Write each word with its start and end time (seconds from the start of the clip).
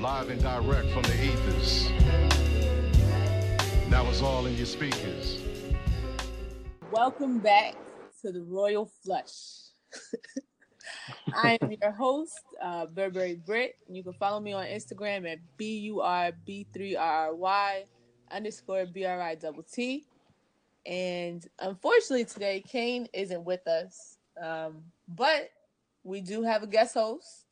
live 0.00 0.30
and 0.30 0.40
direct 0.40 0.88
from 0.90 1.02
the 1.02 1.24
ethers. 1.24 1.90
Now 3.90 4.08
it's 4.08 4.22
all 4.22 4.46
in 4.46 4.56
your 4.56 4.66
speakers. 4.66 5.40
Welcome 6.92 7.40
back 7.40 7.74
to 8.22 8.30
the 8.30 8.42
Royal 8.42 8.88
Flush. 9.02 9.32
I 11.34 11.58
am 11.60 11.72
your 11.82 11.90
host, 11.90 12.44
uh, 12.62 12.86
Burberry 12.86 13.42
Britt. 13.44 13.74
You 13.88 14.04
can 14.04 14.12
follow 14.12 14.38
me 14.38 14.52
on 14.52 14.66
Instagram 14.66 15.30
at 15.30 15.38
B 15.56 15.78
U 15.78 16.00
R 16.00 16.30
B 16.46 16.64
3 16.72 16.94
R 16.94 17.28
R 17.28 17.34
Y 17.34 17.84
underscore 18.30 18.86
B 18.86 19.04
R 19.04 19.20
I 19.20 19.34
double 19.34 19.64
T. 19.64 20.06
And 20.86 21.44
unfortunately, 21.58 22.24
today, 22.24 22.62
Kane 22.66 23.08
isn't 23.12 23.44
with 23.44 23.66
us. 23.66 24.18
Um, 24.40 24.84
but 25.08 25.50
we 26.04 26.20
do 26.20 26.44
have 26.44 26.62
a 26.62 26.68
guest 26.68 26.94
host. 26.94 27.46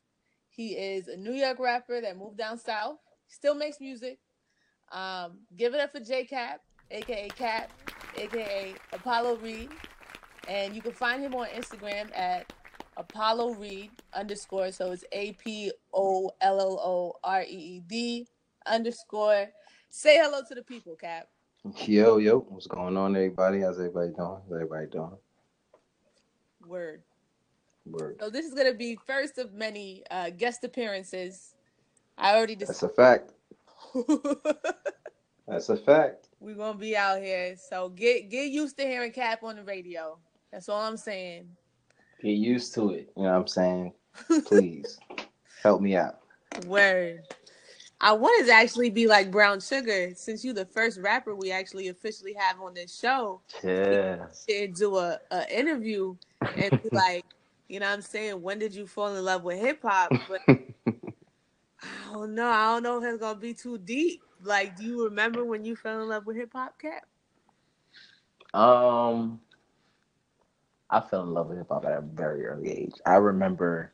He 0.57 0.69
is 0.69 1.09
a 1.09 1.17
New 1.19 1.35
York 1.35 1.59
rapper 1.59 2.01
that 2.01 2.17
moved 2.17 2.39
down 2.39 2.59
south, 2.59 2.97
still 3.29 3.55
makes 3.55 3.79
music. 3.79 4.19
Um, 4.91 5.41
give 5.55 5.75
it 5.75 5.81
up 5.81 5.93
for 5.93 6.01
J 6.01 6.25
Cap, 6.25 6.63
aka 6.91 7.29
Cap, 7.29 7.71
aka 8.17 8.75
Apollo 8.95 9.37
Reed. 9.37 9.69
And 10.49 10.75
you 10.75 10.81
can 10.81 10.93
find 10.93 11.23
him 11.23 11.35
on 11.35 11.49
Instagram 11.49 12.17
at 12.17 12.51
Apollo 12.97 13.55
Reed 13.55 13.91
underscore. 14.15 14.73
So 14.73 14.93
it's 14.93 15.05
A 15.13 15.33
P 15.33 15.73
O 15.93 16.31
L 16.41 16.61
L 16.61 16.81
O 16.83 17.17
R 17.23 17.43
E 17.43 17.47
E 17.47 17.83
D 17.87 18.27
underscore. 18.65 19.49
Say 19.91 20.17
hello 20.17 20.41
to 20.49 20.55
the 20.55 20.63
people, 20.63 20.97
Cap. 20.97 21.29
Yo, 21.85 22.17
yo, 22.17 22.39
what's 22.49 22.67
going 22.67 22.97
on, 22.97 23.15
everybody? 23.15 23.61
How's 23.61 23.79
everybody 23.79 24.13
doing? 24.13 24.39
How's 24.43 24.53
everybody 24.53 24.87
doing? 24.87 25.19
Word. 26.67 27.03
Word. 27.87 28.17
So 28.21 28.31
this 28.31 28.47
is 28.47 28.55
gonna 28.55 28.75
be 28.75 28.99
first 29.07 29.39
of 29.39 29.53
many 29.53 30.03
uh, 30.11 30.31
guest 30.31 30.65
appearances. 30.65 31.55
I 32.19 32.37
already 32.37 32.55
That's 32.55 32.83
a 32.83 32.89
fact. 32.89 33.33
That's 35.49 35.69
a 35.69 35.77
fact. 35.77 36.29
We're 36.41 36.55
gonna 36.55 36.79
be 36.79 36.97
out 36.97 37.23
here. 37.23 37.57
So 37.57 37.91
get 37.91 38.31
get 38.31 38.51
used 38.51 38.77
to 38.79 38.85
hearing 38.85 39.13
Cap 39.13 39.43
on 39.43 39.57
the 39.57 39.63
radio. 39.63 40.19
That's 40.53 40.69
all 40.69 40.81
I'm 40.81 40.97
saying. 40.97 41.49
Get 42.23 42.31
used 42.31 42.75
to 42.75 42.91
it. 42.91 43.13
You 43.17 43.25
know 43.25 43.31
what 43.31 43.37
I'm 43.37 43.47
saying? 43.47 43.93
Please 44.47 44.99
help 45.63 45.81
me 45.81 45.97
out. 45.97 46.19
Word. 46.67 47.23
I 48.01 48.13
wanted 48.13 48.47
to 48.47 48.53
actually 48.53 48.91
be 48.91 49.07
like 49.07 49.31
Brown 49.31 49.61
Sugar, 49.61 50.13
since 50.15 50.45
you're 50.45 50.55
the 50.55 50.67
first 50.67 51.01
rapper 51.01 51.35
we 51.35 51.51
actually 51.51 51.89
officially 51.89 52.35
have 52.35 52.61
on 52.61 52.75
this 52.75 52.99
show. 52.99 53.41
Yeah. 53.65 54.27
To 54.49 54.69
do 54.69 54.97
a, 54.97 55.19
a 55.31 55.59
interview 55.59 56.15
and 56.57 56.83
be 56.83 56.89
like, 56.93 57.25
you 57.69 57.81
know 57.81 57.87
what 57.87 57.95
I'm 57.95 58.03
saying, 58.03 58.43
when 58.43 58.59
did 58.59 58.75
you 58.75 58.87
fall 58.87 59.15
in 59.15 59.25
love 59.25 59.45
with 59.45 59.59
hip 59.59 59.83
hop? 59.83 60.15
But 60.29 60.43
I 61.83 62.13
don't 62.13 62.35
know. 62.35 62.49
I 62.49 62.67
don't 62.75 62.83
know 62.83 62.99
if 62.99 63.05
it's 63.05 63.21
gonna 63.21 63.39
be 63.39 63.55
too 63.55 63.79
deep. 63.79 64.23
Like, 64.43 64.77
do 64.77 64.85
you 64.85 65.05
remember 65.05 65.45
when 65.45 65.65
you 65.65 65.77
fell 65.77 66.01
in 66.03 66.09
love 66.09 66.27
with 66.27 66.37
hip 66.37 66.53
hop, 66.55 66.79
Cap? 66.81 67.07
Um, 68.55 69.41
I 70.91 71.01
fell 71.01 71.23
in 71.23 71.35
love 71.35 71.49
with 71.49 71.59
hip 71.59 71.69
hop 71.69 71.85
at 71.85 71.93
a 71.93 72.01
very 72.01 72.47
early 72.47 72.71
age. 72.71 72.95
I 73.05 73.17
remember 73.17 73.93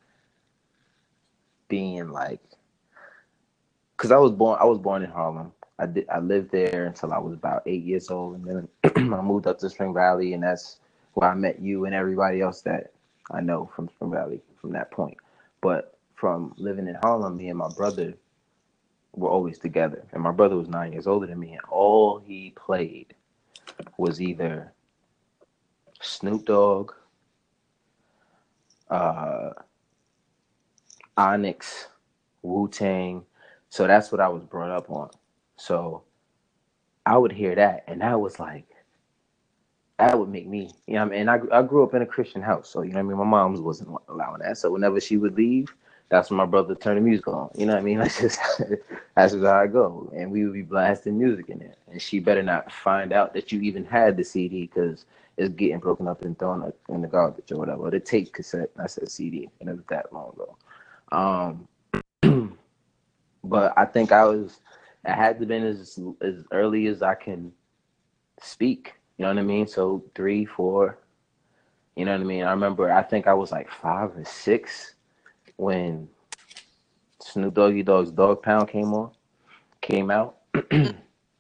being 1.69 2.11
like, 2.11 2.41
because 3.97 4.11
I 4.13 4.19
was 4.19 4.33
born, 4.33 4.59
I 4.61 4.65
was 4.65 4.79
born 4.79 5.03
in 5.03 5.11
Harlem. 5.11 5.53
I 5.79 5.87
did, 5.87 6.09
I 6.09 6.19
lived 6.19 6.53
there 6.53 6.87
until 6.87 7.13
I 7.13 7.19
was 7.19 7.35
about 7.35 7.63
eight 7.67 7.83
years 7.83 8.11
old, 8.11 8.37
and 8.37 8.69
then 8.85 9.13
I 9.15 9.21
moved 9.23 9.47
up 9.47 9.59
to 9.61 9.71
Spring 9.71 9.95
Valley, 9.95 10.35
and 10.35 10.43
that's 10.43 10.79
where 11.15 11.31
I 11.31 11.35
met 11.35 11.61
you 11.61 11.87
and 11.87 11.95
everybody 11.95 12.41
else 12.41 12.63
that 12.63 12.93
I 13.33 13.41
know 13.43 13.71
from 13.77 13.89
Spring 13.91 14.13
Valley 14.13 14.43
from 14.61 14.73
that 14.73 14.91
point. 14.93 15.19
But 15.63 15.99
from 16.17 16.55
living 16.59 16.89
in 16.89 16.97
Harlem, 17.03 17.37
me 17.39 17.49
and 17.51 17.59
my 17.59 17.71
brother 17.71 18.15
were 19.15 19.31
always 19.31 19.59
together, 19.59 20.05
and 20.13 20.23
my 20.23 20.33
brother 20.33 20.57
was 20.57 20.69
nine 20.69 20.93
years 20.93 21.07
older 21.07 21.27
than 21.27 21.41
me, 21.41 21.53
and 21.53 21.63
all 21.71 22.21
he 22.21 22.53
played 22.57 23.15
was 23.99 24.21
either 24.23 24.73
Snoop 26.03 26.47
Dogg, 26.47 26.93
uh, 28.91 29.51
Onyx, 31.17 31.89
Wu 32.43 32.69
Tang. 32.69 33.25
So 33.71 33.87
that's 33.87 34.13
what 34.13 34.21
I 34.21 34.29
was 34.29 34.45
brought 34.45 34.71
up 34.71 34.91
on. 34.91 35.11
So 35.57 36.05
I 37.07 37.19
would 37.19 37.33
hear 37.33 37.55
that, 37.57 37.85
and 37.89 38.03
that 38.03 38.21
was 38.21 38.41
like, 38.41 38.67
that 40.09 40.19
would 40.19 40.31
make 40.31 40.49
me, 40.49 40.71
you 40.87 40.95
know, 40.95 41.03
I 41.03 41.05
mean, 41.07 41.29
I 41.29 41.41
I 41.53 41.63
grew 41.63 41.85
up 41.85 41.95
in 41.95 42.03
a 42.03 42.07
Christian 42.07 42.43
house, 42.43 42.69
so 42.71 42.83
you 42.83 42.93
know, 42.93 43.01
I 43.01 43.03
mean, 43.03 43.19
my 43.19 43.25
mom's 43.25 43.61
wasn't 43.61 43.91
allowing 44.09 44.41
that. 44.41 44.59
So 44.59 44.73
whenever 44.73 45.01
she 45.01 45.17
would 45.17 45.37
leave, 45.37 45.75
that's 46.11 46.31
when 46.31 46.39
my 46.39 46.47
brother 46.47 46.75
turned 46.75 46.99
the 46.99 47.03
music 47.03 47.29
on. 47.29 47.51
You 47.57 47.67
know 47.67 47.75
what 47.75 47.81
I 47.81 47.85
mean? 47.85 47.99
That's 47.99 48.21
just 48.23 48.41
that's 49.17 49.33
just 49.33 49.45
how 49.45 49.61
I 49.61 49.67
go, 49.69 50.11
and 50.17 50.31
we 50.33 50.45
would 50.45 50.55
be 50.55 50.63
blasting 50.63 51.19
music 51.19 51.51
in 51.51 51.61
there. 51.61 51.77
And 51.91 52.03
she 52.03 52.21
better 52.21 52.43
not 52.43 52.73
find 52.73 53.13
out 53.13 53.35
that 53.35 53.53
you 53.53 53.61
even 53.63 53.85
had 53.85 54.17
the 54.17 54.25
CD 54.25 54.63
because 54.67 55.07
it's 55.39 55.55
getting 55.55 55.79
broken 55.79 56.09
up 56.09 56.23
and 56.25 56.39
thrown 56.39 56.73
in 56.89 57.03
the 57.03 57.09
garbage 57.09 57.53
or 57.53 57.59
whatever. 57.59 57.91
The 57.91 58.01
tape 58.01 58.33
cassette, 58.33 58.71
I 58.79 58.89
said 58.89 59.11
CD, 59.11 59.51
and 59.61 59.69
it 59.71 59.77
was 59.77 59.87
that 59.89 60.13
long 60.13 60.33
ago. 60.35 61.67
Um, 62.23 62.59
but 63.45 63.73
I 63.77 63.85
think 63.87 64.13
I 64.13 64.25
was, 64.25 64.61
I 65.07 65.13
had 65.15 65.39
to 65.41 65.47
been 65.47 65.65
as 65.65 65.99
as 66.23 66.45
early 66.53 66.87
as 66.89 67.03
I 67.03 67.15
can 67.15 67.53
speak. 68.41 68.95
You 69.19 69.25
know 69.25 69.29
what 69.31 69.39
I 69.39 69.43
mean? 69.43 69.67
So 69.67 70.05
three, 70.15 70.45
four. 70.45 70.99
You 71.97 72.05
know 72.07 72.13
what 72.13 72.21
I 72.21 72.25
mean? 72.25 72.45
I 72.45 72.51
remember. 72.53 72.93
I 72.93 73.03
think 73.03 73.27
I 73.27 73.35
was 73.35 73.53
like 73.53 73.71
five 73.71 74.17
or 74.17 74.25
six 74.25 74.95
when 75.57 76.09
Snoop 77.21 77.55
Doggy 77.55 77.83
Dogg's 77.83 78.11
Dog 78.13 78.43
Pound 78.43 78.69
came 78.69 78.93
on, 78.95 79.11
came 79.81 80.11
out, 80.11 80.37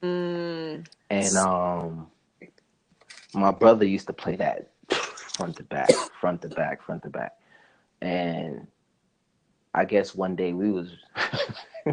Mm, 0.05 0.87
and 1.11 1.39
um, 1.39 2.09
my 3.35 3.51
brother 3.53 3.85
used 3.87 4.07
to 4.09 4.13
play 4.13 4.37
that 4.37 4.71
front 5.37 5.57
to 5.57 5.65
back, 5.65 5.91
front 6.21 6.43
to 6.43 6.49
back, 6.49 6.83
front 6.85 7.03
to 7.05 7.11
back, 7.11 7.33
and 8.03 8.67
I 9.75 9.85
guess 9.87 10.15
one 10.15 10.37
day 10.37 10.53
we 10.53 10.71
was 10.73 10.91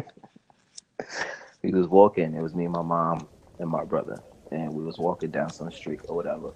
we 1.62 1.72
was 1.72 1.88
walking. 1.88 2.34
It 2.34 2.42
was 2.42 2.54
me 2.54 2.64
and 2.64 2.74
my 2.74 2.82
mom 2.82 3.28
and 3.58 3.70
my 3.70 3.84
brother, 3.84 4.22
and 4.50 4.74
we 4.74 4.84
was 4.84 4.98
walking 4.98 5.30
down 5.30 5.52
some 5.52 5.72
street 5.72 6.00
or 6.08 6.16
whatever, 6.16 6.52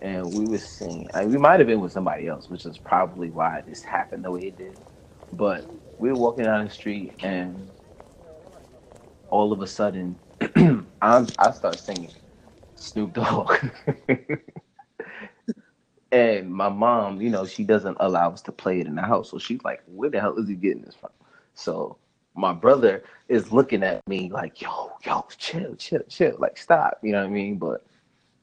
and 0.00 0.32
we 0.32 0.46
was 0.46 0.68
singing. 0.68 1.10
I 1.14 1.26
we 1.26 1.38
might 1.38 1.60
have 1.60 1.68
been 1.68 1.80
with 1.80 1.92
somebody 1.92 2.28
else, 2.28 2.50
which 2.50 2.66
is 2.66 2.78
probably 2.78 3.30
why 3.30 3.62
this 3.66 3.82
happened 3.82 4.24
the 4.24 4.32
way 4.32 4.48
it 4.48 4.58
did. 4.58 4.78
But 5.32 5.70
we 5.98 6.10
were 6.10 6.16
walking 6.18 6.44
down 6.46 6.64
the 6.66 6.70
street, 6.70 7.16
and 7.22 7.72
all 9.30 9.52
of 9.52 9.62
a 9.62 9.66
sudden, 9.68 10.20
I'm 11.02 11.28
I 11.38 11.52
start 11.52 11.78
singing 11.78 12.12
Snoop 12.76 13.14
Dogg. 13.14 13.54
And 16.10 16.52
my 16.52 16.70
mom, 16.70 17.20
you 17.20 17.30
know, 17.30 17.46
she 17.46 17.64
doesn't 17.64 17.98
allow 18.00 18.30
us 18.32 18.42
to 18.42 18.52
play 18.52 18.80
it 18.80 18.86
in 18.86 18.94
the 18.94 19.02
house. 19.02 19.30
So 19.30 19.38
she's 19.38 19.62
like, 19.64 19.82
where 19.86 20.10
the 20.10 20.20
hell 20.20 20.38
is 20.38 20.48
he 20.48 20.54
getting 20.54 20.82
this 20.82 20.94
from? 20.94 21.10
So 21.54 21.98
my 22.36 22.52
brother 22.52 23.04
is 23.28 23.52
looking 23.52 23.82
at 23.82 24.06
me 24.06 24.30
like, 24.30 24.60
yo, 24.60 24.92
yo, 25.04 25.26
chill, 25.36 25.74
chill, 25.76 26.02
chill. 26.08 26.36
Like, 26.38 26.58
stop. 26.58 26.98
You 27.02 27.12
know 27.12 27.20
what 27.20 27.30
I 27.30 27.32
mean? 27.32 27.56
But 27.56 27.84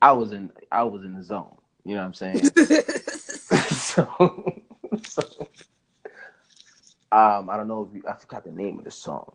I 0.01 0.11
was 0.11 0.33
in 0.33 0.51
I 0.71 0.83
was 0.83 1.03
in 1.03 1.13
the 1.15 1.23
zone. 1.23 1.55
You 1.85 1.95
know 1.95 2.01
what 2.01 2.07
I'm 2.07 2.13
saying? 2.13 2.43
so, 3.69 4.63
so 5.05 5.47
um, 7.11 7.49
I 7.49 7.57
don't 7.57 7.67
know 7.67 7.87
if 7.87 7.95
you, 7.95 8.03
I 8.09 8.13
forgot 8.13 8.43
the 8.43 8.51
name 8.51 8.79
of 8.79 8.85
the 8.85 8.91
song. 8.91 9.31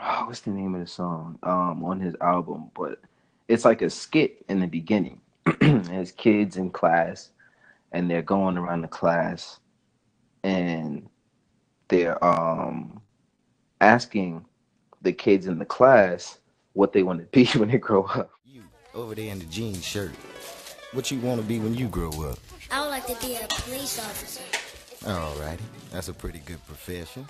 Oh, 0.00 0.24
what's 0.26 0.40
the 0.40 0.50
name 0.50 0.74
of 0.74 0.80
the 0.80 0.86
song? 0.86 1.38
Um, 1.42 1.84
on 1.84 2.00
his 2.00 2.16
album, 2.22 2.70
but 2.74 2.98
it's 3.48 3.66
like 3.66 3.82
a 3.82 3.90
skit 3.90 4.42
in 4.48 4.58
the 4.58 4.66
beginning. 4.66 5.20
There's 5.60 6.12
kids 6.12 6.56
in 6.56 6.70
class, 6.70 7.30
and 7.92 8.10
they're 8.10 8.22
going 8.22 8.56
around 8.56 8.80
the 8.80 8.88
class, 8.88 9.60
and 10.42 11.06
they're 11.92 12.22
um 12.24 13.00
asking 13.80 14.44
the 15.02 15.12
kids 15.12 15.46
in 15.46 15.58
the 15.58 15.64
class 15.64 16.38
what 16.72 16.92
they 16.92 17.02
want 17.02 17.20
to 17.20 17.26
be 17.26 17.44
when 17.58 17.68
they 17.70 17.78
grow 17.78 18.04
up. 18.04 18.30
You 18.44 18.62
over 18.94 19.14
there 19.14 19.30
in 19.30 19.38
the 19.38 19.44
jean 19.46 19.80
shirt. 19.80 20.12
What 20.92 21.10
you 21.10 21.20
want 21.20 21.40
to 21.40 21.46
be 21.46 21.58
when 21.58 21.74
you 21.74 21.88
grow 21.88 22.10
up? 22.28 22.38
I 22.70 22.80
would 22.80 22.90
like 22.90 23.06
to 23.06 23.26
be 23.26 23.36
a 23.36 23.46
police 23.48 23.98
officer. 23.98 24.42
Alrighty, 25.06 25.60
that's 25.90 26.08
a 26.08 26.14
pretty 26.14 26.40
good 26.40 26.64
profession. 26.66 27.26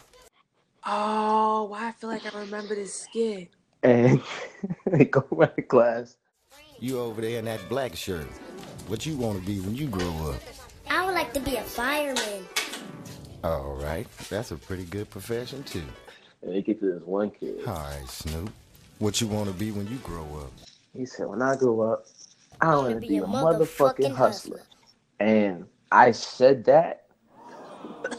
oh, 0.84 1.64
why 1.64 1.88
I 1.88 1.92
feel 1.92 2.10
like 2.10 2.32
I 2.32 2.38
remember 2.38 2.74
this 2.74 2.94
skit. 2.94 3.48
And 3.82 4.22
they 4.86 5.06
go 5.06 5.22
back 5.22 5.56
to 5.56 5.62
class. 5.62 6.16
You 6.78 7.00
over 7.00 7.20
there 7.20 7.38
in 7.38 7.44
that 7.46 7.60
black 7.68 7.96
shirt. 7.96 8.26
What 8.88 9.06
you 9.06 9.16
want 9.16 9.40
to 9.40 9.46
be 9.46 9.60
when 9.60 9.74
you 9.74 9.86
grow 9.88 10.32
up? 10.32 10.40
I 10.90 11.06
would 11.06 11.14
like 11.14 11.32
to 11.34 11.40
be 11.40 11.56
a 11.56 11.62
fireman. 11.62 12.44
All 13.44 13.76
right. 13.82 14.06
That's 14.28 14.52
a 14.52 14.56
pretty 14.56 14.84
good 14.84 15.10
profession, 15.10 15.64
too. 15.64 15.82
Make 16.44 16.66
get 16.66 16.80
to 16.80 16.92
this 16.92 17.02
one 17.02 17.30
kid. 17.30 17.66
All 17.66 17.74
right, 17.74 18.08
Snoop. 18.08 18.50
What 18.98 19.20
you 19.20 19.26
want 19.26 19.48
to 19.48 19.54
be 19.54 19.72
when 19.72 19.88
you 19.88 19.96
grow 19.98 20.22
up? 20.40 20.52
He 20.96 21.06
said, 21.06 21.26
when 21.26 21.42
I 21.42 21.56
grow 21.56 21.80
up, 21.80 22.04
I 22.60 22.76
want 22.76 22.94
to 22.94 23.00
be, 23.00 23.08
be, 23.08 23.16
a, 23.18 23.22
motherfucking, 23.22 23.58
motherfucking 23.58 24.14
hustler. 24.14 24.58
hustler. 24.58 24.62
And 25.18 25.66
I 25.90 26.12
said 26.12 26.64
that. 26.66 27.06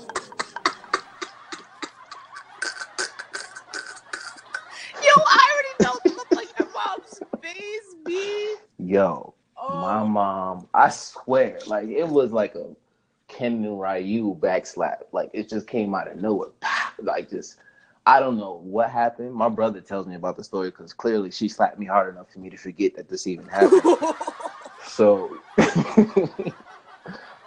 Yo, 5.04 5.12
I 5.16 5.50
already 5.54 5.76
know 5.84 6.00
you 6.06 6.16
look 6.18 6.32
like 6.32 6.50
your 6.60 6.70
mom's 6.74 7.22
face, 7.42 7.96
B. 8.06 8.56
Yo, 8.80 9.34
oh. 9.58 9.82
my 9.82 10.04
mom, 10.04 10.68
I 10.74 10.90
swear, 10.90 11.60
like 11.68 11.88
it 11.88 12.08
was 12.08 12.32
like 12.32 12.56
a 12.56 12.76
Ken 13.34 13.66
and 13.66 13.80
Ryu 13.80 14.36
backslap. 14.40 14.98
Like 15.12 15.30
it 15.34 15.50
just 15.50 15.68
came 15.68 15.96
out 15.96 16.08
of 16.10 16.22
nowhere. 16.22 16.50
Like 17.02 17.30
just, 17.30 17.58
I 18.06 18.20
don't 18.20 18.38
know 18.38 18.60
what 18.64 18.92
happened. 18.92 19.34
My 19.34 19.50
brother 19.50 19.82
tells 19.82 20.06
me 20.06 20.16
about 20.16 20.38
the 20.38 20.44
story 20.44 20.70
because 20.70 20.94
clearly 20.94 21.32
she 21.32 21.50
slapped 21.50 21.80
me 21.80 21.88
hard 21.88 22.14
enough 22.14 22.32
for 22.32 22.40
me 22.40 22.50
to 22.52 22.58
forget 22.58 22.96
that 22.96 23.10
this 23.10 23.26
even 23.26 23.46
happened. 23.48 23.82
so 24.86 25.36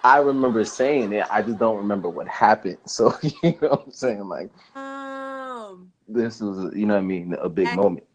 I 0.04 0.18
remember 0.18 0.64
saying 0.64 1.12
it. 1.12 1.26
I 1.30 1.42
just 1.42 1.58
don't 1.58 1.76
remember 1.76 2.08
what 2.08 2.26
happened. 2.26 2.78
So 2.86 3.14
you 3.22 3.56
know 3.62 3.68
what 3.68 3.84
I'm 3.86 3.92
saying? 3.92 4.28
Like 4.28 4.50
um, 4.74 5.92
this 6.08 6.40
was, 6.40 6.74
you 6.74 6.86
know 6.86 6.94
what 6.94 7.00
I 7.00 7.04
mean, 7.04 7.34
a 7.40 7.48
big 7.48 7.72
moment. 7.74 8.06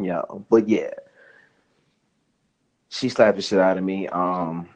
Yeah, 0.00 0.22
but 0.48 0.68
yeah, 0.68 0.90
she 2.88 3.08
slapped 3.08 3.36
the 3.36 3.42
shit 3.42 3.58
out 3.58 3.76
of 3.76 3.84
me. 3.84 4.08
Um, 4.08 4.68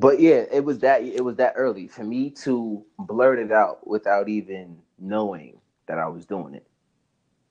but 0.00 0.18
yeah, 0.18 0.44
it 0.50 0.64
was 0.64 0.78
that 0.80 1.02
it 1.02 1.22
was 1.22 1.36
that 1.36 1.54
early 1.56 1.86
for 1.86 2.04
me 2.04 2.30
to 2.30 2.82
blurt 2.98 3.38
it 3.38 3.52
out 3.52 3.86
without 3.86 4.28
even 4.28 4.78
knowing 4.98 5.58
that 5.86 5.98
I 5.98 6.08
was 6.08 6.24
doing 6.24 6.54
it. 6.54 6.66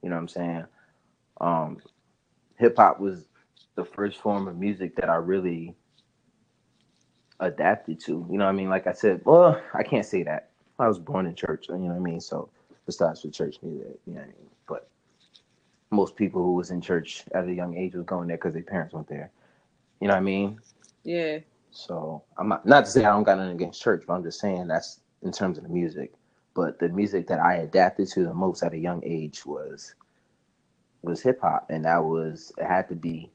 You 0.02 0.10
know 0.10 0.16
what 0.16 0.22
I'm 0.22 0.28
saying? 0.28 0.66
Um, 1.42 1.78
hip 2.58 2.76
hop 2.78 3.00
was 3.00 3.28
the 3.76 3.86
first 3.86 4.20
form 4.20 4.48
of 4.48 4.58
music 4.58 4.96
that 4.96 5.10
I 5.10 5.16
really 5.16 5.76
adapted 7.40 8.00
to. 8.02 8.28
You 8.32 8.38
know 8.38 8.46
what 8.46 8.52
I 8.52 8.54
mean? 8.54 8.70
Like 8.70 8.88
I 8.88 8.94
said, 8.94 9.22
well, 9.26 9.62
I 9.74 9.84
can't 9.84 10.06
say 10.06 10.24
that. 10.24 10.50
I 10.80 10.88
was 10.88 10.98
born 11.00 11.28
in 11.28 11.36
church. 11.36 11.68
You 11.70 11.76
know 11.76 11.86
what 11.88 11.96
I 11.98 12.00
mean? 12.00 12.20
So 12.20 12.50
besides 12.86 13.22
for 13.22 13.30
church 13.30 13.58
music, 13.62 14.00
you 14.08 14.14
know 14.14 14.22
what 14.22 14.24
I 14.24 14.28
mean? 14.28 14.50
But 14.68 14.90
most 15.92 16.16
people 16.16 16.44
who 16.44 16.56
was 16.56 16.72
in 16.72 16.82
church 16.82 17.26
at 17.36 17.48
a 17.48 17.54
young 17.54 17.78
age 17.78 17.94
was 17.94 18.06
going 18.06 18.28
there 18.28 18.38
because 18.38 18.54
their 18.54 18.64
parents 18.64 18.94
went 18.94 19.08
there. 19.08 19.30
You 20.02 20.08
know 20.08 20.16
what 20.16 20.22
I 20.22 20.24
mean? 20.24 20.60
yeah, 21.04 21.40
So 21.72 22.24
I'm 22.38 22.50
not 22.50 22.66
not 22.66 22.86
to 22.86 22.92
say 22.92 23.06
I 23.06 23.12
don't 23.12 23.24
got 23.24 23.38
nothing 23.38 23.56
against 23.56 23.82
church, 23.82 24.04
but 24.08 24.14
I'm 24.14 24.24
just 24.24 24.40
saying 24.40 24.68
that's 24.68 25.02
in 25.24 25.32
terms 25.32 25.58
of 25.58 25.64
the 25.64 25.70
music. 25.70 26.14
But 26.56 26.80
the 26.80 26.90
music 26.90 27.28
that 27.28 27.40
I 27.40 27.58
adapted 27.58 28.10
to 28.10 28.24
the 28.24 28.34
most 28.34 28.64
at 28.64 28.74
a 28.74 28.78
young 28.78 29.02
age 29.06 29.46
was 29.46 29.96
was 31.04 31.22
hip 31.22 31.40
hop, 31.42 31.68
and 31.70 31.86
that 31.86 32.04
was 32.04 32.52
it 32.58 32.66
had 32.66 32.90
to 32.90 32.96
be 32.96 33.32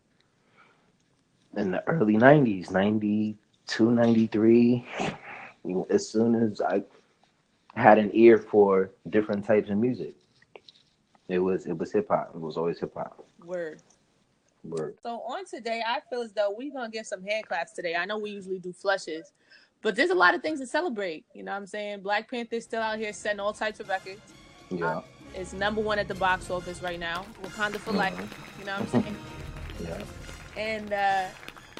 in 1.57 1.71
the 1.71 1.87
early 1.89 2.17
'90s, 2.17 2.71
'92, 2.71 3.91
'93. 3.91 4.87
As 5.91 6.09
soon 6.09 6.35
as 6.35 6.61
I 6.61 6.83
had 7.75 7.99
an 7.99 8.11
ear 8.13 8.39
for 8.39 8.91
different 9.09 9.45
types 9.45 9.71
of 9.71 9.79
music, 9.79 10.15
it 11.29 11.39
was 11.39 11.67
it 11.67 11.79
was 11.79 11.93
hip 11.93 12.09
hop. 12.09 12.33
It 12.35 12.41
was 12.41 12.57
always 12.57 12.81
hip 12.81 12.95
hop. 12.95 13.25
word. 13.45 13.81
Word. 14.65 14.97
So 15.03 15.21
on 15.21 15.45
today, 15.47 15.83
I 15.87 16.01
feel 16.11 16.23
as 16.23 16.33
though 16.33 16.55
we're 16.57 16.73
gonna 16.73 16.91
give 16.91 17.07
some 17.07 17.23
hand 17.23 17.47
claps 17.47 17.73
today. 17.73 17.95
I 17.97 18.05
know 18.05 18.19
we 18.19 18.31
usually 18.31 18.59
do 18.59 18.73
flushes, 18.73 19.33
but 19.83 19.95
there's 19.97 20.11
a 20.11 20.15
lot 20.15 20.35
of 20.35 20.43
things 20.43 20.61
to 20.61 20.67
celebrate. 20.67 21.25
You 21.35 21.43
know 21.43 21.53
what 21.53 21.59
I'm 21.59 21.67
saying? 21.67 22.01
Black 22.01 22.31
Panther's 22.31 22.65
still 22.65 22.83
out 22.83 22.99
here 22.99 23.13
setting 23.13 23.41
all 23.41 23.53
types 23.53 23.81
of 23.81 23.89
records. 23.89 24.21
Yeah, 24.71 25.03
It's 25.35 25.53
number 25.53 25.81
one 25.81 25.99
at 25.99 26.09
the 26.09 26.15
box 26.15 26.51
office 26.51 26.83
right 26.83 26.99
now. 26.99 27.25
Wakanda 27.43 27.77
for 27.77 27.93
life. 27.93 28.19
You 28.59 28.65
know 28.65 28.73
what 28.81 28.95
I'm 28.95 29.03
saying? 29.03 29.17
yeah. 29.85 30.03
And 30.57 30.93
uh, 30.93 31.27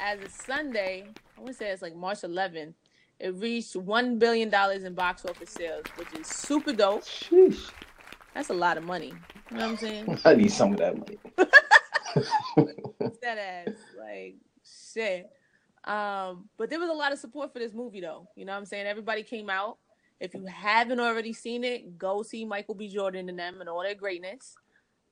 as 0.01 0.21
of 0.21 0.31
Sunday, 0.31 1.05
I 1.37 1.41
want 1.41 1.53
to 1.53 1.57
say 1.57 1.69
it's 1.71 1.81
like 1.81 1.95
March 1.95 2.19
11th, 2.21 2.73
it 3.19 3.33
reached 3.35 3.75
one 3.75 4.19
billion 4.19 4.49
dollars 4.49 4.83
in 4.83 4.93
box 4.93 5.25
office 5.25 5.49
sales, 5.49 5.85
which 5.95 6.07
is 6.19 6.27
super 6.27 6.73
dope. 6.73 7.03
Sheesh. 7.03 7.71
That's 8.33 8.49
a 8.49 8.53
lot 8.53 8.77
of 8.77 8.83
money. 8.83 9.13
You 9.49 9.57
know 9.57 9.63
what 9.63 9.71
I'm 9.71 9.77
saying? 9.77 10.19
I 10.25 10.35
need 10.35 10.51
some 10.51 10.73
of 10.73 10.79
that 10.79 10.97
money. 10.97 11.17
that 13.21 13.37
ass, 13.37 13.75
like 13.99 14.35
shit. 14.93 15.29
Um, 15.83 16.49
but 16.57 16.69
there 16.69 16.79
was 16.79 16.89
a 16.89 16.93
lot 16.93 17.11
of 17.11 17.19
support 17.19 17.53
for 17.53 17.59
this 17.59 17.73
movie, 17.73 18.01
though. 18.01 18.27
You 18.35 18.45
know 18.45 18.53
what 18.53 18.59
I'm 18.59 18.65
saying? 18.65 18.87
Everybody 18.87 19.23
came 19.23 19.49
out. 19.49 19.77
If 20.19 20.33
you 20.33 20.45
haven't 20.45 20.99
already 20.99 21.33
seen 21.33 21.63
it, 21.63 21.97
go 21.97 22.23
see 22.23 22.45
Michael 22.45 22.75
B. 22.75 22.87
Jordan 22.87 23.29
and 23.29 23.37
them 23.37 23.59
and 23.59 23.69
all 23.69 23.83
their 23.83 23.95
greatness. 23.95 24.55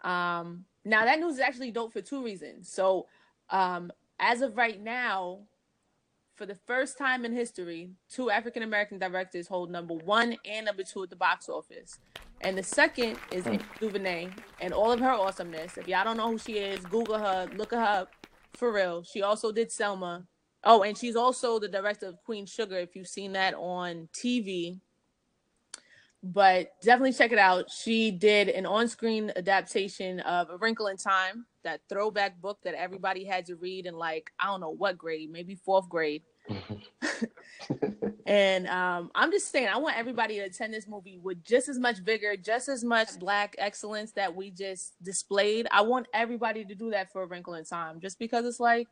Um, 0.01 0.65
now 0.85 1.05
that 1.05 1.19
news 1.19 1.35
is 1.35 1.39
actually 1.39 1.71
dope 1.71 1.93
for 1.93 2.01
two 2.01 2.23
reasons. 2.23 2.69
So, 2.69 3.07
um, 3.49 3.91
as 4.19 4.41
of 4.41 4.57
right 4.57 4.81
now, 4.81 5.39
for 6.35 6.45
the 6.45 6.55
first 6.55 6.97
time 6.97 7.25
in 7.25 7.33
history, 7.33 7.91
two 8.09 8.29
African 8.29 8.63
American 8.63 8.97
directors 8.97 9.47
hold 9.47 9.69
number 9.69 9.93
one 9.93 10.35
and 10.45 10.65
number 10.65 10.83
two 10.83 11.03
at 11.03 11.09
the 11.09 11.15
box 11.15 11.49
office. 11.49 11.99
And 12.43 12.57
the 12.57 12.63
second 12.63 13.17
is 13.31 13.47
Ava 13.47 13.63
DuVernay 13.79 14.29
and 14.59 14.73
all 14.73 14.91
of 14.91 14.99
her 14.99 15.11
awesomeness. 15.11 15.77
If 15.77 15.87
y'all 15.87 16.03
don't 16.03 16.17
know 16.17 16.29
who 16.29 16.37
she 16.37 16.57
is, 16.57 16.85
Google 16.85 17.17
her, 17.17 17.49
look 17.55 17.71
her 17.71 17.77
up 17.77 18.11
for 18.53 18.71
real. 18.71 19.03
She 19.03 19.21
also 19.21 19.51
did 19.51 19.71
Selma. 19.71 20.25
Oh, 20.65 20.83
and 20.83 20.97
she's 20.97 21.15
also 21.15 21.57
the 21.57 21.69
director 21.69 22.07
of 22.07 22.21
Queen 22.25 22.45
Sugar. 22.45 22.77
If 22.77 22.95
you've 22.95 23.07
seen 23.07 23.31
that 23.33 23.53
on 23.53 24.09
TV, 24.13 24.79
but 26.21 26.71
definitely 26.81 27.13
check 27.13 27.31
it 27.31 27.39
out. 27.39 27.69
She 27.69 28.11
did 28.11 28.49
an 28.49 28.65
on-screen 28.65 29.31
adaptation 29.35 30.19
of 30.21 30.49
A 30.49 30.57
Wrinkle 30.57 30.87
in 30.87 30.97
Time, 30.97 31.45
that 31.63 31.81
throwback 31.89 32.39
book 32.41 32.59
that 32.63 32.75
everybody 32.75 33.23
had 33.25 33.45
to 33.47 33.55
read 33.55 33.85
in 33.85 33.95
like 33.95 34.31
I 34.39 34.47
don't 34.47 34.61
know 34.61 34.69
what 34.69 34.97
grade, 34.97 35.31
maybe 35.31 35.55
fourth 35.55 35.87
grade. 35.89 36.23
and 38.25 38.67
um, 38.67 39.11
I'm 39.15 39.31
just 39.31 39.51
saying, 39.51 39.67
I 39.67 39.77
want 39.77 39.97
everybody 39.97 40.35
to 40.35 40.41
attend 40.41 40.73
this 40.73 40.87
movie 40.87 41.17
with 41.17 41.43
just 41.43 41.69
as 41.69 41.79
much 41.79 41.99
vigor, 41.99 42.35
just 42.37 42.69
as 42.69 42.83
much 42.83 43.19
black 43.19 43.55
excellence 43.57 44.11
that 44.13 44.35
we 44.35 44.51
just 44.51 45.01
displayed. 45.03 45.67
I 45.71 45.81
want 45.81 46.07
everybody 46.13 46.65
to 46.65 46.75
do 46.75 46.91
that 46.91 47.11
for 47.11 47.23
A 47.23 47.25
Wrinkle 47.25 47.55
in 47.55 47.65
Time, 47.65 47.99
just 47.99 48.19
because 48.19 48.45
it's 48.45 48.59
like 48.59 48.87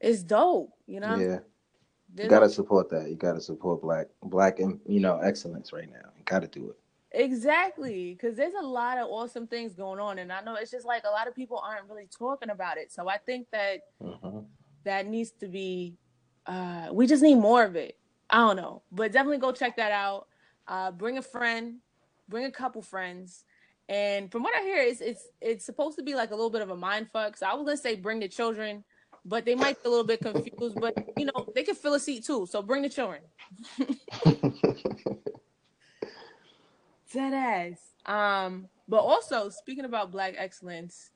it's 0.00 0.22
dope, 0.22 0.72
you 0.86 1.00
know. 1.00 1.18
Yeah. 1.18 1.38
There's 2.12 2.26
You 2.26 2.30
gotta 2.30 2.48
support 2.48 2.90
that. 2.90 3.08
You 3.08 3.16
gotta 3.16 3.40
support 3.40 3.82
black, 3.82 4.06
black, 4.22 4.60
and 4.60 4.78
you 4.86 5.00
know 5.00 5.18
excellence 5.18 5.72
right 5.72 5.90
now. 5.90 6.10
You 6.16 6.22
gotta 6.24 6.46
do 6.46 6.70
it. 6.70 6.76
Exactly, 7.10 8.14
because 8.14 8.36
there's 8.36 8.54
a 8.54 8.66
lot 8.66 8.98
of 8.98 9.08
awesome 9.08 9.46
things 9.46 9.72
going 9.74 9.98
on, 9.98 10.18
and 10.18 10.32
I 10.32 10.40
know 10.42 10.54
it's 10.56 10.70
just 10.70 10.86
like 10.86 11.04
a 11.04 11.10
lot 11.10 11.26
of 11.26 11.34
people 11.34 11.58
aren't 11.58 11.88
really 11.88 12.08
talking 12.16 12.50
about 12.50 12.76
it. 12.76 12.92
So 12.92 13.08
I 13.08 13.18
think 13.18 13.48
that 13.50 13.80
hmm 14.00 14.40
that 14.84 15.06
needs 15.06 15.32
to 15.40 15.48
be. 15.48 15.96
Uh, 16.46 16.88
we 16.92 17.06
just 17.06 17.22
need 17.22 17.36
more 17.36 17.64
of 17.64 17.76
it. 17.76 17.96
I 18.30 18.38
don't 18.38 18.56
know, 18.56 18.82
but 18.90 19.12
definitely 19.12 19.38
go 19.38 19.52
check 19.52 19.76
that 19.76 19.92
out. 19.92 20.26
Uh, 20.66 20.90
bring 20.90 21.18
a 21.18 21.22
friend, 21.22 21.76
bring 22.28 22.46
a 22.46 22.50
couple 22.50 22.82
friends, 22.82 23.44
and 23.88 24.32
from 24.32 24.42
what 24.42 24.54
I 24.56 24.62
hear, 24.62 24.82
it's 24.82 25.00
it's 25.00 25.28
it's 25.40 25.64
supposed 25.64 25.96
to 25.98 26.02
be 26.02 26.14
like 26.14 26.30
a 26.30 26.34
little 26.34 26.50
bit 26.50 26.62
of 26.62 26.70
a 26.70 26.76
mind 26.76 27.08
fuck. 27.12 27.36
So 27.36 27.46
I 27.46 27.54
was 27.54 27.64
gonna 27.64 27.76
say 27.76 27.96
bring 27.96 28.20
the 28.20 28.28
children, 28.28 28.82
but 29.24 29.44
they 29.44 29.54
might 29.54 29.82
be 29.82 29.88
a 29.88 29.90
little 29.90 30.06
bit 30.06 30.20
confused. 30.20 30.80
But 30.80 30.96
you 31.16 31.26
know 31.26 31.46
they 31.54 31.62
can 31.62 31.74
fill 31.74 31.94
a 31.94 32.00
seat 32.00 32.24
too, 32.24 32.46
so 32.46 32.62
bring 32.62 32.82
the 32.82 32.88
children. 32.88 33.20
Dead 37.12 37.34
ass. 37.34 37.78
Um, 38.06 38.68
but 38.88 38.98
also 39.00 39.48
speaking 39.48 39.84
about 39.84 40.10
black 40.10 40.34
excellence, 40.36 41.10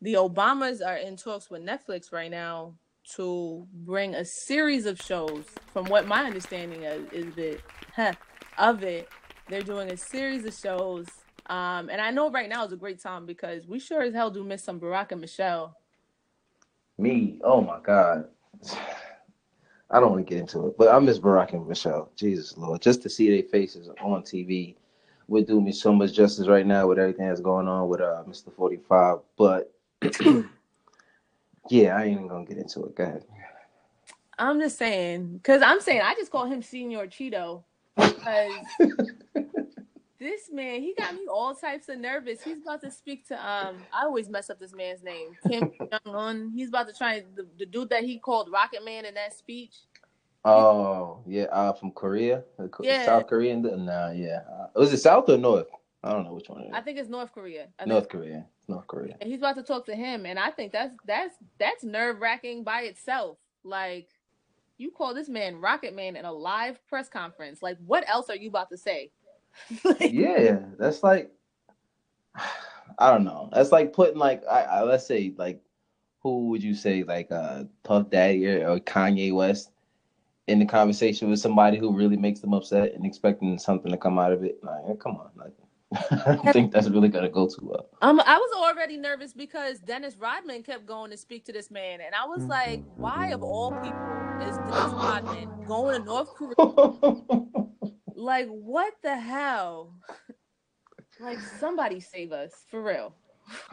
the 0.00 0.14
Obamas 0.14 0.84
are 0.84 0.96
in 0.96 1.16
talks 1.16 1.50
with 1.50 1.62
Netflix 1.62 2.12
right 2.12 2.30
now 2.30 2.74
to 3.14 3.66
bring 3.72 4.14
a 4.14 4.24
series 4.24 4.86
of 4.86 5.00
shows. 5.00 5.44
From 5.72 5.86
what 5.86 6.06
my 6.06 6.24
understanding 6.24 6.82
is, 6.82 7.10
is 7.12 7.38
it 7.38 7.62
huh, 7.94 8.12
of 8.58 8.82
it, 8.82 9.08
they're 9.48 9.62
doing 9.62 9.92
a 9.92 9.96
series 9.96 10.44
of 10.44 10.54
shows. 10.54 11.06
Um, 11.46 11.88
and 11.88 12.00
I 12.00 12.10
know 12.10 12.30
right 12.30 12.48
now 12.48 12.64
is 12.64 12.72
a 12.72 12.76
great 12.76 13.00
time 13.00 13.26
because 13.26 13.66
we 13.66 13.78
sure 13.78 14.02
as 14.02 14.14
hell 14.14 14.30
do 14.30 14.42
miss 14.42 14.64
some 14.64 14.80
Barack 14.80 15.12
and 15.12 15.20
Michelle. 15.20 15.76
Me, 16.98 17.38
oh 17.44 17.60
my 17.60 17.78
God. 17.80 18.26
I 19.90 20.00
don't 20.00 20.10
want 20.10 20.26
to 20.26 20.30
get 20.34 20.40
into 20.40 20.66
it, 20.66 20.76
but 20.76 20.88
I 20.88 20.98
miss 20.98 21.18
Barack 21.18 21.52
and 21.52 21.66
Michelle. 21.68 22.10
Jesus 22.16 22.56
Lord, 22.56 22.82
just 22.82 23.02
to 23.02 23.08
see 23.08 23.30
their 23.30 23.48
faces 23.48 23.88
on 24.00 24.22
TV 24.22 24.74
would 25.28 25.46
do 25.46 25.60
me 25.60 25.72
so 25.72 25.92
much 25.92 26.12
justice 26.12 26.48
right 26.48 26.66
now 26.66 26.86
with 26.86 26.98
everything 26.98 27.28
that's 27.28 27.40
going 27.40 27.68
on 27.68 27.88
with 27.88 28.00
uh 28.00 28.24
Mr. 28.26 28.52
Forty 28.52 28.78
Five. 28.88 29.18
But 29.36 29.72
yeah, 31.70 31.96
I 31.96 32.04
ain't 32.04 32.12
even 32.12 32.28
gonna 32.28 32.44
get 32.44 32.58
into 32.58 32.84
it. 32.84 32.94
Go 32.94 33.04
ahead. 33.04 33.24
I'm 34.38 34.60
just 34.60 34.76
saying, 34.78 35.34
because 35.38 35.62
I'm 35.62 35.80
saying 35.80 36.02
I 36.04 36.14
just 36.14 36.30
call 36.30 36.44
him 36.44 36.62
Senior 36.62 37.06
Cheeto 37.06 37.62
because 37.96 38.52
this 40.18 40.50
man 40.52 40.82
he 40.82 40.94
got 40.98 41.14
me 41.14 41.26
all 41.30 41.54
types 41.54 41.88
of 41.88 41.98
nervous. 41.98 42.42
He's 42.42 42.58
about 42.62 42.82
to 42.82 42.90
speak 42.90 43.26
to 43.28 43.34
um 43.34 43.76
I 43.92 44.04
always 44.04 44.28
mess 44.28 44.50
up 44.50 44.58
this 44.58 44.74
man's 44.74 45.02
name 45.02 45.36
Kim 45.48 45.72
Jong 46.04 46.14
Un. 46.14 46.52
He's 46.54 46.68
about 46.68 46.86
to 46.88 46.94
try 46.94 47.22
the, 47.34 47.46
the 47.58 47.66
dude 47.66 47.90
that 47.90 48.04
he 48.04 48.18
called 48.18 48.50
Rocket 48.52 48.84
Man 48.84 49.04
in 49.06 49.14
that 49.14 49.34
speech. 49.34 49.74
Oh 50.44 51.20
yeah, 51.26 51.44
uh, 51.44 51.72
from 51.72 51.90
Korea, 51.90 52.44
Yeah. 52.80 53.04
South 53.04 53.26
Korean. 53.26 53.62
Nah, 53.62 54.10
yeah. 54.12 54.42
Uh, 54.48 54.66
was 54.76 54.92
it 54.92 54.98
South 54.98 55.28
or 55.28 55.36
North? 55.38 55.66
I 56.06 56.12
don't 56.12 56.24
know 56.24 56.34
which 56.34 56.48
one. 56.48 56.62
It 56.62 56.66
is. 56.66 56.72
I 56.74 56.80
think 56.80 56.98
it's 56.98 57.08
North 57.08 57.32
Korea. 57.32 57.66
I 57.78 57.82
think, 57.82 57.88
North 57.88 58.08
Korea. 58.08 58.46
North 58.68 58.86
Korea. 58.86 59.16
and 59.20 59.30
he's 59.30 59.38
about 59.40 59.56
to 59.56 59.62
talk 59.62 59.86
to 59.86 59.94
him, 59.94 60.26
and 60.26 60.38
I 60.38 60.50
think 60.50 60.72
that's 60.72 60.94
that's 61.06 61.34
that's 61.58 61.84
nerve 61.84 62.20
wracking 62.20 62.64
by 62.64 62.82
itself. 62.82 63.38
Like 63.64 64.08
you 64.78 64.90
call 64.90 65.14
this 65.14 65.28
man 65.28 65.60
Rocket 65.60 65.94
Man 65.94 66.16
in 66.16 66.24
a 66.24 66.32
live 66.32 66.84
press 66.86 67.08
conference. 67.08 67.62
Like 67.62 67.78
what 67.84 68.08
else 68.08 68.30
are 68.30 68.36
you 68.36 68.48
about 68.48 68.70
to 68.70 68.76
say? 68.76 69.10
Like, 69.84 70.12
yeah, 70.12 70.58
that's 70.78 71.02
like 71.02 71.32
I 72.98 73.10
don't 73.10 73.24
know. 73.24 73.48
That's 73.52 73.72
like 73.72 73.92
putting 73.92 74.18
like 74.18 74.42
I, 74.50 74.62
I 74.62 74.82
let's 74.82 75.06
say 75.06 75.34
like 75.36 75.60
who 76.20 76.48
would 76.48 76.62
you 76.62 76.74
say 76.74 77.02
like 77.04 77.30
uh 77.32 77.64
Puff 77.82 78.10
Daddy 78.10 78.46
or, 78.48 78.68
or 78.68 78.80
Kanye 78.80 79.34
West 79.34 79.70
in 80.46 80.58
the 80.58 80.66
conversation 80.66 81.30
with 81.30 81.40
somebody 81.40 81.78
who 81.78 81.96
really 81.96 82.16
makes 82.16 82.40
them 82.40 82.52
upset 82.52 82.92
and 82.94 83.04
expecting 83.04 83.58
something 83.58 83.90
to 83.90 83.98
come 83.98 84.18
out 84.18 84.32
of 84.32 84.44
it? 84.44 84.58
Like, 84.62 84.98
come 84.98 85.16
on, 85.16 85.30
like 85.36 85.52
I 86.10 86.52
think 86.52 86.72
that's 86.72 86.88
really 86.88 87.08
gonna 87.08 87.28
go 87.28 87.46
too 87.46 87.60
well. 87.62 87.88
Um, 88.02 88.20
I 88.20 88.36
was 88.36 88.50
already 88.56 88.96
nervous 88.96 89.32
because 89.32 89.78
Dennis 89.78 90.16
Rodman 90.16 90.62
kept 90.62 90.84
going 90.84 91.10
to 91.12 91.16
speak 91.16 91.44
to 91.46 91.52
this 91.52 91.70
man, 91.70 92.00
and 92.00 92.14
I 92.14 92.26
was 92.26 92.42
like, 92.44 92.82
why 92.96 93.28
of 93.28 93.42
all 93.42 93.70
people 93.70 93.96
is 94.40 94.56
Dennis 94.56 94.92
Rodman 94.92 95.48
going 95.66 96.00
to 96.00 96.04
North 96.04 96.34
Korea? 96.34 96.56
like, 98.14 98.48
what 98.48 98.94
the 99.02 99.16
hell? 99.16 99.94
Like, 101.20 101.38
somebody 101.60 102.00
save 102.00 102.32
us 102.32 102.52
for 102.68 102.82
real. 102.82 103.14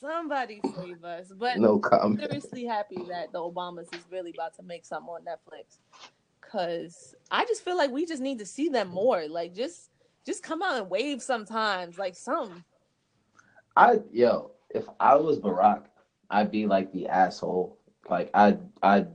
Somebody 0.00 0.60
save 0.76 1.02
us. 1.04 1.32
But 1.36 1.58
no 1.58 1.74
I'm 1.74 1.80
comment. 1.80 2.20
seriously 2.20 2.64
happy 2.64 2.98
that 3.08 3.32
the 3.32 3.38
Obamas 3.38 3.94
is 3.94 4.04
really 4.10 4.32
about 4.34 4.54
to 4.56 4.62
make 4.62 4.84
something 4.84 5.08
on 5.08 5.22
Netflix. 5.24 5.78
Cause 6.52 7.14
I 7.30 7.46
just 7.46 7.64
feel 7.64 7.78
like 7.78 7.90
we 7.90 8.04
just 8.04 8.20
need 8.20 8.38
to 8.40 8.44
see 8.44 8.68
them 8.68 8.88
more. 8.88 9.26
Like 9.26 9.54
just 9.54 9.88
just 10.26 10.42
come 10.42 10.62
out 10.62 10.76
and 10.76 10.90
wave 10.90 11.22
sometimes. 11.22 11.98
Like 11.98 12.14
some. 12.14 12.62
I 13.74 14.00
yo, 14.12 14.50
if 14.68 14.84
I 15.00 15.14
was 15.14 15.38
Barack, 15.38 15.84
I'd 16.28 16.50
be 16.50 16.66
like 16.66 16.92
the 16.92 17.08
asshole. 17.08 17.78
Like 18.10 18.30
I'd 18.34 18.60
I'd 18.82 19.08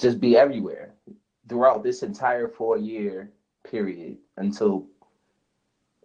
just 0.00 0.18
be 0.18 0.36
everywhere 0.36 0.94
throughout 1.48 1.84
this 1.84 2.02
entire 2.02 2.48
four 2.48 2.78
year 2.78 3.30
period 3.62 4.16
until 4.36 4.88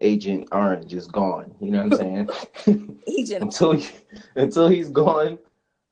Agent 0.02 0.48
Orange 0.52 0.94
is 0.94 1.08
gone. 1.08 1.56
You 1.60 1.72
know 1.72 1.86
what 1.86 2.00
I'm 2.00 2.28
saying? 2.68 3.00
Agent. 3.08 3.42
until 3.44 3.72
he, 3.72 3.90
until 4.36 4.68
he's 4.68 4.90
gone, 4.90 5.40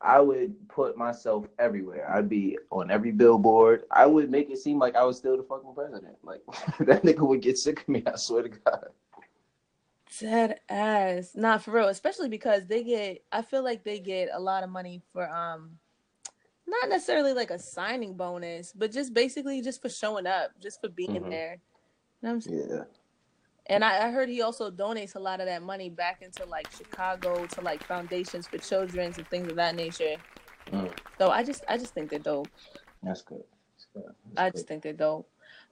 I 0.02 0.20
would 0.22 0.56
put 0.70 0.96
myself 0.98 1.48
everywhere. 1.58 2.12
I'd 2.14 2.30
be 2.30 2.58
on 2.70 2.92
every 2.92 3.12
billboard. 3.12 3.84
I 3.92 4.06
would 4.06 4.30
make 4.30 4.50
it 4.52 4.60
seem 4.60 4.78
like 4.78 4.96
I 4.96 5.04
was 5.04 5.18
still 5.18 5.38
the 5.38 5.44
fucking 5.44 5.74
president. 5.74 6.18
Like 6.24 6.42
that 6.80 7.04
nigga 7.04 7.28
would 7.28 7.42
get 7.42 7.58
sick 7.58 7.82
of 7.82 7.88
me. 7.90 8.04
I 8.06 8.16
swear 8.16 8.44
to 8.44 8.50
God. 8.50 8.90
Dead 10.20 10.60
ass. 10.70 11.32
Not 11.36 11.64
for 11.64 11.72
real. 11.72 11.88
Especially 11.88 12.30
because 12.30 12.68
they 12.68 12.84
get 12.84 13.24
I 13.32 13.42
feel 13.42 13.64
like 13.64 13.84
they 13.84 14.00
get 14.00 14.30
a 14.34 14.40
lot 14.40 14.64
of 14.64 14.70
money 14.70 15.02
for 15.14 15.28
um 15.30 15.78
not 16.68 16.90
necessarily 16.90 17.34
like 17.34 17.50
a 17.50 17.60
signing 17.60 18.16
bonus, 18.16 18.74
but 18.74 18.92
just 18.92 19.14
basically 19.14 19.62
just 19.62 19.82
for 19.82 19.90
showing 19.90 20.28
up, 20.28 20.52
just 20.60 20.82
for 20.82 20.90
being 20.90 21.24
Mhm. 21.24 21.30
there. 21.30 21.54
You 21.54 22.28
know 22.28 22.30
what 22.30 22.32
I'm 22.34 22.42
saying? 22.42 22.68
Yeah. 22.70 22.84
And 23.70 23.84
I, 23.84 24.08
I 24.08 24.12
heard 24.12 24.30
he 24.30 24.42
also 24.42 24.72
donates 24.72 25.16
a 25.16 25.20
lot 25.20 25.40
of 25.42 25.46
that 25.48 25.62
money 25.62 25.90
back 25.90 26.22
into 26.22 26.46
like 26.46 26.70
Chicago 26.72 27.46
to 27.48 27.62
like 27.62 27.84
foundations 27.84 28.48
for 28.48 28.58
children's 28.58 29.18
and 29.18 29.28
things 29.28 29.50
of 29.50 29.56
that 29.58 29.76
nature. 29.76 30.16
Mm. 30.72 30.92
So 31.18 31.30
I 31.30 31.44
just 31.44 31.64
I 31.68 31.78
just 31.78 31.94
think 31.94 32.10
they're 32.10 32.20
dope. 32.20 32.48
That's 33.04 33.22
good. 33.22 33.44
That's 33.74 33.88
good. 33.94 34.04
That's 34.06 34.38
I 34.38 34.50
good. 34.50 34.54
just 34.54 34.68
think 34.68 34.84
they're 34.84 34.94
dope. 34.94 35.30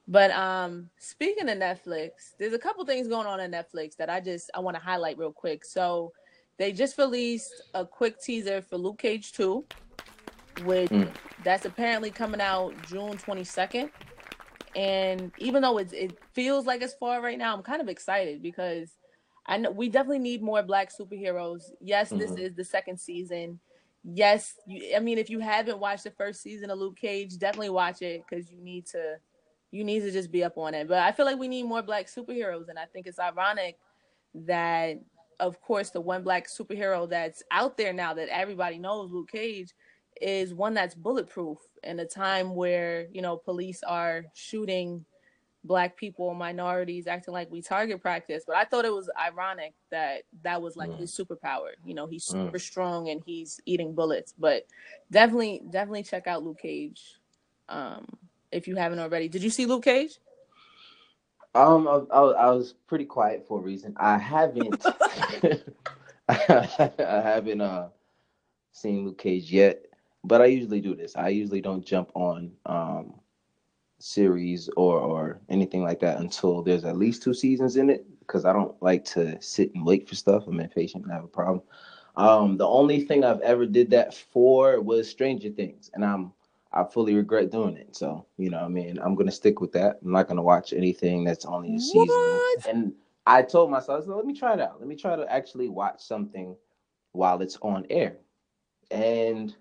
But 0.08 0.32
um 0.32 0.90
speaking 0.98 1.48
of 1.50 1.58
Netflix, 1.58 2.34
there's 2.38 2.54
a 2.54 2.60
couple 2.60 2.86
things 2.86 3.08
going 3.08 3.28
on 3.28 3.40
on 3.40 3.52
Netflix 3.52 3.96
that 3.98 4.10
I 4.10 4.20
just 4.20 4.50
I 4.54 4.60
want 4.60 4.76
to 4.76 4.84
highlight 4.84 5.18
real 5.18 5.32
quick. 5.32 5.64
So 5.66 6.12
they 6.58 6.72
just 6.72 6.98
released 6.98 7.64
a 7.74 7.86
quick 7.86 8.20
teaser 8.22 8.62
for 8.62 8.78
Luke 8.78 8.98
Cage 9.00 9.32
2, 9.34 9.66
which 10.64 10.90
Mm. 10.90 11.10
that's 11.44 11.66
apparently 11.66 12.12
coming 12.12 12.40
out 12.42 12.74
June 12.88 13.18
22nd. 13.18 13.90
And 14.76 15.32
even 15.38 15.62
though 15.62 15.78
it's, 15.78 15.94
it 15.94 16.18
feels 16.34 16.66
like 16.66 16.82
it's 16.82 16.94
far 16.96 17.22
right 17.22 17.38
now, 17.38 17.56
I'm 17.56 17.64
kind 17.64 17.82
of 17.82 17.88
excited 17.88 18.42
because 18.42 18.92
I 19.46 19.58
know 19.58 19.72
we 19.72 19.90
definitely 19.90 20.20
need 20.20 20.42
more 20.42 20.64
black 20.64 20.90
superheroes. 20.92 21.72
Yes, 21.80 22.10
this 22.10 22.32
Mhm. 22.32 22.40
is 22.40 22.56
the 22.56 22.66
second 22.66 23.00
season. 23.00 23.60
Yes, 24.04 24.60
you, 24.68 24.96
I 24.96 25.00
mean 25.00 25.18
if 25.18 25.30
you 25.30 25.40
haven't 25.40 25.80
watched 25.80 26.04
the 26.04 26.12
first 26.12 26.42
season 26.42 26.70
of 26.70 26.78
Luke 26.80 26.98
Cage, 26.98 27.38
definitely 27.38 27.70
watch 27.70 28.02
it 28.02 28.24
because 28.28 28.52
you 28.52 28.60
need 28.62 28.86
to 28.88 29.18
you 29.72 29.84
need 29.84 30.02
to 30.02 30.12
just 30.12 30.32
be 30.32 30.44
up 30.44 30.58
on 30.58 30.74
it. 30.74 30.88
But 30.88 31.00
I 31.00 31.12
feel 31.12 31.26
like 31.26 31.40
we 31.40 31.48
need 31.48 31.64
more 31.64 31.82
black 31.82 32.08
superheroes, 32.08 32.70
and 32.70 32.78
I 32.78 32.86
think 32.86 33.08
it's 33.08 33.20
ironic 33.20 33.78
that 34.34 35.00
of 35.40 35.60
course 35.62 35.90
the 35.90 36.02
one 36.02 36.24
black 36.24 36.48
superhero 36.48 37.10
that's 37.10 37.44
out 37.52 37.78
there 37.78 37.94
now 37.94 38.14
that 38.14 38.30
everybody 38.30 38.78
knows, 38.78 39.12
Luke 39.12 39.30
Cage, 39.32 39.74
is 40.22 40.54
one 40.54 40.74
that's 40.74 40.96
bulletproof 40.96 41.58
in 41.86 42.00
a 42.00 42.06
time 42.06 42.56
where 42.56 43.08
you 43.12 43.22
know 43.22 43.38
police 43.38 43.84
are 43.84 44.26
shooting 44.34 45.06
black 45.64 45.98
people 45.98 46.34
minorities 46.34 47.08
acting 47.08 47.34
like 47.34 47.52
we 47.52 47.62
target 47.62 48.02
practice 48.02 48.44
but 48.48 48.56
i 48.56 48.64
thought 48.66 48.86
it 48.86 48.94
was 48.94 49.10
ironic 49.20 49.74
that 49.92 50.24
that 50.44 50.62
was 50.62 50.76
like 50.78 50.92
Mm. 50.92 50.98
his 50.98 51.12
superpower 51.12 51.72
you 51.86 51.94
know 51.94 52.08
he's 52.08 52.24
Mm. 52.30 52.54
super 52.54 52.60
strong 52.60 53.10
and 53.10 53.22
he's 53.26 53.60
eating 53.66 53.94
bullets 53.94 54.34
but 54.38 54.66
definitely 55.12 55.62
definitely 55.72 56.04
check 56.04 56.28
out 56.28 56.44
luke 56.44 56.60
cage 56.60 57.20
um 57.70 58.06
if 58.52 58.68
you 58.68 58.76
haven't 58.76 59.00
already 59.00 59.28
did 59.28 59.44
you 59.44 59.50
see 59.50 59.66
luke 59.66 59.84
cage 59.84 60.20
Um, 61.56 61.88
I, 61.88 62.02
I, 62.14 62.22
I 62.22 62.52
was 62.52 62.74
pretty 62.88 63.06
quiet 63.06 63.46
for 63.48 63.60
a 63.60 63.62
reason. 63.62 63.94
I 63.98 64.18
haven't, 64.18 64.94
I 66.30 66.98
haven't 67.00 67.62
uh 67.62 67.90
seen 68.72 69.06
Luke 69.06 69.18
Cage 69.20 69.52
yet, 69.52 69.86
but 70.28 70.42
I 70.42 70.46
usually 70.46 70.82
do 70.82 70.96
this. 70.96 71.16
I 71.16 71.30
usually 71.30 71.62
don't 71.62 71.86
jump 71.86 72.12
on 72.16 72.52
um 72.66 73.14
series 74.00 74.70
or 74.76 75.00
or 75.00 75.42
anything 75.50 75.84
like 75.84 76.00
that 76.02 76.20
until 76.20 76.62
there's 76.62 76.86
at 76.86 76.98
least 76.98 77.24
two 77.24 77.34
seasons 77.34 77.78
in 77.78 77.90
it 77.90 78.06
because 78.20 78.46
I 78.46 78.54
don't 78.54 78.82
like 78.82 79.06
to 79.06 79.42
sit 79.42 79.74
and 79.76 79.86
wait 79.86 80.08
for 80.10 80.16
stuff. 80.16 80.48
I'm 80.48 80.60
impatient 80.60 81.04
and 81.04 81.12
I 81.12 81.16
have 81.16 81.24
a 81.24 81.30
problem. 81.30 81.62
Um, 82.18 82.58
the 82.58 82.68
only 82.68 83.02
thing 83.02 83.24
I've 83.24 83.42
ever 83.42 83.66
did 83.66 83.90
that 83.92 84.14
for 84.14 84.82
was 84.82 85.10
Stranger 85.10 85.50
Things, 85.50 85.90
and 85.94 86.04
I'm 86.04 86.32
I 86.72 86.84
fully 86.84 87.16
regret 87.16 87.52
doing 87.52 87.78
it. 87.78 87.96
So, 87.96 88.26
you 88.38 88.50
know, 88.50 88.58
what 88.58 88.66
I 88.66 88.70
mean, 88.70 89.00
I'm 89.02 89.16
gonna 89.16 89.32
stick 89.32 89.62
with 89.62 89.72
that. 89.74 90.00
I'm 90.04 90.12
not 90.12 90.28
gonna 90.28 90.44
watch 90.44 90.74
anything 90.74 91.24
that's 91.24 91.46
only 91.46 91.76
a 91.76 91.80
season. 91.80 92.06
What? 92.06 92.68
And 92.68 92.94
I 93.26 93.42
told 93.42 93.72
myself, 93.72 94.04
I 94.04 94.06
said, 94.06 94.14
let 94.14 94.26
me 94.26 94.38
try 94.38 94.54
it 94.54 94.60
out. 94.60 94.80
Let 94.80 94.88
me 94.88 94.96
try 94.96 95.16
to 95.16 95.32
actually 95.32 95.70
watch 95.70 96.02
something 96.02 96.56
while 97.14 97.42
it's 97.42 97.58
on 97.62 97.86
air. 97.90 98.18
And 98.92 99.56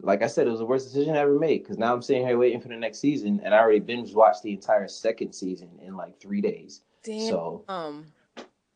like 0.00 0.22
I 0.22 0.26
said, 0.28 0.46
it 0.46 0.50
was 0.50 0.60
the 0.60 0.66
worst 0.66 0.86
decision 0.86 1.16
I 1.16 1.20
ever 1.20 1.38
made 1.38 1.62
because 1.62 1.78
now 1.78 1.92
I'm 1.92 2.02
sitting 2.02 2.26
here 2.26 2.38
waiting 2.38 2.60
for 2.60 2.68
the 2.68 2.76
next 2.76 2.98
season, 3.00 3.40
and 3.44 3.54
I 3.54 3.58
already 3.58 3.80
binge 3.80 4.14
watched 4.14 4.42
the 4.42 4.52
entire 4.52 4.86
second 4.88 5.32
season 5.32 5.68
in 5.82 5.96
like 5.96 6.20
three 6.20 6.40
days. 6.40 6.82
damn 7.02 7.28
So 7.28 7.64
um 7.68 8.06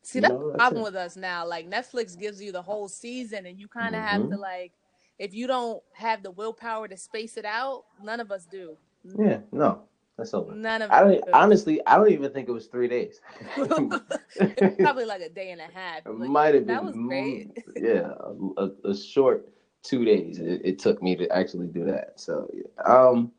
see 0.01 0.19
that's 0.19 0.33
know, 0.33 0.51
the 0.51 0.57
problem 0.57 0.81
it. 0.81 0.83
with 0.83 0.95
us 0.95 1.15
now 1.15 1.45
like 1.47 1.69
netflix 1.69 2.17
gives 2.19 2.41
you 2.41 2.51
the 2.51 2.61
whole 2.61 2.89
season 2.89 3.45
and 3.45 3.57
you 3.59 3.67
kind 3.69 3.95
of 3.95 4.01
have 4.01 4.19
to 4.29 4.35
Mhm. 4.35 4.39
like 4.39 4.73
if 5.17 5.33
you 5.33 5.47
don't 5.47 5.81
have 5.93 6.23
the 6.23 6.31
willpower 6.31 6.87
to 6.89 6.97
space 6.97 7.37
it 7.37 7.45
out 7.45 7.85
none 8.03 8.19
of 8.19 8.29
us 8.31 8.45
do 8.45 8.77
yeah, 9.17 9.39
no, 9.51 9.83
that's 10.17 10.33
over. 10.33 10.53
none 10.55 10.81
of 10.81 10.89
I 10.91 11.01
us 11.03 11.11
don't 11.11 11.25
do. 11.25 11.31
honestly. 11.33 11.85
I 11.85 11.97
don't 11.97 12.11
even 12.11 12.31
think 12.31 12.47
it 12.49 12.53
was 12.53 12.67
three 12.67 12.87
days. 12.87 13.19
It 13.57 14.61
was 14.61 14.75
probably 14.79 15.05
like 15.05 15.21
a 15.21 15.29
day 15.29 15.51
and 15.51 15.61
a 15.61 15.65
half. 15.73 15.97
It 16.05 16.17
but 16.17 16.27
might 16.27 16.55
have 16.55 16.65
been. 16.65 16.75
that 16.75 16.83
was 16.83 16.95
great. 16.95 17.51
Yeah, 17.75 18.11
a, 18.57 18.69
a 18.89 18.95
short 18.95 19.52
two 19.83 20.05
days. 20.05 20.39
It, 20.39 20.61
it 20.63 20.79
took 20.79 21.03
me 21.03 21.15
to 21.17 21.29
actually 21.29 21.67
do 21.67 21.83
that. 21.85 22.13
So, 22.19 22.49
um, 22.85 23.31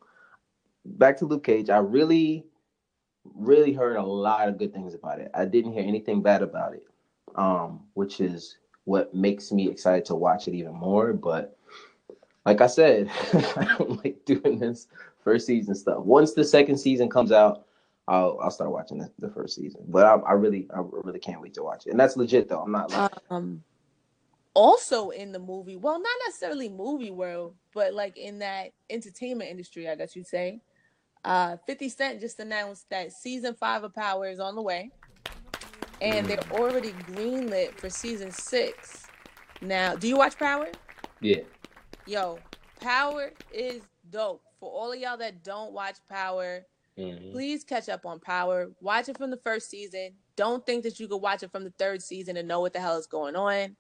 back 0.85 1.17
to 1.19 1.25
Luke 1.27 1.45
Cage. 1.45 1.71
I 1.71 1.79
really, 1.79 2.45
really 3.35 3.73
heard 3.73 3.97
a 3.97 4.03
lot 4.03 4.49
of 4.49 4.59
good 4.59 4.73
things 4.73 4.95
about 4.95 5.21
it. 5.21 5.31
I 5.35 5.47
didn't 5.47 5.73
hear 5.73 5.85
anything 5.85 6.23
bad 6.23 6.43
about 6.43 6.75
it, 6.75 6.87
um, 7.35 7.81
which 7.95 8.21
is 8.21 8.59
what 8.85 9.15
makes 9.15 9.51
me 9.51 9.69
excited 9.69 10.05
to 10.07 10.15
watch 10.15 10.47
it 10.47 10.55
even 10.55 10.75
more. 10.75 11.13
But 11.13 11.57
like 12.45 12.61
I 12.61 12.67
said, 12.67 13.11
I 13.33 13.75
don't 13.79 14.05
like 14.05 14.25
doing 14.25 14.59
this 14.59 14.89
first 15.23 15.47
season 15.47 15.75
stuff. 15.75 16.05
Once 16.05 16.35
the 16.35 16.45
second 16.45 16.77
season 16.77 17.09
comes 17.09 17.33
out, 17.33 17.67
I'll 18.07 18.39
I'll 18.43 18.51
start 18.51 18.71
watching 18.71 18.99
the, 18.99 19.11
the 19.19 19.31
first 19.31 19.57
season. 19.57 19.81
But 19.89 20.05
I, 20.05 20.17
I 20.17 20.33
really 20.33 20.69
I 20.75 20.81
really 20.83 21.19
can't 21.19 21.41
wait 21.41 21.55
to 21.55 21.63
watch 21.63 21.87
it. 21.87 21.91
And 21.91 21.99
that's 21.99 22.19
legit 22.19 22.49
though. 22.49 22.61
I'm 22.61 22.73
not 22.73 22.91
like 22.91 23.13
Um, 23.31 23.63
also 24.55 25.11
in 25.11 25.33
the 25.33 25.39
movie, 25.39 25.77
well, 25.77 25.99
not 25.99 26.17
necessarily 26.27 26.69
movie 26.69 27.11
world, 27.11 27.55
but 27.75 27.93
like 27.93 28.17
in 28.17 28.39
that 28.39 28.71
entertainment 28.89 29.51
industry, 29.51 29.89
I 29.89 29.97
guess 29.97 30.15
you'd 30.17 30.27
say. 30.27 30.61
Uh, 31.25 31.57
50 31.67 31.89
Cent 31.89 32.21
just 32.21 32.39
announced 32.39 32.89
that 32.91 33.13
season 33.13 33.55
five 33.55 33.83
of 33.83 33.95
Power 33.95 34.29
is 34.29 34.39
on 34.41 34.55
the 34.55 34.63
way, 34.63 34.91
and 36.01 36.27
they're 36.27 36.39
already 36.53 36.93
greenlit 36.93 37.73
for 37.79 37.89
season 37.89 38.31
six. 38.31 39.07
Now, 39.63 39.97
do 39.97 40.07
you 40.07 40.17
watch 40.17 40.39
Power? 40.39 40.69
yeah. 41.21 41.41
Yo, 42.07 42.39
Power 42.81 43.31
is 43.51 43.81
dope. 44.11 44.43
For 44.61 44.71
all 44.71 44.93
of 44.93 44.99
y'all 44.99 45.17
that 45.17 45.43
don't 45.43 45.73
watch 45.73 45.97
Power, 46.07 46.67
Mhm. 46.99 47.33
please 47.33 47.65
catch 47.65 47.89
up 47.89 48.05
on 48.05 48.21
Power. 48.21 48.71
Watch 48.83 49.09
it 49.09 49.17
from 49.17 49.31
the 49.31 49.39
first 49.39 49.71
season. 49.71 50.15
Don't 50.37 50.65
think 50.67 50.83
that 50.85 51.01
you 51.01 51.09
could 51.09 51.17
watch 51.23 51.43
it 51.43 51.51
from 51.51 51.65
the 51.65 51.73
third 51.79 52.03
season 52.03 52.37
and 52.37 52.47
know 52.47 52.61
what 52.61 52.75
the 52.75 52.81
hell 52.81 52.99
is 52.99 53.07
going 53.07 53.37
on. 53.37 53.75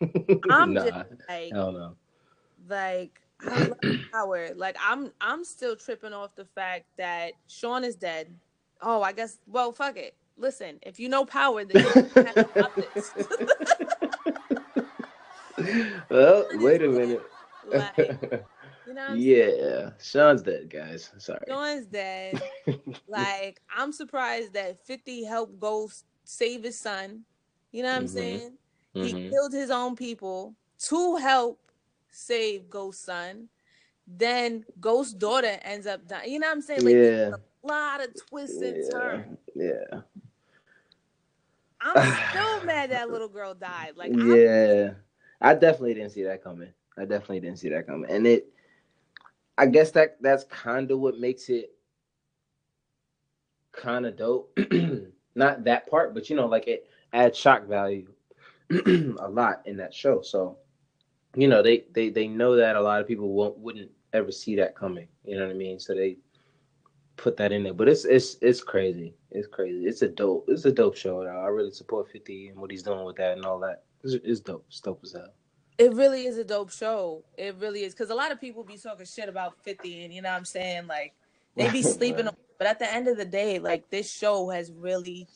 I'm 0.50 0.74
nah, 0.74 0.84
just 0.84 0.94
like, 1.28 1.52
hell 1.52 1.72
no. 1.72 1.96
like 2.68 3.20
I 3.48 3.60
love 3.60 3.78
Power. 4.12 4.50
Like 4.54 4.76
I'm, 4.82 5.12
I'm 5.20 5.44
still 5.44 5.76
tripping 5.76 6.12
off 6.12 6.34
the 6.34 6.44
fact 6.44 6.86
that 6.96 7.32
Sean 7.46 7.84
is 7.84 7.96
dead. 7.96 8.34
Oh, 8.80 9.02
I 9.02 9.12
guess. 9.12 9.38
Well, 9.46 9.72
fuck 9.72 9.96
it. 9.96 10.14
listen, 10.36 10.78
if 10.82 11.00
you 11.00 11.08
know 11.08 11.24
power, 11.24 11.64
then 11.64 11.84
you 11.84 12.24
have 12.24 12.70
this. 12.94 13.12
well, 16.10 16.46
wait 16.54 16.82
a 16.82 16.88
minute. 16.88 17.22
like, 17.66 17.96
you 18.86 18.94
know 18.94 19.06
I'm 19.08 19.20
saying? 19.20 19.58
yeah, 19.60 19.90
Sean's 20.00 20.42
dead, 20.42 20.70
guys. 20.70 21.10
Sorry. 21.18 21.40
Sean's 21.48 21.86
dead. 21.86 22.40
like, 23.08 23.60
I'm 23.76 23.92
surprised 23.92 24.52
that 24.54 24.84
50 24.86 25.24
helped 25.24 25.58
Ghost 25.58 26.04
save 26.24 26.62
his 26.62 26.78
son. 26.78 27.24
You 27.72 27.82
know 27.82 27.92
what 27.92 27.98
I'm 27.98 28.06
Mhm. 28.06 28.52
Saying? 29.02 29.16
He 29.16 29.22
mm-hmm. 29.22 29.30
killed 29.30 29.52
his 29.52 29.70
own 29.70 29.96
people 29.96 30.54
to 30.80 31.16
help 31.16 31.60
save 32.10 32.68
Ghost's 32.70 33.04
son. 33.04 33.48
Then 34.06 34.64
Ghost's 34.80 35.12
daughter 35.12 35.58
ends 35.62 35.86
up 35.86 36.06
dying. 36.08 36.32
You 36.32 36.38
know 36.38 36.48
what 36.48 36.56
I'm 36.56 36.62
saying? 36.62 36.84
Like, 36.84 36.94
yeah, 36.94 37.30
a 37.62 37.66
lot 37.66 38.02
of 38.02 38.26
twists 38.26 38.60
and 38.60 38.76
yeah, 38.76 38.90
turns. 38.90 39.38
yeah, 39.54 40.00
I'm 41.80 42.16
still 42.30 42.64
mad 42.64 42.90
that 42.90 43.10
little 43.10 43.28
girl 43.28 43.54
died. 43.54 43.92
Like, 43.96 44.12
I'm 44.12 44.34
yeah. 44.34 44.90
I 45.40 45.54
definitely 45.54 45.94
didn't 45.94 46.10
see 46.10 46.24
that 46.24 46.42
coming. 46.42 46.72
I 46.96 47.02
definitely 47.02 47.40
didn't 47.40 47.58
see 47.58 47.68
that 47.68 47.86
coming, 47.86 48.10
and 48.10 48.26
it. 48.26 48.52
I 49.58 49.66
guess 49.66 49.90
that 49.92 50.18
that's 50.20 50.44
kind 50.44 50.88
of 50.90 51.00
what 51.00 51.18
makes 51.18 51.48
it 51.48 51.72
kind 53.72 54.06
of 54.06 54.16
dope. 54.16 54.56
Not 55.34 55.64
that 55.64 55.88
part, 55.90 56.14
but 56.14 56.30
you 56.30 56.36
know, 56.36 56.46
like 56.46 56.66
it 56.68 56.88
adds 57.12 57.36
shock 57.36 57.66
value 57.66 58.06
a 58.86 59.28
lot 59.28 59.62
in 59.66 59.76
that 59.78 59.94
show. 59.94 60.22
So, 60.22 60.58
you 61.34 61.48
know, 61.48 61.62
they 61.62 61.84
they 61.92 62.10
they 62.10 62.28
know 62.28 62.56
that 62.56 62.76
a 62.76 62.80
lot 62.80 63.00
of 63.00 63.06
people 63.06 63.30
won't 63.30 63.58
wouldn't 63.58 63.90
ever 64.12 64.32
see 64.32 64.56
that 64.56 64.76
coming. 64.76 65.08
You 65.24 65.38
know 65.38 65.46
what 65.46 65.54
I 65.54 65.58
mean? 65.58 65.78
So 65.78 65.94
they 65.94 66.18
put 67.16 67.36
that 67.36 67.52
in 67.52 67.62
there. 67.62 67.74
But 67.74 67.88
it's 67.88 68.04
it's 68.04 68.36
it's 68.40 68.62
crazy. 68.62 69.14
It's 69.30 69.46
crazy. 69.46 69.86
It's 69.86 70.02
a 70.02 70.08
dope. 70.08 70.46
It's 70.48 70.64
a 70.64 70.72
dope 70.72 70.96
show. 70.96 71.24
Though. 71.24 71.30
I 71.30 71.48
really 71.48 71.72
support 71.72 72.10
Fifty 72.10 72.48
and 72.48 72.58
what 72.58 72.70
he's 72.70 72.82
doing 72.82 73.04
with 73.04 73.16
that 73.16 73.36
and 73.36 73.44
all 73.44 73.58
that. 73.60 73.84
It's, 74.02 74.14
it's 74.24 74.40
dope. 74.40 74.64
It's 74.68 74.80
dope 74.80 75.00
as 75.02 75.12
hell. 75.12 75.32
It 75.78 75.94
really 75.94 76.26
is 76.26 76.38
a 76.38 76.44
dope 76.44 76.72
show. 76.72 77.24
It 77.36 77.54
really 77.60 77.84
is. 77.84 77.94
Because 77.94 78.10
a 78.10 78.14
lot 78.14 78.32
of 78.32 78.40
people 78.40 78.64
be 78.64 78.76
talking 78.76 79.06
shit 79.06 79.28
about 79.28 79.62
50 79.62 80.04
and 80.04 80.12
you 80.12 80.22
know 80.22 80.30
what 80.30 80.36
I'm 80.36 80.44
saying? 80.44 80.88
Like 80.88 81.14
they 81.56 81.70
be 81.70 81.82
sleeping 81.96 82.26
on 82.26 82.34
but 82.58 82.66
at 82.66 82.80
the 82.80 82.92
end 82.92 83.06
of 83.06 83.16
the 83.16 83.24
day, 83.24 83.60
like 83.60 83.88
this 83.88 84.10
show 84.10 84.50
has 84.50 84.72
really 84.72 85.28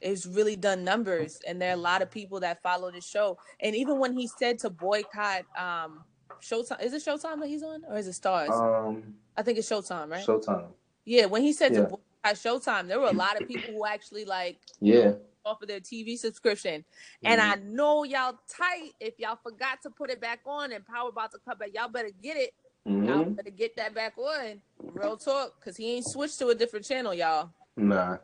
it's 0.00 0.26
really 0.26 0.56
done 0.56 0.84
numbers 0.84 1.40
and 1.46 1.60
there 1.60 1.70
are 1.70 1.74
a 1.74 1.76
lot 1.76 2.02
of 2.02 2.10
people 2.10 2.40
that 2.40 2.62
follow 2.62 2.90
the 2.90 3.00
show. 3.00 3.38
And 3.60 3.74
even 3.74 3.98
when 3.98 4.12
he 4.16 4.26
said 4.26 4.58
to 4.60 4.70
boycott 4.70 5.44
um 5.56 6.04
Showtime 6.40 6.80
is 6.82 6.92
it 6.92 7.02
Showtime 7.04 7.40
that 7.40 7.48
he's 7.48 7.62
on? 7.64 7.82
Or 7.88 7.96
is 7.96 8.06
it 8.06 8.12
Stars? 8.12 8.50
Um, 8.52 9.14
I 9.36 9.42
think 9.42 9.58
it's 9.58 9.68
Showtime, 9.68 10.10
right? 10.10 10.24
Showtime. 10.24 10.66
yeah, 11.04 11.26
when 11.26 11.42
he 11.42 11.52
said 11.52 11.72
Yeah. 11.74 11.80
to 11.80 11.86
boycott 11.88 12.02
Showtime, 12.36 12.86
there 12.86 13.00
were 13.00 13.08
a 13.08 13.12
lot 13.12 13.40
of 13.40 13.48
people 13.48 13.72
who 13.74 13.84
actually 13.86 14.24
like 14.24 14.58
Yeah. 14.80 15.14
off 15.44 15.62
of 15.62 15.68
their 15.68 15.80
TV 15.80 16.16
subscription. 16.16 16.84
And 17.24 17.40
Mhm. 17.40 17.44
I 17.52 17.54
know 17.56 18.04
y'all 18.04 18.38
tight. 18.48 18.92
If 19.00 19.18
y'all 19.18 19.38
forgot 19.42 19.82
to 19.82 19.90
put 19.90 20.10
it 20.10 20.20
back 20.20 20.40
on 20.46 20.72
and 20.72 20.86
Power 20.86 21.08
about 21.08 21.32
to 21.32 21.38
come 21.38 21.58
back, 21.58 21.70
y'all 21.74 21.88
better 21.88 22.10
get 22.22 22.36
it. 22.36 22.54
Y'all 22.84 23.24
Mhm. 23.24 23.36
better 23.36 23.50
get 23.50 23.74
that 23.76 23.94
back 23.94 24.16
on. 24.18 24.62
Real 24.78 25.16
talk, 25.16 25.58
because 25.58 25.76
he 25.76 25.94
ain't 25.96 26.06
switched 26.06 26.38
to 26.38 26.48
a 26.48 26.54
different 26.54 26.84
channel, 26.86 27.12
y'all. 27.14 27.50
Nah. 27.76 28.18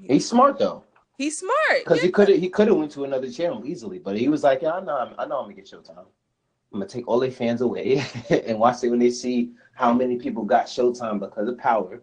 He's 0.00 0.28
smart 0.28 0.58
though, 0.58 0.84
He's 1.18 1.36
smart. 1.38 1.80
because 1.84 1.98
Yeah. 1.98 2.04
he 2.04 2.10
could 2.12 2.28
have 2.28 2.38
he 2.38 2.48
could 2.48 2.68
have 2.68 2.76
went 2.76 2.92
to 2.92 3.04
another 3.04 3.30
channel 3.30 3.66
easily, 3.66 3.98
but 3.98 4.16
he 4.16 4.28
was 4.28 4.42
like, 4.44 4.62
yeah, 4.62 4.72
I 4.74 4.80
know, 4.80 4.96
I'm, 4.96 5.14
I 5.18 5.26
know, 5.26 5.38
I'm 5.38 5.44
gonna 5.44 5.54
get 5.54 5.66
Showtime. 5.66 5.98
I'm 5.98 6.80
gonna 6.80 6.86
take 6.86 7.06
all 7.08 7.18
their 7.18 7.30
fans 7.32 7.60
away 7.60 8.02
and 8.30 8.58
watch 8.58 8.82
it 8.84 8.90
when 8.90 9.00
they 9.00 9.10
see 9.10 9.52
how 9.74 9.92
many 9.92 10.16
people 10.16 10.44
got 10.44 10.66
Showtime 10.66 11.18
because 11.20 11.48
of 11.48 11.58
Power. 11.58 12.00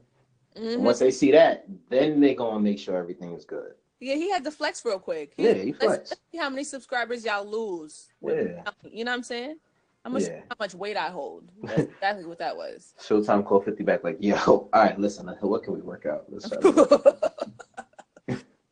Mhm. 0.57 0.73
And 0.75 0.83
once 0.85 0.99
they 0.99 1.11
see 1.11 1.31
that, 1.31 1.65
then 1.89 2.19
they 2.19 2.35
gonna 2.35 2.59
make 2.59 2.77
sure 2.79 2.97
everything 2.97 3.33
is 3.33 3.45
good. 3.45 3.71
Yeah, 4.01 4.15
he 4.15 4.29
had 4.29 4.43
to 4.43 4.51
flex 4.51 4.83
real 4.83 4.99
quick. 4.99 5.33
Yeah, 5.37 5.53
he 5.53 5.71
let's- 5.71 5.83
flex. 5.85 6.09
let's 6.11 6.21
see 6.31 6.37
how 6.37 6.49
many 6.49 6.65
subscribers 6.65 7.23
y'all 7.23 7.45
lose. 7.49 8.09
Yeah. 8.21 8.63
You 8.83 9.05
know 9.05 9.11
what 9.11 9.17
I'm 9.17 9.23
saying? 9.23 9.55
How 10.03 10.11
much 10.11 10.23
Yeah. 10.23 10.41
how 10.49 10.55
much 10.59 10.75
weight 10.75 10.97
I 10.97 11.07
hold. 11.09 11.49
That's 11.63 11.81
exactly 11.83 12.25
what 12.25 12.37
that 12.39 12.55
was. 12.55 12.93
Showtime 12.99 13.45
called 13.45 13.63
50 13.65 13.83
back 13.83 14.03
like, 14.03 14.17
yo, 14.19 14.35
all 14.45 14.69
right, 14.73 14.99
listen, 14.99 15.27
what 15.41 15.63
can 15.63 15.73
we 15.73 15.81
work 15.81 16.05
out? 16.05 16.25
Let's 16.29 16.49
try 16.49 16.59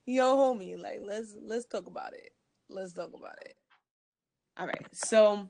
Yo, 0.05 0.35
homie, 0.35 0.81
like 0.81 0.99
let's 1.01 1.35
let's 1.41 1.65
talk 1.65 1.87
about 1.87 2.13
it. 2.13 2.33
Let's 2.69 2.93
talk 2.93 3.11
about 3.13 3.37
it. 3.41 3.55
All 4.57 4.67
right. 4.67 4.85
So, 4.91 5.47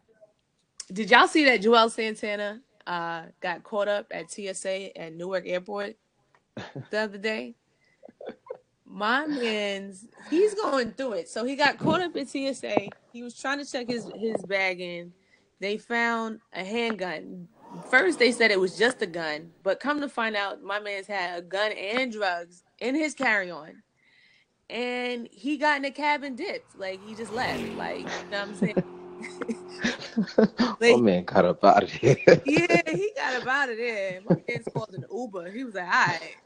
did 0.91 1.09
y'all 1.09 1.27
see 1.27 1.45
that 1.45 1.61
Juelz 1.61 1.91
Santana 1.91 2.61
uh 2.85 3.23
got 3.41 3.63
caught 3.63 3.87
up 3.87 4.07
at 4.11 4.31
TSA 4.31 4.95
at 4.97 5.13
Newark 5.13 5.45
Airport 5.47 5.95
the 6.91 6.99
other 6.99 7.17
day? 7.17 7.55
My 8.85 9.25
man's 9.25 10.05
he's 10.29 10.53
going 10.53 10.91
through 10.91 11.13
it. 11.13 11.29
So 11.29 11.43
he 11.45 11.55
got 11.55 11.79
caught 11.79 12.01
up 12.01 12.15
at 12.15 12.29
TSA. 12.29 12.89
He 13.11 13.23
was 13.23 13.33
trying 13.33 13.57
to 13.57 13.65
check 13.65 13.87
his 13.87 14.07
his 14.15 14.39
bag 14.43 14.79
in. 14.81 15.11
They 15.59 15.77
found 15.77 16.41
a 16.53 16.63
handgun. 16.63 17.47
First 17.89 18.19
they 18.19 18.31
said 18.31 18.51
it 18.51 18.59
was 18.59 18.77
just 18.77 19.01
a 19.01 19.07
gun, 19.07 19.49
but 19.63 19.79
come 19.79 19.99
to 20.01 20.09
find 20.09 20.35
out 20.35 20.61
my 20.61 20.79
man's 20.79 21.07
had 21.07 21.39
a 21.39 21.41
gun 21.41 21.71
and 21.71 22.11
drugs 22.11 22.63
in 22.79 22.93
his 22.93 23.15
carry-on. 23.15 23.81
And 24.69 25.30
he 25.32 25.58
got 25.58 25.78
in 25.78 25.86
a 25.86 25.91
cab 25.91 26.23
and 26.23 26.38
dipped. 26.38 26.78
Like 26.78 27.02
he 27.02 27.15
just 27.15 27.32
left. 27.34 27.73
Like, 27.76 28.12
you 28.17 28.26
know 28.32 28.39
what 28.39 28.49
I'm 28.49 28.56
saying? 28.56 28.76
oh 30.88 30.97
man, 30.97 31.26
got 31.26 31.45
up 31.45 31.63
out 31.63 31.84
of 31.84 31.91
here. 31.91 32.17
yeah, 32.45 32.82
he 32.88 33.12
got 33.17 33.36
up 33.36 33.47
out 33.47 33.69
of 33.69 33.78
there. 33.78 34.21
My 34.21 34.32
man's 34.47 34.67
called 34.69 34.91
an 34.93 35.06
Uber. 35.13 35.52
He 35.52 35.63
was 35.63 35.76
like, 35.76 35.86
all 35.86 35.91
right. 35.91 36.38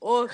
Off. 0.00 0.30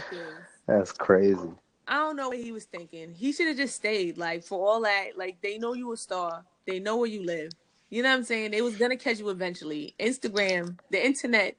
That's 0.68 0.92
crazy. 0.92 1.50
I 1.86 1.94
don't 1.96 2.16
know 2.16 2.28
what 2.30 2.38
he 2.38 2.52
was 2.52 2.64
thinking. 2.64 3.14
He 3.14 3.32
should 3.32 3.48
have 3.48 3.56
just 3.56 3.76
stayed. 3.76 4.18
Like 4.18 4.44
for 4.44 4.66
all 4.66 4.82
that, 4.82 5.10
like 5.18 5.38
they 5.42 5.58
know 5.58 5.74
you 5.74 5.92
a 5.92 5.96
star. 5.96 6.44
They 6.66 6.80
know 6.80 6.96
where 6.98 7.08
you 7.10 7.24
live. 7.24 7.52
You 7.90 8.02
know 8.02 8.10
what 8.10 8.16
I'm 8.18 8.24
saying? 8.24 8.52
They 8.52 8.62
was 8.62 8.76
gonna 8.76 8.96
catch 8.96 9.18
you 9.18 9.28
eventually. 9.30 9.94
Instagram, 10.00 10.78
the 10.90 11.04
internet, 11.04 11.56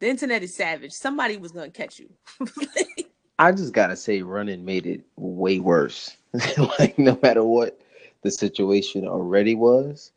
the 0.00 0.08
internet 0.08 0.42
is 0.42 0.54
savage. 0.56 0.92
Somebody 0.92 1.36
was 1.38 1.52
gonna 1.52 1.70
catch 1.70 2.00
you. 2.00 2.10
I 3.38 3.52
just 3.52 3.72
gotta 3.72 3.96
say, 3.96 4.22
running 4.22 4.64
made 4.64 4.86
it 4.86 5.04
way 5.16 5.58
worse. 5.60 6.16
like 6.78 6.98
no 6.98 7.18
matter 7.22 7.44
what 7.44 7.80
the 8.22 8.30
situation 8.30 9.06
already 9.06 9.54
was, 9.54 10.12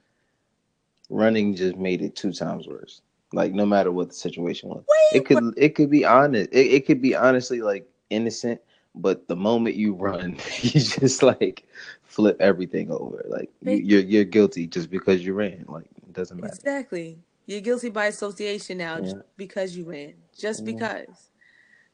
running 1.09 1.55
just 1.55 1.75
made 1.77 2.01
it 2.01 2.15
two 2.15 2.31
times 2.31 2.67
worse. 2.67 3.01
Like 3.33 3.53
no 3.53 3.65
matter 3.65 3.91
what 3.91 4.09
the 4.09 4.15
situation 4.15 4.69
was, 4.69 4.83
it 5.11 5.25
could 5.25 5.53
it 5.57 5.75
could 5.75 5.89
be 5.89 6.05
honest. 6.05 6.49
It, 6.51 6.67
it 6.73 6.85
could 6.85 7.01
be 7.01 7.15
honestly 7.15 7.61
like 7.61 7.87
innocent, 8.09 8.61
but 8.95 9.27
the 9.27 9.35
moment 9.35 9.75
you 9.75 9.93
run, 9.93 10.37
you 10.61 10.79
just 10.81 11.23
like 11.23 11.65
flip 12.03 12.37
everything 12.39 12.91
over. 12.91 13.23
Like 13.27 13.49
you, 13.61 13.77
you're 13.77 14.01
you're 14.01 14.23
guilty 14.25 14.67
just 14.67 14.89
because 14.89 15.25
you 15.25 15.33
ran. 15.33 15.65
Like 15.67 15.87
it 16.07 16.13
doesn't 16.13 16.39
matter. 16.39 16.57
Exactly. 16.63 17.19
You're 17.45 17.61
guilty 17.61 17.89
by 17.89 18.05
association 18.07 18.77
now 18.77 18.99
Yeah. 18.99 19.01
just 19.01 19.15
because 19.37 19.75
you 19.75 19.85
ran. 19.89 20.15
Just 20.37 20.63
Yeah. 20.63 20.65
because. 20.65 21.31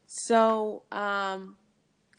So, 0.08 0.84
um, 0.92 1.58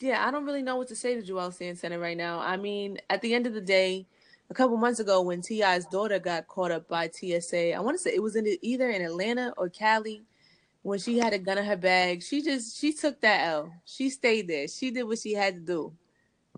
yeah, 0.00 0.26
I 0.26 0.30
don't 0.30 0.44
really 0.44 0.62
know 0.62 0.76
what 0.76 0.88
to 0.88 0.96
say 0.96 1.20
to 1.20 1.22
Juelz 1.22 1.54
Santana 1.54 1.98
right 1.98 2.16
now. 2.16 2.40
I 2.40 2.56
mean, 2.56 2.98
at 3.10 3.22
the 3.22 3.34
end 3.34 3.46
of 3.46 3.54
the 3.54 3.60
day, 3.60 4.06
a 4.50 4.54
couple 4.54 4.76
months 4.76 5.00
ago 5.00 5.22
when 5.22 5.40
T.I.'s 5.40 5.86
daughter 5.86 6.18
got 6.18 6.46
caught 6.48 6.70
up 6.70 6.88
by 6.88 7.08
TSA, 7.08 7.74
I 7.74 7.80
want 7.80 7.96
to 7.96 8.02
say 8.02 8.14
it 8.14 8.22
was 8.22 8.36
in 8.36 8.46
either 8.62 8.90
in 8.90 9.02
Atlanta 9.02 9.54
or 9.56 9.68
Cali 9.68 10.22
when 10.82 10.98
she 10.98 11.18
had 11.18 11.32
a 11.32 11.38
gun 11.38 11.58
in 11.58 11.64
her 11.64 11.76
bag. 11.76 12.22
She 12.22 12.42
just 12.42 12.78
she 12.78 12.92
took 12.92 13.20
that 13.22 13.48
L. 13.48 13.72
She 13.84 14.10
stayed 14.10 14.48
there. 14.48 14.68
She 14.68 14.90
did 14.90 15.04
what 15.04 15.18
she 15.18 15.32
had 15.32 15.54
to 15.54 15.60
do. 15.60 15.92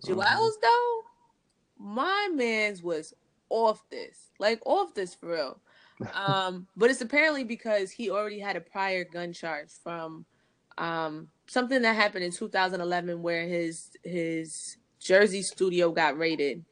Juelz 0.05 0.53
though, 0.61 1.01
my 1.79 2.29
man's 2.35 2.83
was 2.83 3.15
off 3.49 3.83
this, 3.91 4.31
like 4.39 4.61
off 4.67 4.95
this 4.95 5.15
for 5.15 5.29
real. 5.33 5.61
Um, 6.13 6.67
but 6.77 6.91
it's 6.91 7.01
apparently 7.01 7.43
because 7.43 7.91
he 7.91 8.11
already 8.11 8.39
had 8.39 8.55
a 8.55 8.61
prior 8.61 9.03
gun 9.03 9.33
charge 9.33 9.71
from 9.83 10.27
um 10.79 11.29
something 11.47 11.83
that 11.83 11.97
happened 11.97 12.25
in 12.25 12.33
2011 12.33 13.23
where 13.23 13.47
his 13.47 13.91
his 14.03 14.77
Jersey 15.01 15.43
studio 15.43 15.93
got 15.93 16.19
raided 16.19 16.65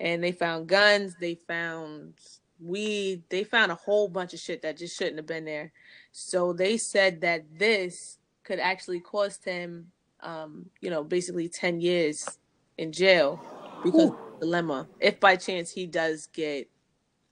and 0.00 0.22
they 0.22 0.32
found 0.32 0.66
guns, 0.66 1.14
they 1.20 1.34
found 1.34 2.14
weed, 2.60 3.22
they 3.28 3.44
found 3.44 3.70
a 3.70 3.76
whole 3.76 4.08
bunch 4.08 4.32
of 4.32 4.40
shit 4.40 4.62
that 4.62 4.76
just 4.76 4.96
shouldn't 4.96 5.16
have 5.16 5.26
been 5.26 5.44
there. 5.44 5.72
So 6.10 6.52
they 6.52 6.76
said 6.76 7.20
that 7.20 7.44
this 7.58 8.18
could 8.44 8.58
actually 8.58 9.00
cost 9.00 9.44
him 9.44 9.92
um, 10.22 10.66
you 10.80 10.90
know, 10.90 11.02
basically 11.02 11.48
10 11.48 11.80
years 11.80 12.38
in 12.78 12.92
jail 12.92 13.40
because 13.82 14.10
of 14.10 14.16
the 14.40 14.46
dilemma. 14.46 14.88
If 15.00 15.20
by 15.20 15.36
chance 15.36 15.70
he 15.70 15.86
does 15.86 16.26
get, 16.26 16.68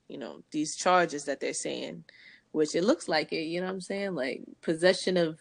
you 0.07 0.17
know, 0.17 0.43
these 0.51 0.75
charges 0.75 1.25
that 1.25 1.39
they're 1.39 1.53
saying, 1.53 2.03
which 2.51 2.75
it 2.75 2.83
looks 2.83 3.07
like 3.07 3.31
it, 3.31 3.43
you 3.43 3.61
know 3.61 3.67
what 3.67 3.73
I'm 3.73 3.81
saying? 3.81 4.15
Like 4.15 4.43
possession 4.61 5.17
of 5.17 5.39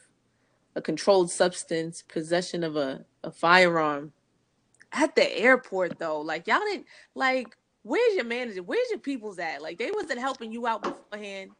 a 0.75 0.83
controlled 0.83 1.31
substance, 1.31 2.03
possession 2.03 2.65
of 2.65 2.77
a, 2.77 3.05
a 3.25 3.31
firearm. 3.31 4.13
At 4.93 5.15
the 5.15 5.39
airport 5.39 5.99
though, 5.99 6.21
like 6.21 6.49
y'all 6.49 6.61
didn't 6.61 6.87
like 7.15 7.57
where's 7.83 8.15
your 8.15 8.25
manager? 8.25 8.63
Where's 8.63 8.91
your 8.91 8.99
people's 8.99 9.39
at? 9.39 9.63
Like 9.63 9.79
they 9.79 9.91
wasn't 9.93 10.19
helping 10.19 10.53
you 10.53 10.67
out 10.67 10.83
beforehand. 10.83 11.53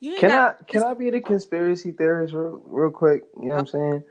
You 0.00 0.18
Can 0.18 0.30
I 0.30 0.34
got 0.34 0.68
can 0.68 0.82
I 0.82 0.92
be 0.92 1.08
the 1.10 1.20
conspiracy 1.20 1.92
theorist 1.92 2.34
real, 2.34 2.60
real 2.66 2.90
quick? 2.90 3.24
You 3.40 3.48
know 3.48 3.54
what 3.54 3.60
I'm 3.60 3.66
saying? 3.66 4.04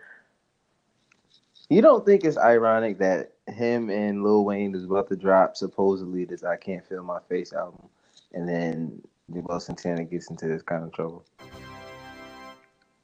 You 1.70 1.82
don't 1.82 2.06
think 2.06 2.24
it's 2.24 2.38
ironic 2.38 2.98
that 3.00 3.34
him 3.48 3.90
and 3.90 4.24
Lil 4.24 4.44
Wayne 4.44 4.76
is 4.76 4.86
about 4.86 5.10
to 5.10 5.16
drop 5.16 5.56
supposedly 5.56 6.26
this 6.26 6.44
"I 6.44 6.56
Can't 6.56 6.86
Feel 6.88 7.04
My 7.04 7.20
Face" 7.30 7.54
album, 7.54 7.90
and 8.34 8.48
then 8.48 9.02
Juelz 9.32 9.64
Santana 9.64 10.04
gets 10.04 10.30
into 10.30 10.48
this 10.48 10.62
kind 10.62 10.84
of 10.84 10.92
trouble? 10.94 11.26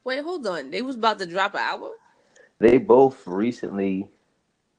Wait, 0.04 0.24
hold 0.24 0.46
on. 0.48 0.72
They 0.72 0.82
was 0.82 0.96
about 0.96 1.20
to 1.20 1.26
drop 1.26 1.54
an 1.54 1.62
album. 1.62 1.92
They 2.60 2.78
both 2.78 3.26
recently 3.26 4.08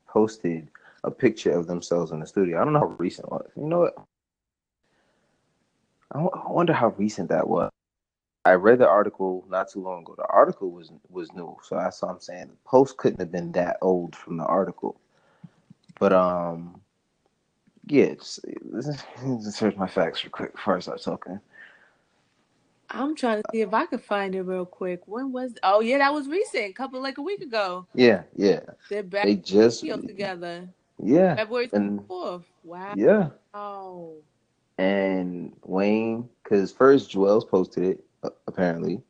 posted 0.09 0.68
a 1.04 1.11
picture 1.11 1.52
of 1.52 1.66
themselves 1.66 2.11
in 2.12 2.20
the 2.20 2.26
studio. 2.26 2.61
I 2.61 2.64
don't 2.64 2.72
know 2.72 2.80
how 2.80 2.96
recent 2.98 3.26
it 3.26 3.33
was. 3.33 3.50
You 3.56 3.66
know 3.66 3.80
what? 3.80 3.94
I 6.12 6.50
wonder 6.50 6.72
how 6.72 6.88
recent 6.88 7.28
that 7.28 7.48
was. 7.48 7.70
I 8.44 8.52
read 8.52 8.78
the 8.78 8.88
article 8.88 9.44
not 9.48 9.70
too 9.70 9.83
long 9.83 10.00
ago. 10.02 10.14
The 10.16 10.26
article 10.26 10.70
was 10.70 10.90
was 11.09 11.33
new, 11.35 11.56
so 11.62 11.76
that's 11.76 12.02
what 12.02 12.11
I'm 12.11 12.20
saying. 12.20 12.48
The 12.48 12.56
post 12.64 12.96
couldn't 12.96 13.20
have 13.20 13.30
been 13.30 13.52
that 13.52 13.76
old 13.83 14.16
from 14.16 14.38
the 14.38 14.44
article. 14.44 14.98
But 15.98 16.12
um, 16.12 16.80
yeah, 17.87 18.14
let's, 18.16 18.40
let's 19.22 19.56
search 19.56 19.76
my 19.76 19.87
facts 19.87 20.24
real 20.24 20.30
quick 20.30 20.52
before 20.52 20.76
I 20.76 20.80
start 20.80 21.02
talking. 21.02 21.38
I'm 22.92 23.14
trying 23.14 23.42
to 23.42 23.48
see 23.53 23.61
if 23.61 23.72
I 23.72 23.87
can 23.87 23.98
find 23.98 24.35
it 24.35 24.42
real 24.42 24.66
quick. 24.66 25.03
When 25.07 25.33
was? 25.33 25.55
Oh 25.62 25.81
yeah, 25.81 25.98
that 25.98 26.12
was 26.12 26.29
recent. 26.29 26.74
couple 26.74 27.00
like 27.00 27.18
a 27.18 27.22
week 27.22 27.40
ago. 27.40 27.87
Yeah, 27.94 28.22
yeah, 28.37 28.61
They're 28.88 29.03
back 29.03 29.24
they 29.24 29.37
just 29.37 29.81
together. 29.81 30.68
yeah, 31.03 31.37
February 31.37 31.70
and 31.72 32.00
Wow. 32.64 32.94
yeah. 32.96 33.31
Oh. 33.55 34.14
and 34.79 35.53
Wayne, 35.64 36.29
because 36.42 36.72
first 36.72 37.11
Juelz 37.11 37.48
posted 37.48 37.85
it 37.85 38.05
apparently, 38.46 39.00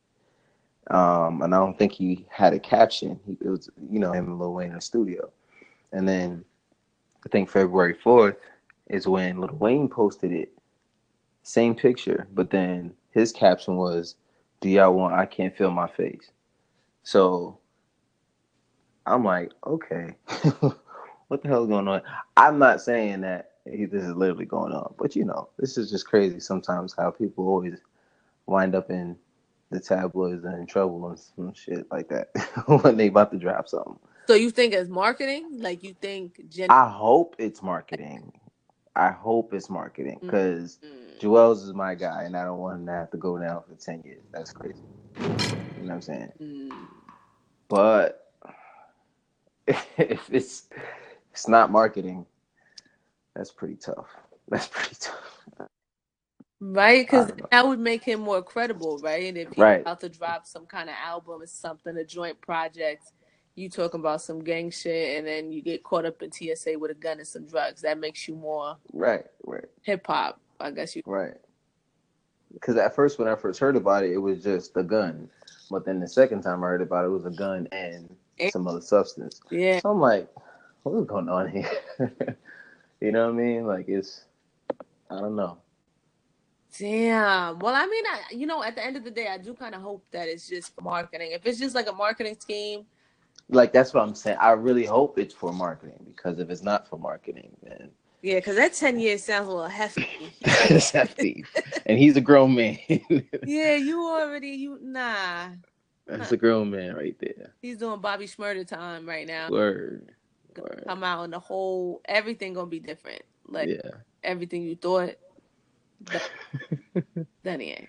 um, 0.90 1.42
and 1.42 1.54
I 1.54 1.58
don't 1.58 1.78
think 1.78 1.92
he 1.92 2.26
had 2.30 2.52
a 2.52 2.58
caption. 2.58 3.18
He, 3.26 3.32
it 3.40 3.48
was 3.48 3.70
you 3.90 3.98
know 3.98 4.12
him 4.12 4.26
and 4.26 4.38
Lil 4.38 4.52
Wayne 4.54 4.68
in 4.70 4.74
the 4.76 4.80
studio, 4.80 5.30
and 5.92 6.08
then 6.08 6.44
I 7.24 7.28
think 7.30 7.48
February 7.50 7.94
fourth 7.94 8.36
is 8.88 9.06
when 9.08 9.40
Lil 9.40 9.56
Wayne 9.58 9.88
posted 9.88 10.32
it, 10.32 10.52
same 11.42 11.74
picture, 11.74 12.26
but 12.34 12.50
then 12.50 12.92
his 13.10 13.32
caption 13.32 13.76
was, 13.76 14.16
"Do 14.60 14.68
y'all 14.68 14.94
want? 14.94 15.14
I 15.14 15.26
can't 15.26 15.56
feel 15.56 15.70
my 15.70 15.88
face." 15.88 16.30
So 17.02 17.58
I'm 19.06 19.24
like, 19.24 19.52
okay, 19.66 20.14
what 21.28 21.42
the 21.42 21.48
hell 21.48 21.64
is 21.64 21.68
going 21.68 21.88
on? 21.88 22.02
I'm 22.36 22.58
not 22.58 22.80
saying 22.80 23.22
that 23.22 23.52
he- 23.70 23.86
this 23.86 24.04
is 24.04 24.14
literally 24.14 24.46
going 24.46 24.72
on, 24.72 24.94
but 24.98 25.16
you 25.16 25.24
know, 25.24 25.48
this 25.58 25.78
is 25.78 25.90
just 25.90 26.06
crazy 26.06 26.40
sometimes 26.40 26.94
how 26.96 27.10
people 27.10 27.48
always 27.48 27.78
wind 28.46 28.74
up 28.74 28.90
in 28.90 29.16
the 29.70 29.80
tabloids 29.80 30.44
and 30.44 30.54
in 30.58 30.66
trouble 30.66 31.08
and 31.08 31.18
some 31.18 31.54
shit 31.54 31.86
like 31.90 32.08
that 32.08 32.30
when 32.82 32.96
they 32.96 33.08
about 33.08 33.32
to 33.32 33.38
drop 33.38 33.68
something. 33.68 33.98
So 34.26 34.34
you 34.34 34.50
think 34.50 34.74
it's 34.74 34.90
marketing? 34.90 35.58
Like 35.60 35.82
you 35.82 35.94
think 36.00 36.48
Jen? 36.48 36.68
I 36.70 36.88
hope 36.88 37.36
it's 37.38 37.62
marketing. 37.62 38.32
I 38.96 39.10
hope 39.10 39.54
it's 39.54 39.70
marketing 39.70 40.20
because 40.26 40.78
Mm. 40.84 41.20
Juelz 41.20 41.62
is 41.64 41.74
my 41.74 41.94
guy, 41.94 42.24
and 42.24 42.36
I 42.36 42.44
don't 42.44 42.58
want 42.58 42.80
him 42.80 42.86
to 42.86 42.92
have 42.92 43.10
to 43.12 43.18
go 43.18 43.38
down 43.38 43.62
for 43.68 43.74
ten 43.76 44.02
years. 44.04 44.24
That's 44.32 44.52
crazy. 44.52 44.80
You 45.76 45.84
know 45.84 45.88
what 45.90 45.94
I'm 45.96 46.02
saying? 46.02 46.32
Mm. 46.40 46.88
But 47.68 48.20
if 49.66 50.30
it's 50.32 50.68
it's 51.32 51.48
not 51.48 51.70
marketing, 51.72 52.26
that's 53.36 53.52
pretty 53.52 53.76
tough. 53.76 54.08
That's 54.48 54.68
pretty 54.68 54.96
tough. 55.00 55.38
Right, 56.60 57.06
because 57.06 57.26
I 57.26 57.28
don't 57.28 57.40
know. 57.40 57.50
that 57.52 57.68
would 57.68 57.80
make 57.80 58.04
him 58.04 58.20
more 58.20 58.42
credible, 58.42 58.98
right? 59.00 59.24
And 59.26 59.38
if 59.38 59.52
he's 59.54 59.62
Right. 59.62 59.82
about 59.84 60.00
to 60.00 60.08
drop 60.08 60.46
some 60.46 60.66
kind 60.66 60.90
of 60.90 60.96
album 60.96 61.42
or 61.42 61.46
something, 61.46 61.96
a 61.96 62.04
joint 62.04 62.40
project, 62.40 63.12
you 63.56 63.68
talking 63.68 64.00
about 64.00 64.22
some 64.22 64.42
gang 64.42 64.70
shit, 64.70 65.18
and 65.18 65.26
then 65.26 65.52
you 65.52 65.60
get 65.62 65.82
caught 65.82 66.04
up 66.06 66.22
in 66.22 66.30
TSA 66.32 66.78
with 66.78 66.90
a 66.90 66.94
gun 66.94 67.18
and 67.18 67.26
some 67.26 67.46
drugs. 67.46 67.82
That 67.82 67.98
makes 67.98 68.26
you 68.28 68.34
more 68.34 68.76
Right, 68.92 69.24
right, 69.44 69.64
hip 69.82 70.06
hop, 70.06 70.40
I 70.60 70.70
guess 70.70 70.94
you. 70.96 71.02
right. 71.06 71.34
Because 72.52 72.76
at 72.76 72.94
first, 72.96 73.18
when 73.18 73.28
I 73.28 73.36
first 73.36 73.60
heard 73.60 73.76
about 73.76 74.02
it, 74.04 74.10
it 74.12 74.18
was 74.18 74.42
just 74.42 74.74
the 74.74 74.82
gun. 74.82 75.28
But 75.70 75.84
then 75.84 76.00
the 76.00 76.08
second 76.08 76.42
time 76.42 76.64
I 76.64 76.68
heard 76.68 76.82
about 76.82 77.04
it, 77.04 77.08
it 77.08 77.10
was 77.12 77.24
a 77.26 77.30
gun 77.30 77.68
and 77.70 78.12
And- 78.40 78.50
some 78.52 78.66
other 78.66 78.80
substance. 78.80 79.40
Yeah, 79.50 79.78
So 79.80 79.90
I'm 79.90 80.00
like, 80.00 80.28
what's 80.82 81.06
going 81.06 81.28
on 81.28 81.48
here? 81.48 81.70
you 83.00 83.12
know 83.12 83.26
what 83.26 83.34
I 83.34 83.36
mean? 83.36 83.66
Like 83.66 83.88
it's, 83.88 84.24
I 85.10 85.20
don't 85.20 85.36
know. 85.36 85.58
damn. 86.76 87.58
Well, 87.58 87.74
I 87.74 87.86
mean, 87.86 88.04
I 88.06 88.20
you 88.32 88.46
know, 88.46 88.62
at 88.62 88.74
the 88.74 88.84
end 88.84 88.96
of 88.96 89.04
the 89.04 89.10
day, 89.10 89.28
I 89.28 89.38
do 89.38 89.54
kind 89.54 89.74
of 89.74 89.82
hope 89.82 90.04
that 90.10 90.28
it's 90.28 90.48
just 90.48 90.72
marketing. 90.80 91.32
If 91.32 91.46
it's 91.46 91.58
just 91.58 91.74
like 91.74 91.88
a 91.88 91.92
marketing 91.92 92.36
scheme, 92.40 92.84
Like 93.50 93.72
that's 93.72 93.92
what 93.92 94.02
I'm 94.02 94.14
saying. 94.14 94.38
I 94.40 94.52
really 94.52 94.84
hope 94.84 95.18
it's 95.18 95.34
for 95.34 95.52
marketing 95.52 96.04
because 96.06 96.38
if 96.38 96.50
it's 96.50 96.62
not 96.62 96.88
for 96.88 96.98
marketing, 96.98 97.50
then 97.62 97.90
yeah, 98.22 98.36
because 98.36 98.56
that 98.56 98.74
ten 98.74 98.98
years 98.98 99.24
sounds 99.24 99.48
a 99.48 99.50
little 99.50 99.68
hefty. 99.68 100.04
it's 100.42 100.90
hefty. 100.90 101.44
And 101.86 101.98
he's 101.98 102.16
a 102.16 102.20
grown 102.20 102.54
man. 102.54 102.78
yeah, 103.44 103.74
you 103.74 104.02
already 104.02 104.50
you 104.50 104.78
nah. 104.82 105.48
that's 106.06 106.32
a 106.32 106.36
grown 106.36 106.70
man 106.70 106.94
right 106.94 107.16
there. 107.18 107.54
He's 107.62 107.78
doing 107.78 108.00
Bobby 108.00 108.26
Shmurda 108.26 108.66
time 108.66 109.08
right 109.08 109.26
now. 109.26 109.48
Word. 109.50 110.12
Word. 110.56 110.84
come 110.86 111.04
out 111.04 111.24
and 111.24 111.32
the 111.32 111.38
whole 111.38 112.00
everything 112.06 112.54
gonna 112.54 112.66
be 112.66 112.80
different. 112.80 113.22
Like 113.46 113.68
Yeah. 113.68 113.90
everything 114.22 114.62
you 114.62 114.76
thought. 114.76 115.14
That, 116.02 116.30
that 117.42 117.60
ain't. 117.60 117.88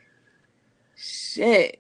Shit. 0.95 1.79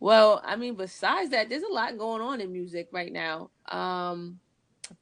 Well, 0.00 0.42
I 0.44 0.56
mean, 0.56 0.74
besides 0.76 1.30
that, 1.30 1.48
there's 1.48 1.62
a 1.62 1.72
lot 1.72 1.98
going 1.98 2.22
on 2.22 2.40
in 2.40 2.52
music 2.52 2.88
right 2.92 3.12
now. 3.12 3.50
Um, 3.70 4.40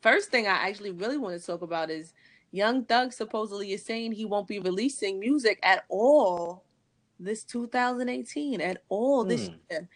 first 0.03 0.31
thing 0.31 0.47
I 0.47 0.69
actually 0.69 0.93
really 0.93 1.19
want 1.19 1.39
to 1.41 1.45
talk 1.47 1.63
about 1.63 1.91
is 1.91 2.13
Young 2.53 2.85
Thug 2.85 3.13
supposedly 3.13 3.73
is 3.73 3.85
saying 3.85 4.13
he 4.13 4.25
won't 4.25 4.49
be 4.49 4.61
releasing 4.61 5.19
music 5.19 5.59
at 5.63 5.85
all 5.89 6.65
this 7.19 7.45
2018 7.45 8.61
at 8.61 8.83
all 8.89 9.25
this 9.25 9.49
Hmm. 9.49 9.55
year, 9.71 9.89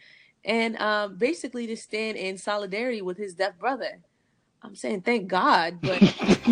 and 0.45 0.77
um, 0.79 1.17
basically 1.19 1.67
to 1.69 1.77
stand 1.77 2.17
in 2.17 2.39
solidarity 2.39 3.03
with 3.03 3.19
his 3.19 3.35
deaf 3.35 3.59
brother. 3.59 4.01
I'm 4.63 4.75
saying 4.77 5.03
thank 5.03 5.29
God, 5.29 5.81
but 5.83 6.05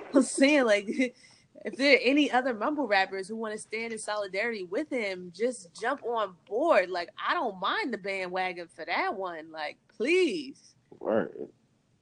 I'm 0.14 0.22
saying 0.22 0.64
like 0.66 1.16
if 1.64 1.76
there 1.76 1.94
are 1.96 2.00
any 2.02 2.30
other 2.30 2.54
mumble 2.54 2.86
rappers 2.86 3.28
who 3.28 3.36
want 3.36 3.54
to 3.54 3.58
stand 3.58 3.92
in 3.92 3.98
solidarity 3.98 4.64
with 4.64 4.90
him, 4.90 5.32
just 5.34 5.72
jump 5.80 6.04
on 6.04 6.34
board. 6.46 6.90
Like 6.90 7.10
I 7.24 7.34
don't 7.34 7.60
mind 7.60 7.92
the 7.92 7.98
bandwagon 7.98 8.68
for 8.68 8.84
that 8.84 9.14
one. 9.14 9.50
Like 9.50 9.78
please, 9.96 10.74
Word. 10.98 11.48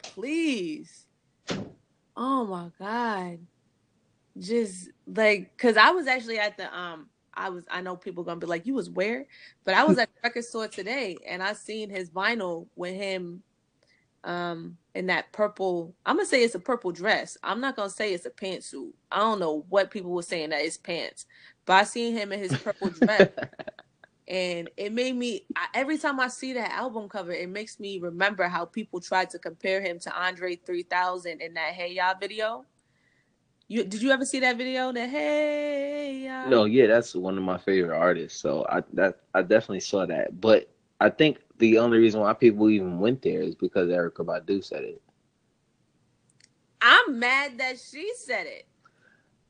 please. 0.03 1.07
Oh 2.17 2.45
my 2.45 2.71
God. 2.79 3.39
Just 4.39 4.91
like 5.07 5.57
cause 5.57 5.77
I 5.77 5.91
was 5.91 6.07
actually 6.07 6.39
at 6.39 6.57
the 6.57 6.77
um 6.77 7.09
I 7.35 7.51
was 7.51 7.65
I 7.71 7.81
know 7.81 7.97
people 7.97 8.25
gonna 8.25 8.41
be 8.41 8.47
like, 8.47 8.67
you 8.67 8.75
was 8.75 8.91
where? 8.91 9.27
But 9.65 9.75
I 9.75 9.85
was 9.85 9.99
at 9.99 10.09
the 10.15 10.21
record 10.23 10.45
store 10.45 10.69
today 10.69 11.17
and 11.27 11.43
I 11.43 11.53
seen 11.53 11.91
his 11.91 12.11
vinyl 12.11 12.67
with 12.77 12.95
him 12.95 13.43
um 14.25 14.79
in 14.95 15.07
that 15.07 15.33
purple 15.33 15.95
I'm 16.07 16.17
gonna 16.17 16.27
say 16.27 16.43
it's 16.43 16.55
a 16.55 16.61
purple 16.61 16.93
dress. 16.93 17.37
I'm 17.43 17.61
not 17.61 17.77
gonna 17.77 17.91
say 17.91 18.13
it's 18.15 18.27
a 18.27 18.31
pantsuit. 18.31 18.93
I 19.11 19.19
don't 19.19 19.41
know 19.41 19.65
what 19.69 19.91
people 19.91 20.13
were 20.13 20.23
saying 20.23 20.51
that 20.51 20.63
it's 20.63 20.77
pants. 20.77 21.27
But 21.67 21.75
I 21.75 21.85
seen 21.85 22.15
him 22.15 22.33
in 22.33 22.41
his 22.41 22.55
purple 22.55 22.91
dress 22.91 23.29
and 24.29 24.71
it 24.77 24.93
made 24.93 25.17
me 25.17 25.47
I, 25.57 25.67
every 25.75 25.99
time 25.99 26.21
I 26.21 26.29
see 26.29 26.55
that 26.55 26.73
album 26.73 27.09
cover, 27.09 27.33
it 27.33 27.49
makes 27.49 27.79
me 27.79 27.99
remember 27.99 28.45
how 28.49 28.65
people 28.65 29.01
tried 29.01 29.31
to 29.31 29.39
compare 29.39 29.83
him 29.83 29.99
to 30.01 30.15
Andre 30.19 30.57
3000 30.57 31.41
in 31.41 31.55
that 31.55 31.73
Hey 31.73 31.95
Ya 31.95 32.15
video. 32.19 32.65
You 33.69 33.85
did 33.85 34.03
you 34.03 34.11
ever 34.11 34.25
see 34.25 34.41
that 34.41 34.57
video? 34.57 34.93
The 34.93 35.07
Hey 35.07 36.25
Ya. 36.25 36.49
No, 36.49 36.65
yeah, 36.65 36.87
that's 36.87 37.15
one 37.15 37.37
of 37.37 37.45
my 37.45 37.59
favorite 37.59 37.97
artists. 37.97 38.41
So 38.41 38.67
I 38.69 38.83
that 38.95 39.21
I 39.35 39.43
definitely 39.43 39.81
saw 39.81 40.07
that. 40.07 40.41
But 40.41 40.71
I 41.01 41.11
think 41.11 41.39
the 41.59 41.79
only 41.79 41.99
reason 41.99 42.21
why 42.21 42.33
people 42.35 42.69
even 42.71 42.99
went 42.99 43.23
there 43.23 43.43
is 43.43 43.55
because 43.55 43.89
Erykah 43.89 44.25
Badu 44.27 44.65
said 44.65 44.85
it. 44.85 45.03
I'm 46.81 47.19
mad 47.19 47.59
that 47.59 47.79
she 47.79 48.13
said 48.17 48.47
it. 48.47 48.67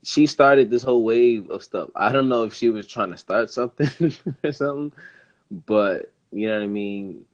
She 0.03 0.25
started 0.27 0.69
this 0.69 0.83
whole 0.83 1.03
wave 1.03 1.49
of 1.49 1.63
stuff. 1.63 1.89
I 1.95 2.11
don't 2.11 2.29
know 2.29 2.43
if 2.43 2.53
she 2.53 2.69
was 2.69 2.87
trying 2.87 3.11
to 3.11 3.17
start 3.17 3.49
something 3.51 4.13
or 4.43 4.51
something, 4.51 4.91
but 5.65 6.11
you 6.31 6.47
know 6.47 6.55
what 6.57 6.63
I 6.63 6.67
mean. 6.67 7.25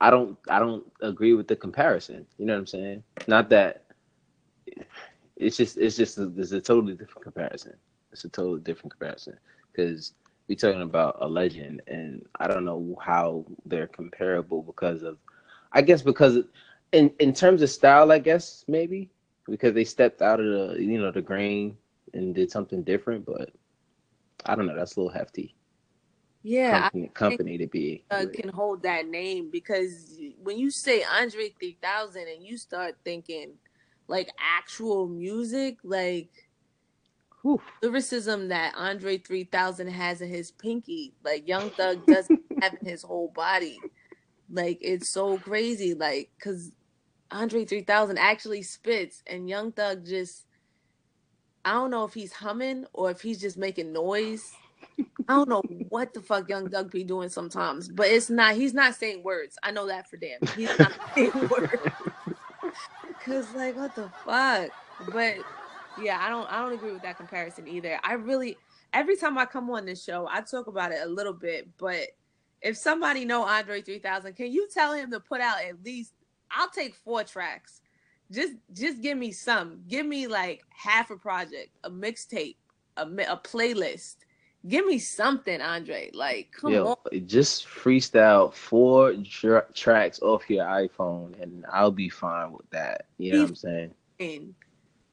I 0.00 0.10
don't 0.10 0.38
I 0.48 0.58
don't 0.58 0.84
agree 1.00 1.34
with 1.34 1.48
the 1.48 1.56
comparison. 1.56 2.26
You 2.38 2.46
know 2.46 2.54
what 2.54 2.60
I'm 2.60 2.66
saying? 2.66 3.02
Not 3.26 3.50
that 3.50 3.84
it's 5.36 5.56
just 5.56 5.76
it's 5.78 5.96
just 5.96 6.18
a, 6.18 6.32
it's 6.36 6.52
a 6.52 6.60
totally 6.60 6.94
different 6.94 7.22
comparison. 7.22 7.74
It's 8.12 8.24
a 8.24 8.28
totally 8.28 8.60
different 8.60 8.92
comparison 8.92 9.38
because 9.72 10.12
we're 10.48 10.56
talking 10.56 10.82
about 10.82 11.18
a 11.20 11.28
legend, 11.28 11.82
and 11.86 12.24
I 12.38 12.48
don't 12.48 12.64
know 12.64 12.96
how 13.00 13.44
they're 13.66 13.86
comparable 13.86 14.62
because 14.62 15.02
of, 15.02 15.18
I 15.72 15.82
guess 15.82 16.02
because 16.02 16.38
in 16.92 17.12
in 17.20 17.32
terms 17.34 17.62
of 17.62 17.70
style, 17.70 18.12
I 18.12 18.18
guess 18.18 18.64
maybe 18.68 19.10
because 19.48 19.74
they 19.74 19.84
stepped 19.84 20.22
out 20.22 20.40
of 20.40 20.46
the 20.46 20.82
you 20.82 20.98
know 21.00 21.12
the 21.12 21.22
grain 21.22 21.76
and 22.14 22.34
did 22.34 22.50
something 22.50 22.82
different, 22.82 23.26
but 23.26 23.50
I 24.46 24.54
don't 24.56 24.66
know. 24.66 24.76
That's 24.76 24.96
a 24.96 25.00
little 25.00 25.12
hefty 25.14 25.56
Yeah, 26.42 26.90
company, 26.94 27.08
company 27.14 27.58
to 27.58 27.66
be. 27.66 28.04
uh, 28.10 28.26
can 28.32 28.50
hold 28.50 28.82
that 28.82 29.06
name 29.08 29.50
because 29.50 30.18
when 30.42 30.58
you 30.58 30.70
say 30.70 31.02
Andre 31.04 31.50
3000 31.60 32.28
and 32.28 32.44
you 32.46 32.58
start 32.58 32.96
thinking 33.04 33.54
like 34.08 34.30
actual 34.38 35.08
music, 35.08 35.78
like 35.84 36.30
Whew. 37.44 37.60
lyricism 37.82 38.48
that 38.48 38.72
Andre 38.74 39.18
3000 39.18 39.86
has 39.88 40.22
in 40.22 40.30
his 40.30 40.50
pinky, 40.50 41.12
like 41.22 41.46
Young 41.46 41.68
Thug 41.68 42.06
doesn't 42.06 42.40
have 42.62 42.74
in 42.80 42.88
his 42.88 43.02
whole 43.02 43.28
body. 43.28 43.78
Like 44.50 44.78
it's 44.80 45.10
so 45.10 45.36
crazy, 45.36 45.92
like 45.92 46.30
because 46.38 46.72
Andre 47.30 47.66
3000 47.66 48.16
actually 48.16 48.62
spits, 48.62 49.22
and 49.26 49.46
Young 49.46 49.72
Thug 49.72 50.06
just 50.06 50.46
I 51.66 51.72
don't 51.72 51.90
know 51.90 52.04
if 52.04 52.14
he's 52.14 52.32
humming 52.32 52.86
or 52.94 53.10
if 53.10 53.20
he's 53.20 53.40
just 53.42 53.58
making 53.58 53.92
noise. 53.92 54.50
I 55.28 55.34
don't 55.34 55.48
know 55.50 55.62
what 55.90 56.14
the 56.14 56.22
fuck 56.22 56.48
Young 56.48 56.70
Thug 56.70 56.90
be 56.90 57.04
doing 57.04 57.28
sometimes, 57.28 57.90
but 57.90 58.06
it's 58.06 58.30
not. 58.30 58.54
He's 58.54 58.72
not 58.72 58.94
saying 58.94 59.22
words. 59.22 59.58
I 59.62 59.70
know 59.70 59.86
that 59.88 60.08
for 60.08 60.16
damn. 60.16 60.40
He's 60.56 60.78
not 60.78 60.92
saying 61.14 61.32
words. 61.50 61.76
Cause 63.24 63.52
like 63.54 63.76
what 63.76 63.94
the 63.94 64.10
fuck? 64.24 64.70
But 65.12 65.36
yeah, 66.00 66.18
I 66.20 66.28
don't. 66.28 66.50
I 66.50 66.62
don't 66.62 66.72
agree 66.72 66.92
with 66.92 67.02
that 67.02 67.16
comparison 67.16 67.68
either. 67.68 67.98
I 68.02 68.14
really 68.14 68.56
every 68.94 69.16
time 69.16 69.36
I 69.36 69.44
come 69.44 69.68
on 69.70 69.84
this 69.84 70.02
show, 70.02 70.26
I 70.30 70.40
talk 70.40 70.68
about 70.68 70.92
it 70.92 71.00
a 71.02 71.08
little 71.08 71.32
bit. 71.32 71.68
But 71.78 72.08
if 72.62 72.76
somebody 72.76 73.24
know 73.24 73.42
Andre 73.44 73.82
3000, 73.82 74.34
can 74.34 74.50
you 74.50 74.68
tell 74.72 74.94
him 74.94 75.10
to 75.10 75.20
put 75.20 75.40
out 75.40 75.62
at 75.62 75.84
least? 75.84 76.14
I'll 76.50 76.70
take 76.70 76.94
four 76.94 77.24
tracks. 77.24 77.82
Just 78.30 78.54
just 78.72 79.02
give 79.02 79.18
me 79.18 79.32
some. 79.32 79.82
Give 79.88 80.06
me 80.06 80.26
like 80.26 80.62
half 80.70 81.10
a 81.10 81.16
project, 81.16 81.70
a 81.82 81.90
mixtape, 81.90 82.56
a 82.96 83.02
a 83.02 83.36
playlist. 83.36 84.16
Give 84.66 84.86
me 84.86 84.98
something, 84.98 85.60
Andre. 85.60 86.10
Like, 86.14 86.50
come 86.58 86.72
Yo, 86.72 86.86
on. 86.86 87.26
just 87.26 87.66
freestyle 87.66 88.50
four 88.54 89.12
tr- 89.12 89.58
tracks 89.74 90.22
off 90.22 90.48
your 90.48 90.64
iPhone, 90.64 91.38
and 91.42 91.66
I'll 91.70 91.90
be 91.90 92.08
fine 92.08 92.50
with 92.52 92.68
that. 92.70 93.04
You 93.18 93.34
know 93.34 93.40
what 93.42 93.48
I'm 93.50 93.54
saying? 93.56 94.54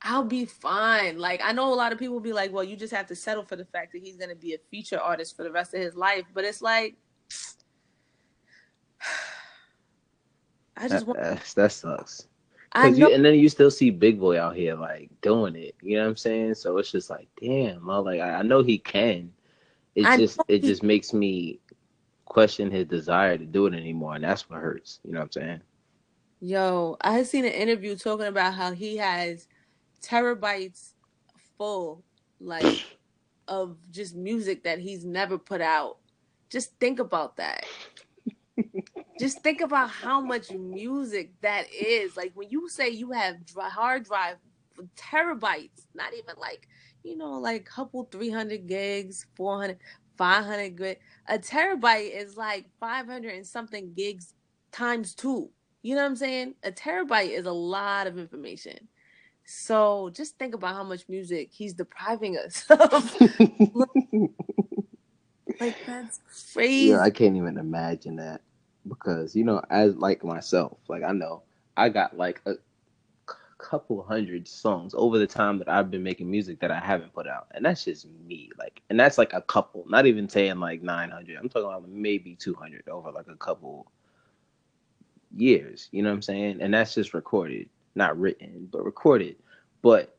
I'll 0.03 0.23
be 0.23 0.45
fine. 0.45 1.19
Like 1.19 1.41
I 1.43 1.51
know 1.51 1.71
a 1.71 1.75
lot 1.75 1.91
of 1.91 1.99
people 1.99 2.19
be 2.19 2.33
like, 2.33 2.51
well, 2.51 2.63
you 2.63 2.75
just 2.75 2.93
have 2.93 3.07
to 3.07 3.15
settle 3.15 3.43
for 3.43 3.55
the 3.55 3.65
fact 3.65 3.91
that 3.93 4.01
he's 4.01 4.17
gonna 4.17 4.35
be 4.35 4.53
a 4.53 4.57
feature 4.71 4.99
artist 4.99 5.35
for 5.37 5.43
the 5.43 5.51
rest 5.51 5.73
of 5.73 5.81
his 5.81 5.95
life. 5.95 6.25
But 6.33 6.43
it's 6.43 6.61
like 6.61 6.95
I 10.77 10.87
just 10.87 11.05
That, 11.05 11.07
want 11.07 11.19
that's- 11.19 11.53
that 11.53 11.71
sucks. 11.71 12.27
I 12.73 12.89
know 12.89 13.09
you, 13.09 13.13
and 13.13 13.25
then 13.25 13.35
you 13.35 13.49
still 13.49 13.69
see 13.69 13.89
Big 13.89 14.17
Boi 14.17 14.39
out 14.39 14.55
here 14.55 14.75
like 14.75 15.09
doing 15.21 15.57
it. 15.57 15.75
You 15.81 15.97
know 15.97 16.03
what 16.03 16.09
I'm 16.11 16.15
saying? 16.15 16.53
So 16.55 16.77
it's 16.77 16.89
just 16.89 17.09
like, 17.09 17.27
damn, 17.41 17.89
I 17.89 17.97
like 17.97 18.21
I 18.21 18.35
I 18.35 18.41
know 18.43 18.63
he 18.63 18.77
can. 18.77 19.29
It 19.95 20.05
I 20.05 20.15
just 20.15 20.39
it 20.47 20.61
he- 20.63 20.69
just 20.69 20.81
makes 20.81 21.11
me 21.13 21.59
question 22.23 22.71
his 22.71 22.85
desire 22.87 23.37
to 23.37 23.45
do 23.45 23.65
it 23.65 23.73
anymore, 23.73 24.15
and 24.15 24.23
that's 24.23 24.49
what 24.49 24.61
hurts. 24.61 24.99
You 25.03 25.11
know 25.11 25.19
what 25.19 25.25
I'm 25.25 25.31
saying? 25.43 25.61
yo, 26.43 26.97
I 27.01 27.11
had 27.11 27.27
seen 27.27 27.45
an 27.45 27.51
interview 27.51 27.95
talking 27.95 28.25
about 28.27 28.53
how 28.55 28.71
he 28.71 28.97
has 28.97 29.47
terabytes 30.03 30.93
full 31.57 32.03
like 32.39 32.83
of 33.47 33.77
just 33.91 34.15
music 34.15 34.63
that 34.63 34.79
he's 34.79 35.05
never 35.05 35.37
put 35.37 35.61
out. 35.61 35.97
Just 36.49 36.77
think 36.79 36.99
about 36.99 37.37
that. 37.37 37.65
just 39.19 39.41
think 39.41 39.61
about 39.61 39.89
how 39.89 40.21
much 40.21 40.51
music 40.51 41.31
that 41.41 41.65
is. 41.73 42.15
Like 42.17 42.31
when 42.33 42.49
you 42.49 42.67
say 42.69 42.89
you 42.89 43.11
have 43.11 43.45
dri- 43.45 43.63
hard 43.63 44.05
drive 44.05 44.37
terabytes, 44.95 45.85
not 45.93 46.13
even 46.13 46.35
like, 46.39 46.67
you 47.03 47.17
know, 47.17 47.33
like 47.33 47.65
couple 47.65 48.07
300 48.11 48.67
gigs, 48.67 49.25
400, 49.35 49.77
500 50.17 50.77
gig. 50.77 50.97
A 51.27 51.37
terabyte 51.37 52.15
is 52.15 52.37
like 52.37 52.65
500 52.79 53.33
and 53.33 53.45
something 53.45 53.93
gigs 53.93 54.33
times 54.71 55.13
two. 55.13 55.49
You 55.83 55.95
know 55.95 56.01
what 56.01 56.09
I'm 56.09 56.15
saying? 56.15 56.55
A 56.63 56.71
terabyte 56.71 57.31
is 57.31 57.45
a 57.45 57.51
lot 57.51 58.07
of 58.07 58.17
information. 58.17 58.87
So 59.45 60.11
just 60.15 60.37
think 60.37 60.55
about 60.55 60.75
how 60.75 60.83
much 60.83 61.07
music 61.09 61.49
he's 61.51 61.73
depriving 61.73 62.37
us 62.37 62.65
of. 62.69 63.15
like 65.59 65.85
that's 65.85 66.19
crazy. 66.53 66.87
Yeah, 66.87 66.99
I 67.01 67.09
can't 67.09 67.35
even 67.35 67.57
imagine 67.57 68.15
that 68.17 68.41
because 68.87 69.35
you 69.35 69.43
know, 69.43 69.61
as 69.69 69.95
like 69.95 70.23
myself, 70.23 70.77
like 70.87 71.03
I 71.03 71.11
know 71.11 71.43
I 71.77 71.89
got 71.89 72.17
like 72.17 72.41
a 72.45 72.53
couple 73.57 74.01
hundred 74.03 74.47
songs 74.47 74.93
over 74.97 75.19
the 75.19 75.27
time 75.27 75.59
that 75.59 75.69
I've 75.69 75.91
been 75.91 76.03
making 76.03 76.29
music 76.29 76.59
that 76.59 76.71
I 76.71 76.79
haven't 76.79 77.13
put 77.13 77.27
out, 77.27 77.47
and 77.51 77.63
that's 77.63 77.85
just 77.85 78.07
me. 78.27 78.49
Like, 78.57 78.81
and 78.89 78.99
that's 78.99 79.17
like 79.17 79.33
a 79.33 79.41
couple, 79.41 79.85
not 79.87 80.05
even 80.05 80.27
saying 80.27 80.59
like 80.59 80.81
nine 80.81 81.09
hundred. 81.09 81.37
I'm 81.37 81.49
talking 81.49 81.67
about 81.67 81.87
maybe 81.87 82.35
two 82.35 82.55
hundred 82.55 82.87
over 82.87 83.11
like 83.11 83.27
a 83.27 83.35
couple 83.35 83.91
years. 85.35 85.89
You 85.91 86.01
know 86.03 86.09
what 86.09 86.15
I'm 86.15 86.21
saying? 86.21 86.61
And 86.61 86.73
that's 86.73 86.93
just 86.95 87.13
recorded, 87.13 87.69
not 87.95 88.19
written, 88.19 88.67
but 88.71 88.83
recorded. 88.83 89.35
But 89.81 90.15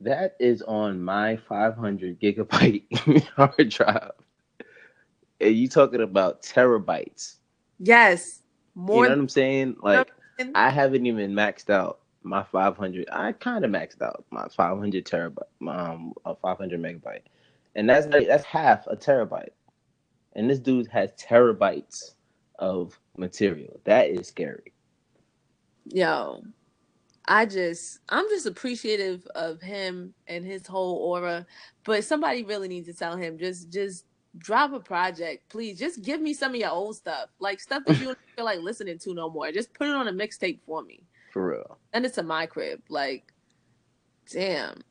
that 0.00 0.36
is 0.40 0.62
on 0.62 1.02
my 1.02 1.36
500 1.48 2.20
gigabyte 2.20 3.24
hard 3.36 3.68
drive. 3.68 4.12
And 5.40 5.54
you 5.54 5.68
talking 5.68 6.00
about 6.00 6.42
terabytes? 6.42 7.36
yes, 7.78 8.42
more. 8.74 8.96
You 8.96 9.02
know 9.02 9.08
what 9.10 9.18
I'm 9.18 9.28
saying? 9.28 9.76
Like 9.82 10.10
I 10.54 10.70
haven't 10.70 11.06
even 11.06 11.32
maxed 11.32 11.70
out 11.70 12.00
my 12.22 12.42
500. 12.44 13.08
I 13.10 13.32
kind 13.32 13.64
of 13.64 13.70
maxed 13.70 14.00
out 14.02 14.24
my 14.30 14.46
500 14.48 15.04
terabyte, 15.04 15.68
um, 15.68 16.14
a 16.24 16.34
500 16.34 16.80
megabyte, 16.80 17.22
and 17.74 17.88
that's 17.88 18.06
like, 18.06 18.28
that's 18.28 18.44
half 18.44 18.86
a 18.86 18.96
terabyte. 18.96 19.50
And 20.34 20.48
this 20.48 20.58
dude 20.58 20.86
has 20.88 21.10
terabytes 21.12 22.14
of 22.58 22.98
material. 23.16 23.80
That 23.84 24.08
is 24.08 24.28
scary. 24.28 24.72
yo. 25.84 26.42
I 27.32 27.46
just 27.46 28.00
I'm 28.10 28.28
just 28.28 28.44
appreciative 28.44 29.26
of 29.34 29.58
him 29.62 30.12
and 30.26 30.44
his 30.44 30.66
whole 30.66 30.96
aura. 30.96 31.46
But 31.82 32.04
somebody 32.04 32.44
really 32.44 32.68
needs 32.68 32.88
to 32.88 32.92
tell 32.92 33.16
him 33.16 33.38
just 33.38 33.72
just 33.72 34.04
drop 34.36 34.74
a 34.74 34.80
project, 34.80 35.48
please. 35.48 35.78
Just 35.78 36.02
give 36.02 36.20
me 36.20 36.34
some 36.34 36.52
of 36.52 36.60
your 36.60 36.68
old 36.68 36.94
stuff. 36.94 37.30
Like 37.40 37.58
stuff 37.58 37.84
that 37.86 37.98
you 37.98 38.04
don't 38.04 38.18
feel 38.36 38.44
like 38.44 38.60
listening 38.60 38.98
to 38.98 39.14
no 39.14 39.30
more. 39.30 39.50
Just 39.50 39.72
put 39.72 39.88
it 39.88 39.94
on 39.94 40.08
a 40.08 40.12
mixtape 40.12 40.60
for 40.66 40.82
me. 40.82 41.04
For 41.32 41.52
real. 41.52 41.78
Send 41.94 42.04
it 42.04 42.12
to 42.14 42.22
my 42.22 42.44
crib. 42.44 42.82
Like, 42.90 43.32
damn. 44.30 44.82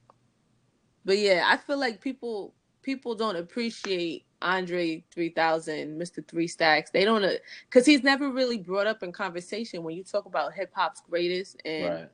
But 1.05 1.19
yeah, 1.19 1.43
I 1.45 1.57
feel 1.57 1.77
like 1.77 2.01
people 2.01 2.55
people 2.81 3.13
don't 3.13 3.35
appreciate 3.35 4.25
Andre 4.41 5.03
3000, 5.13 6.01
Mr. 6.01 6.27
Three 6.27 6.47
Stacks. 6.47 6.89
They 6.89 7.05
don't, 7.05 7.23
uh, 7.23 7.33
because 7.69 7.85
he's 7.85 8.01
never 8.01 8.31
really 8.31 8.57
brought 8.57 8.87
up 8.87 9.03
in 9.03 9.11
conversation 9.11 9.83
when 9.83 9.95
you 9.95 10.03
talk 10.03 10.25
about 10.25 10.53
hip 10.53 10.71
hop's 10.73 11.01
greatest 11.07 11.61
and 11.65 11.85
Right. 11.85 12.09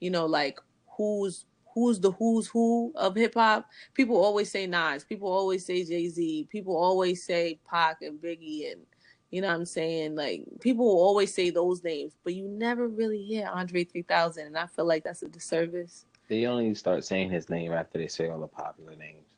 You 0.00 0.10
know 0.10 0.26
like 0.26 0.58
who's 0.96 1.46
who's 1.74 2.00
the 2.00 2.10
who's 2.12 2.46
who 2.48 2.92
of 2.96 3.14
hip 3.14 3.34
hop. 3.34 3.68
People 3.94 4.16
always 4.16 4.50
say 4.50 4.66
Nas. 4.66 5.04
People 5.04 5.28
always 5.28 5.64
say 5.64 5.84
Jay 5.84 6.08
Z. 6.08 6.48
People 6.50 6.76
always 6.76 7.24
say 7.24 7.58
Pac 7.68 8.02
and 8.02 8.20
Biggie 8.20 8.72
and 8.72 8.80
you 9.30 9.40
know 9.40 9.48
what 9.48 9.54
I'm 9.54 9.64
saying? 9.64 10.16
Like 10.16 10.44
people 10.60 10.84
will 10.84 11.00
always 11.00 11.32
say 11.32 11.50
those 11.50 11.84
names, 11.84 12.12
but 12.24 12.34
you 12.34 12.48
never 12.48 12.88
really 12.88 13.22
hear 13.22 13.46
Andre 13.46 13.84
3000 13.84 14.46
and 14.46 14.58
I 14.58 14.66
feel 14.66 14.86
like 14.86 15.04
that's 15.04 15.22
a 15.22 15.28
disservice. 15.28 16.04
They 16.28 16.46
only 16.46 16.74
start 16.74 17.04
saying 17.04 17.30
his 17.30 17.48
name 17.48 17.72
after 17.72 17.98
they 17.98 18.08
say 18.08 18.28
all 18.28 18.40
the 18.40 18.46
popular 18.46 18.96
names. 18.96 19.29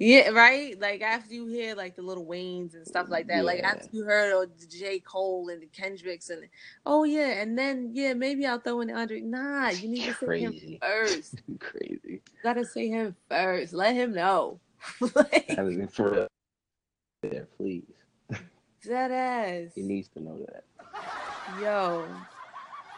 Yeah, 0.00 0.30
right. 0.30 0.80
Like 0.80 1.02
after 1.02 1.34
you 1.34 1.46
hear 1.46 1.74
like 1.74 1.94
the 1.94 2.00
little 2.00 2.24
Waynes 2.24 2.74
and 2.74 2.86
stuff 2.86 3.10
like 3.10 3.26
that. 3.26 3.44
Like 3.44 3.60
after 3.60 3.86
you 3.92 4.02
heard 4.04 4.48
the 4.58 4.66
J. 4.66 4.98
Cole 4.98 5.50
and 5.50 5.60
the 5.60 5.66
Kendricks 5.66 6.30
and 6.30 6.48
oh 6.86 7.04
yeah, 7.04 7.42
and 7.42 7.56
then 7.56 7.90
yeah, 7.92 8.14
maybe 8.14 8.46
I'll 8.46 8.58
throw 8.58 8.80
in 8.80 8.90
Andre. 8.90 9.20
Nah, 9.20 9.68
you 9.68 9.90
need 9.90 10.04
to 10.04 10.14
say 10.26 10.40
him 10.40 10.78
first. 10.80 11.42
Crazy. 11.60 12.00
You 12.06 12.20
gotta 12.42 12.64
say 12.64 12.88
him 12.88 13.14
first. 13.28 13.74
Let 13.74 13.94
him 13.94 14.14
know. 14.14 14.58
like 15.14 15.48
That 15.48 15.64
was 15.66 15.94
for 15.94 16.10
real. 16.10 16.26
There, 17.20 17.46
please. 17.58 17.84
that 18.86 19.10
ass. 19.10 19.72
He 19.74 19.82
needs 19.82 20.08
to 20.16 20.22
know 20.22 20.38
that. 20.46 20.64
Yo. 21.60 22.06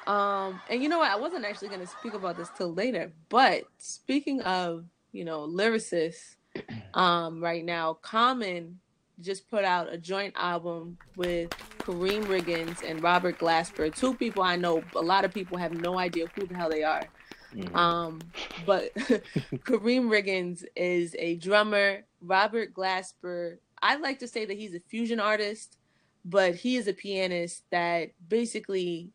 Um, 0.07 0.61
and 0.71 0.81
you 0.81 0.89
know 0.89 0.99
what? 0.99 1.11
I 1.11 1.17
wasn't 1.17 1.45
actually 1.47 1.71
gonna 1.71 1.89
speak 1.89 2.15
about 2.15 2.37
this 2.37 2.49
till 2.57 2.73
later, 2.73 3.11
but 3.29 3.65
speaking 3.79 4.41
of, 4.43 4.85
you 5.11 5.25
know, 5.25 5.41
lyricists, 5.49 6.37
um, 6.95 7.43
right 7.43 7.65
now, 7.65 7.95
Common 7.95 8.79
just 9.21 9.49
put 9.49 9.65
out 9.65 9.93
a 9.93 9.97
joint 9.97 10.35
album 10.37 10.99
with 11.17 11.51
Karriem 11.79 12.25
Riggins 12.25 12.83
and 12.89 13.03
Robert 13.03 13.39
Glasper, 13.39 13.95
two 13.95 14.15
people 14.15 14.43
I 14.43 14.57
know 14.57 14.83
a 14.97 15.01
lot 15.01 15.25
of 15.25 15.33
people 15.33 15.59
have 15.59 15.73
no 15.73 15.99
idea 15.99 16.27
who 16.35 16.47
the 16.47 16.55
hell 16.55 16.71
they 16.71 16.83
are. 16.83 17.03
Mhm. 17.55 17.75
Um, 17.75 18.21
but 18.67 18.95
Karriem 18.95 20.09
Riggins 20.09 20.65
is 20.75 21.15
a 21.19 21.37
drummer. 21.37 22.05
Robert 22.21 22.73
Glasper, 22.75 23.59
I 23.83 23.97
like 23.97 24.19
to 24.21 24.29
say 24.29 24.45
that 24.45 24.57
he's 24.57 24.75
a 24.75 24.81
fusion 24.81 25.21
artist, 25.21 25.77
but 26.25 26.55
he 26.55 26.77
is 26.77 26.89
a 26.89 26.93
pianist 26.93 27.65
that 27.71 28.11
basically 28.29 29.11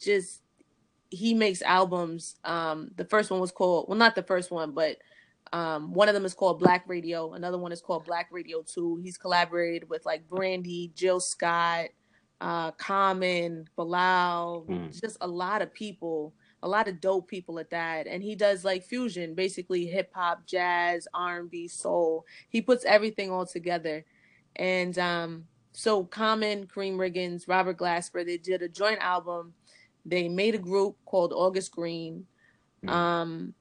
just 0.00 0.42
he 1.10 1.34
makes 1.34 1.62
albums. 1.62 2.36
Um, 2.44 2.90
the 2.96 3.04
first 3.04 3.30
one 3.30 3.40
was 3.40 3.52
called 3.52 3.88
well, 3.88 3.98
not 3.98 4.14
the 4.14 4.22
first 4.22 4.50
one, 4.50 4.72
but 4.72 4.98
um, 5.52 5.92
one 5.92 6.08
of 6.08 6.14
them 6.14 6.24
is 6.24 6.34
called 6.34 6.58
Black 6.58 6.84
Radio. 6.86 7.32
Another 7.34 7.58
one 7.58 7.72
is 7.72 7.80
called 7.80 8.04
Black 8.04 8.28
Radio 8.30 8.62
Two. 8.62 8.96
He's 9.02 9.16
collaborated 9.16 9.88
with 9.88 10.04
like 10.06 10.28
Brandy, 10.28 10.92
Jill 10.94 11.20
Scott, 11.20 11.86
uh, 12.40 12.70
Common, 12.72 13.68
Bilal, 13.76 14.66
Mm. 14.68 15.00
just 15.00 15.16
a 15.20 15.26
lot 15.26 15.62
of 15.62 15.72
people, 15.72 16.34
a 16.62 16.68
lot 16.68 16.88
of 16.88 17.00
dope 17.00 17.28
people 17.28 17.58
at 17.58 17.70
that. 17.70 18.06
And 18.06 18.22
he 18.22 18.34
does 18.34 18.64
like 18.64 18.84
fusion, 18.84 19.34
basically 19.34 19.86
hip 19.86 20.10
hop, 20.14 20.46
jazz, 20.46 21.08
R 21.14 21.40
and 21.40 21.50
B, 21.50 21.66
soul. 21.68 22.24
He 22.48 22.60
puts 22.60 22.84
everything 22.84 23.30
all 23.30 23.46
together. 23.46 24.04
And 24.56 24.98
um, 24.98 25.46
so 25.72 26.04
Common, 26.04 26.66
Karriem 26.66 26.96
Riggins, 26.96 27.48
Robert 27.48 27.76
Glasper, 27.78 28.24
they 28.24 28.38
did 28.38 28.62
a 28.62 28.68
joint 28.68 29.00
album. 29.00 29.54
They 30.04 30.28
made 30.28 30.54
a 30.54 30.58
group 30.58 30.96
called 31.04 31.32
August 31.32 31.72
Green. 31.72 32.26
Mm. 32.84 32.90
Um, 32.90 33.54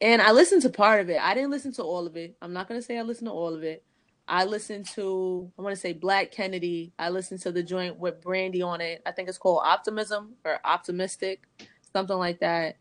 and 0.00 0.22
I 0.22 0.32
listened 0.32 0.62
to 0.62 0.70
part 0.70 1.00
of 1.00 1.10
it. 1.10 1.20
I 1.20 1.34
didn't 1.34 1.50
listen 1.50 1.72
to 1.74 1.82
all 1.82 2.06
of 2.06 2.16
it. 2.16 2.36
I'm 2.40 2.52
not 2.52 2.68
gonna 2.68 2.82
say 2.82 2.98
I 2.98 3.02
listened 3.02 3.28
to 3.28 3.32
all 3.32 3.54
of 3.54 3.62
it. 3.62 3.84
I 4.28 4.44
listened 4.44 4.86
to 4.90 5.50
I 5.58 5.62
want 5.62 5.74
to 5.74 5.80
say 5.80 5.92
Black 5.92 6.30
Kennedy. 6.30 6.92
I 6.98 7.08
listened 7.08 7.40
to 7.40 7.52
the 7.52 7.62
joint 7.62 7.98
with 7.98 8.20
Brandy 8.20 8.62
on 8.62 8.80
it. 8.80 9.02
I 9.06 9.12
think 9.12 9.28
it's 9.28 9.38
called 9.38 9.62
Optimism 9.64 10.34
or 10.44 10.60
Optimistic, 10.64 11.44
something 11.92 12.16
like 12.16 12.40
that. 12.40 12.76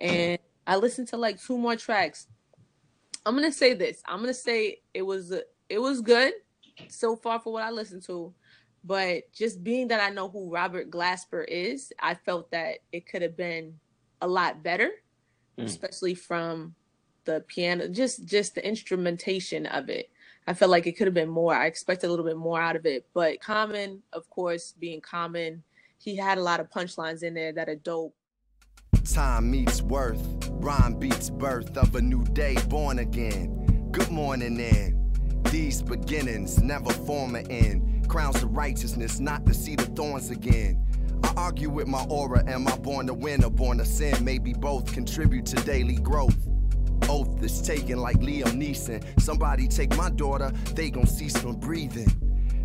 And 0.00 0.38
I 0.66 0.76
listened 0.76 1.08
to 1.08 1.16
like 1.16 1.40
two 1.40 1.58
more 1.58 1.76
tracks. 1.76 2.26
I'm 3.24 3.34
gonna 3.34 3.52
say 3.52 3.74
this. 3.74 4.02
I'm 4.06 4.20
gonna 4.20 4.34
say 4.34 4.80
it 4.94 5.02
was 5.02 5.32
it 5.68 5.78
was 5.78 6.00
good 6.00 6.32
so 6.88 7.16
far 7.16 7.40
for 7.40 7.52
what 7.52 7.62
I 7.62 7.70
listened 7.70 8.02
to, 8.04 8.32
but 8.84 9.32
just 9.32 9.62
being 9.62 9.88
that 9.88 10.00
I 10.00 10.10
know 10.10 10.28
who 10.28 10.52
Robert 10.52 10.90
Glasper 10.90 11.44
is, 11.46 11.92
I 12.00 12.14
felt 12.14 12.50
that 12.52 12.78
it 12.92 13.06
could 13.06 13.22
have 13.22 13.36
been 13.36 13.74
a 14.20 14.28
lot 14.28 14.62
better, 14.62 14.90
Mm. 15.58 15.64
especially 15.64 16.14
from 16.14 16.74
the 17.24 17.42
piano, 17.48 17.88
just 17.88 18.26
just 18.26 18.54
the 18.54 18.66
instrumentation 18.66 19.66
of 19.66 19.88
it. 19.88 20.10
I 20.46 20.54
felt 20.54 20.70
like 20.70 20.86
it 20.86 20.92
could 20.92 21.06
have 21.06 21.14
been 21.14 21.28
more. 21.28 21.54
I 21.54 21.66
expected 21.66 22.06
a 22.06 22.10
little 22.10 22.24
bit 22.24 22.36
more 22.36 22.60
out 22.60 22.76
of 22.76 22.86
it, 22.86 23.06
but 23.14 23.40
Common, 23.40 24.02
of 24.12 24.28
course, 24.30 24.74
being 24.78 25.00
Common, 25.00 25.62
he 25.98 26.14
had 26.14 26.38
a 26.38 26.42
lot 26.42 26.60
of 26.60 26.70
punchlines 26.70 27.22
in 27.22 27.34
there 27.34 27.52
that 27.52 27.68
are 27.68 27.74
dope. 27.74 28.14
Time 29.04 29.50
meets 29.50 29.82
worth, 29.82 30.22
rhyme 30.50 30.98
beats 30.98 31.30
birth 31.30 31.76
of 31.76 31.96
a 31.96 32.02
new 32.02 32.24
day 32.26 32.56
born 32.68 32.98
again. 32.98 33.88
Good 33.90 34.10
morning, 34.10 34.56
then. 34.56 35.42
These 35.50 35.82
beginnings 35.82 36.62
never 36.62 36.92
form 36.92 37.34
an 37.34 37.50
end. 37.50 38.08
Crowns 38.08 38.42
of 38.42 38.54
righteousness, 38.54 39.20
not 39.20 39.46
to 39.46 39.54
see 39.54 39.74
the 39.74 39.86
thorns 39.86 40.30
again. 40.30 40.85
I 41.26 41.32
argue 41.36 41.70
with 41.70 41.88
my 41.88 42.04
aura, 42.08 42.44
am 42.48 42.68
I 42.68 42.76
born 42.76 43.08
to 43.08 43.14
win 43.14 43.42
or 43.42 43.50
born 43.50 43.78
to 43.78 43.84
sin? 43.84 44.24
Maybe 44.24 44.52
both 44.52 44.92
contribute 44.92 45.44
to 45.46 45.56
daily 45.64 45.96
growth. 45.96 46.36
Oath 47.08 47.42
is 47.42 47.60
taken 47.60 47.98
like 47.98 48.18
Liam 48.20 48.52
Neeson. 48.54 49.02
Somebody 49.20 49.66
take 49.66 49.96
my 49.96 50.08
daughter, 50.10 50.52
they 50.74 50.88
gon' 50.88 51.06
cease 51.06 51.36
from 51.36 51.56
breathing. 51.56 52.06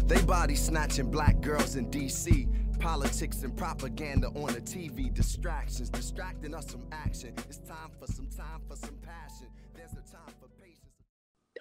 They 0.06 0.22
body 0.22 0.56
snatching 0.56 1.10
black 1.10 1.42
girls 1.42 1.76
in 1.76 1.90
DC. 1.90 2.48
Politics 2.80 3.42
and 3.42 3.56
propaganda 3.58 4.28
on 4.28 4.54
the 4.54 4.62
TV. 4.62 5.12
Distractions 5.12 5.90
distracting 5.90 6.54
us 6.54 6.66
from 6.72 6.86
action. 6.92 7.34
It's 7.50 7.60
time 7.60 7.90
for 8.00 8.06
some 8.12 8.28
time 8.28 8.62
for 8.68 8.76
some 8.76 8.98
passion. 9.02 9.51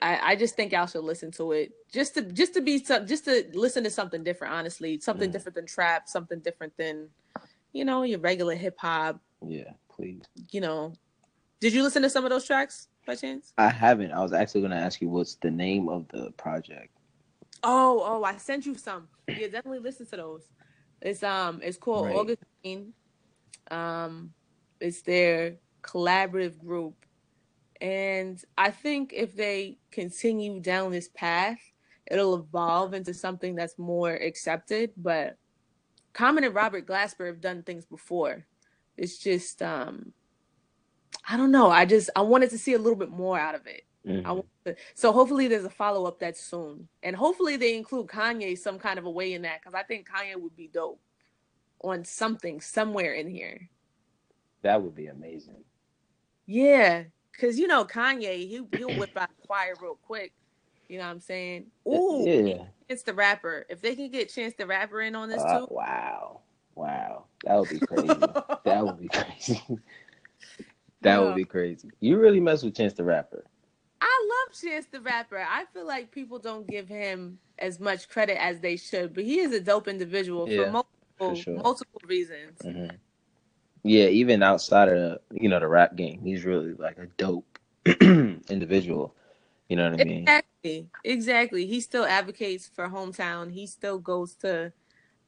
I, 0.03 0.33
I 0.33 0.37
just 0.37 0.57
think 0.57 0.73
y'all 0.73 0.87
should 0.87 1.05
listen 1.05 1.31
to 1.33 1.53
it 1.53 1.73
just 1.93 2.15
to 2.15 2.23
just 2.23 2.55
to 2.55 2.61
be 2.63 2.83
some- 2.83 3.07
just 3.07 3.25
to 3.27 3.45
listen 3.53 3.85
to 3.85 3.91
something 3.91 4.23
different. 4.25 4.55
Honestly, 4.55 4.99
something 5.01 5.29
Mm. 5.29 5.33
different 5.33 5.57
than 5.57 5.67
trap, 5.67 6.09
something 6.09 6.41
different 6.41 6.77
than 6.77 7.09
you 7.73 7.85
know 7.85 8.03
your 8.03 8.19
regular 8.21 8.55
hip 8.55 8.77
hop. 8.79 9.21
Yeah, 9.47 9.73
please. 9.91 10.23
You 10.51 10.61
know, 10.63 10.95
did 11.61 11.73
you 11.73 11.83
listen 11.83 12.03
to 12.03 12.11
some 12.11 12.25
of 12.25 12.31
those 12.31 12.47
tracks 12.47 12.89
by 13.07 13.15
chance? 13.15 13.53
I 13.59 13.69
haven't. 13.69 14.13
I 14.13 14.21
was 14.23 14.33
actually 14.33 14.63
gonna 14.63 14.77
ask 14.77 15.01
you 15.01 15.09
what's 15.09 15.35
the 15.37 15.51
name 15.51 15.89
of 15.89 16.09
the 16.09 16.31
project. 16.33 16.97
Oh, 17.63 18.03
oh, 18.05 18.25
I 18.25 18.37
sent 18.39 18.65
you 18.65 18.75
some. 18.77 19.09
Yeah, 19.29 19.49
definitely 19.49 19.81
listen 19.81 20.07
to 20.07 20.17
those. 20.17 20.45
It's 21.03 21.23
um, 21.23 21.61
it's 21.63 21.77
called 21.77 22.07
Right. 22.07 22.17
August 22.17 22.43
Greene. 22.63 22.95
Um, 23.71 24.33
it's 24.81 25.03
their 25.03 25.57
collaborative 25.83 26.59
group, 26.59 27.00
and 27.81 28.43
I 28.59 28.71
think 28.71 29.13
if 29.15 29.35
they 29.35 29.79
continue 29.91 30.61
down 30.61 30.93
this 30.93 31.09
path, 31.09 31.59
it'll 32.07 32.35
evolve 32.35 32.95
into 32.95 33.15
something 33.15 33.55
that's 33.55 33.79
more 33.79 34.13
accepted. 34.13 34.91
But 34.97 35.37
Common 36.13 36.45
and 36.45 36.55
Robert 36.55 36.87
Glasper 36.87 37.27
have 37.27 37.41
done 37.41 37.63
things 37.63 37.87
before. 37.87 38.47
It's 38.97 39.19
just 39.19 39.63
um, 39.63 40.13
I 41.29 41.37
don't 41.37 41.51
know. 41.51 41.71
I 41.71 41.87
just 41.87 42.11
I 42.15 42.23
wanted 42.23 42.51
to 42.51 42.59
see 42.59 42.75
a 42.75 42.79
little 42.79 42.99
bit 42.99 43.11
more 43.11 43.39
out 43.39 43.55
of 43.55 43.67
it. 43.67 43.83
Mhm. 44.07 44.25
I 44.25 44.33
want 44.33 44.47
to, 44.65 44.77
so 44.95 45.13
hopefully 45.13 45.47
there's 45.47 45.65
a 45.65 45.71
follow 45.71 46.07
up 46.07 46.19
that 46.21 46.37
soon, 46.37 46.89
and 47.03 47.15
hopefully 47.15 47.57
they 47.57 47.77
include 47.77 48.07
Kanye 48.07 48.59
some 48.59 48.79
kind 48.79 48.99
of 48.99 49.05
a 49.05 49.11
way 49.11 49.35
in 49.35 49.43
that 49.43 49.61
because 49.61 49.75
I 49.75 49.83
think 49.83 50.09
Kanye 50.09 50.37
would 50.41 50.57
be 50.57 50.69
dope 50.69 51.01
on 51.83 52.05
something 52.05 52.61
somewhere 52.61 53.13
in 53.15 53.29
here. 53.29 53.69
That 54.63 54.83
would 54.83 54.95
be 54.95 55.07
amazing. 55.07 55.65
Yeah, 56.47 57.05
because 57.41 57.59
you 57.59 57.67
know 57.67 57.85
Kanye, 57.85 58.49
he 58.49 58.61
he'll 58.73 58.93
whip 58.95 59.11
out 59.17 59.29
the 59.29 59.47
choir 59.47 59.75
real 59.81 59.99
quick. 60.03 60.33
You 60.89 60.99
know 60.99 61.05
what 61.05 61.11
I'm 61.11 61.21
saying? 61.21 61.67
Ooh, 61.89 62.25
yeah. 62.27 62.65
it's 62.89 63.05
the 63.05 63.15
rapper. 63.15 63.65
If 63.69 63.81
they 63.81 63.95
can 63.95 64.11
get 64.11 64.29
Chance 64.29 64.55
the 64.59 64.67
Rapper 64.67 65.01
in 65.01 65.15
on 65.15 65.29
this 65.29 65.43
Uh, 65.43 65.61
too, 65.61 65.69
wow. 65.71 66.41
Wow. 66.75 67.27
That 67.45 67.57
would 67.59 67.69
be 67.69 67.79
crazy. 67.79 68.09
that 68.65 68.85
would 68.85 69.01
be 69.01 69.09
crazy. 69.09 69.63
that 71.03 71.19
Yeah. 71.19 71.21
would 71.21 71.37
be 71.37 71.45
crazy. 71.45 71.91
You 72.01 72.19
really 72.19 72.41
mess 72.41 72.63
with 72.63 72.77
Chance 72.77 72.95
the 72.95 73.05
Rapper. 73.05 73.45
I 74.01 74.27
love 74.29 74.59
Chance 74.61 74.87
the 74.93 75.01
Rapper. 75.01 75.39
I 75.39 75.65
feel 75.73 75.87
like 75.87 76.11
people 76.11 76.39
don't 76.39 76.67
give 76.69 76.89
him 76.89 77.39
as 77.59 77.79
much 77.79 78.09
credit 78.09 78.43
as 78.43 78.61
they 78.61 78.77
should, 78.77 79.15
but 79.15 79.25
he 79.25 79.39
is 79.41 79.53
a 79.53 79.61
dope 79.61 79.89
individual 79.89 80.47
Yeah, 80.47 80.65
for 80.67 80.73
multiple 80.73 80.91
for 81.19 81.35
sure. 81.37 81.57
multiple 81.57 82.01
reasons. 82.07 82.59
hmm 82.63 82.87
Yeah, 83.83 84.07
even 84.07 84.43
outside 84.43 84.89
of 84.89 84.95
the, 84.95 85.21
you 85.33 85.49
know 85.49 85.61
the 85.61 85.69
rap 85.69 85.97
game, 85.97 86.21
he's 86.23 86.45
really 86.45 86.75
like 86.75 86.99
a 86.99 87.07
dope 87.17 87.59
individual. 87.87 89.15
You 89.69 89.77
know 89.77 89.91
what 89.91 90.01
I 90.01 90.05
mean? 90.05 90.25
Exactly. 90.25 90.89
Exactly. 91.05 91.67
He 91.67 91.81
still 91.81 92.05
advocates 92.05 92.71
for 92.75 92.89
hometown. 92.89 93.53
He 93.53 93.67
still 93.67 93.99
goes 93.99 94.35
to 94.37 94.73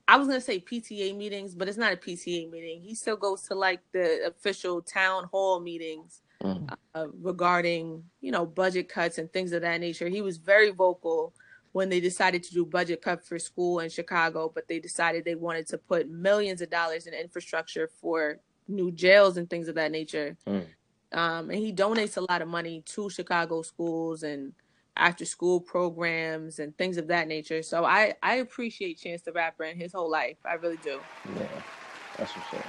I 0.09 0.17
was 0.17 0.29
gonna 0.29 0.41
say 0.41 0.61
PTA 0.61 1.17
meetings, 1.17 1.55
but 1.55 1.69
it's 1.69 1.79
not 1.79 1.93
a 1.93 1.97
PTA 1.97 2.51
meeting. 2.51 2.83
He 2.83 2.95
still 2.95 3.17
goes 3.17 3.43
to 3.45 3.55
like 3.55 3.81
the 3.93 4.27
official 4.27 4.83
town 4.83 5.25
hall 5.33 5.61
meetings 5.61 6.21
Mhm. 6.43 6.77
uh, 6.95 7.07
regarding, 7.23 8.05
you 8.21 8.33
know, 8.33 8.45
budget 8.45 8.89
cuts 8.89 9.19
and 9.19 9.33
things 9.33 9.53
of 9.53 9.63
that 9.63 9.81
nature. 9.81 10.09
He 10.09 10.21
was 10.23 10.37
very 10.39 10.71
vocal 10.71 11.35
when 11.73 11.89
they 11.89 12.01
decided 12.01 12.43
to 12.43 12.53
do 12.53 12.65
budget 12.65 13.03
cut 13.03 13.25
for 13.25 13.39
school 13.39 13.81
in 13.81 13.89
Chicago, 13.89 14.51
but 14.55 14.69
they 14.69 14.79
decided 14.79 15.25
they 15.25 15.35
wanted 15.35 15.67
to 15.67 15.79
put 15.79 16.09
millions 16.09 16.61
of 16.61 16.71
dollars 16.71 17.07
in 17.07 17.15
infrastructure 17.15 17.89
for 18.01 18.39
new 18.69 18.91
jails 18.91 19.37
and 19.39 19.49
things 19.49 19.69
of 19.69 19.75
that 19.75 19.91
nature. 19.91 20.37
Mm. 20.47 20.67
Um, 21.13 21.51
and 21.51 21.59
he 21.59 21.73
donates 21.73 22.17
a 22.17 22.21
lot 22.21 22.43
of 22.43 22.49
money 22.49 22.83
to 22.87 23.11
Chicago 23.11 23.63
schools 23.63 24.23
and 24.23 24.53
after 24.97 25.25
school 25.25 25.61
programs 25.61 26.59
and 26.59 26.77
things 26.77 26.99
of 26.99 27.07
that 27.09 27.27
nature. 27.27 27.63
So 27.63 27.85
I, 27.85 28.15
I 28.23 28.37
appreciate 28.37 28.99
Chance 28.99 29.23
the 29.23 29.33
Rapper 29.33 29.65
and 29.65 29.81
his 29.81 29.93
whole 29.93 30.11
life. 30.11 30.37
I 30.45 30.55
really 30.55 30.79
do. 30.79 31.01
Yeah, 31.37 31.47
that's 32.19 32.33
for 32.33 32.43
sure. 32.51 32.65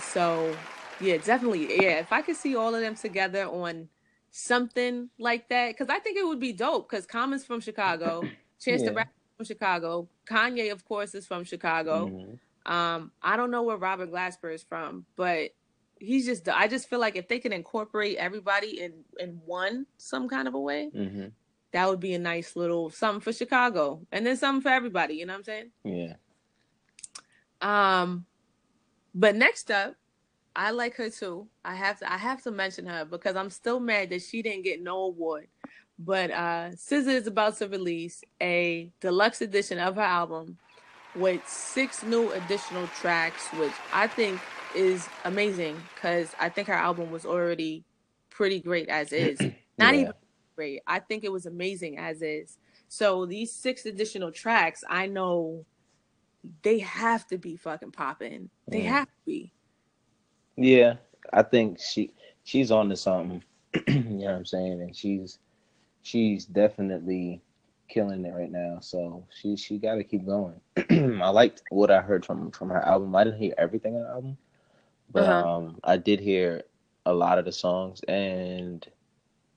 So 0.00 0.56
yeah, 1.00 1.18
definitely. 1.18 1.82
Yeah, 1.82 1.98
if 1.98 2.12
I 2.12 2.22
could 2.22 2.36
see 2.36 2.56
all 2.56 2.74
of 2.74 2.80
them 2.80 2.96
together 2.96 3.44
on 3.46 3.88
something 4.36 5.08
like 5.16 5.48
that, 5.48 5.68
because 5.68 5.88
I 5.88 6.00
think 6.00 6.18
it 6.18 6.26
would 6.26 6.40
be 6.40 6.52
dope. 6.52 6.90
Because 6.90 7.06
Common's 7.06 7.44
from 7.44 7.60
Chicago, 7.60 8.22
Chance 8.60 8.82
the 8.82 8.92
Rapper 8.92 9.10
from 9.36 9.46
Chicago, 9.46 10.08
Kanye, 10.28 10.72
of 10.72 10.84
course, 10.84 11.14
is 11.14 11.24
from 11.24 11.44
Chicago. 11.44 12.08
Mhm. 12.08 12.38
Um, 12.70 13.12
I 13.22 13.36
don't 13.36 13.50
know 13.52 13.62
where 13.62 13.76
Robert 13.76 14.10
Glasper 14.10 14.52
is 14.52 14.62
from, 14.64 15.06
but 15.16 15.50
he's 16.00 16.26
just. 16.26 16.48
I 16.48 16.66
just 16.66 16.88
feel 16.90 16.98
like 16.98 17.14
if 17.14 17.28
they 17.28 17.38
can 17.38 17.52
incorporate 17.52 18.16
everybody 18.16 18.80
in 18.80 19.04
in 19.20 19.40
one 19.44 19.86
some 19.98 20.28
kind 20.28 20.48
of 20.48 20.54
a 20.54 20.60
way, 20.60 20.90
Mm-hmm. 20.92 21.26
that 21.72 21.88
would 21.88 22.00
be 22.00 22.14
a 22.14 22.18
nice 22.18 22.56
little 22.56 22.90
something 22.90 23.20
for 23.20 23.32
Chicago, 23.32 24.00
and 24.10 24.26
then 24.26 24.36
something 24.36 24.62
for 24.62 24.70
everybody. 24.70 25.14
You 25.14 25.26
know 25.26 25.34
what 25.34 25.38
I'm 25.38 25.44
saying? 25.44 25.70
Yeah. 25.84 26.14
Um, 27.60 28.26
but 29.14 29.36
next 29.36 29.70
up, 29.70 29.94
I 30.56 30.70
like 30.70 30.96
her 30.96 31.10
too. 31.10 31.48
I 31.64 31.74
have 31.74 31.98
to 32.00 32.12
I 32.12 32.16
have 32.16 32.42
to 32.44 32.50
mention 32.50 32.86
her 32.86 33.04
because 33.04 33.36
I'm 33.36 33.50
still 33.50 33.80
mad 33.80 34.10
that 34.10 34.22
she 34.22 34.42
didn't 34.42 34.64
get 34.64 34.82
no 34.82 34.98
award. 35.04 35.48
But 35.98 36.30
uh 36.30 36.70
SZA 36.74 37.08
is 37.08 37.26
about 37.26 37.56
to 37.58 37.68
release 37.68 38.22
a 38.42 38.92
deluxe 39.00 39.42
edition 39.42 39.78
of 39.78 39.96
her 39.96 40.02
album 40.02 40.58
with 41.16 41.40
six 41.48 42.02
new 42.04 42.32
additional 42.32 42.86
tracks, 43.00 43.52
which 43.58 43.72
I 43.92 44.06
think 44.08 44.40
is 44.76 45.08
amazing 45.24 45.76
because 45.94 46.34
I 46.40 46.48
think 46.48 46.68
her 46.68 46.74
album 46.74 47.10
was 47.10 47.24
already 47.24 47.84
pretty 48.30 48.60
great 48.60 48.88
as 48.88 49.12
is. 49.12 49.40
Not 49.78 49.94
Yeah. 49.94 50.00
even 50.02 50.12
great. 50.56 50.82
I 50.86 51.00
think 51.00 51.24
it 51.24 51.32
was 51.32 51.46
amazing 51.46 51.98
as 51.98 52.22
is. 52.22 52.58
So 52.88 53.26
these 53.26 53.52
six 53.52 53.86
additional 53.86 54.30
tracks, 54.32 54.84
I 54.88 55.06
know 55.06 55.66
they 56.62 56.80
have 56.80 57.26
to 57.28 57.38
be 57.38 57.56
fucking 57.56 57.92
popping. 57.92 58.50
They 58.68 58.82
Mm. 58.82 58.88
have 58.88 59.06
to 59.06 59.20
be. 59.26 59.53
Yeah, 60.56 60.96
I 61.32 61.42
think 61.42 61.78
she 61.80 62.12
she's 62.44 62.70
on 62.70 62.88
to 62.90 62.96
something. 62.96 63.42
you 63.88 64.02
know 64.02 64.26
what 64.26 64.34
I'm 64.36 64.44
saying? 64.46 64.80
And 64.82 64.94
she's 64.96 65.38
she's 66.02 66.46
definitely 66.46 67.42
killing 67.88 68.24
it 68.24 68.32
right 68.34 68.50
now. 68.50 68.78
So 68.80 69.24
she 69.40 69.56
she 69.56 69.78
got 69.78 69.96
to 69.96 70.04
keep 70.04 70.26
going. 70.26 70.60
I 71.22 71.28
liked 71.30 71.62
what 71.70 71.90
I 71.90 72.00
heard 72.02 72.24
from 72.26 72.50
from 72.52 72.70
her 72.70 72.80
album. 72.84 73.14
I 73.16 73.24
didn't 73.24 73.40
hear 73.40 73.54
everything 73.58 73.94
on 73.96 74.02
the 74.02 74.08
album, 74.08 74.38
but 75.10 75.30
Uh-huh. 75.30 75.44
um, 75.44 75.78
I 75.84 75.96
did 75.96 76.20
hear 76.20 76.62
a 77.06 77.14
lot 77.14 77.38
of 77.38 77.44
the 77.44 77.52
songs, 77.52 78.00
and 78.08 78.86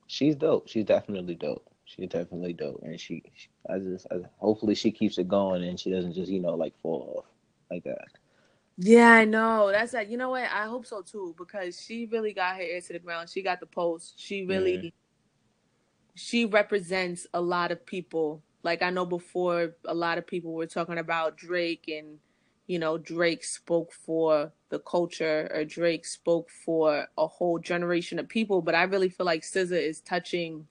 she's 0.06 0.36
dope. 0.36 0.68
She's 0.68 0.84
definitely 0.84 1.34
dope. 1.34 1.66
She's 1.84 2.08
definitely 2.08 2.52
dope, 2.54 2.80
and 2.82 3.00
she, 3.00 3.22
she 3.34 3.48
I 3.68 3.78
just 3.78 4.06
I, 4.10 4.16
hopefully 4.38 4.74
she 4.74 4.90
keeps 4.92 5.18
it 5.18 5.28
going 5.28 5.62
and 5.64 5.78
she 5.78 5.90
doesn't 5.90 6.12
just 6.14 6.30
you 6.30 6.40
know 6.40 6.54
like 6.54 6.76
fall 6.80 7.14
off 7.18 7.26
like 7.70 7.84
that. 7.84 8.17
Yeah, 8.78 9.10
I 9.12 9.26
know. 9.26 9.70
That's 9.72 9.94
like, 9.94 10.10
you 10.10 10.16
know 10.18 10.30
what? 10.30 10.44
I 10.44 10.66
hope 10.66 10.86
so 10.86 11.02
too 11.02 11.34
because 11.38 11.80
she 11.80 12.06
really 12.06 12.32
got 12.34 12.56
her 12.56 12.62
ear 12.62 12.80
to 12.82 12.94
the 12.94 13.00
ground. 13.00 13.30
She 13.30 13.42
got 13.42 13.60
the 13.60 13.66
post. 13.66 14.14
She 14.20 14.44
really, 14.46 14.78
Mhm. 14.78 14.92
she 16.16 16.46
represents 16.46 17.26
a 17.34 17.40
lot 17.40 17.72
of 17.72 17.84
people. 17.86 18.44
Like 18.64 18.82
I 18.82 18.90
know 18.90 19.06
before, 19.06 19.76
a 19.86 19.94
lot 19.94 20.18
of 20.18 20.26
people 20.28 20.52
were 20.54 20.66
talking 20.66 20.98
about 20.98 21.36
Drake, 21.38 21.88
and 21.88 22.20
you 22.68 22.78
know, 22.78 22.98
Drake 22.98 23.44
spoke 23.44 23.92
for 23.92 24.52
the 24.70 24.80
culture, 24.80 25.50
or 25.54 25.64
Drake 25.64 26.06
spoke 26.06 26.50
for 26.50 27.08
a 27.18 27.26
whole 27.28 27.58
generation 27.60 28.18
of 28.20 28.28
people. 28.28 28.62
But 28.62 28.74
I 28.76 28.84
really 28.84 29.08
feel 29.10 29.26
like 29.26 29.42
SZA 29.42 29.80
is 29.88 30.00
touching 30.02 30.68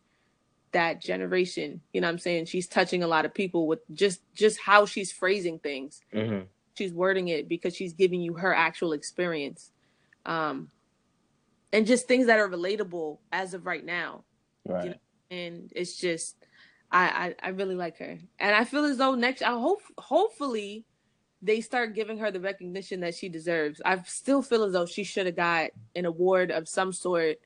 that 0.73 1.01
generation. 1.01 1.81
You 1.93 2.01
know 2.01 2.07
what 2.07 2.13
I'm 2.13 2.19
saying? 2.19 2.45
She's 2.45 2.67
touching 2.67 3.03
a 3.03 3.07
lot 3.07 3.25
of 3.25 3.33
people 3.33 3.67
with 3.67 3.79
just 3.93 4.21
just 4.35 4.59
how 4.61 4.85
she's 4.85 5.11
phrasing 5.11 5.59
things 5.59 6.01
Mm-hmm. 6.13 6.56
She's 6.77 6.93
wording 6.93 7.27
it 7.29 7.47
because 7.49 7.75
she's 7.75 7.93
giving 7.93 8.21
you 8.21 8.33
her 8.35 8.53
actual 8.53 8.93
experience 8.93 9.71
um 10.25 10.69
and 11.73 11.85
just 11.85 12.07
things 12.07 12.27
that 12.27 12.39
are 12.39 12.47
relatable 12.49 13.17
as 13.31 13.53
of 13.53 13.65
right 13.65 13.83
now 13.85 14.23
Right. 14.65 14.89
know, 14.89 14.95
and 15.31 15.71
it's 15.75 15.97
just 15.97 16.35
I, 16.91 17.35
I 17.41 17.47
i 17.47 17.49
really 17.49 17.75
like 17.75 17.97
her 17.97 18.17
and 18.39 18.55
i 18.55 18.63
feel 18.63 18.85
as 18.85 18.97
though 18.97 19.15
next 19.15 19.41
i 19.41 19.51
hope 19.51 19.81
hopefully 19.97 20.85
they 21.41 21.61
start 21.61 21.93
giving 21.95 22.17
her 22.17 22.31
the 22.31 22.39
recognition 22.39 22.99
that 23.01 23.15
she 23.15 23.29
deserves 23.29 23.81
i 23.85 24.01
still 24.03 24.41
feel 24.41 24.63
as 24.63 24.73
though 24.73 24.85
she 24.85 25.03
should 25.03 25.25
have 25.25 25.35
got 25.35 25.71
an 25.95 26.05
award 26.05 26.51
of 26.51 26.67
some 26.67 26.91
sort 26.93 27.37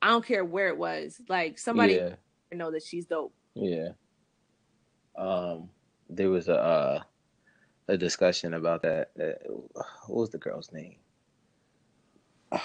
i 0.00 0.08
don't 0.08 0.24
care 0.24 0.44
where 0.44 0.68
it 0.68 0.76
was 0.78 1.20
like 1.28 1.58
somebody 1.58 1.94
Yeah. 1.94 2.14
know 2.54 2.70
that 2.70 2.82
she's 2.82 3.06
dope 3.06 3.34
Yeah. 3.54 3.90
Um, 5.16 5.68
there 6.08 6.30
was 6.30 6.48
a 6.48 6.56
uh, 6.58 7.02
a 7.88 7.96
discussion 7.96 8.54
about 8.54 8.82
that. 8.82 9.10
Uh, 9.20 9.52
what 10.06 10.20
was 10.20 10.30
the 10.30 10.38
girl's 10.38 10.72
name? 10.72 10.96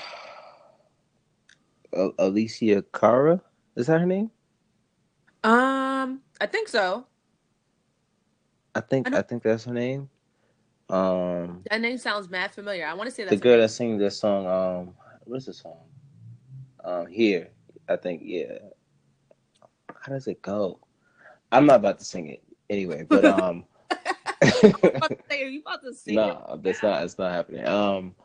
A- 1.94 2.10
Alicia 2.20 2.84
Cara, 2.94 3.42
is 3.76 3.88
that 3.88 4.02
her 4.02 4.06
name? 4.06 4.32
um 5.44 6.22
i 6.42 6.46
think 6.46 6.68
so 6.68 7.06
I 8.76 8.82
think 8.82 9.14
I 9.14 9.20
I 9.20 9.22
think 9.24 9.44
that's 9.44 9.66
her 9.66 9.74
name. 9.74 10.10
Um, 10.90 11.64
that 11.70 11.82
name 11.82 11.98
sounds 11.98 12.30
mad 12.30 12.52
familiar 12.54 12.86
i 12.86 12.94
want 12.94 13.10
to 13.10 13.16
say 13.16 13.24
that's 13.24 13.36
the 13.36 13.42
girl 13.44 13.60
that 13.60 13.70
sings 13.70 14.00
this 14.00 14.20
song. 14.20 14.46
Um, 14.48 14.94
what 15.26 15.38
is 15.38 15.46
the 15.46 15.54
song? 15.54 15.80
Um, 16.84 17.08
here, 17.08 17.50
I 17.90 17.96
think. 17.98 18.22
Yeah. 18.24 18.60
How 20.02 20.14
does 20.14 20.28
it 20.28 20.42
go? 20.42 20.80
I'm 21.52 21.66
not 21.66 21.78
about 21.78 22.00
to 22.00 22.06
sing 22.06 22.28
it 22.28 22.44
anyway, 22.70 23.04
but 23.10 23.26
um. 23.42 23.66
about 24.96 25.10
to 25.10 25.18
say, 25.30 25.44
are 25.44 25.48
you 25.48 25.62
about 25.62 25.84
to 25.84 25.94
sing? 25.94 26.16
No, 26.16 26.60
that's 26.64 26.84
not. 26.84 27.04
It's 27.04 27.18
not 27.18 27.32
happening. 27.32 27.66
Um, 27.68 28.16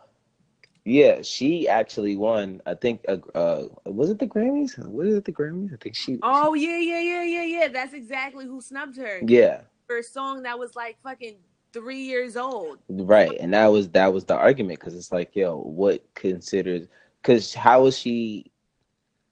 yeah, 0.85 1.23
she 1.23 1.69
actually 1.69 2.17
won. 2.17 2.61
I 2.67 2.75
think. 2.75 3.05
Uh, 3.09 3.19
uh 3.35 3.69
was 3.85 4.11
it 4.11 4.19
the 4.19 4.27
Grammys? 4.27 4.79
Was 4.89 5.15
it 5.15 5.25
the 5.25 5.33
Grammys? 5.33 5.73
I 5.73 5.77
think 5.77 5.97
she. 5.97 6.19
Oh 6.23 6.55
yeah, 6.55 6.79
yeah, 6.79 7.01
yeah, 7.01 7.23
yeah, 7.25 7.45
yeah. 7.45 7.69
That's 7.69 7.95
exactly 7.95 8.47
who 8.47 8.61
snubbed 8.61 8.97
her 8.97 9.21
Yeah, 9.27 9.63
for 9.87 9.99
a 9.99 10.03
song 10.03 10.43
that 10.43 10.59
was 10.59 10.75
like 10.75 10.99
fucking 11.03 11.37
three 11.73 12.03
years 12.03 12.37
old. 12.37 12.79
right. 12.89 13.37
And 13.41 13.55
that 13.55 13.67
was 13.69 13.89
that 13.91 14.13
was 14.13 14.25
the 14.25 14.37
argument 14.37 14.81
because 14.81 14.95
it's 14.95 15.13
like, 15.13 15.35
yo, 15.35 15.59
what 15.59 16.05
considers? 16.15 16.89
Because 17.21 17.55
how 17.55 17.87
is 17.87 17.99
she? 17.99 18.51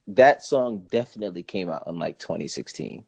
That 0.07 0.44
song 0.44 0.86
definitely 0.90 1.42
came 1.42 1.68
out 1.70 1.84
in 1.86 1.98
like 1.98 2.18
2016. 2.18 3.05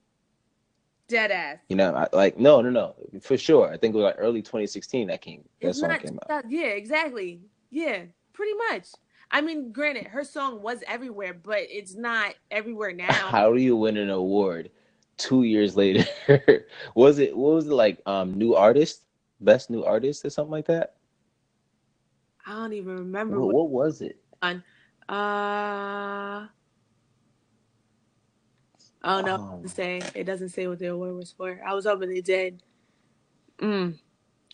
Dead 1.12 1.30
ass. 1.30 1.58
You 1.68 1.76
know, 1.76 1.94
I, 1.94 2.08
like 2.16 2.38
no, 2.38 2.62
no, 2.62 2.70
no, 2.70 2.94
for 3.20 3.36
sure. 3.36 3.68
I 3.70 3.76
think 3.76 3.94
it 3.94 3.98
was 3.98 4.04
like 4.04 4.16
early 4.16 4.40
2016 4.40 5.08
that 5.08 5.20
came. 5.20 5.44
That 5.60 5.74
song 5.76 5.98
came 5.98 6.18
out. 6.30 6.50
yeah, 6.50 6.68
exactly. 6.68 7.42
Yeah, 7.70 8.04
pretty 8.32 8.54
much. 8.70 8.86
I 9.30 9.42
mean, 9.42 9.72
granted, 9.72 10.06
her 10.06 10.24
song 10.24 10.62
was 10.62 10.82
everywhere, 10.86 11.34
but 11.34 11.58
it's 11.68 11.94
not 11.94 12.34
everywhere 12.50 12.92
now. 12.94 13.12
How 13.12 13.52
do 13.52 13.60
you 13.60 13.76
win 13.76 13.98
an 13.98 14.08
award 14.08 14.70
two 15.18 15.42
years 15.42 15.76
later? 15.76 16.06
was 16.94 17.18
it 17.18 17.36
what 17.36 17.56
was 17.56 17.66
it 17.66 17.72
like? 17.74 18.00
Um, 18.06 18.32
new 18.32 18.54
artist, 18.54 19.02
best 19.40 19.68
new 19.68 19.84
artist, 19.84 20.24
or 20.24 20.30
something 20.30 20.50
like 20.52 20.66
that. 20.66 20.94
I 22.46 22.52
don't 22.52 22.72
even 22.72 22.96
remember 22.96 23.38
What, 23.38 23.54
what. 23.54 23.68
what 23.68 23.84
was 23.84 24.00
it? 24.00 24.18
Uh. 25.10 26.46
Oh 29.04 29.20
no, 29.22 29.36
it 29.62 29.66
Um, 29.66 29.68
say 29.68 30.02
it 30.14 30.24
doesn't 30.24 30.50
say 30.50 30.66
what 30.68 30.78
the 30.78 30.86
award 30.88 31.14
was 31.16 31.32
for. 31.32 31.60
I 31.66 31.74
was 31.74 31.86
hoping 31.86 32.10
they 32.10 32.20
did. 32.20 32.62
Mm. 33.60 33.98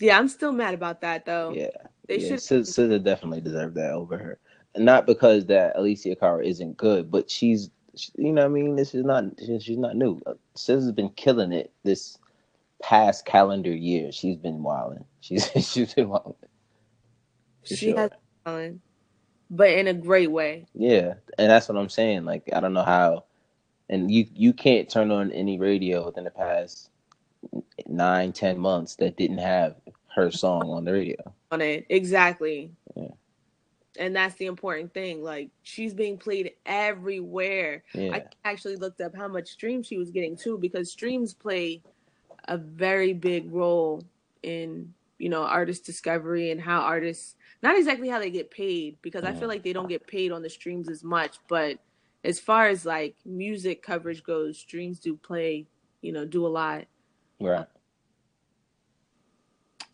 Yeah, 0.00 0.18
I'm 0.18 0.28
still 0.28 0.52
mad 0.52 0.74
about 0.74 1.00
that 1.02 1.24
though. 1.26 1.54
Yeah, 1.54 1.70
They 2.08 2.18
yeah. 2.18 2.28
should. 2.38 2.38
SZA, 2.40 3.02
definitely 3.02 3.40
deserved 3.40 3.74
that 3.76 3.92
over 3.92 4.18
her. 4.18 4.38
Not 4.76 5.06
because 5.06 5.46
that 5.46 5.76
Alicia 5.76 6.16
Cara 6.16 6.46
isn't 6.46 6.76
good, 6.76 7.10
but 7.10 7.30
she's, 7.30 7.70
she- 7.96 8.12
you 8.18 8.32
know, 8.32 8.42
what 8.42 8.46
I 8.50 8.62
mean, 8.62 8.76
this 8.76 8.94
is 8.94 9.04
not, 9.04 9.24
she- 9.44 9.60
she's 9.60 9.78
not 9.78 9.96
new. 9.96 10.20
Uh, 10.26 10.34
SZA's 10.56 10.92
been 10.92 11.10
killing 11.10 11.52
it 11.52 11.72
this 11.84 12.18
past 12.82 13.24
calendar 13.26 13.74
year. 13.74 14.12
She's 14.12 14.36
been 14.36 14.62
wilding. 14.62 15.04
She's 15.20 15.50
she's 15.68 15.94
been 15.94 16.08
wilding. 16.08 16.34
She 17.64 17.92
sure. 17.92 17.96
has 17.96 18.10
talent, 18.46 18.80
but 19.50 19.70
in 19.70 19.88
a 19.88 19.94
great 19.94 20.30
way. 20.30 20.66
Yeah, 20.74 21.14
and 21.38 21.50
that's 21.50 21.68
what 21.68 21.76
I'm 21.78 21.88
saying. 21.90 22.24
Like, 22.24 22.48
I 22.54 22.60
don't 22.60 22.72
know 22.72 22.84
how, 22.84 23.24
and 23.90 24.10
you 24.10 24.26
you 24.34 24.52
can't 24.52 24.88
turn 24.88 25.10
on 25.10 25.32
any 25.32 25.58
radio 25.58 26.04
within 26.04 26.24
the 26.24 26.30
past 26.30 26.90
nine, 27.86 28.32
ten 28.32 28.58
months 28.58 28.96
that 28.96 29.16
didn't 29.16 29.38
have 29.38 29.76
her 30.14 30.30
song 30.30 30.68
on 30.70 30.84
the 30.84 30.92
radio. 30.92 31.34
on 31.50 31.60
it. 31.60 31.86
Exactly. 31.88 32.72
Yeah. 32.96 33.08
And 33.98 34.14
that's 34.14 34.34
the 34.36 34.46
important 34.46 34.92
thing. 34.94 35.22
Like 35.22 35.50
she's 35.62 35.94
being 35.94 36.18
played 36.18 36.52
everywhere. 36.66 37.82
Yeah, 37.94 38.14
I 38.16 38.24
actually 38.44 38.76
looked 38.76 39.00
up 39.00 39.14
how 39.16 39.28
much 39.28 39.48
streams 39.48 39.86
she 39.86 39.98
was 39.98 40.10
getting 40.10 40.36
too, 40.36 40.58
because 40.58 40.90
streams 40.90 41.34
play 41.34 41.82
a 42.46 42.56
very 42.56 43.12
big 43.12 43.52
role 43.52 44.04
in 44.42 44.92
you 45.18 45.28
know 45.28 45.42
artist 45.42 45.84
discovery 45.84 46.52
and 46.52 46.60
how 46.60 46.80
artists 46.80 47.34
not 47.62 47.76
exactly 47.76 48.08
how 48.08 48.20
they 48.20 48.30
get 48.30 48.52
paid 48.52 48.96
because 49.02 49.24
I 49.24 49.32
feel 49.32 49.48
like 49.48 49.64
they 49.64 49.72
don't 49.72 49.88
get 49.88 50.06
paid 50.06 50.30
on 50.30 50.42
the 50.42 50.50
streams 50.50 50.88
as 50.88 51.02
much, 51.02 51.38
but 51.48 51.78
as 52.24 52.38
far 52.40 52.68
as 52.68 52.84
like 52.84 53.16
music 53.24 53.82
coverage 53.82 54.22
goes, 54.22 54.58
streams 54.58 54.98
do 55.00 55.16
play, 55.16 55.66
you 56.02 56.12
know, 56.12 56.24
do 56.24 56.46
a 56.46 56.48
lot. 56.48 56.86
right. 57.40 57.66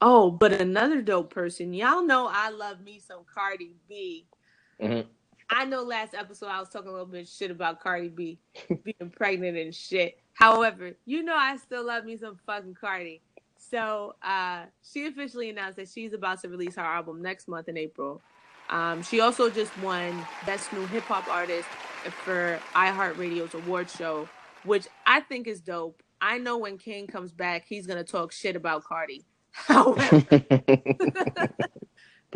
Oh, 0.01 0.31
but 0.31 0.53
another 0.53 1.01
dope 1.01 1.33
person, 1.33 1.73
y'all 1.73 2.03
know 2.05 2.29
I 2.31 2.51
love 2.51 2.83
me 2.83 2.99
some 2.99 3.21
Cardi 3.33 3.75
B. 3.89 4.27
Mhm. 4.81 5.07
I 5.49 5.65
know 5.65 5.83
last 5.83 6.15
episode 6.15 6.49
I 6.49 6.59
was 6.59 6.69
talking 6.69 6.89
a 6.89 6.93
little 6.93 7.07
bit 7.07 7.29
shit 7.29 7.51
about 7.51 7.81
Cardi 7.81 8.09
B 8.09 8.39
being 8.85 9.11
pregnant 9.11 9.57
and 9.57 9.75
shit. 9.75 10.19
However, 10.35 10.93
you 11.07 11.23
know 11.23 11.37
I 11.37 11.57
still 11.57 11.87
love 11.87 12.05
me 12.05 12.17
some 12.17 12.39
fucking 12.45 12.75
Cardi. 12.75 13.23
So 13.57 14.15
uh, 14.23 14.65
she 14.83 15.07
officially 15.07 15.49
announced 15.51 15.77
that 15.77 15.89
she's 15.89 16.13
about 16.13 16.41
to 16.43 16.49
release 16.49 16.77
her 16.77 16.83
album 16.83 17.23
next 17.23 17.49
month 17.49 17.69
in 17.69 17.77
April. 17.79 18.21
Um, 18.71 19.03
she 19.03 19.21
also 19.21 19.51
just 19.51 19.77
won 19.79 20.27
Best 20.47 20.73
New 20.73 20.87
Hip 20.87 21.05
Hop 21.05 21.29
Artist 21.29 21.69
for 22.25 22.59
iHeartRadio's 22.75 23.55
award 23.55 23.91
show, 23.91 24.29
which 24.65 24.87
I 25.07 25.21
think 25.21 25.47
is 25.47 25.61
dope. 25.61 26.03
I 26.21 26.39
know 26.39 26.59
when 26.59 26.79
King 26.79 27.07
comes 27.07 27.33
back, 27.33 27.67
he's 27.69 27.87
gonna 27.87 28.05
talk 28.05 28.33
shit 28.33 28.57
about 28.57 28.85
Cardi. 28.85 29.25
However, 29.53 30.27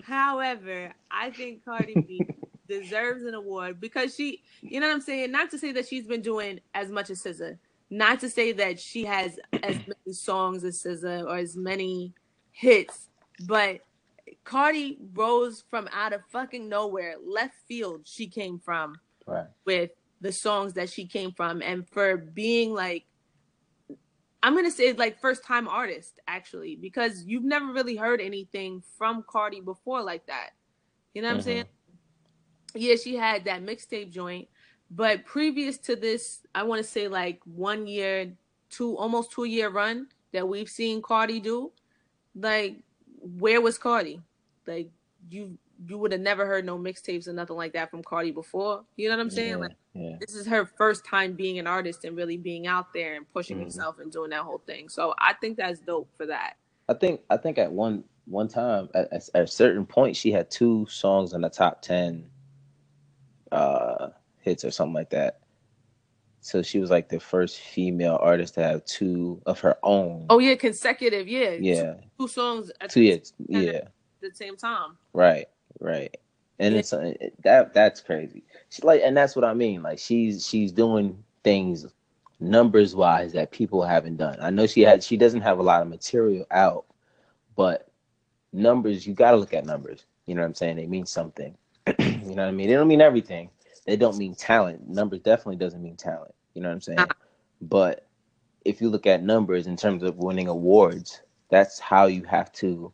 However, 0.05 0.93
I 1.11 1.31
think 1.31 1.65
Cardi 1.65 1.95
B 1.95 2.21
deserves 2.69 3.25
an 3.25 3.35
award 3.35 3.81
because 3.81 4.15
she, 4.15 4.43
you 4.61 4.81
know 4.81 4.87
what 4.87 4.95
I'm 4.95 5.01
saying? 5.01 5.33
Not 5.33 5.51
to 5.51 5.59
say 5.59 5.73
that 5.73 5.89
she's 5.89 6.07
been 6.07 6.23
doing 6.23 6.61
as 6.75 6.91
much 6.91 7.11
as 7.11 7.23
SZA, 7.23 7.59
not 7.91 8.21
to 8.21 8.29
say 8.29 8.53
that 8.53 8.79
she 8.79 9.05
has 9.05 9.39
as 9.63 9.77
many 9.77 10.13
songs 10.13 10.65
as 10.65 10.83
SZA 10.83 11.25
or 11.25 11.37
as 11.37 11.57
many 11.57 12.13
hits, 12.53 13.09
but 13.47 13.81
Cardi 14.49 14.97
rose 15.13 15.63
from 15.69 15.91
out 15.93 16.15
of 16.15 16.23
fucking 16.33 16.71
nowhere, 16.71 17.17
left 17.23 17.55
field 17.69 18.07
she 18.07 18.27
came 18.27 18.59
from 18.59 18.95
right. 19.27 19.45
with 19.67 19.91
the 20.23 20.33
songs 20.33 20.73
that 20.73 20.89
she 20.89 21.07
came 21.07 21.33
from 21.33 21.61
and 21.61 21.87
for 21.91 22.17
being 22.17 22.73
like 22.73 23.05
I'm 24.43 24.55
gonna 24.55 24.71
say 24.71 24.95
like 24.95 25.21
first 25.21 25.45
time 25.45 25.69
artist 25.69 26.19
actually 26.27 26.77
because 26.77 27.25
you've 27.27 27.45
never 27.45 27.67
really 27.67 27.95
heard 27.95 28.23
anything 28.23 28.83
from 28.97 29.23
Cardi 29.29 29.61
before 29.61 30.03
like 30.03 30.25
that. 30.29 30.51
You 31.13 31.21
know 31.21 31.29
what 31.29 31.35
I'm 31.35 31.41
Mhm. 31.41 31.45
saying? 31.45 31.65
Yeah, 32.75 32.97
she 32.97 33.17
had 33.17 33.45
that 33.45 33.63
mixtape 33.63 34.11
joint, 34.11 34.49
but 34.91 35.27
previous 35.27 35.77
to 35.81 35.95
this, 35.97 36.41
I 36.55 36.63
want 36.63 36.83
to 36.83 36.89
say 36.89 37.07
like 37.09 37.41
one 37.45 37.87
year, 37.87 38.35
two 38.71 38.97
almost 38.97 39.31
two 39.31 39.45
year 39.45 39.69
run 39.69 40.09
that 40.33 40.49
we've 40.49 40.71
seen 40.71 41.03
Cardi 41.03 41.39
do, 41.39 41.71
like 42.35 42.83
where 43.21 43.61
was 43.61 43.77
Cardi? 43.77 44.23
Like 44.69 44.91
you 45.31 45.59
you 45.89 45.99
would 45.99 46.13
have 46.13 46.23
never 46.23 46.47
heard 46.47 46.67
no 46.67 46.79
mixtapes 46.79 47.29
or 47.29 47.35
nothing 47.35 47.57
like 47.57 47.75
that 47.75 47.91
from 47.91 48.05
Cardi 48.05 48.33
before. 48.33 48.85
You 48.97 49.11
know 49.11 49.17
what 49.17 49.23
I'm 49.23 49.31
saying? 49.31 49.53
Yeah, 49.53 49.57
Like 49.59 49.73
yeah. 49.95 50.19
this 50.21 50.37
is 50.37 50.47
her 50.49 50.67
first 50.79 51.07
time 51.07 51.35
being 51.35 51.59
an 51.61 51.69
artist 51.69 52.07
and 52.07 52.17
really 52.17 52.39
being 52.39 52.69
out 52.69 52.95
there 52.95 53.17
and 53.17 53.29
pushing 53.33 53.59
Mhm. 53.59 53.65
herself 53.65 54.01
and 54.01 54.13
doing 54.13 54.31
that 54.33 54.43
whole 54.45 54.61
thing. 54.67 54.91
So 54.91 55.15
I 55.19 55.35
think 55.35 55.59
that's 55.59 55.81
dope 55.81 56.11
for 56.17 56.27
that. 56.29 56.55
I 56.89 56.95
think 56.95 57.23
I 57.31 57.39
think 57.39 57.59
at 57.59 57.73
one 57.73 58.05
one 58.27 58.49
time 58.49 58.91
at, 58.95 59.13
at 59.13 59.31
at 59.35 59.45
a 59.45 59.49
certain 59.49 59.87
point 59.87 60.17
she 60.17 60.33
had 60.33 60.51
two 60.51 60.87
songs 60.91 61.35
in 61.35 61.43
the 61.43 61.51
top 61.51 61.83
ten 61.83 62.31
uh 63.53 64.11
hits 64.41 64.65
or 64.65 64.73
something 64.73 64.95
like 64.95 65.11
that. 65.11 65.41
So 66.41 66.63
she 66.63 66.81
was 66.81 66.91
like 66.91 67.09
the 67.11 67.21
first 67.21 67.59
female 67.59 68.19
artist 68.23 68.55
to 68.55 68.63
have 68.65 68.85
two 68.87 69.43
of 69.47 69.61
her 69.61 69.79
own. 69.83 70.27
Oh 70.31 70.39
yeah, 70.41 70.57
consecutive, 70.57 71.29
yeah. 71.29 71.57
yeah, 71.59 71.95
Two, 71.95 71.99
two 72.21 72.29
songs 72.29 72.73
at 72.81 72.91
two 72.91 73.03
hits. 73.03 73.33
Yeah, 73.49 73.83
the 74.21 74.31
same 74.35 74.57
time. 74.57 74.97
right, 75.13 75.47
right. 75.81 76.17
And 76.59 76.75
Yeah. 76.75 76.81
it's 76.81 76.93
uh, 76.93 77.13
that 77.45 77.73
that's 77.75 78.01
crazy. 78.01 78.45
She 78.71 78.83
like, 78.83 79.01
and 79.05 79.17
that's 79.17 79.35
what 79.37 79.45
I 79.45 79.55
mean. 79.55 79.83
Like 79.83 79.99
she's 79.99 80.47
she's 80.47 80.73
doing 80.73 81.23
things 81.45 81.87
numbers 82.41 82.95
wise 82.95 83.33
that 83.33 83.51
people 83.51 83.83
haven't 83.83 84.17
done. 84.17 84.39
I 84.41 84.51
know 84.51 84.67
she 84.67 84.83
had 84.83 85.03
she 85.03 85.17
doesn't 85.17 85.41
have 85.43 85.59
a 85.59 85.63
lot 85.63 85.83
of 85.83 85.89
material 85.89 86.47
out, 86.51 86.87
but 87.57 87.91
numbers 88.53 89.07
you 89.07 89.15
got 89.15 89.33
to 89.33 89.37
look 89.37 89.55
at 89.55 89.67
numbers. 89.67 90.07
You 90.27 90.35
know 90.35 90.43
what 90.43 90.49
I'm 90.49 90.55
saying? 90.55 90.77
They 90.77 90.87
mean 90.87 91.07
something. 91.07 91.57
you 91.99 92.35
know 92.35 92.43
what 92.43 92.49
I 92.49 92.53
mean? 92.53 92.69
They 92.69 92.75
don't 92.75 92.89
mean 92.89 93.01
everything. 93.01 93.51
They 93.87 93.97
don't 93.97 94.17
mean 94.19 94.35
talent. 94.35 94.89
Numbers 94.89 95.21
definitely 95.21 95.57
doesn't 95.57 95.83
mean 95.83 95.97
talent. 95.97 96.35
You 96.55 96.63
know 96.63 96.69
what 96.69 96.75
I'm 96.75 96.81
saying? 96.81 97.11
But 97.61 98.07
if 98.65 98.81
you 98.81 98.89
look 98.89 99.07
at 99.07 99.23
numbers 99.23 99.67
in 99.67 99.77
terms 99.77 100.03
of 100.03 100.17
winning 100.19 100.49
awards, 100.49 101.23
that's 101.51 101.79
how 101.79 102.07
you 102.07 102.25
have 102.25 102.53
to, 102.55 102.93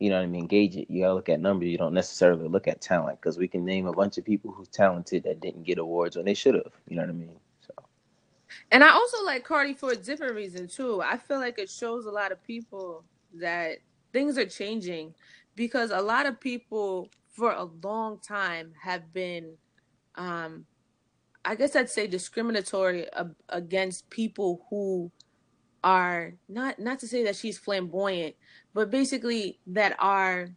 you 0.00 0.10
know 0.10 0.16
what 0.18 0.24
I 0.24 0.28
mean, 0.28 0.48
gauge 0.48 0.76
it. 0.76 0.90
You 0.90 1.02
gotta 1.02 1.14
look 1.14 1.30
at 1.30 1.40
numbers. 1.40 1.68
You 1.70 1.78
don't 1.78 1.94
necessarily 1.94 2.48
look 2.48 2.68
at 2.68 2.82
talent 2.82 3.20
because 3.20 3.38
we 3.38 3.48
can 3.48 3.64
name 3.66 3.86
a 3.86 3.94
bunch 3.94 4.18
of 4.18 4.26
people 4.26 4.52
who's 4.52 4.68
talented 4.68 5.24
that 5.24 5.40
didn't 5.40 5.64
get 5.64 5.78
awards 5.78 6.16
when 6.16 6.26
they 6.26 6.34
should 6.34 6.56
have. 6.56 6.72
You 6.88 6.96
know 6.96 7.02
what 7.04 7.10
I 7.10 7.14
mean? 7.14 7.40
So 7.62 7.74
And 8.72 8.84
I 8.84 8.90
also 8.90 9.24
like 9.24 9.44
Cardi 9.44 9.74
for 9.74 9.92
a 9.92 9.96
different 9.96 10.36
reason 10.36 10.68
too. 10.68 11.02
I 11.02 11.18
feel 11.18 11.38
like 11.40 11.58
it 11.58 11.70
shows 11.70 12.06
a 12.06 12.12
lot 12.12 12.32
of 12.32 12.42
people 12.44 13.04
that 13.34 13.78
things 14.12 14.38
are 14.38 14.46
changing 14.46 15.14
because 15.56 15.92
a 15.92 16.02
lot 16.02 16.26
of 16.26 16.40
people 16.40 17.10
for 17.30 17.52
a 17.52 17.64
long 17.82 18.20
time 18.20 18.72
have 18.82 19.12
been 19.14 19.54
um 20.16 20.66
I 21.44 21.54
guess 21.56 21.76
I'd 21.76 21.90
say 21.90 22.06
discriminatory 22.06 23.06
against 23.50 24.10
people 24.10 24.66
who 24.70 25.12
are 25.84 26.34
not 26.48 26.78
not 26.78 27.00
to 27.00 27.08
say 27.08 27.24
that 27.24 27.36
she's 27.36 27.58
flamboyant, 27.58 28.36
but 28.74 28.90
basically 28.90 29.58
that 29.66 29.96
are 29.98 30.50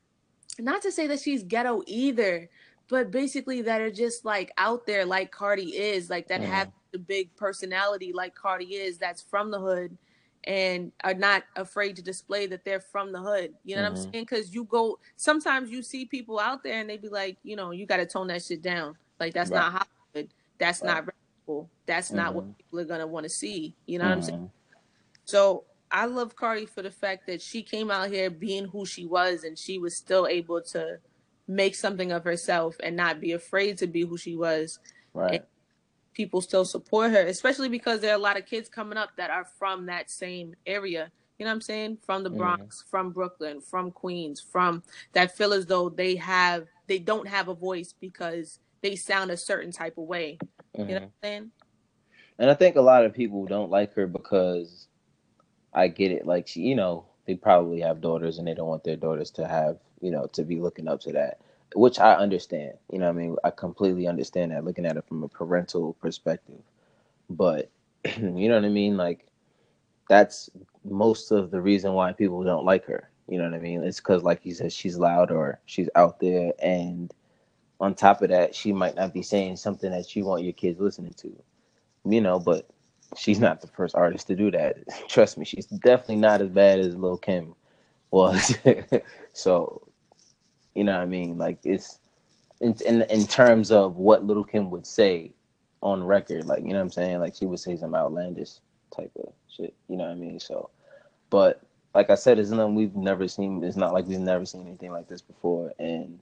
not 0.59 0.82
to 0.84 0.91
say 0.91 1.07
that 1.07 1.20
she's 1.20 1.43
ghetto 1.43 1.82
either, 1.88 2.49
but 2.89 3.11
basically 3.11 3.61
that 3.64 3.82
are 3.82 3.91
just 3.91 4.24
like 4.26 4.51
out 4.57 4.86
there 4.86 5.05
like 5.05 5.32
Cardi 5.32 5.76
is, 5.76 6.09
like 6.09 6.28
that 6.28 6.41
Mhm. 6.41 6.45
have 6.45 6.72
the 6.91 6.99
big 6.99 7.36
personality 7.36 8.14
like 8.14 8.36
Cardi 8.36 8.76
is, 8.76 8.97
that's 8.97 9.22
from 9.22 9.49
the 9.49 9.59
hood 9.59 9.97
and 10.45 10.91
are 11.03 11.14
not 11.14 11.43
afraid 11.55 11.95
to 11.95 12.01
display 12.01 12.45
that 12.47 12.66
they're 12.66 12.82
from 12.82 13.11
the 13.11 13.20
hood. 13.20 13.55
You 13.64 13.78
know 13.78 13.84
what 13.84 13.93
Mhm. 13.93 13.95
I'm 14.05 14.11
saying? 14.11 14.24
Because 14.26 14.53
you 14.53 14.66
go 14.66 14.99
sometimes 15.16 15.72
you 15.72 15.82
see 15.82 16.05
people 16.05 16.39
out 16.39 16.64
there 16.64 16.80
and 16.80 16.89
they 16.89 16.97
be 16.97 17.09
like, 17.09 17.38
you 17.43 17.55
know, 17.55 17.72
you 17.72 17.86
got 17.86 17.97
to 17.97 18.05
tone 18.05 18.28
that 18.28 18.43
shit 18.43 18.61
down. 18.61 18.97
Like 19.20 19.34
that's 19.34 19.49
Right. 19.49 19.59
not 19.59 19.88
Hollywood. 20.14 20.34
That's 20.59 20.82
Right. 20.82 20.88
not 20.89 21.05
reputable. 21.07 21.72
That's 21.86 22.11
not 22.11 22.36
what 22.36 22.45
Mhm. 22.45 22.57
people 22.57 22.80
are 22.82 22.86
gonna 22.86 23.07
want 23.07 23.24
to 23.24 23.30
see. 23.30 23.76
You 23.86 23.99
know 23.99 24.05
what 24.05 24.14
I'm 24.14 24.22
saying? 24.22 24.51
So 25.26 25.66
I 25.94 26.06
love 26.06 26.36
Cardi 26.36 26.66
for 26.66 26.82
the 26.82 26.89
fact 26.91 27.28
that 27.28 27.39
she 27.41 27.62
came 27.62 27.91
out 27.91 28.10
here 28.10 28.32
being 28.32 28.66
who 28.66 28.84
she 28.84 29.06
was 29.06 29.44
and 29.44 29.58
she 29.58 29.78
was 29.78 29.96
still 29.96 30.26
able 30.28 30.60
to 30.72 30.98
make 31.48 31.76
something 31.76 32.12
of 32.12 32.24
herself 32.24 32.76
and 32.82 32.96
not 32.96 33.22
be 33.22 33.34
afraid 33.34 33.78
to 33.78 33.88
be 33.88 34.02
who 34.02 34.18
she 34.18 34.36
was. 34.36 34.80
right. 35.14 35.44
People 36.14 36.41
still 36.41 36.66
support 36.66 37.12
her, 37.12 37.22
especially 37.28 37.70
because 37.70 38.00
there 38.00 38.12
are 38.12 38.16
a 38.18 38.22
lot 38.22 38.38
of 38.38 38.46
kids 38.46 38.70
coming 38.70 38.98
up 38.98 39.10
that 39.18 39.30
are 39.30 39.46
from 39.58 39.86
that 39.86 40.10
same 40.10 40.56
area. 40.66 41.12
You 41.38 41.46
know 41.46 41.50
what 41.52 41.56
I'm 41.56 41.62
saying? 41.62 41.98
From 42.06 42.24
the. 42.24 42.30
Bronx, 42.30 42.84
from 42.89 43.12
Brooklyn, 43.12 43.62
from 43.62 43.91
Queens, 43.91 44.39
from 44.41 44.84
that 45.14 45.36
feel 45.36 45.54
as 45.54 45.66
though 45.66 45.89
they 45.89 46.16
have 46.16 46.68
they 46.88 47.00
don't 47.00 47.28
have 47.28 47.48
a 47.50 47.54
voice 47.56 47.94
because 48.00 48.60
they 48.82 48.96
sound 48.96 49.32
a 49.32 49.38
certain 49.38 49.72
type 49.72 49.98
of 49.98 50.06
way. 50.06 50.38
You 50.78 50.86
know 50.86 50.86
Mhm. 50.86 50.94
what 50.94 51.02
I'm 51.04 51.12
saying? 51.24 51.52
And 52.39 52.50
I 52.52 52.54
think 52.54 52.76
a 52.76 52.82
lot 52.82 53.06
of 53.06 53.14
people 53.14 53.46
don't 53.46 53.72
like 53.72 53.94
her 53.94 54.06
because 54.08 54.88
I 55.74 55.88
get 55.88 56.11
it. 56.11 56.26
Like 56.26 56.47
she, 56.47 56.61
you 56.61 56.76
know, 56.76 57.05
they 57.28 57.36
probably 57.36 57.82
have 57.82 58.01
daughters 58.01 58.38
and 58.38 58.47
they 58.47 58.53
don't 58.53 58.67
want 58.67 58.84
their 58.84 58.97
daughters 58.97 59.32
to 59.32 59.47
have, 59.47 59.78
you 60.01 60.11
know, 60.11 60.28
to 60.34 60.43
be 60.43 60.59
looking 60.59 60.88
up 60.88 61.01
to 61.01 61.11
that, 61.13 61.39
which 61.76 61.99
I 61.99 62.15
understand. 62.15 62.74
You 62.91 62.99
know, 62.99 63.09
I 63.09 63.13
mean, 63.13 63.36
I 63.43 63.51
completely 63.51 64.07
understand 64.07 64.51
that 64.51 64.65
looking 64.65 64.86
at 64.86 64.97
it 64.97 65.05
from 65.07 65.24
a 65.24 65.30
parental 65.30 65.93
perspective. 65.95 66.61
But 67.30 67.71
you 68.17 68.49
know 68.49 68.55
what 68.55 68.65
I 68.65 68.69
mean? 68.69 68.97
Like 68.97 69.28
that's 70.09 70.49
most 70.86 71.32
of 71.32 71.51
the 71.51 71.61
reason 71.61 71.93
why 71.93 72.13
people 72.13 72.43
don't 72.43 72.65
like 72.65 72.86
her. 72.86 73.09
You 73.30 73.38
know 73.39 73.45
what 73.45 73.55
I 73.55 73.59
mean? 73.59 73.84
It's 73.84 73.99
because, 74.01 74.24
like 74.24 74.45
you 74.45 74.53
said, 74.53 74.74
she's 74.74 74.97
loud 74.97 75.32
or 75.32 75.59
she's 75.65 75.89
out 75.95 76.19
there, 76.19 76.53
and 76.61 77.13
on 77.80 77.95
top 77.95 78.21
of 78.21 78.30
that, 78.30 78.55
she 78.55 78.74
might 78.74 78.95
not 78.95 79.13
be 79.13 79.24
saying 79.24 79.57
something 79.57 79.91
that 79.91 80.15
you 80.15 80.26
want 80.26 80.43
your 80.43 80.53
kids 80.53 80.80
listening 80.80 81.13
to 81.19 81.36
you 82.05 82.21
know, 82.21 82.39
but 82.39 82.69
she's 83.18 83.39
not 83.39 83.61
the 83.61 83.68
first 83.68 83.95
artist 83.95 84.28
to 84.28 84.36
do 84.36 84.51
that. 84.51 84.78
Trust 85.07 85.38
me, 85.38 85.45
she's 85.45 85.66
definitely 85.66 86.18
not 86.18 86.41
as 86.41 86.49
bad 86.49 86.80
as 86.80 86.95
Lil 86.95 87.18
Kim 87.18 87.55
was. 88.11 88.55
so, 89.34 89.88
you 90.76 90.84
know 90.84 90.93
what 90.93 91.01
I 91.01 91.05
mean? 91.05 91.38
Like 91.38 91.59
it's 91.64 91.99
in, 92.61 92.76
in 92.86 93.01
in 93.03 93.26
terms 93.26 93.72
of 93.72 93.97
what 93.97 94.26
Little 94.26 94.43
Kim 94.43 94.70
would 94.72 94.86
say 94.86 95.32
on 95.82 96.03
record, 96.03 96.45
like 96.45 96.64
you 96.64 96.70
know 96.70 96.76
what 96.76 96.82
I'm 96.82 96.91
saying? 96.91 97.20
Like 97.20 97.36
she 97.36 97.45
would 97.45 97.59
say 97.59 97.78
some 97.78 97.95
outlandish 97.95 98.53
type 98.95 99.11
of 99.18 99.34
shit. 99.49 99.74
You 99.88 99.97
know 99.97 100.05
what 100.05 100.11
I 100.11 100.16
mean? 100.16 100.39
So, 100.39 100.70
but 101.30 101.61
like 101.93 102.09
I 102.09 102.16
said, 102.16 102.39
it's 102.39 102.49
nothing 102.49 102.76
we've 102.76 102.95
never 102.95 103.28
seen. 103.28 103.64
It's 103.64 103.78
not 103.78 103.93
like 103.93 104.07
we've 104.07 104.20
never 104.20 104.45
seen 104.45 104.68
anything 104.68 104.91
like 104.91 105.07
this 105.07 105.22
before, 105.22 105.74
and 105.80 106.20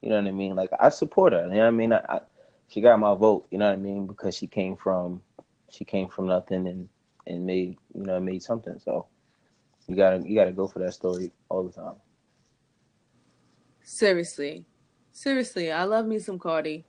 you 0.00 0.08
know 0.08 0.16
what 0.16 0.26
I 0.26 0.32
mean? 0.32 0.56
Like 0.56 0.70
I 0.80 0.88
support 0.88 1.32
her. 1.32 1.42
You 1.44 1.54
know 1.54 1.58
what 1.60 1.66
I 1.66 1.70
mean? 1.70 1.92
I, 1.92 2.00
I 2.08 2.20
she 2.68 2.80
got 2.80 2.98
my 2.98 3.14
vote, 3.14 3.46
you 3.50 3.58
know 3.58 3.66
what 3.66 3.74
I 3.74 3.76
mean, 3.76 4.06
because 4.06 4.34
she 4.34 4.46
came 4.46 4.76
from 4.76 5.20
she 5.72 5.84
came 5.84 6.08
from 6.08 6.26
nothing 6.26 6.68
and 6.68 6.88
and 7.26 7.44
made 7.44 7.76
you 7.94 8.04
know 8.04 8.20
made 8.20 8.42
something. 8.42 8.78
So 8.78 9.06
you 9.88 9.96
gotta 9.96 10.22
you 10.24 10.36
gotta 10.36 10.52
go 10.52 10.68
for 10.68 10.78
that 10.80 10.94
story 10.94 11.32
all 11.48 11.64
the 11.64 11.72
time. 11.72 11.94
Seriously. 13.82 14.64
Seriously, 15.12 15.72
I 15.72 15.84
love 15.84 16.06
me 16.06 16.18
some 16.18 16.38
Cardi. 16.38 16.84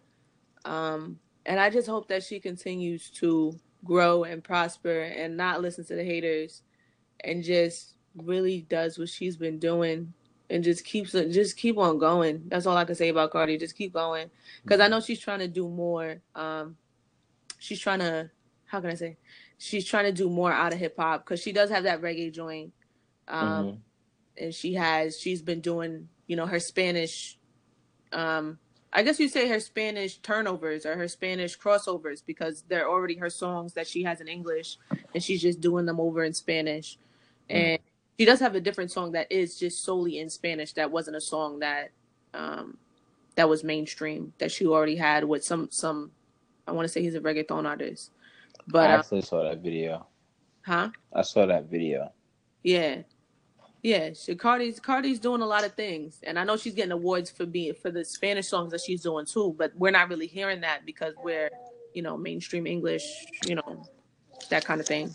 Um, 0.66 1.20
and 1.46 1.60
I 1.60 1.70
just 1.70 1.88
hope 1.88 2.08
that 2.08 2.24
she 2.24 2.40
continues 2.40 3.10
to 3.12 3.60
grow 3.84 4.24
and 4.24 4.44
prosper 4.44 5.02
and 5.02 5.36
not 5.36 5.62
listen 5.62 5.84
to 5.86 5.96
the 5.96 6.04
haters 6.04 6.62
and 7.22 7.44
just 7.44 7.96
really 8.16 8.62
does 8.70 8.98
what 8.98 9.10
she's 9.10 9.36
been 9.36 9.60
doing 9.60 10.14
and 10.50 10.64
just 10.64 10.86
keeps 10.86 11.12
just 11.12 11.58
keep 11.58 11.78
on 11.78 11.98
going. 11.98 12.44
That's 12.48 12.66
all 12.66 12.78
I 12.78 12.86
can 12.86 12.96
say 12.96 13.10
about 13.10 13.32
Cardi. 13.32 13.58
Just 13.58 13.78
keep 13.78 13.94
going. 13.94 14.30
Because 14.64 14.80
I 14.80 14.88
know 14.88 15.02
she's 15.02 15.20
trying 15.20 15.40
to 15.40 15.48
do 15.48 15.68
more. 15.68 16.22
Um, 16.36 16.78
she's 17.60 17.80
trying 17.80 18.00
to 18.00 18.30
how 18.74 18.82
can 18.82 18.90
I 18.90 18.96
say? 18.96 19.18
She's 19.60 19.86
trying 19.86 20.06
to 20.06 20.12
do 20.12 20.30
more 20.30 20.52
out 20.52 20.74
of 20.74 20.80
hip 20.80 20.96
hop 20.98 21.24
because 21.24 21.42
she 21.42 21.54
does 21.54 21.70
have 21.70 21.84
that 21.84 22.02
reggae 22.02 22.34
joint. 22.34 22.74
Um, 23.30 23.66
Mhm. 23.66 23.78
and 24.38 24.54
she 24.54 24.74
has 24.74 25.20
she's 25.20 25.42
been 25.42 25.62
doing 25.62 26.10
you 26.28 26.36
know 26.36 26.46
her 26.46 26.60
spanish 26.60 27.38
um 28.12 28.58
i 28.92 29.04
guess 29.04 29.20
you 29.20 29.28
say 29.28 29.48
her 29.48 29.60
spanish 29.60 30.18
turnovers 30.18 30.86
or 30.86 30.96
her 30.96 31.08
spanish 31.08 31.58
crossovers 31.58 32.24
because 32.26 32.64
they're 32.68 32.90
already 32.90 33.16
her 33.16 33.30
songs 33.30 33.74
that 33.74 33.88
she 33.88 34.04
has 34.04 34.22
in 34.22 34.28
english 34.28 34.78
and 35.14 35.24
she's 35.24 35.42
just 35.42 35.62
doing 35.62 35.86
them 35.86 36.00
over 36.00 36.24
in 36.24 36.34
spanish 36.34 36.98
and 37.50 37.80
she 38.18 38.26
does 38.26 38.40
have 38.40 38.56
a 38.56 38.62
different 38.62 38.92
song 38.92 39.12
that 39.12 39.32
is 39.32 39.60
just 39.60 39.84
solely 39.84 40.20
in 40.20 40.30
spanish 40.30 40.74
that 40.74 40.92
wasn't 40.92 41.16
a 41.16 41.22
song 41.22 41.60
that 41.60 41.92
um 42.34 42.78
that 43.36 43.50
was 43.50 43.64
mainstream 43.64 44.34
that 44.40 44.52
she 44.52 44.66
already 44.66 44.96
had 44.96 45.24
with 45.24 45.44
some 45.44 45.70
some 45.72 46.12
i 46.68 46.72
want 46.72 46.86
to 46.86 46.90
say 46.92 47.02
he's 47.02 47.16
a 47.16 47.22
reggaeton 47.22 47.66
artist 47.68 48.12
but 48.68 48.90
I 48.90 48.96
uh, 48.96 49.00
actually 49.00 49.22
saw 49.22 49.44
that 49.44 49.60
video. 49.60 50.08
huh 50.62 50.90
I 51.14 51.22
saw 51.22 51.46
that 51.46 51.66
video. 51.66 52.12
Yeah. 52.64 53.04
Yeah, 53.84 54.12
she, 54.14 54.34
Cardi's 54.36 54.80
Cardi's 54.80 55.20
doing 55.20 55.42
a 55.42 55.46
lot 55.46 55.66
of 55.66 55.74
things, 55.74 56.22
and 56.24 56.40
I 56.40 56.46
know 56.46 56.56
she's 56.56 56.74
getting 56.74 56.94
awards 56.94 57.30
for 57.30 57.46
being 57.46 57.74
for 57.74 57.92
the 57.92 58.06
Spanish 58.06 58.48
songs 58.48 58.72
that 58.72 58.80
she's 58.80 59.02
doing 59.04 59.26
too. 59.26 59.54
But 59.58 59.74
we're 59.76 59.92
not 59.92 60.10
really 60.10 60.26
hearing 60.26 60.62
that 60.62 60.86
because 60.86 61.14
we're, 61.22 61.50
you 61.94 62.02
know, 62.02 62.16
mainstream 62.16 62.66
English, 62.66 63.04
you 63.46 63.56
know, 63.56 63.86
that 64.50 64.64
kind 64.64 64.80
of 64.80 64.88
thing. 64.88 65.14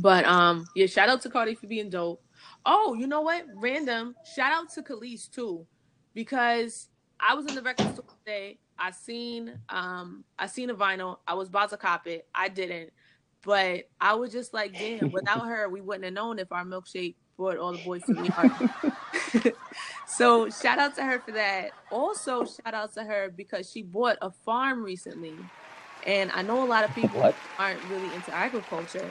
But 0.00 0.24
um, 0.24 0.66
yeah, 0.74 0.86
shout 0.86 1.10
out 1.10 1.20
to 1.22 1.28
Cardi 1.28 1.54
for 1.54 1.66
being 1.66 1.90
dope. 1.90 2.22
Oh, 2.64 2.94
you 2.94 3.06
know 3.06 3.20
what? 3.20 3.44
Random 3.54 4.14
shout 4.34 4.52
out 4.52 4.72
to 4.72 4.82
Kelis 4.82 5.30
too, 5.30 5.66
because 6.14 6.88
I 7.20 7.34
was 7.34 7.44
in 7.44 7.54
the 7.54 7.62
record 7.62 7.92
store 7.92 8.06
today. 8.24 8.58
I 8.78 8.90
seen 8.92 9.58
um 9.68 10.24
I 10.38 10.46
seen 10.46 10.70
a 10.70 10.74
vinyl. 10.74 11.18
I 11.26 11.34
was 11.34 11.48
about 11.48 11.70
to 11.70 11.76
cop 11.76 12.06
it. 12.06 12.26
I 12.34 12.48
didn't. 12.48 12.90
But 13.44 13.84
I 14.00 14.14
was 14.14 14.32
just 14.32 14.52
like, 14.52 14.76
damn, 14.78 15.12
without 15.12 15.46
her, 15.46 15.68
we 15.68 15.80
wouldn't 15.80 16.04
have 16.04 16.12
known 16.14 16.38
if 16.38 16.50
our 16.52 16.64
milkshake 16.64 17.14
brought 17.36 17.56
all 17.56 17.72
the 17.72 17.78
boys 17.78 18.02
to 18.04 18.14
the 18.14 18.32
yard. 19.34 19.54
so 20.08 20.50
shout 20.50 20.78
out 20.78 20.96
to 20.96 21.04
her 21.04 21.20
for 21.20 21.32
that. 21.32 21.70
Also, 21.92 22.44
shout 22.44 22.74
out 22.74 22.92
to 22.94 23.04
her 23.04 23.32
because 23.34 23.70
she 23.70 23.82
bought 23.82 24.16
a 24.22 24.30
farm 24.30 24.82
recently. 24.82 25.34
And 26.06 26.30
I 26.34 26.42
know 26.42 26.64
a 26.64 26.66
lot 26.66 26.84
of 26.84 26.94
people 26.94 27.20
What? 27.20 27.34
aren't 27.58 27.82
really 27.90 28.12
into 28.14 28.34
agriculture. 28.34 29.08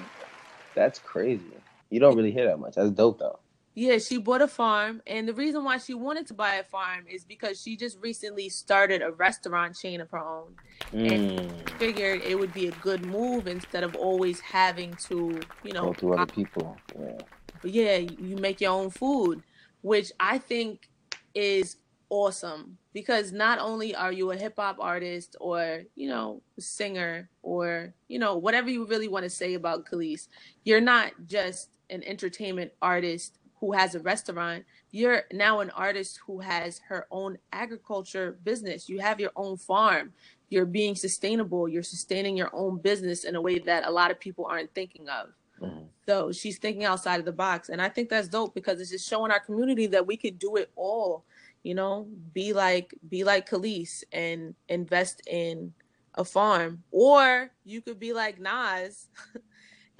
That's 0.76 1.00
crazy. 1.00 1.44
You 1.90 2.00
don't 2.00 2.16
really 2.18 2.32
hear 2.32 2.48
that 2.48 2.60
much. 2.60 2.76
That's 2.76 2.92
dope 2.92 3.20
though. 3.20 3.40
Yeah, 3.80 4.00
she 4.00 4.18
bought 4.18 4.42
a 4.42 4.48
farm, 4.48 5.04
and 5.06 5.28
the 5.28 5.36
reason 5.36 5.64
why 5.64 5.78
she 5.78 5.94
wanted 5.94 6.26
to 6.30 6.34
buy 6.34 6.56
a 6.56 6.64
farm 6.64 7.06
is 7.08 7.24
because 7.24 7.62
she 7.62 7.78
just 7.78 8.00
recently 8.02 8.50
started 8.50 9.04
a 9.04 9.12
restaurant 9.12 9.78
chain 9.78 10.02
of 10.02 10.10
her 10.10 10.18
own. 10.18 10.56
Mm. 10.92 11.70
Figured 11.78 12.24
it 12.24 12.40
would 12.40 12.52
be 12.56 12.70
a 12.70 12.72
good 12.82 13.06
move 13.06 13.46
instead 13.46 13.84
of 13.84 13.96
always 13.96 14.40
having 14.40 14.96
to, 15.10 15.40
you 15.64 15.74
know, 15.74 15.84
Go 15.84 15.94
to 15.94 16.14
other 16.16 16.26
people. 16.26 16.76
Yeah. 17.00 17.22
but 17.62 17.70
yeah, 17.70 17.98
you 17.98 18.38
make 18.38 18.62
your 18.62 18.72
own 18.72 18.90
food, 18.90 19.44
which 19.82 20.12
I 20.20 20.40
think 20.40 20.90
is 21.36 21.78
awesome 22.10 22.80
because 22.94 23.32
not 23.32 23.60
only 23.60 23.94
are 23.94 24.12
you 24.12 24.32
a 24.32 24.36
hip 24.36 24.56
hop 24.58 24.78
artist 24.80 25.36
or, 25.40 25.84
you 25.94 26.10
know, 26.10 26.42
singer 26.58 27.30
or, 27.44 27.94
you 28.08 28.18
know, 28.18 28.38
whatever 28.38 28.72
you 28.72 28.88
really 28.88 29.08
want 29.08 29.26
to 29.26 29.30
say 29.30 29.54
about 29.54 29.86
Kelis, 29.86 30.30
you're 30.64 30.82
not 30.82 31.12
just 31.28 31.70
an 31.90 32.04
entertainment 32.04 32.72
artist 32.82 33.37
who 33.60 33.74
has 33.74 33.96
a 33.96 34.00
restaurant. 34.00 34.64
You're 34.92 35.24
now 35.34 35.60
an 35.60 35.70
artist 35.72 36.20
who 36.26 36.40
has 36.40 36.80
her 36.88 37.08
own 37.12 37.38
agriculture 37.52 38.38
business. 38.44 38.88
You 38.88 39.00
have 39.00 39.20
your 39.20 39.32
own 39.36 39.58
farm. 39.58 40.14
You're 40.50 40.66
being 40.66 40.96
sustainable. 40.96 41.68
You're 41.68 41.84
sustaining 41.84 42.38
your 42.38 42.52
own 42.54 42.78
business 42.78 43.24
in 43.24 43.36
a 43.36 43.42
way 43.42 43.60
that 43.60 43.86
a 43.86 43.92
lot 43.92 44.12
of 44.12 44.20
people 44.20 44.46
aren't 44.46 44.74
thinking 44.74 45.10
of. 45.10 45.30
Mhm. 45.62 45.88
So 46.06 46.32
she's 46.32 46.58
thinking 46.60 46.86
outside 46.86 47.20
of 47.20 47.26
the 47.26 47.32
box. 47.32 47.70
And 47.70 47.82
I 47.82 47.90
think 47.90 48.10
that's 48.10 48.28
dope 48.28 48.54
because 48.54 48.80
it's 48.80 48.92
just 48.92 49.10
showing 49.10 49.32
our 49.32 49.40
community 49.40 49.88
that 49.88 50.06
we 50.06 50.16
could 50.18 50.40
do 50.40 50.56
it 50.56 50.72
all. 50.76 51.26
You 51.64 51.76
know, 51.76 52.08
be 52.34 52.54
like 52.54 52.94
be 53.10 53.24
like 53.24 53.50
Kelis 53.50 54.04
and 54.12 54.56
invest 54.70 55.22
in 55.28 55.74
a 56.16 56.24
farm. 56.24 56.84
Or 56.92 57.52
you 57.66 57.82
could 57.82 58.00
be 58.00 58.14
like 58.14 58.40
Nas 58.40 59.08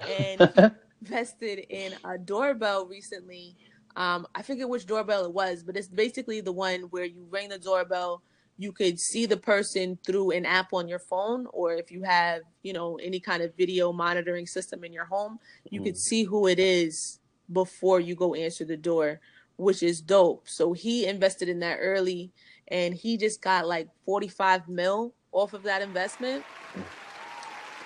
and 0.00 0.74
invested 1.00 1.66
in 1.70 1.94
a 2.04 2.18
doorbell 2.18 2.86
recently. 2.86 3.56
Um, 3.96 4.26
I 4.34 4.42
forget 4.42 4.68
which 4.68 4.86
doorbell 4.86 5.24
it 5.24 5.32
was, 5.32 5.62
but 5.62 5.76
it's 5.76 5.88
basically 5.88 6.40
the 6.40 6.52
one 6.52 6.82
where 6.90 7.04
you 7.04 7.26
ring 7.30 7.48
the 7.48 7.58
doorbell, 7.58 8.22
you 8.56 8.72
could 8.72 8.98
see 8.98 9.26
the 9.26 9.36
person 9.36 9.98
through 10.04 10.32
an 10.32 10.44
app 10.44 10.72
on 10.72 10.88
your 10.88 10.98
phone, 10.98 11.46
or 11.52 11.74
if 11.74 11.90
you 11.90 12.02
have, 12.02 12.42
you 12.62 12.72
know, 12.72 12.96
any 12.96 13.20
kind 13.20 13.42
of 13.42 13.56
video 13.56 13.92
monitoring 13.92 14.46
system 14.46 14.84
in 14.84 14.92
your 14.92 15.04
home, 15.04 15.38
you 15.70 15.80
could 15.80 15.96
see 15.96 16.24
who 16.24 16.46
it 16.46 16.58
is 16.58 17.20
before 17.52 18.00
you 18.00 18.14
go 18.14 18.34
answer 18.34 18.64
the 18.64 18.76
door, 18.76 19.20
which 19.56 19.82
is 19.82 20.00
dope. 20.00 20.48
So 20.48 20.72
he 20.72 21.06
invested 21.06 21.48
in 21.48 21.60
that 21.60 21.78
early 21.80 22.30
and 22.68 22.94
he 22.94 23.16
just 23.16 23.40
got 23.40 23.66
like 23.66 23.88
45 24.04 24.68
mil 24.68 25.14
off 25.32 25.54
of 25.54 25.62
that 25.62 25.82
investment. 25.82 26.44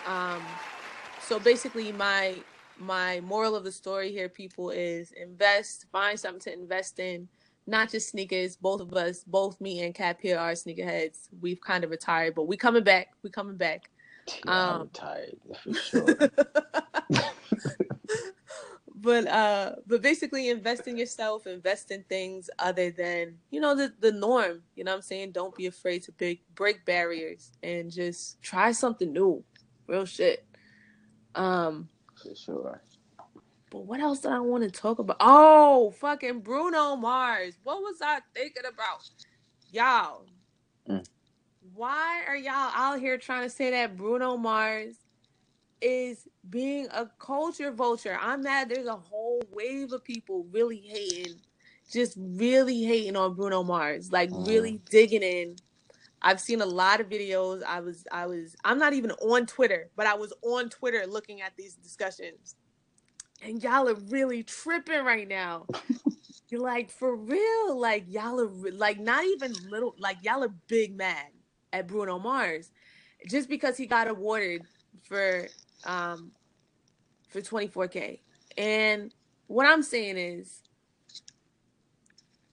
Um, 0.07 0.43
so 1.21 1.39
basically 1.39 1.93
my 1.93 2.37
my 2.83 3.21
moral 3.23 3.57
of 3.57 3.65
the 3.65 3.73
story 3.73 4.13
here 4.13 4.29
people 4.31 4.71
is 4.71 5.13
invest 5.13 5.87
find 5.93 6.21
something 6.21 6.41
to 6.43 6.55
invest 6.55 7.01
in. 7.01 7.29
Not 7.67 7.91
just 7.91 8.11
sneakers. 8.11 8.57
Both 8.57 8.83
of 8.83 8.95
us 8.95 9.25
both 9.25 9.61
me 9.61 9.83
and 9.83 9.95
cap 9.95 10.21
here 10.23 10.39
are 10.39 10.53
sneakerheads. 10.53 11.29
We've 11.41 11.61
kind 11.63 11.85
of 11.85 11.91
retired 11.91 12.35
but 12.37 12.45
we 12.49 12.57
coming 12.59 12.85
back. 12.85 13.09
We 13.23 13.31
coming 13.31 13.57
back. 13.59 13.91
Yeah, 14.45 14.75
Um, 14.77 14.81
I'm 14.81 14.91
tired 14.91 15.37
for 15.65 15.75
sure. 15.75 16.19
but 18.97 19.27
uh 19.29 19.75
but 19.87 20.03
basically 20.03 20.51
invest 20.51 20.89
in 20.89 20.97
yourself 20.97 21.47
invest 21.47 21.91
in 21.91 22.05
things 22.05 22.51
other 22.59 22.91
than 22.91 23.37
you 23.51 23.61
know 23.61 23.75
the 23.77 23.93
the 24.01 24.13
norm 24.13 24.63
you 24.77 24.85
know 24.85 24.93
what 24.93 24.97
i'm 24.97 25.03
saying? 25.03 25.33
Don't 25.33 25.55
be 25.57 25.67
afraid 25.67 26.03
to 26.05 26.13
big 26.13 26.41
break 26.55 26.85
barriers 26.87 27.53
and 27.63 27.91
just 27.91 28.43
try 28.43 28.73
something 28.73 29.13
new. 29.13 29.45
Real 29.89 30.07
shit. 30.07 30.47
Um 31.35 31.89
for 32.23 32.35
sure. 32.35 32.83
But 33.71 33.87
what 33.87 34.01
else 34.01 34.21
did 34.21 34.33
I 34.33 34.41
want 34.41 34.65
to 34.65 34.71
talk 34.71 34.99
about? 34.99 35.17
Oh, 35.21 35.93
fucking 36.01 36.41
Bruno 36.41 36.97
Mars. 36.97 37.55
What 37.65 37.79
was 37.81 37.97
I 38.03 38.21
thinking 38.35 38.65
about? 38.67 39.01
Y'all, 39.71 40.27
Mm. 40.89 41.07
why 41.75 42.23
are 42.29 42.37
y'all 42.37 42.73
out 42.75 43.01
here 43.01 43.17
trying 43.19 43.45
to 43.45 43.51
say 43.51 43.71
that 43.71 43.97
Bruno 43.97 44.37
Mars 44.37 44.97
is 45.81 46.29
being 46.51 46.89
a 46.93 47.07
culture 47.19 47.73
vulture? 47.73 48.19
I'm 48.21 48.43
mad 48.43 48.69
there's 48.69 48.87
a 48.87 48.97
whole 48.97 49.43
wave 49.53 49.93
of 49.93 50.05
people 50.05 50.47
really 50.51 50.79
hating, 50.79 51.41
just 51.91 52.17
really 52.19 52.83
hating 52.83 53.17
on 53.17 53.35
Bruno 53.35 53.63
Mars, 53.63 54.13
like 54.13 54.31
Mm. 54.31 54.47
really 54.47 54.83
digging 54.91 55.23
in. 55.23 55.57
I've 56.23 56.41
seen 56.41 56.61
a 56.61 56.67
lot 56.67 57.01
of 57.01 57.09
videos. 57.09 57.63
I 57.65 57.81
was, 57.81 58.07
I 58.13 58.27
was, 58.27 58.57
I'm 58.65 58.79
not 58.79 58.95
even 58.95 59.11
on 59.13 59.47
Twitter, 59.47 59.91
but 59.97 60.07
I 60.07 60.15
was 60.15 60.33
on 60.43 60.71
Twitter 60.71 61.05
looking 61.07 61.43
at 61.43 61.53
these 61.57 61.75
discussions 61.75 62.57
and 63.45 63.63
y'all 63.63 63.89
are 63.89 63.95
really 64.09 64.43
tripping 64.43 65.05
right 65.05 65.29
now. 65.29 65.67
You're 66.49 66.61
like 66.61 66.91
for 66.91 67.17
real, 67.17 67.79
like 67.81 68.05
y'all 68.09 68.39
are 68.41 68.71
like 68.73 69.01
not 69.01 69.25
even 69.25 69.55
little, 69.71 69.95
like 69.99 70.19
y'all 70.23 70.45
are 70.45 70.53
big 70.69 70.97
mad 70.97 71.27
at 71.73 71.87
Bruno 71.87 72.19
Mars 72.19 72.71
just 73.29 73.49
because 73.49 73.77
he 73.77 73.87
got 73.87 74.09
awarded 74.09 74.63
for 75.03 75.49
um 75.85 76.33
for 77.31 77.41
24k. 77.41 78.21
And 78.59 79.15
what 79.47 79.67
I'm 79.67 79.83
saying 79.83 80.19
is, 80.19 80.61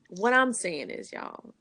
what 0.07 0.34
I'm 0.34 0.53
saying 0.53 0.89
is, 0.89 1.11
y'all, 1.11 1.53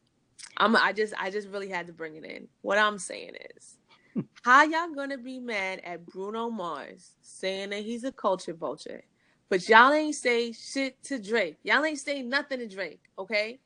I'm 0.59 0.77
I 0.77 0.93
just 0.93 1.15
I 1.19 1.31
just 1.31 1.49
really 1.49 1.69
had 1.69 1.87
to 1.87 1.93
bring 1.93 2.17
it 2.17 2.25
in. 2.25 2.49
What 2.63 2.79
I'm 2.79 2.99
saying 2.99 3.33
is. 3.57 3.77
How 4.43 4.65
y'all 4.65 4.93
gonna 4.95 5.19
be 5.19 5.39
mad 5.39 5.81
at 5.85 6.05
Bruno 6.07 6.51
Mars 6.51 7.13
saying 7.23 7.71
that 7.71 7.83
he's 7.83 8.05
a 8.05 8.13
culture 8.13 8.55
vulture, 8.55 9.05
but 9.49 9.69
y'all 9.69 9.93
ain't 9.93 10.17
say 10.17 10.53
shit 10.53 11.01
to 11.05 11.19
Drake? 11.19 11.59
Y'all 11.63 11.85
ain't 11.85 11.99
say 11.99 12.23
nothing 12.23 12.59
to 12.59 12.67
Drake, 12.69 13.01
okay? 13.19 13.61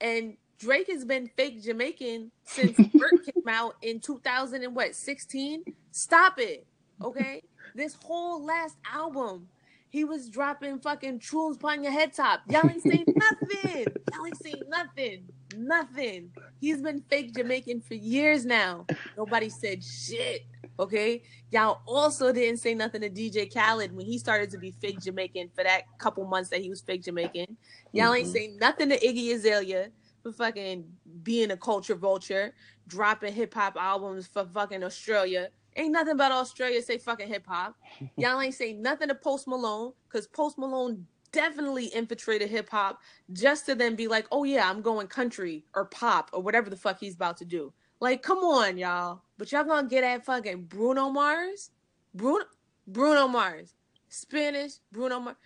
And 0.00 0.36
Drake 0.58 0.88
has 0.90 1.04
been 1.04 1.28
fake 1.36 1.62
Jamaican 1.62 2.30
since 2.44 2.76
Burt 2.94 3.24
came 3.24 3.48
out 3.48 3.76
in 3.82 4.00
2000 4.00 4.62
and 4.62 4.76
what 4.76 4.94
16. 4.94 5.64
Stop 5.90 6.38
it, 6.38 6.66
okay? 7.02 7.42
This 7.74 7.96
whole 8.02 8.44
last 8.44 8.76
album, 8.90 9.48
he 9.90 10.04
was 10.04 10.28
dropping 10.28 10.78
fucking 10.78 11.20
tunes 11.20 11.56
upon 11.56 11.82
your 11.82 11.92
head 11.92 12.12
top. 12.12 12.42
Y'all 12.48 12.68
ain't 12.70 12.82
saying 12.82 13.06
nothing. 13.16 13.86
Y'all 14.12 14.26
ain't 14.26 14.42
saying 14.42 14.62
nothing. 14.68 15.24
Nothing. 15.56 16.30
He's 16.60 16.80
been 16.82 17.02
fake 17.08 17.34
Jamaican 17.34 17.80
for 17.80 17.94
years 17.94 18.44
now. 18.44 18.86
Nobody 19.16 19.48
said 19.48 19.82
shit. 19.82 20.42
Okay. 20.78 21.22
Y'all 21.50 21.80
also 21.86 22.32
didn't 22.32 22.58
say 22.58 22.74
nothing 22.74 23.00
to 23.00 23.10
DJ 23.10 23.52
Khaled 23.52 23.94
when 23.94 24.04
he 24.04 24.18
started 24.18 24.50
to 24.50 24.58
be 24.58 24.72
fake 24.72 25.00
Jamaican 25.00 25.50
for 25.54 25.64
that 25.64 25.82
couple 25.98 26.24
months 26.26 26.50
that 26.50 26.60
he 26.60 26.68
was 26.68 26.80
fake 26.82 27.02
Jamaican. 27.04 27.56
Y'all 27.92 28.12
ain't 28.12 28.28
Mhm. 28.28 28.32
saying 28.32 28.56
nothing 28.58 28.88
to 28.90 28.98
Iggy 28.98 29.34
Azalea 29.34 29.90
for 30.22 30.32
fucking 30.32 30.84
being 31.22 31.50
a 31.52 31.56
culture 31.56 31.94
vulture, 31.94 32.54
dropping 32.86 33.32
hip 33.32 33.54
hop 33.54 33.76
albums 33.76 34.26
for 34.26 34.44
fucking 34.44 34.82
Australia. 34.82 35.50
Ain't 35.76 35.92
nothing 35.92 36.12
about 36.14 36.32
Australia 36.32 36.82
say 36.82 36.98
fucking 36.98 37.28
hip 37.28 37.46
hop. 37.46 37.74
Y'all 38.16 38.40
ain't 38.40 38.54
say 38.54 38.72
nothing 38.72 39.08
to 39.08 39.14
Post 39.14 39.46
Malone 39.46 39.92
because 40.08 40.26
Post 40.26 40.58
Malone 40.58 41.06
definitely 41.36 41.86
infiltrated 41.88 42.48
hip 42.48 42.70
hop 42.70 43.02
just 43.34 43.66
to 43.66 43.74
then 43.74 43.94
be 43.94 44.08
like, 44.08 44.26
oh 44.32 44.44
yeah, 44.44 44.68
I'm 44.70 44.80
going 44.80 45.06
country 45.06 45.64
or 45.74 45.84
pop 45.84 46.30
or 46.32 46.40
whatever 46.40 46.70
the 46.70 46.76
fuck 46.76 46.98
he's 46.98 47.14
about 47.14 47.36
to 47.36 47.44
do. 47.44 47.72
Like, 48.00 48.22
come 48.22 48.38
on, 48.38 48.78
y'all. 48.78 49.20
But 49.36 49.52
y'all 49.52 49.64
gonna 49.64 49.86
get 49.86 50.02
at 50.02 50.24
fucking 50.24 50.62
Bruno 50.64 51.10
Mars? 51.10 51.70
Bruno 52.14 52.46
Bruno 52.86 53.28
Mars. 53.28 53.74
Spanish, 54.08 54.72
Bruno 54.90 55.20
Mars. 55.20 55.36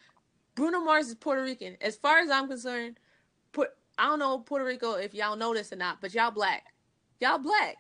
Bruno 0.55 0.81
Mars 0.81 1.09
is 1.09 1.17
Puerto 1.17 1.43
Rican. 1.43 1.77
As 1.81 1.97
far 1.97 2.21
as 2.21 2.31
I'm 2.31 2.47
concerned, 2.47 3.01
put 3.51 3.71
I 3.99 4.07
don't 4.07 4.21
know 4.21 4.39
Puerto 4.39 4.65
Rico 4.65 4.93
if 4.93 5.13
y'all 5.13 5.37
know 5.37 5.53
this 5.53 5.73
or 5.73 5.77
not, 5.77 6.01
but 6.01 6.15
y'all 6.15 6.31
black. 6.31 6.67
Y'all 7.19 7.39
black. 7.39 7.77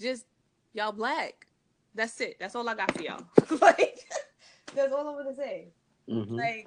Just 0.00 0.26
y'all 0.72 0.90
black. 0.90 1.46
That's 1.94 2.20
it. 2.20 2.38
That's 2.40 2.56
all 2.56 2.68
I 2.68 2.74
got 2.74 2.92
for 2.92 3.02
y'all. 3.02 3.22
like 3.60 4.00
that's 4.74 4.92
all 4.92 5.08
I'm 5.08 5.16
gonna 5.22 5.36
say. 5.36 5.68
Mhm. 6.08 6.36
Like 6.36 6.66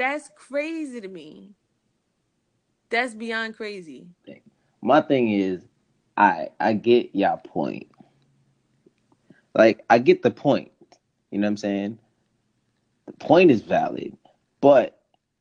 that's 0.00 0.30
crazy 0.36 1.00
to 1.02 1.08
me. 1.08 1.54
That's 2.90 3.14
beyond 3.14 3.56
crazy. 3.56 4.08
My 4.82 5.00
thing 5.02 5.30
is, 5.30 5.66
I 6.16 6.48
I 6.60 6.74
get 6.74 7.14
y'all 7.14 7.38
point. 7.38 7.88
Like 9.54 9.84
I 9.90 9.98
get 9.98 10.22
the 10.22 10.30
point. 10.30 10.72
You 11.30 11.38
know 11.40 11.46
what 11.46 11.52
I'm 11.52 11.56
saying? 11.58 11.98
The 13.06 13.12
point 13.14 13.50
is 13.50 13.62
valid, 13.62 14.16
but 14.60 15.00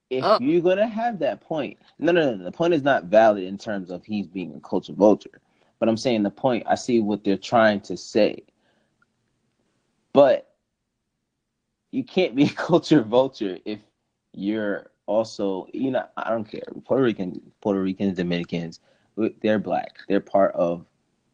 if 0.10 0.26
Oh. 0.26 0.40
you're 0.40 0.62
gonna 0.62 0.88
have 0.88 1.20
that 1.20 1.42
point, 1.42 1.78
no, 2.00 2.12
no, 2.14 2.36
no, 2.36 2.44
the 2.44 2.52
point 2.52 2.74
is 2.74 2.84
not 2.84 3.06
valid 3.06 3.44
in 3.46 3.58
terms 3.58 3.92
of 3.92 4.06
he's 4.06 4.28
being 4.28 4.56
a 4.56 4.62
culture 4.62 4.94
vulture. 4.94 5.42
But 5.80 5.90
I'm 5.90 5.98
saying 5.98 6.24
the 6.24 6.32
point. 6.32 6.66
I 6.68 6.76
see 6.76 7.00
what 7.02 7.24
they're 7.24 7.38
trying 7.38 7.82
to 7.82 7.98
say. 7.98 8.44
but 10.14 10.48
you 11.92 12.04
can't 12.04 12.36
be 12.36 12.46
a 12.46 12.50
culture 12.56 13.04
vulture 13.04 13.60
if 13.66 13.80
you're 14.34 14.92
also, 15.06 15.68
you 15.74 15.92
know, 15.92 16.06
I 16.18 16.30
don't 16.30 16.50
care. 16.50 16.64
Puerto 16.86 17.04
Rican, 17.04 17.42
Puerto 17.62 17.82
Ricans, 17.82 18.18
Dominicans, 18.18 18.80
they're 19.42 19.60
black. 19.60 19.98
They're 20.08 20.20
part 20.22 20.54
of 20.56 20.86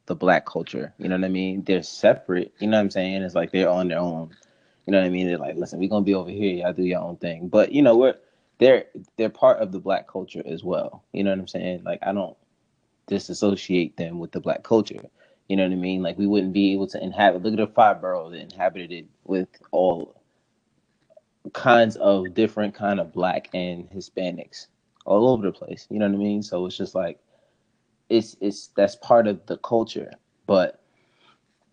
the 0.05 0.15
black 0.15 0.45
culture. 0.45 0.93
You 0.97 1.09
know 1.09 1.15
what 1.15 1.25
I 1.25 1.29
mean? 1.29 1.63
They're 1.63 1.83
separate. 1.83 2.53
You 2.59 2.67
know 2.67 2.77
what 2.77 2.83
I'm 2.83 2.91
saying? 2.91 3.21
It's 3.23 3.35
like 3.35 3.51
they're 3.51 3.69
on 3.69 3.87
their 3.87 3.99
own. 3.99 4.35
You 4.85 4.91
know 4.91 4.99
what 4.99 5.07
I 5.07 5.09
mean? 5.09 5.27
They're 5.27 5.37
like, 5.37 5.55
listen, 5.55 5.79
we're 5.79 5.89
gonna 5.89 6.05
be 6.05 6.13
over 6.13 6.29
here. 6.29 6.55
Y'all 6.57 6.73
do 6.73 6.83
your 6.83 7.01
own 7.01 7.17
thing. 7.17 7.47
But 7.47 7.71
you 7.71 7.81
know, 7.81 7.97
we're 7.97 8.15
they're 8.59 8.85
they're 9.17 9.29
part 9.29 9.59
of 9.59 9.71
the 9.71 9.79
black 9.79 10.07
culture 10.07 10.43
as 10.45 10.63
well. 10.63 11.03
You 11.11 11.23
know 11.23 11.31
what 11.31 11.39
I'm 11.39 11.47
saying? 11.47 11.83
Like 11.83 11.99
I 12.03 12.13
don't 12.13 12.37
disassociate 13.07 13.97
them 13.97 14.19
with 14.19 14.31
the 14.31 14.39
black 14.39 14.63
culture. 14.63 15.03
You 15.47 15.57
know 15.57 15.63
what 15.63 15.73
I 15.73 15.75
mean? 15.75 16.01
Like 16.01 16.17
we 16.17 16.27
wouldn't 16.27 16.53
be 16.53 16.73
able 16.73 16.87
to 16.87 17.03
inhabit. 17.03 17.43
Look 17.43 17.53
at 17.53 17.57
the 17.57 17.67
five 17.67 18.01
boroughs 18.01 18.31
that 18.31 18.41
inhabited 18.41 18.91
it 18.91 19.05
with 19.25 19.49
all 19.71 20.14
kinds 21.53 21.95
of 21.97 22.33
different 22.33 22.73
kind 22.73 22.99
of 22.99 23.13
black 23.13 23.49
and 23.53 23.89
Hispanics 23.89 24.67
all 25.05 25.29
over 25.29 25.43
the 25.43 25.51
place. 25.51 25.87
You 25.89 25.99
know 25.99 26.07
what 26.07 26.15
I 26.15 26.17
mean? 26.17 26.43
So 26.43 26.65
it's 26.65 26.77
just 26.77 26.95
like 26.95 27.19
it's 28.09 28.35
it's 28.41 28.67
that's 28.75 28.95
part 28.97 29.27
of 29.27 29.45
the 29.47 29.57
culture, 29.57 30.11
but 30.47 30.81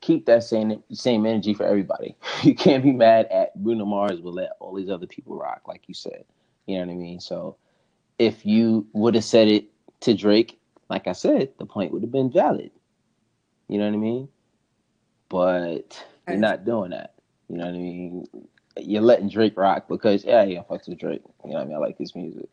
keep 0.00 0.26
that 0.26 0.42
same 0.44 0.82
same 0.92 1.26
energy 1.26 1.54
for 1.54 1.64
everybody. 1.64 2.16
You 2.42 2.54
can't 2.54 2.82
be 2.82 2.92
mad 2.92 3.26
at 3.30 3.54
Bruno 3.62 3.84
Mars, 3.84 4.20
but 4.20 4.34
let 4.34 4.50
all 4.60 4.74
these 4.74 4.90
other 4.90 5.06
people 5.06 5.36
rock, 5.36 5.62
like 5.68 5.84
you 5.88 5.94
said. 5.94 6.24
You 6.66 6.78
know 6.78 6.86
what 6.86 6.92
I 6.92 6.96
mean? 6.96 7.20
So 7.20 7.56
if 8.18 8.44
you 8.44 8.86
would 8.92 9.14
have 9.14 9.24
said 9.24 9.48
it 9.48 9.66
to 10.00 10.14
Drake, 10.14 10.58
like 10.90 11.06
I 11.06 11.12
said, 11.12 11.50
the 11.58 11.66
point 11.66 11.92
would 11.92 12.02
have 12.02 12.12
been 12.12 12.30
valid. 12.32 12.70
You 13.68 13.78
know 13.78 13.86
what 13.86 13.94
I 13.94 13.98
mean? 13.98 14.28
But 15.28 16.04
you're 16.28 16.38
not 16.38 16.64
doing 16.64 16.90
that. 16.90 17.14
You 17.48 17.58
know 17.58 17.66
what 17.66 17.74
I 17.74 17.78
mean? 17.78 18.26
You're 18.76 19.02
letting 19.02 19.28
Drake 19.28 19.56
rock 19.56 19.88
because 19.88 20.24
yeah, 20.24 20.44
yeah, 20.44 20.62
fucks 20.68 20.88
with 20.88 20.98
Drake. 20.98 21.22
You 21.44 21.50
know 21.50 21.56
what 21.56 21.62
I 21.62 21.64
mean? 21.66 21.74
I 21.74 21.78
like 21.78 21.98
his 21.98 22.14
music. 22.14 22.48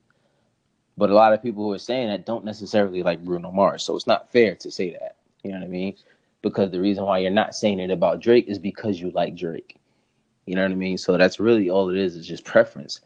But 0.98 1.10
a 1.10 1.16
lot 1.16 1.32
of 1.32 1.42
people 1.42 1.64
who 1.64 1.72
are 1.72 1.80
saying 1.80 2.10
that 2.10 2.26
don't 2.26 2.44
necessarily 2.44 3.04
like 3.04 3.24
Bruno 3.24 3.52
Mars. 3.52 3.84
So 3.84 3.96
it's 3.96 4.08
not 4.08 4.32
fair 4.32 4.56
to 4.56 4.70
say 4.70 4.92
that. 4.92 5.16
You 5.44 5.52
know 5.52 5.60
what 5.60 5.66
I 5.66 5.70
mean? 5.70 5.96
Because 6.42 6.72
the 6.72 6.82
reason 6.82 7.06
why 7.06 7.20
you're 7.20 7.32
not 7.32 7.56
saying 7.56 7.80
it 7.80 7.90
about 7.90 8.20
Drake 8.20 8.48
is 8.48 8.60
because 8.60 9.00
you 9.00 9.12
like 9.12 9.36
Drake. 9.36 9.80
You 10.46 10.56
know 10.56 10.64
what 10.64 10.72
I 10.72 10.76
mean? 10.76 10.98
So 10.98 11.16
that's 11.18 11.40
really 11.40 11.70
all 11.70 11.90
it 11.90 11.98
is, 11.98 12.16
is 12.16 12.28
just 12.28 12.44
preference 12.44 13.00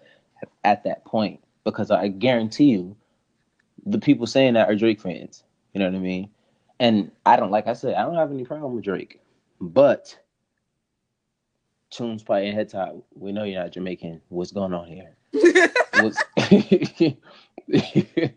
at 0.63 0.83
that 0.85 1.05
point. 1.05 1.39
Because 1.63 1.91
I 1.91 2.07
guarantee 2.07 2.71
you, 2.71 2.95
the 3.85 3.99
people 3.99 4.25
saying 4.25 4.55
that 4.55 4.69
are 4.69 4.75
Drake 4.75 5.01
fans. 5.01 5.43
You 5.73 5.79
know 5.79 5.85
what 5.85 5.95
I 5.95 5.99
mean? 5.99 6.29
And 6.79 7.11
I 7.25 7.35
don't, 7.35 7.51
like 7.51 7.67
I 7.67 7.73
said, 7.73 7.95
I 7.95 8.03
don't 8.03 8.15
have 8.15 8.31
any 8.31 8.45
problem 8.45 8.73
with 8.73 8.85
Drake. 8.85 9.19
But 9.61 10.17
tunes 11.95 12.23
your 12.27 12.53
head 12.53 12.69
top. 12.69 12.95
We 13.15 13.31
know 13.31 13.43
you're 13.43 13.61
not 13.61 13.71
Jamaican. 13.71 14.21
What's 14.29 14.51
going 14.51 14.73
on 14.73 14.87
here? 14.87 15.15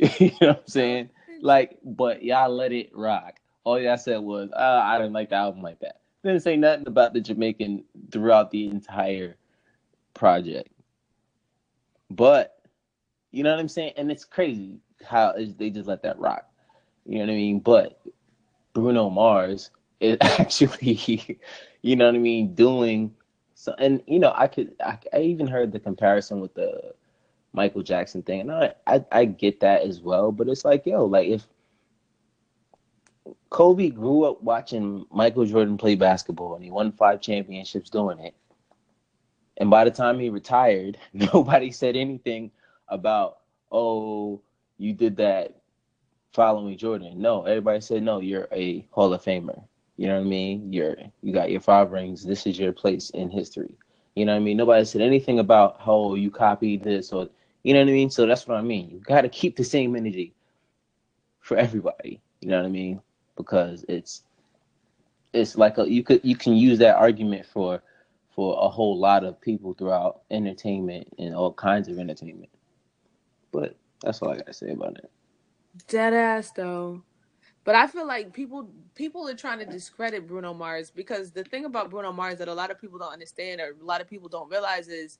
You 0.00 0.30
know 0.40 0.48
what 0.48 0.58
I'm 0.58 0.68
saying? 0.68 1.10
Like, 1.40 1.78
but 1.84 2.22
y'all 2.22 2.54
let 2.54 2.72
it 2.72 2.90
rock. 2.94 3.40
All 3.64 3.80
y'all 3.80 3.98
said 3.98 4.18
was, 4.18 4.50
uh, 4.52 4.80
I 4.84 4.96
didn't 4.98 5.12
like 5.12 5.30
the 5.30 5.36
album 5.36 5.60
like 5.62 5.80
that. 5.80 6.00
Didn't 6.22 6.42
say 6.42 6.56
nothing 6.56 6.86
about 6.86 7.14
the 7.14 7.20
Jamaican 7.20 7.84
throughout 8.12 8.50
the 8.50 8.66
entire 8.66 9.36
project. 10.14 10.70
But 12.10 12.60
you 13.32 13.42
know 13.42 13.50
what 13.50 13.60
I'm 13.60 13.68
saying? 13.68 13.92
And 13.96 14.10
it's 14.10 14.24
crazy 14.24 14.78
how 15.04 15.34
they 15.58 15.70
just 15.70 15.88
let 15.88 16.02
that 16.02 16.18
rock. 16.18 16.48
You 17.04 17.18
know 17.18 17.26
what 17.26 17.32
I 17.32 17.36
mean? 17.36 17.60
But 17.60 18.00
Bruno 18.72 19.10
Mars 19.10 19.70
is 20.00 20.16
actually, 20.20 21.38
you 21.82 21.96
know 21.96 22.06
what 22.06 22.14
I 22.14 22.18
mean, 22.18 22.54
doing 22.54 23.14
so. 23.54 23.74
And 23.78 24.02
you 24.06 24.18
know, 24.18 24.32
I 24.36 24.46
could, 24.46 24.74
I, 24.84 24.98
I 25.12 25.20
even 25.20 25.46
heard 25.46 25.72
the 25.72 25.80
comparison 25.80 26.40
with 26.40 26.54
the 26.54 26.94
Michael 27.52 27.82
Jackson 27.82 28.22
thing, 28.22 28.42
and 28.42 28.52
I, 28.52 28.74
I, 28.86 29.04
I 29.10 29.24
get 29.24 29.60
that 29.60 29.82
as 29.82 30.00
well. 30.00 30.32
But 30.32 30.48
it's 30.48 30.64
like, 30.64 30.86
yo, 30.86 31.04
like 31.04 31.28
if 31.28 31.46
Kobe 33.50 33.88
grew 33.90 34.24
up 34.24 34.42
watching 34.42 35.06
Michael 35.10 35.44
Jordan 35.44 35.76
play 35.76 35.94
basketball 35.94 36.54
and 36.54 36.64
he 36.64 36.70
won 36.70 36.92
five 36.92 37.20
championships 37.20 37.90
doing 37.90 38.18
it. 38.20 38.34
And 39.56 39.70
by 39.70 39.84
the 39.84 39.90
time 39.90 40.18
he 40.18 40.30
retired, 40.30 40.98
nobody 41.12 41.70
said 41.70 41.96
anything 41.96 42.50
about, 42.88 43.38
oh, 43.72 44.40
you 44.76 44.92
did 44.92 45.16
that 45.16 45.56
following 46.32 46.76
Jordan. 46.78 47.20
No, 47.20 47.44
everybody 47.44 47.80
said, 47.80 48.02
no, 48.02 48.20
you're 48.20 48.48
a 48.52 48.86
Hall 48.90 49.12
of 49.12 49.22
Famer. 49.22 49.62
You 49.98 50.06
know 50.06 50.14
what 50.14 50.26
I 50.26 50.30
mean? 50.30 50.72
You're 50.72 50.96
you 51.22 51.32
got 51.34 51.50
your 51.50 51.60
five 51.60 51.90
rings. 51.90 52.24
This 52.24 52.46
is 52.46 52.58
your 52.58 52.72
place 52.72 53.10
in 53.10 53.30
history. 53.30 53.74
You 54.14 54.24
know 54.24 54.32
what 54.32 54.40
I 54.40 54.44
mean? 54.44 54.56
Nobody 54.56 54.84
said 54.84 55.02
anything 55.02 55.40
about 55.40 55.80
how 55.80 56.14
you 56.14 56.30
copied 56.30 56.84
this 56.84 57.12
or 57.12 57.28
you 57.64 57.74
know 57.74 57.80
what 57.80 57.88
I 57.88 57.92
mean? 57.92 58.08
So 58.08 58.24
that's 58.24 58.46
what 58.46 58.56
I 58.56 58.62
mean. 58.62 58.88
You 58.90 59.00
got 59.00 59.22
to 59.22 59.28
keep 59.28 59.56
the 59.56 59.64
same 59.64 59.96
energy 59.96 60.34
for 61.40 61.56
everybody. 61.56 62.20
You 62.40 62.48
know 62.48 62.58
what 62.58 62.66
I 62.66 62.70
mean? 62.70 63.02
Because 63.36 63.84
it's 63.88 64.22
it's 65.32 65.56
like 65.56 65.78
a, 65.78 65.90
you 65.90 66.04
could 66.04 66.20
you 66.24 66.36
can 66.36 66.54
use 66.54 66.78
that 66.78 66.96
argument 66.96 67.44
for 67.46 67.82
for 68.34 68.56
a 68.60 68.68
whole 68.68 68.96
lot 68.96 69.24
of 69.24 69.40
people 69.40 69.74
throughout 69.74 70.22
entertainment 70.30 71.08
and 71.18 71.34
all 71.34 71.52
kinds 71.52 71.88
of 71.88 71.98
entertainment. 71.98 72.50
But 73.50 73.76
that's 74.02 74.22
all 74.22 74.30
I 74.30 74.36
gotta 74.36 74.52
say 74.52 74.70
about 74.70 74.98
it. 74.98 75.10
Dead 75.88 76.14
ass 76.14 76.52
though. 76.52 77.02
But 77.68 77.74
I 77.74 77.86
feel 77.86 78.06
like 78.06 78.32
people 78.32 78.66
people 78.94 79.28
are 79.28 79.34
trying 79.34 79.58
to 79.58 79.66
discredit 79.66 80.26
Bruno 80.26 80.54
Mars 80.54 80.90
because 80.90 81.32
the 81.32 81.44
thing 81.44 81.66
about 81.66 81.90
Bruno 81.90 82.12
Mars 82.12 82.38
that 82.38 82.48
a 82.48 82.54
lot 82.54 82.70
of 82.70 82.80
people 82.80 82.98
don't 82.98 83.12
understand 83.12 83.60
or 83.60 83.76
a 83.78 83.84
lot 83.84 84.00
of 84.00 84.08
people 84.08 84.26
don't 84.30 84.50
realize 84.50 84.88
is 84.88 85.18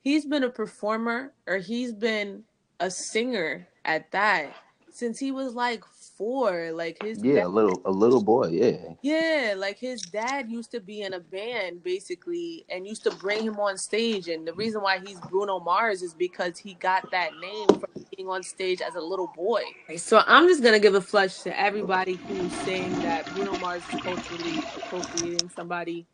he's 0.00 0.24
been 0.24 0.42
a 0.42 0.48
performer 0.48 1.34
or 1.46 1.58
he's 1.58 1.92
been 1.92 2.42
a 2.80 2.90
singer 2.90 3.68
at 3.84 4.10
that 4.12 4.54
since 4.90 5.18
he 5.18 5.30
was 5.30 5.52
like 5.54 5.84
four. 6.20 6.70
Like 6.72 7.02
his 7.02 7.24
yeah, 7.24 7.36
dad, 7.36 7.46
a 7.46 7.48
little 7.48 7.80
a 7.86 7.90
little 7.90 8.22
boy, 8.22 8.48
yeah. 8.48 8.76
Yeah, 9.00 9.54
like 9.56 9.78
his 9.78 10.02
dad 10.02 10.50
used 10.50 10.70
to 10.72 10.80
be 10.80 11.00
in 11.00 11.14
a 11.14 11.20
band 11.20 11.82
basically 11.82 12.66
and 12.68 12.86
used 12.86 13.04
to 13.04 13.10
bring 13.12 13.42
him 13.42 13.58
on 13.58 13.78
stage. 13.78 14.28
And 14.28 14.46
the 14.46 14.52
reason 14.52 14.82
why 14.82 14.98
he's 14.98 15.18
Bruno 15.22 15.58
Mars 15.60 16.02
is 16.02 16.12
because 16.12 16.58
he 16.58 16.74
got 16.74 17.10
that 17.10 17.30
name 17.40 17.68
from 17.68 17.88
being 18.14 18.28
on 18.28 18.42
stage 18.42 18.82
as 18.82 18.96
a 18.96 19.00
little 19.00 19.32
boy. 19.34 19.62
So 19.96 20.22
I'm 20.26 20.46
just 20.46 20.62
gonna 20.62 20.78
give 20.78 20.94
a 20.94 21.00
flush 21.00 21.40
to 21.44 21.58
everybody 21.58 22.16
who's 22.28 22.54
saying 22.54 23.00
that 23.00 23.32
Bruno 23.32 23.56
Mars 23.56 23.88
is 23.88 23.96
culturally 23.96 24.68
appropriating 24.76 25.48
somebody 25.48 26.06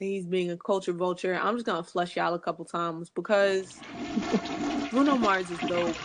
he's 0.00 0.26
being 0.26 0.50
a 0.50 0.56
culture 0.56 0.92
vulture. 0.92 1.38
I'm 1.40 1.54
just 1.54 1.66
gonna 1.66 1.84
flush 1.84 2.16
y'all 2.16 2.34
a 2.34 2.38
couple 2.40 2.64
times 2.64 3.10
because 3.10 3.84
Bruno 4.90 5.16
Mars 5.16 5.50
is 5.52 5.60
dope 5.60 6.00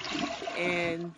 and 0.56 1.12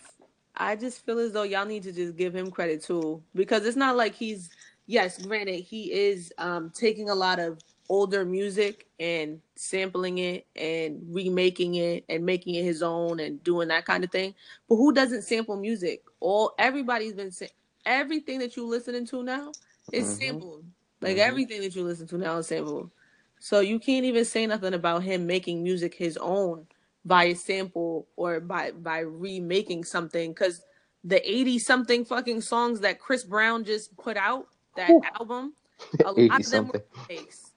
I 0.59 0.75
just 0.75 1.05
feel 1.05 1.19
as 1.19 1.31
though 1.31 1.43
y'all 1.43 1.65
need 1.65 1.83
to 1.83 1.93
just 1.93 2.17
give 2.17 2.35
him 2.35 2.51
credit 2.51 2.83
too, 2.83 3.23
because 3.35 3.65
it's 3.65 3.77
not 3.77 3.95
like 3.97 4.15
he's 4.15 4.49
yes, 4.87 5.17
granted 5.19 5.61
he 5.61 5.91
is 5.93 6.33
um, 6.37 6.71
taking 6.71 7.09
a 7.09 7.15
lot 7.15 7.39
of 7.39 7.59
older 7.89 8.25
music 8.25 8.87
and 8.99 9.41
sampling 9.55 10.19
it 10.19 10.45
and 10.55 11.01
remaking 11.13 11.75
it 11.75 12.05
and 12.09 12.25
making 12.25 12.55
it 12.55 12.63
his 12.63 12.83
own 12.83 13.19
and 13.19 13.43
doing 13.43 13.69
that 13.69 13.85
kind 13.85 14.03
of 14.03 14.11
thing. 14.11 14.35
But 14.67 14.75
who 14.75 14.93
doesn't 14.93 15.23
sample 15.23 15.57
music? 15.57 16.03
All 16.19 16.53
everybody's 16.59 17.13
been 17.13 17.31
sa- 17.31 17.45
everything 17.85 18.39
that 18.39 18.55
you 18.57 18.67
listening 18.67 19.05
to 19.07 19.23
now 19.23 19.55
is 19.91 20.09
Mhm. 20.09 20.17
sampled. 20.19 20.65
Like 21.01 21.17
Mhm. 21.17 21.19
everything 21.19 21.61
that 21.61 21.75
you 21.75 21.83
listen 21.83 22.07
to 22.07 22.17
now 22.17 22.37
is 22.37 22.47
sampled. 22.47 22.91
So 23.39 23.61
you 23.61 23.79
can't 23.79 24.05
even 24.05 24.25
say 24.25 24.45
nothing 24.45 24.73
about 24.73 25.03
him 25.03 25.25
making 25.25 25.63
music 25.63 25.95
his 25.95 26.17
own 26.17 26.67
by 27.05 27.25
a 27.25 27.35
sample 27.35 28.07
or 28.15 28.39
by 28.39 28.71
by 28.71 28.99
remaking 28.99 29.83
something 29.83 30.31
because 30.31 30.61
the 31.03 31.29
80 31.29 31.59
something 31.59 32.05
fucking 32.05 32.41
songs 32.41 32.81
that 32.81 32.99
chris 32.99 33.23
brown 33.23 33.63
just 33.63 33.95
put 33.97 34.17
out 34.17 34.47
that 34.75 34.89
Whew. 34.89 35.01
album 35.19 35.53
a 36.05 36.11
lot 36.11 36.39
of 36.41 36.49
them 36.51 36.67
were 36.67 36.83
remakes 37.07 37.51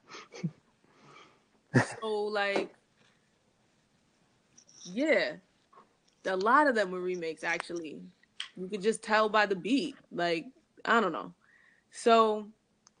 so 2.01 2.07
like 2.07 2.73
yeah 4.83 5.33
a 6.25 6.35
lot 6.37 6.67
of 6.67 6.75
them 6.75 6.91
were 6.91 7.01
remakes 7.01 7.43
actually 7.43 7.99
you 8.55 8.67
could 8.67 8.81
just 8.81 9.03
tell 9.03 9.27
by 9.27 9.45
the 9.45 9.55
beat 9.55 9.95
like 10.11 10.45
i 10.85 11.01
don't 11.01 11.11
know 11.11 11.33
so 11.91 12.47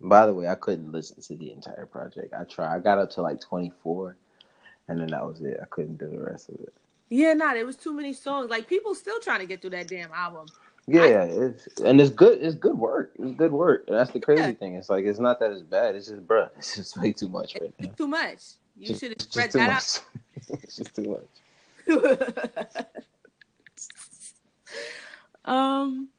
By 0.01 0.25
the 0.25 0.33
way, 0.33 0.47
I 0.47 0.55
couldn't 0.55 0.91
listen 0.91 1.21
to 1.21 1.35
the 1.37 1.51
entire 1.51 1.85
project. 1.85 2.33
I 2.37 2.43
tried. 2.43 2.75
I 2.75 2.79
got 2.79 2.99
up 2.99 3.09
to 3.11 3.21
like 3.21 3.39
24, 3.39 4.17
and 4.87 4.99
then 4.99 5.07
that 5.07 5.25
was 5.25 5.41
it. 5.41 5.59
I 5.61 5.65
couldn't 5.69 5.97
do 5.97 6.09
the 6.09 6.19
rest 6.19 6.49
of 6.49 6.55
it. 6.55 6.73
yeah 7.09 7.33
nah 7.33 7.53
there 7.53 7.65
was 7.65 7.75
too 7.77 7.93
many 7.93 8.13
songs 8.13 8.49
like 8.49 8.67
people 8.67 8.95
still 8.95 9.19
trying 9.19 9.39
to 9.39 9.45
get 9.45 9.61
through 9.61 9.69
that 9.71 9.87
damn 9.89 10.11
album 10.11 10.47
Yeah, 10.87 11.23
it's 11.23 11.67
and 11.79 12.01
it's 12.01 12.09
good. 12.11 12.41
It's 12.41 12.55
good 12.55 12.77
work. 12.77 13.13
It's 13.17 13.35
good 13.37 13.53
work. 13.53 13.85
And 13.87 13.95
that's 13.97 14.11
the 14.11 14.19
crazy 14.19 14.41
Yeah. 14.41 14.51
thing. 14.51 14.75
It's 14.75 14.89
like 14.89 15.05
it's 15.05 15.19
not 15.19 15.39
that 15.39 15.51
it's 15.51 15.61
bad. 15.61 15.95
It's 15.95 16.07
just, 16.09 16.27
bruh, 16.27 16.49
it's 16.57 16.75
just 16.75 16.97
way 17.01 17.13
too 17.13 17.29
much 17.29 17.55
right 17.61 17.73
now. 17.79 17.89
too 17.97 18.07
much 18.07 18.39
you 18.77 18.93
should 18.95 19.11
have 19.11 19.21
spread 19.21 19.51
that 19.51 19.69
out 19.69 20.03
it's 20.63 20.75
just 20.77 20.95
too 20.95 21.17
much. 21.17 21.29
um. 25.45 26.09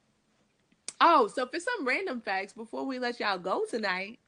Oh, 1.00 1.26
so 1.26 1.46
for 1.46 1.58
some 1.60 1.86
random 1.86 2.20
facts 2.20 2.52
before 2.54 2.86
we 2.86 2.98
let 2.98 3.20
y'all 3.20 3.36
go 3.38 3.64
tonight, 3.68 4.18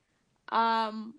um, 0.51 1.14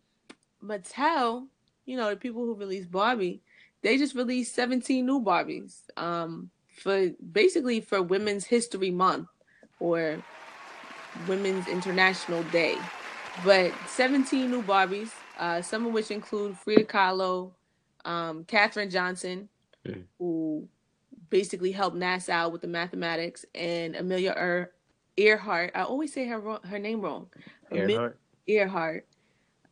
Mattel, 0.63 1.47
you 1.87 1.97
know, 1.97 2.11
the 2.11 2.15
people 2.15 2.43
who 2.45 2.53
released 2.53 2.91
Barbie, 2.91 3.41
they 3.81 3.97
just 3.97 4.13
released 4.13 4.53
17 4.53 5.03
new 5.05 5.19
Barbies. 5.21 5.81
Um, 5.97 6.51
for 6.69 7.09
basically 7.31 7.81
for 7.81 8.03
Women's 8.03 8.45
History 8.45 8.91
Month 8.91 9.29
or 9.79 10.21
Women's 11.27 11.67
International 11.67 12.43
Day. 12.43 12.77
But 13.43 13.71
17 13.87 14.51
new 14.51 14.61
Barbies, 14.61 15.09
uh, 15.39 15.61
some 15.63 15.87
of 15.87 15.93
which 15.93 16.11
include 16.11 16.57
Frida 16.57 16.83
Kahlo, 16.83 17.51
um, 18.05 18.43
Katherine 18.43 18.91
Johnson, 18.91 19.49
Mm. 19.85 20.03
who 20.19 20.67
basically 21.29 21.71
helped 21.71 21.95
NASA 21.95 22.29
out 22.29 22.51
with 22.51 22.61
the 22.61 22.67
mathematics, 22.67 23.45
and 23.55 23.95
Amelia 23.95 24.33
er- 24.37 24.73
Earhart. 25.15 25.71
I 25.73 25.83
always 25.83 26.11
say 26.13 26.25
her 26.25 26.59
her 26.65 26.77
name 26.79 26.99
wrong. 27.01 27.29
Earhart. 27.71 28.19
Earhart, 28.47 29.07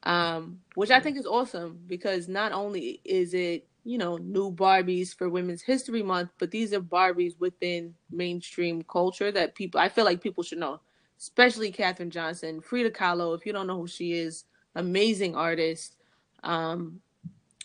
um, 0.05 0.59
which 0.75 0.91
I 0.91 0.99
think 0.99 1.17
is 1.17 1.25
awesome 1.25 1.79
because 1.87 2.27
not 2.27 2.51
only 2.51 3.01
is 3.03 3.33
it 3.33 3.67
you 3.83 3.97
know 3.97 4.17
new 4.17 4.51
Barbies 4.51 5.15
for 5.15 5.29
Women's 5.29 5.61
History 5.61 6.03
Month, 6.03 6.31
but 6.39 6.51
these 6.51 6.73
are 6.73 6.81
Barbies 6.81 7.39
within 7.39 7.95
mainstream 8.11 8.83
culture 8.83 9.31
that 9.31 9.55
people 9.55 9.79
I 9.79 9.89
feel 9.89 10.05
like 10.05 10.21
people 10.21 10.43
should 10.43 10.59
know, 10.59 10.79
especially 11.19 11.71
Katherine 11.71 12.11
Johnson, 12.11 12.61
Frida 12.61 12.91
Kahlo. 12.91 13.37
If 13.37 13.45
you 13.45 13.53
don't 13.53 13.67
know 13.67 13.79
who 13.79 13.87
she 13.87 14.13
is, 14.13 14.45
amazing 14.75 15.35
artist. 15.35 15.95
Um, 16.43 17.01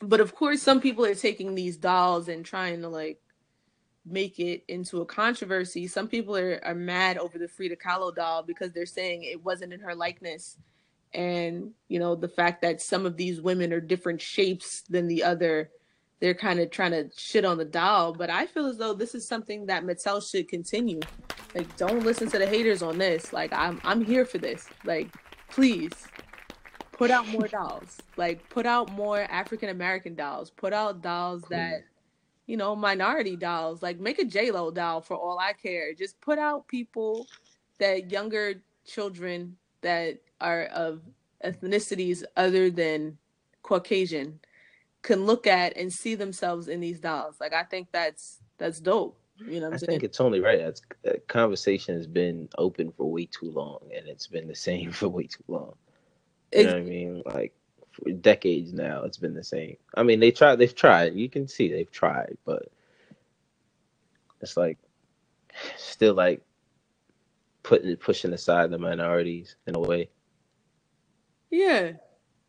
but 0.02 0.20
of 0.20 0.34
course, 0.34 0.62
some 0.62 0.80
people 0.80 1.04
are 1.04 1.14
taking 1.14 1.54
these 1.54 1.76
dolls 1.76 2.28
and 2.28 2.44
trying 2.44 2.80
to 2.82 2.88
like 2.88 3.20
make 4.06 4.38
it 4.38 4.64
into 4.68 5.00
a 5.02 5.06
controversy. 5.06 5.86
Some 5.86 6.08
people 6.08 6.36
are, 6.36 6.60
are 6.64 6.74
mad 6.74 7.18
over 7.18 7.38
the 7.38 7.48
Frida 7.48 7.76
Kahlo 7.76 8.14
doll 8.14 8.42
because 8.42 8.72
they're 8.72 8.86
saying 8.86 9.24
it 9.24 9.44
wasn't 9.44 9.72
in 9.72 9.80
her 9.80 9.94
likeness. 9.94 10.56
And, 11.12 11.72
you 11.88 11.98
know, 11.98 12.14
the 12.14 12.28
fact 12.28 12.62
that 12.62 12.80
some 12.80 13.04
of 13.04 13.16
these 13.16 13.40
women 13.40 13.72
are 13.72 13.80
different 13.80 14.20
shapes 14.20 14.82
than 14.82 15.08
the 15.08 15.24
other, 15.24 15.70
they're 16.20 16.34
kind 16.34 16.60
of 16.60 16.70
trying 16.70 16.92
to 16.92 17.10
shit 17.16 17.44
on 17.44 17.58
the 17.58 17.64
doll. 17.64 18.12
But 18.12 18.30
I 18.30 18.46
feel 18.46 18.66
as 18.66 18.76
though 18.76 18.94
this 18.94 19.14
is 19.14 19.26
something 19.26 19.66
that 19.66 19.84
Mattel 19.84 20.28
should 20.28 20.48
continue. 20.48 21.00
Like, 21.54 21.76
don't 21.76 22.04
listen 22.04 22.30
to 22.30 22.38
the 22.38 22.46
haters 22.46 22.82
on 22.82 22.98
this. 22.98 23.32
Like, 23.32 23.52
I'm 23.52 23.80
I'm 23.82 24.04
here 24.04 24.24
for 24.24 24.38
this. 24.38 24.68
Like, 24.84 25.10
please 25.50 25.92
put 26.92 27.10
out 27.10 27.26
more 27.26 27.48
dolls. 27.48 27.98
Like, 28.16 28.48
put 28.50 28.66
out 28.66 28.92
more 28.92 29.22
African 29.22 29.70
American 29.70 30.14
dolls. 30.14 30.50
Put 30.50 30.72
out 30.72 31.02
dolls 31.02 31.42
that 31.50 31.82
you 32.50 32.56
know, 32.56 32.74
minority 32.74 33.36
dolls. 33.36 33.80
Like 33.80 34.00
make 34.00 34.18
a 34.18 34.24
J 34.24 34.50
Lo 34.50 34.72
doll 34.72 35.00
for 35.00 35.16
all 35.16 35.38
I 35.38 35.52
care. 35.52 35.94
Just 35.94 36.20
put 36.20 36.36
out 36.36 36.66
people 36.66 37.28
that 37.78 38.10
younger 38.10 38.54
children 38.84 39.56
that 39.82 40.18
are 40.40 40.64
of 40.64 41.02
ethnicities 41.44 42.24
other 42.36 42.70
than 42.70 43.18
Caucasian 43.62 44.40
can 45.02 45.26
look 45.26 45.46
at 45.46 45.76
and 45.76 45.92
see 45.92 46.14
themselves 46.14 46.68
in 46.68 46.80
these 46.80 47.00
dolls. 47.00 47.36
Like 47.40 47.52
I 47.54 47.64
think 47.64 47.88
that's 47.92 48.40
that's 48.58 48.80
dope. 48.80 49.18
You 49.46 49.60
know 49.60 49.66
what 49.66 49.72
I 49.72 49.76
I'm 49.76 49.78
saying? 49.78 49.88
think 49.90 50.04
it's 50.04 50.20
only 50.20 50.40
right. 50.40 50.58
That's 50.58 50.82
that 51.04 51.28
conversation 51.28 51.96
has 51.96 52.06
been 52.06 52.48
open 52.58 52.92
for 52.92 53.10
way 53.10 53.26
too 53.26 53.50
long, 53.50 53.80
and 53.96 54.08
it's 54.08 54.26
been 54.26 54.48
the 54.48 54.54
same 54.54 54.92
for 54.92 55.08
way 55.08 55.24
too 55.24 55.44
long. 55.48 55.74
You 56.54 56.64
know 56.64 56.72
what 56.72 56.80
I 56.80 56.84
mean? 56.84 57.22
Like 57.26 57.54
for 57.92 58.10
decades 58.12 58.72
now, 58.72 59.04
it's 59.04 59.18
been 59.18 59.34
the 59.34 59.44
same. 59.44 59.76
I 59.94 60.02
mean, 60.04 60.20
they 60.20 60.30
tried. 60.32 60.56
They've 60.56 60.74
tried. 60.74 61.14
You 61.14 61.28
can 61.28 61.48
see 61.48 61.70
they've 61.70 61.90
tried, 61.90 62.36
but 62.46 62.70
it's 64.40 64.56
like 64.56 64.78
still 65.76 66.14
like 66.14 66.42
putting 67.62 67.94
pushing 67.96 68.32
aside 68.32 68.70
the 68.70 68.78
minorities 68.78 69.56
in 69.66 69.76
a 69.76 69.80
way. 69.80 70.10
Yeah. 71.50 71.92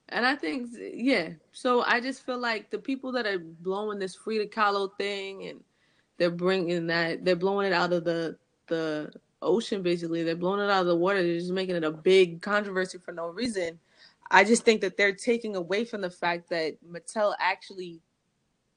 And 0.09 0.25
I 0.25 0.35
think, 0.35 0.69
yeah. 0.77 1.29
So 1.53 1.83
I 1.83 1.99
just 2.01 2.25
feel 2.25 2.37
like 2.37 2.69
the 2.69 2.77
people 2.77 3.11
that 3.13 3.25
are 3.25 3.39
blowing 3.39 3.99
this 3.99 4.15
Frida 4.15 4.47
Kahlo 4.47 4.89
thing 4.97 5.47
and 5.47 5.63
they're 6.17 6.29
bringing 6.29 6.87
that, 6.87 7.23
they're 7.23 7.35
blowing 7.35 7.67
it 7.67 7.73
out 7.73 7.93
of 7.93 8.03
the 8.03 8.37
the 8.67 9.11
ocean 9.41 9.81
basically. 9.81 10.23
They're 10.23 10.35
blowing 10.35 10.59
it 10.61 10.69
out 10.69 10.81
of 10.81 10.87
the 10.87 10.95
water. 10.95 11.21
They're 11.23 11.39
just 11.39 11.51
making 11.51 11.75
it 11.75 11.83
a 11.83 11.91
big 11.91 12.41
controversy 12.41 12.97
for 12.99 13.11
no 13.11 13.27
reason. 13.27 13.79
I 14.29 14.43
just 14.43 14.63
think 14.63 14.81
that 14.81 14.97
they're 14.97 15.15
taking 15.15 15.55
away 15.55 15.83
from 15.83 16.01
the 16.01 16.09
fact 16.09 16.49
that 16.49 16.77
Mattel 16.89 17.33
actually 17.39 17.99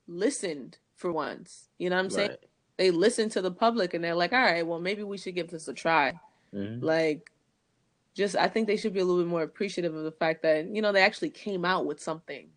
listened 0.09 0.79
for 0.97 1.13
once. 1.13 1.69
You 1.79 1.91
know 1.91 1.97
what 1.97 2.05
I'm 2.05 2.11
saying? 2.11 2.31
Right. 2.31 2.39
They 2.77 2.91
listened 2.91 3.33
to 3.33 3.43
the 3.43 3.53
public 3.53 3.95
and 3.95 4.03
they're 4.03 4.15
like, 4.17 4.33
all 4.33 4.41
right, 4.43 4.67
well, 4.67 4.81
maybe 4.81 5.03
we 5.05 5.19
should 5.19 5.35
give 5.35 5.49
this 5.51 5.69
a 5.69 5.73
try 5.73 6.19
Mhm. 6.53 6.83
like 6.83 7.31
just 8.15 8.37
i 8.37 8.49
think 8.49 8.67
they 8.67 8.77
should 8.77 8.95
be 8.95 9.01
a 9.01 9.05
little 9.05 9.23
bit 9.23 9.29
more 9.29 9.43
appreciative 9.43 9.95
of 9.95 10.05
the 10.05 10.13
fact 10.13 10.43
that 10.43 10.67
you 10.75 10.81
know 10.81 10.93
they 10.93 11.03
actually 11.03 11.31
came 11.31 11.65
out 11.65 11.87
with 11.87 12.01
something. 12.01 12.49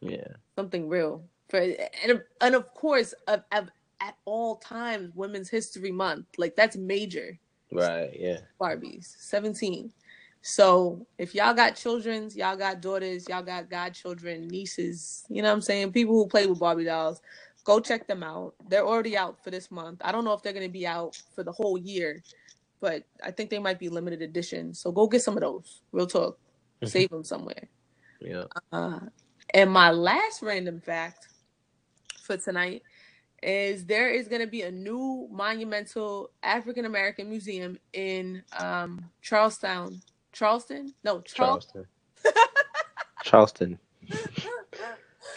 Yeah. 0.00 0.28
something 0.56 0.88
real. 0.88 1.24
For 1.48 1.58
and, 1.58 2.22
and 2.40 2.54
of 2.54 2.72
course 2.74 3.14
of, 3.28 3.42
of, 3.52 3.70
at 4.00 4.16
all 4.24 4.56
times 4.56 5.10
women's 5.14 5.48
history 5.48 5.92
month. 5.92 6.26
Like 6.36 6.54
that's 6.54 6.76
major. 6.76 7.38
Right. 7.72 8.10
Yeah. 8.16 8.38
barbies 8.60 9.16
17 9.18 9.92
so 10.40 11.04
if 11.18 11.34
y'all 11.34 11.52
got 11.52 11.74
childrens 11.74 12.36
y'all 12.36 12.56
got 12.56 12.80
daughters 12.80 13.28
y'all 13.28 13.42
got 13.42 13.68
godchildren 13.68 14.46
nieces 14.46 15.24
you 15.28 15.42
know 15.42 15.48
what 15.48 15.54
i'm 15.54 15.60
saying? 15.60 15.90
People 15.90 16.14
who 16.14 16.28
play 16.28 16.46
with 16.46 16.60
barbie 16.60 16.84
dolls 16.84 17.20
go 17.66 17.80
check 17.80 18.06
them 18.06 18.22
out. 18.22 18.54
They're 18.68 18.86
already 18.86 19.16
out 19.16 19.42
for 19.42 19.50
this 19.50 19.70
month. 19.72 20.00
I 20.02 20.12
don't 20.12 20.24
know 20.24 20.32
if 20.32 20.42
they're 20.42 20.52
going 20.52 20.66
to 20.66 20.72
be 20.72 20.86
out 20.86 21.20
for 21.34 21.42
the 21.42 21.52
whole 21.52 21.76
year 21.76 22.22
but 22.80 23.04
i 23.24 23.30
think 23.30 23.50
they 23.50 23.58
might 23.58 23.78
be 23.78 23.88
limited 23.88 24.22
edition 24.22 24.72
so 24.74 24.90
go 24.92 25.06
get 25.06 25.22
some 25.22 25.34
of 25.36 25.40
those 25.40 25.82
real 25.92 26.06
talk 26.06 26.38
save 26.84 27.10
them 27.10 27.24
somewhere 27.24 27.68
Yeah. 28.20 28.44
uh, 28.72 29.00
and 29.54 29.70
my 29.70 29.90
last 29.90 30.42
random 30.42 30.80
fact 30.80 31.28
for 32.22 32.36
tonight 32.36 32.82
is 33.42 33.84
there 33.86 34.10
is 34.10 34.28
going 34.28 34.40
to 34.40 34.46
be 34.46 34.62
a 34.62 34.70
new 34.70 35.28
monumental 35.30 36.30
African 36.42 36.84
American 36.86 37.28
museum 37.30 37.78
in 37.92 38.42
um, 38.58 39.04
Charlestown. 39.22 40.00
Charleston? 40.32 40.92
No, 41.04 41.20
Charl- 41.20 41.60
Charleston. 41.60 41.86
Charleston. 43.22 43.78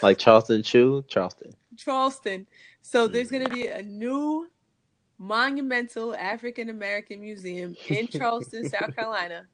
Like 0.02 0.18
Charleston 0.18 0.62
Chew, 0.62 1.04
Charleston. 1.08 1.52
Charleston. 1.76 2.46
So 2.80 3.06
there's 3.06 3.30
going 3.30 3.44
to 3.44 3.50
be 3.52 3.66
a 3.66 3.82
new 3.82 4.48
monumental 5.20 6.16
African 6.16 6.70
American 6.70 7.20
museum 7.20 7.76
in 7.88 8.08
Charleston, 8.12 8.68
South 8.68 8.96
Carolina. 8.96 9.46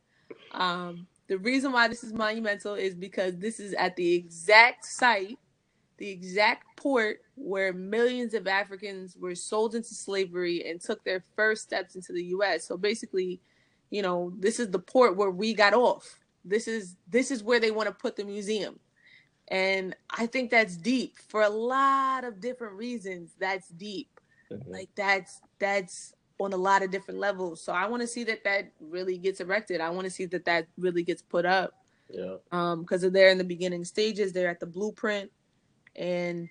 Um, 0.53 1.09
the 1.27 1.39
reason 1.39 1.73
why 1.73 1.89
this 1.89 2.05
is 2.05 2.13
monumental 2.13 2.75
is 2.75 2.95
because 2.95 3.37
this 3.37 3.59
is 3.59 3.75
at 3.75 3.97
the 3.97 4.15
exact 4.15 4.87
site, 4.87 5.39
the 5.99 6.09
exact 6.09 6.65
port 6.77 7.19
where 7.35 7.73
millions 7.73 8.33
of 8.33 8.47
Africans 8.47 9.17
were 9.19 9.35
sold 9.35 9.75
into 9.75 9.93
slavery 9.93 10.65
and 10.71 10.81
took 10.81 11.05
their 11.05 11.23
first 11.35 11.65
steps 11.65 11.97
into 11.97 12.13
the 12.13 12.25
U.S. 12.27 12.65
So 12.65 12.77
basically, 12.77 13.41
you 13.91 14.03
know, 14.03 14.33
this 14.39 14.61
is 14.61 14.71
the 14.71 14.79
port 14.79 15.17
where 15.17 15.31
we 15.31 15.53
got 15.53 15.75
off. 15.75 16.21
This 16.45 16.69
is 16.69 16.95
this 17.09 17.33
is 17.33 17.43
where 17.43 17.59
they 17.59 17.73
want 17.73 17.89
to 17.89 17.95
put 17.95 18.15
the 18.15 18.25
museum. 18.25 18.79
And 19.49 19.97
I 20.11 20.27
think 20.27 20.51
that's 20.51 20.77
deep 20.77 21.17
for 21.29 21.43
a 21.43 21.49
lot 21.49 22.25
of 22.25 22.41
different 22.41 22.75
reasons. 22.75 23.33
That's 23.39 23.69
deep. 23.69 24.16
Mhm. 24.51 24.69
Like 24.69 24.89
that's 24.95 25.41
that's 25.59 26.15
on 26.39 26.53
a 26.53 26.57
lot 26.57 26.83
of 26.83 26.91
different 26.91 27.19
levels. 27.19 27.63
So 27.63 27.73
I 27.73 27.87
want 27.87 28.03
to 28.03 28.07
see 28.07 28.25
that 28.25 28.45
that 28.45 28.71
really 28.81 29.17
gets 29.19 29.41
erected. 29.41 29.81
I 29.81 29.91
want 29.91 30.05
to 30.05 30.11
see 30.11 30.27
that 30.27 30.45
that 30.45 30.67
really 30.77 31.03
gets 31.03 31.23
put 31.23 31.47
up. 31.47 31.73
Yeah. 32.11 32.37
Um, 32.53 32.83
because 32.83 33.03
they're 33.03 33.31
in 33.31 33.39
the 33.39 33.45
beginning 33.45 33.85
stages. 33.85 34.33
They're 34.33 34.51
at 34.51 34.61
the 34.61 34.67
blueprint, 34.67 35.31
and 35.97 36.49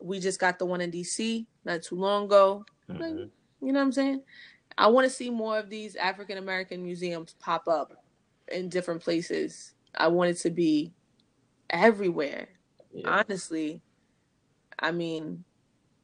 we 0.00 0.18
just 0.20 0.40
got 0.40 0.58
the 0.58 0.66
one 0.66 0.80
in 0.80 0.90
DC 0.90 1.46
not 1.64 1.82
too 1.82 1.96
long 1.96 2.24
ago. 2.24 2.64
Like, 2.88 2.98
Mhm. 3.00 3.30
you 3.60 3.72
know 3.72 3.78
what 3.80 3.86
I'm 3.86 3.92
saying? 3.92 4.22
I 4.78 4.88
want 4.88 5.04
to 5.04 5.10
see 5.10 5.30
more 5.30 5.58
of 5.58 5.70
these 5.70 5.96
African 5.96 6.38
American 6.38 6.82
museums 6.82 7.34
pop 7.38 7.68
up 7.68 8.04
in 8.48 8.68
different 8.68 9.02
places. 9.02 9.74
I 9.94 10.08
want 10.08 10.30
it 10.30 10.38
to 10.38 10.50
be 10.50 10.92
everywhere. 11.70 12.48
Yeah. 12.92 13.22
Honestly, 13.22 13.80
I 14.78 14.92
mean, 14.92 15.44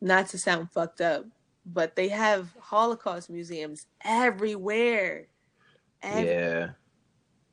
not 0.02 0.28
to 0.28 0.38
sound 0.38 0.70
fucked 0.72 1.00
up, 1.00 1.24
but 1.64 1.94
they 1.96 2.08
have 2.08 2.52
Holocaust 2.58 3.30
museums 3.30 3.86
everywhere. 4.04 5.28
Every- 6.02 6.28
Yeah. 6.28 6.70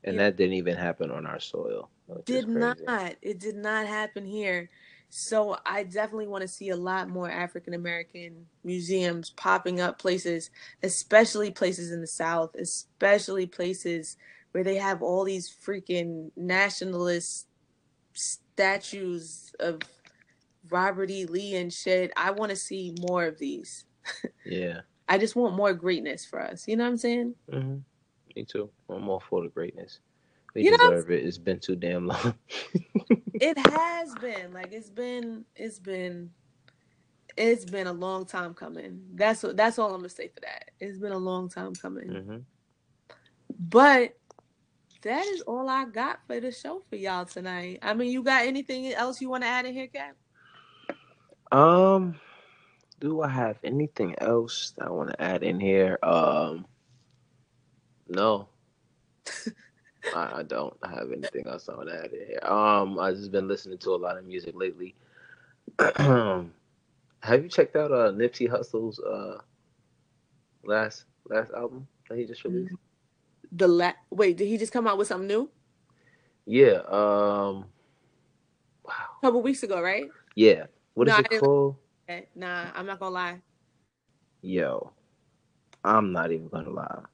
And 0.02 0.16
Yeah. 0.16 0.22
that 0.24 0.36
didn't 0.36 0.54
even 0.54 0.76
happen 0.76 1.10
on 1.10 1.26
our 1.26 1.40
soil. 1.40 1.90
did 2.24 2.48
not. 2.48 2.76
It 3.22 3.38
did 3.38 3.54
not 3.54 3.86
happen 3.86 4.26
here. 4.26 4.68
So 5.10 5.56
I 5.64 5.84
definitely 5.84 6.26
want 6.26 6.42
to 6.42 6.48
see 6.48 6.70
a 6.70 6.76
lot 6.76 7.08
more 7.08 7.30
African 7.30 7.72
American 7.74 8.48
museums 8.64 9.30
popping 9.30 9.80
up 9.80 9.98
places, 10.00 10.50
especially 10.82 11.52
places 11.52 11.92
in 11.92 12.00
the 12.00 12.06
South, 12.08 12.56
especially 12.56 13.46
places 13.46 14.16
where 14.50 14.64
they 14.64 14.74
have 14.76 15.02
all 15.02 15.22
these 15.22 15.48
freaking 15.48 16.32
nationalist 16.34 17.46
statues 18.12 19.54
of 19.60 19.80
Robert 20.68 21.10
E. 21.10 21.24
Lee 21.26 21.56
and 21.56 21.72
shit. 21.72 22.12
I 22.16 22.30
want 22.32 22.50
to 22.50 22.56
see 22.56 22.94
more 23.00 23.24
of 23.24 23.38
these. 23.38 23.84
Yeah. 24.44 24.80
I 25.08 25.18
just 25.18 25.36
want 25.36 25.54
more 25.56 25.72
greatness 25.74 26.24
for 26.24 26.40
us. 26.40 26.66
You 26.68 26.76
know 26.76 26.84
what 26.84 26.90
I'm 26.90 26.96
saying? 26.98 27.34
hmm 27.50 27.76
Me 28.34 28.44
too. 28.44 28.70
I'm 28.88 29.08
all 29.08 29.20
for 29.20 29.42
the 29.42 29.48
greatness. 29.48 30.00
We 30.54 30.64
You 30.64 30.76
know- 30.76 30.90
it. 30.92 31.10
It's 31.10 31.38
been 31.38 31.60
too 31.60 31.76
damn 31.76 32.06
long. 32.06 32.34
It 33.34 33.56
has 33.58 34.14
been 34.16 34.52
like 34.52 34.72
it's 34.72 34.90
been 34.90 35.44
it's 35.56 35.78
been 35.78 36.30
it's 37.36 37.64
been 37.64 37.86
a 37.86 37.92
long 37.92 38.26
time 38.26 38.52
coming. 38.54 39.00
That's 39.14 39.42
what 39.42 39.56
that's 39.56 39.78
all 39.78 39.90
I'm 39.94 40.00
gonna 40.00 40.10
say 40.10 40.28
for 40.28 40.40
that. 40.40 40.70
It's 40.78 40.98
been 40.98 41.12
a 41.12 41.18
long 41.18 41.48
time 41.48 41.74
coming. 41.74 42.08
hmm 42.08 42.36
But 43.58 44.16
that 45.02 45.26
is 45.26 45.40
all 45.42 45.68
I 45.68 45.86
got 45.86 46.20
for 46.26 46.38
the 46.40 46.52
show 46.52 46.82
for 46.90 46.96
y'all 46.96 47.24
tonight. 47.24 47.78
I 47.82 47.94
mean, 47.94 48.10
you 48.10 48.22
got 48.22 48.46
anything 48.46 48.92
else 48.92 49.20
you 49.20 49.30
want 49.30 49.42
to 49.44 49.48
add 49.48 49.64
in 49.64 49.72
here, 49.74 49.86
Cap? 49.88 50.16
Um, 51.52 52.20
do 53.00 53.22
I 53.22 53.28
have 53.28 53.58
anything 53.64 54.14
else 54.18 54.72
that 54.76 54.86
I 54.86 54.90
want 54.90 55.10
to 55.10 55.20
add 55.20 55.42
in 55.42 55.58
here? 55.58 55.98
Um, 56.02 56.66
no, 58.08 58.48
I, 60.14 60.38
I 60.38 60.42
don't 60.42 60.76
have 60.84 61.10
anything 61.12 61.46
else 61.46 61.68
I 61.68 61.76
want 61.76 61.88
to 61.88 61.96
add 61.96 62.12
in 62.12 62.26
here. 62.26 62.40
Um, 62.42 62.98
I've 62.98 63.16
just 63.16 63.32
been 63.32 63.48
listening 63.48 63.78
to 63.78 63.90
a 63.90 63.96
lot 63.96 64.16
of 64.16 64.24
music 64.24 64.54
lately. 64.54 64.94
have 65.78 67.42
you 67.42 67.48
checked 67.48 67.76
out 67.76 67.92
uh 67.92 68.10
Nipsey 68.12 68.48
Hussle's 68.48 68.98
uh 68.98 69.38
last 70.64 71.04
last 71.28 71.52
album 71.52 71.86
that 72.08 72.18
he 72.18 72.24
just 72.24 72.44
released? 72.44 72.74
The 73.52 73.68
la- 73.68 73.92
wait, 74.10 74.36
did 74.36 74.48
he 74.48 74.56
just 74.56 74.72
come 74.72 74.86
out 74.86 74.98
with 74.98 75.08
something 75.08 75.28
new? 75.28 75.50
Yeah. 76.46 76.82
Um. 76.88 77.66
Wow. 78.84 78.94
A 79.22 79.26
couple 79.26 79.42
weeks 79.42 79.62
ago, 79.62 79.80
right? 79.80 80.08
Yeah. 80.34 80.66
What 81.00 81.08
is 81.08 81.14
No, 81.14 81.16
I 81.16 81.34
it 81.34 81.40
called? 81.40 81.76
Nah, 82.34 82.66
I'm 82.74 82.84
not 82.84 83.00
gonna 83.00 83.14
lie. 83.14 83.40
Yo, 84.42 84.92
I'm 85.82 86.12
not 86.12 86.30
even 86.30 86.48
gonna 86.48 86.68
lie. 86.68 87.04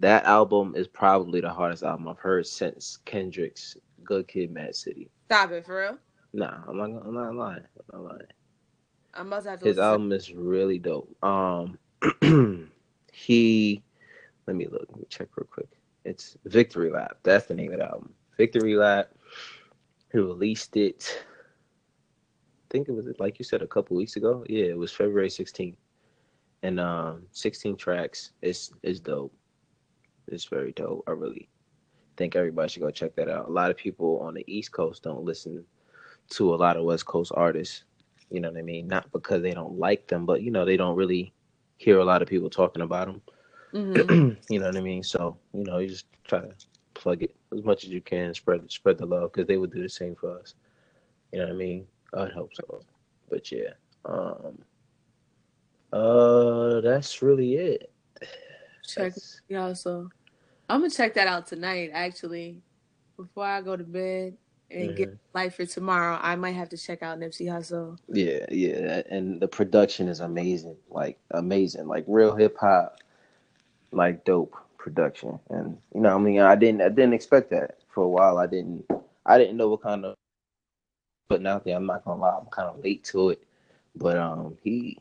That 0.00 0.26
album 0.26 0.74
is 0.76 0.86
probably 0.86 1.40
the 1.40 1.48
hardest 1.48 1.82
album 1.82 2.08
I've 2.08 2.18
heard 2.18 2.46
since 2.46 2.98
Kendrick's 3.06 3.78
Good 4.04 4.28
Kid, 4.28 4.50
Mad 4.50 4.76
City. 4.76 5.08
Stop 5.24 5.50
it 5.52 5.64
for 5.64 5.80
real. 5.80 5.98
Nah, 6.34 6.58
I'm 6.68 6.76
not. 6.76 6.90
I'm 7.06 7.14
not 7.14 7.34
lying. 7.34 7.62
I'm 7.94 8.02
not 8.02 8.12
lying. 8.12 8.26
I'm 9.14 9.28
about 9.28 9.44
to 9.44 9.48
have 9.48 9.60
to. 9.60 9.66
His 9.66 9.78
album 9.78 10.12
is 10.12 10.34
really 10.34 10.78
dope. 10.78 11.16
Um, 11.24 11.78
he. 13.14 13.82
Let 14.46 14.56
me 14.56 14.66
look. 14.66 14.84
Let 14.90 14.98
me 14.98 15.06
check 15.08 15.28
real 15.38 15.48
quick. 15.50 15.70
It's 16.04 16.36
Victory 16.44 16.90
Lap. 16.90 17.16
That's 17.22 17.46
the 17.46 17.54
name 17.54 17.72
of 17.72 17.78
the 17.78 17.86
album. 17.86 18.12
Victory 18.36 18.76
Lap. 18.76 19.08
He 20.12 20.18
released 20.18 20.76
it. 20.76 21.24
I 22.72 22.74
think 22.74 22.88
it 22.88 22.92
was 22.92 23.06
like 23.18 23.38
you 23.38 23.44
said 23.44 23.60
a 23.60 23.66
couple 23.66 23.98
weeks 23.98 24.16
ago. 24.16 24.46
Yeah, 24.48 24.64
it 24.64 24.78
was 24.78 24.90
February 24.90 25.28
16th. 25.28 25.76
And 26.62 26.80
um 26.80 27.24
16 27.32 27.76
tracks. 27.76 28.32
It's 28.40 28.72
it's 28.82 28.98
dope. 28.98 29.34
It's 30.28 30.46
very 30.46 30.72
dope. 30.72 31.04
I 31.06 31.10
really 31.10 31.50
think 32.16 32.34
everybody 32.34 32.70
should 32.70 32.82
go 32.82 32.90
check 32.90 33.14
that 33.16 33.28
out. 33.28 33.48
A 33.48 33.52
lot 33.52 33.70
of 33.70 33.76
people 33.76 34.20
on 34.20 34.32
the 34.32 34.44
East 34.46 34.72
Coast 34.72 35.02
don't 35.02 35.22
listen 35.22 35.66
to 36.30 36.54
a 36.54 36.56
lot 36.56 36.78
of 36.78 36.84
West 36.84 37.04
Coast 37.04 37.32
artists. 37.34 37.84
You 38.30 38.40
know 38.40 38.50
what 38.50 38.58
I 38.58 38.62
mean? 38.62 38.88
Not 38.88 39.12
because 39.12 39.42
they 39.42 39.52
don't 39.52 39.78
like 39.78 40.08
them, 40.08 40.24
but 40.24 40.42
you 40.42 40.50
know 40.50 40.64
they 40.64 40.78
don't 40.78 40.96
really 40.96 41.34
hear 41.76 41.98
a 41.98 42.04
lot 42.04 42.22
of 42.22 42.28
people 42.28 42.48
talking 42.48 42.82
about 42.82 43.06
them. 43.08 43.22
Mhm. 43.74 44.36
you 44.48 44.60
know 44.60 44.68
what 44.68 44.76
I 44.76 44.80
mean? 44.80 45.02
So 45.02 45.36
you 45.52 45.64
know, 45.64 45.76
you 45.76 45.88
just 45.88 46.06
try 46.24 46.40
to 46.40 46.54
plug 46.94 47.22
it 47.22 47.36
as 47.54 47.64
much 47.64 47.84
as 47.84 47.90
you 47.90 48.00
can, 48.00 48.32
spread 48.32 48.70
spread 48.72 48.96
the 48.96 49.04
love 49.04 49.30
because 49.32 49.46
they 49.46 49.58
would 49.58 49.72
do 49.72 49.82
the 49.82 49.90
same 49.90 50.14
for 50.14 50.38
us. 50.38 50.54
You 51.32 51.40
know 51.40 51.46
what 51.46 51.54
I 51.54 51.56
mean? 51.56 51.86
I 52.14 52.22
would 52.22 52.32
hope 52.32 52.54
so. 52.54 52.84
But 53.30 53.50
yeah, 53.52 53.72
um, 54.04 54.58
uh, 55.92 56.80
that's 56.80 57.22
really 57.22 57.54
it. 57.54 57.90
Check 58.86 59.14
yeah. 59.48 59.72
So 59.72 60.10
I'm 60.68 60.80
gonna 60.80 60.90
check 60.90 61.14
that 61.14 61.26
out 61.28 61.46
tonight. 61.46 61.90
Actually, 61.92 62.62
before 63.16 63.44
I 63.46 63.60
go 63.62 63.76
to 63.76 63.84
bed 63.84 64.36
and 64.70 64.96
get 64.96 65.08
Mhm. 65.08 65.18
light 65.34 65.54
for 65.54 65.66
tomorrow, 65.66 66.18
I 66.20 66.36
might 66.36 66.52
have 66.52 66.68
to 66.70 66.76
check 66.76 67.02
out 67.02 67.18
Nipsey 67.18 67.46
Hussle. 67.46 67.98
Yeah, 68.08 68.44
yeah, 68.50 69.02
and 69.10 69.40
the 69.40 69.48
production 69.48 70.08
is 70.08 70.20
amazing, 70.20 70.76
like 70.90 71.18
amazing, 71.30 71.86
like 71.88 72.04
real 72.06 72.34
hip 72.36 72.56
hop, 72.60 72.98
like 73.92 74.24
dope 74.24 74.54
production. 74.78 75.38
And 75.50 75.78
you 75.94 76.00
know, 76.00 76.14
I 76.14 76.18
mean, 76.18 76.40
I 76.40 76.54
didn't, 76.56 76.82
I 76.82 76.88
didn't 76.88 77.14
expect 77.14 77.50
that 77.50 77.78
for 77.88 78.04
a 78.04 78.08
while. 78.08 78.38
I 78.38 78.46
didn't, 78.46 78.84
I 79.26 79.38
didn't 79.38 79.56
know 79.56 79.68
what 79.70 79.82
kind 79.82 80.04
of 80.04 80.16
putting 81.32 81.46
out 81.46 81.64
there. 81.64 81.76
I'm 81.76 81.86
not 81.86 82.04
gonna 82.04 82.20
lie, 82.20 82.38
I'm 82.38 82.46
kind 82.46 82.68
of 82.68 82.84
late 82.84 83.04
to 83.04 83.30
it, 83.30 83.42
but 83.96 84.18
um, 84.18 84.58
he, 84.62 84.98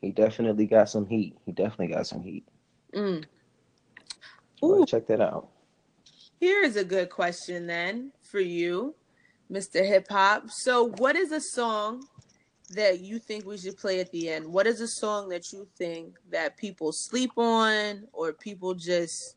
he 0.00 0.10
definitely 0.10 0.66
got 0.66 0.90
some 0.90 1.06
heat. 1.06 1.36
He 1.46 1.52
definitely 1.52 1.94
got 1.94 2.06
some 2.06 2.20
heat. 2.20 2.44
Mm. 2.92 3.24
Ooh, 4.64 4.84
check 4.84 5.06
that 5.06 5.20
out. 5.20 5.48
here 6.40 6.62
is 6.64 6.76
a 6.76 6.84
good 6.84 7.10
question 7.10 7.68
then 7.68 8.10
for 8.22 8.40
you, 8.40 8.96
Mr. 9.52 9.86
Hip 9.86 10.08
Hop. 10.10 10.50
So, 10.50 10.88
what 10.98 11.14
is 11.14 11.30
a 11.30 11.40
song 11.40 12.04
that 12.70 13.00
you 13.00 13.20
think 13.20 13.46
we 13.46 13.56
should 13.56 13.76
play 13.76 14.00
at 14.00 14.10
the 14.10 14.30
end? 14.30 14.46
What 14.46 14.66
is 14.66 14.80
a 14.80 14.88
song 14.88 15.28
that 15.28 15.52
you 15.52 15.68
think 15.76 16.18
that 16.30 16.56
people 16.56 16.90
sleep 16.90 17.30
on 17.36 18.08
or 18.12 18.32
people 18.32 18.74
just 18.74 19.36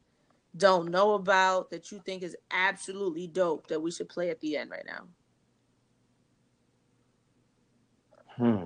don't 0.58 0.90
know 0.90 1.14
about 1.14 1.70
that 1.70 1.92
you 1.92 2.02
think 2.04 2.24
is 2.24 2.36
absolutely 2.50 3.28
dope 3.28 3.68
that 3.68 3.80
we 3.80 3.92
should 3.92 4.10
play 4.10 4.32
at 4.32 4.40
the 4.40 4.58
end 4.58 4.72
right 4.72 4.86
now? 4.88 5.06
Hmm. 8.42 8.64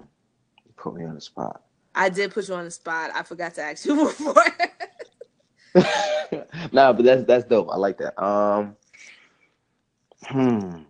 You 0.65 0.73
put 0.78 0.95
me 0.95 1.03
on 1.03 1.15
the 1.15 1.21
spot. 1.21 1.61
I 1.93 2.07
did 2.07 2.32
put 2.32 2.47
you 2.47 2.55
on 2.55 2.63
the 2.63 2.71
spot. 2.71 3.11
I 3.13 3.23
forgot 3.23 3.55
to 3.55 3.61
ask 3.61 3.86
you 3.86 3.95
before. 4.05 4.45
nah, 6.71 6.93
but 6.93 7.03
that's 7.03 7.26
that's 7.26 7.43
dope. 7.43 7.67
I 7.69 7.76
like 7.76 7.97
that. 7.97 8.17
Um, 8.23 8.78
hmm. 10.23 10.84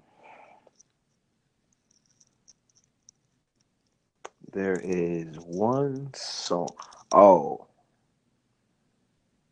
There 4.53 4.79
is 4.83 5.35
one 5.39 6.11
song. 6.13 6.69
Oh, 7.11 7.65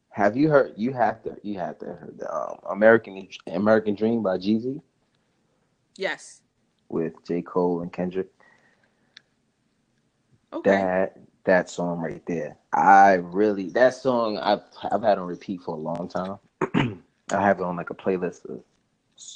have 0.10 0.38
you 0.38 0.48
heard? 0.48 0.74
You 0.78 0.94
have 0.94 1.24
to. 1.24 1.36
You 1.42 1.58
have 1.58 1.80
to 1.80 1.86
heard 1.86 2.20
the 2.20 2.32
um, 2.32 2.60
American 2.70 3.28
American 3.48 3.96
Dream 3.96 4.22
by 4.22 4.38
Jeezy 4.38 4.80
yes. 5.98 6.44
with 6.90 7.14
J 7.26 7.42
Cole 7.42 7.82
and 7.82 7.92
Kendrick. 7.92 8.28
Okay. 10.54 10.72
That 10.72 11.18
that 11.46 11.70
song 11.70 12.00
right 12.00 12.26
there. 12.28 12.58
I 12.74 13.14
really 13.14 13.70
that 13.72 13.94
song 13.96 14.38
I've 14.38 14.62
I've 14.92 15.02
had 15.04 15.18
on 15.18 15.28
repeat 15.28 15.62
for 15.62 15.76
a 15.76 15.80
long 15.80 16.10
time. 16.10 16.40
I 17.32 17.42
have 17.42 17.60
it 17.60 17.64
on 17.64 17.76
like 17.76 17.90
a 17.90 17.96
playlist 17.96 18.46
of 18.50 18.64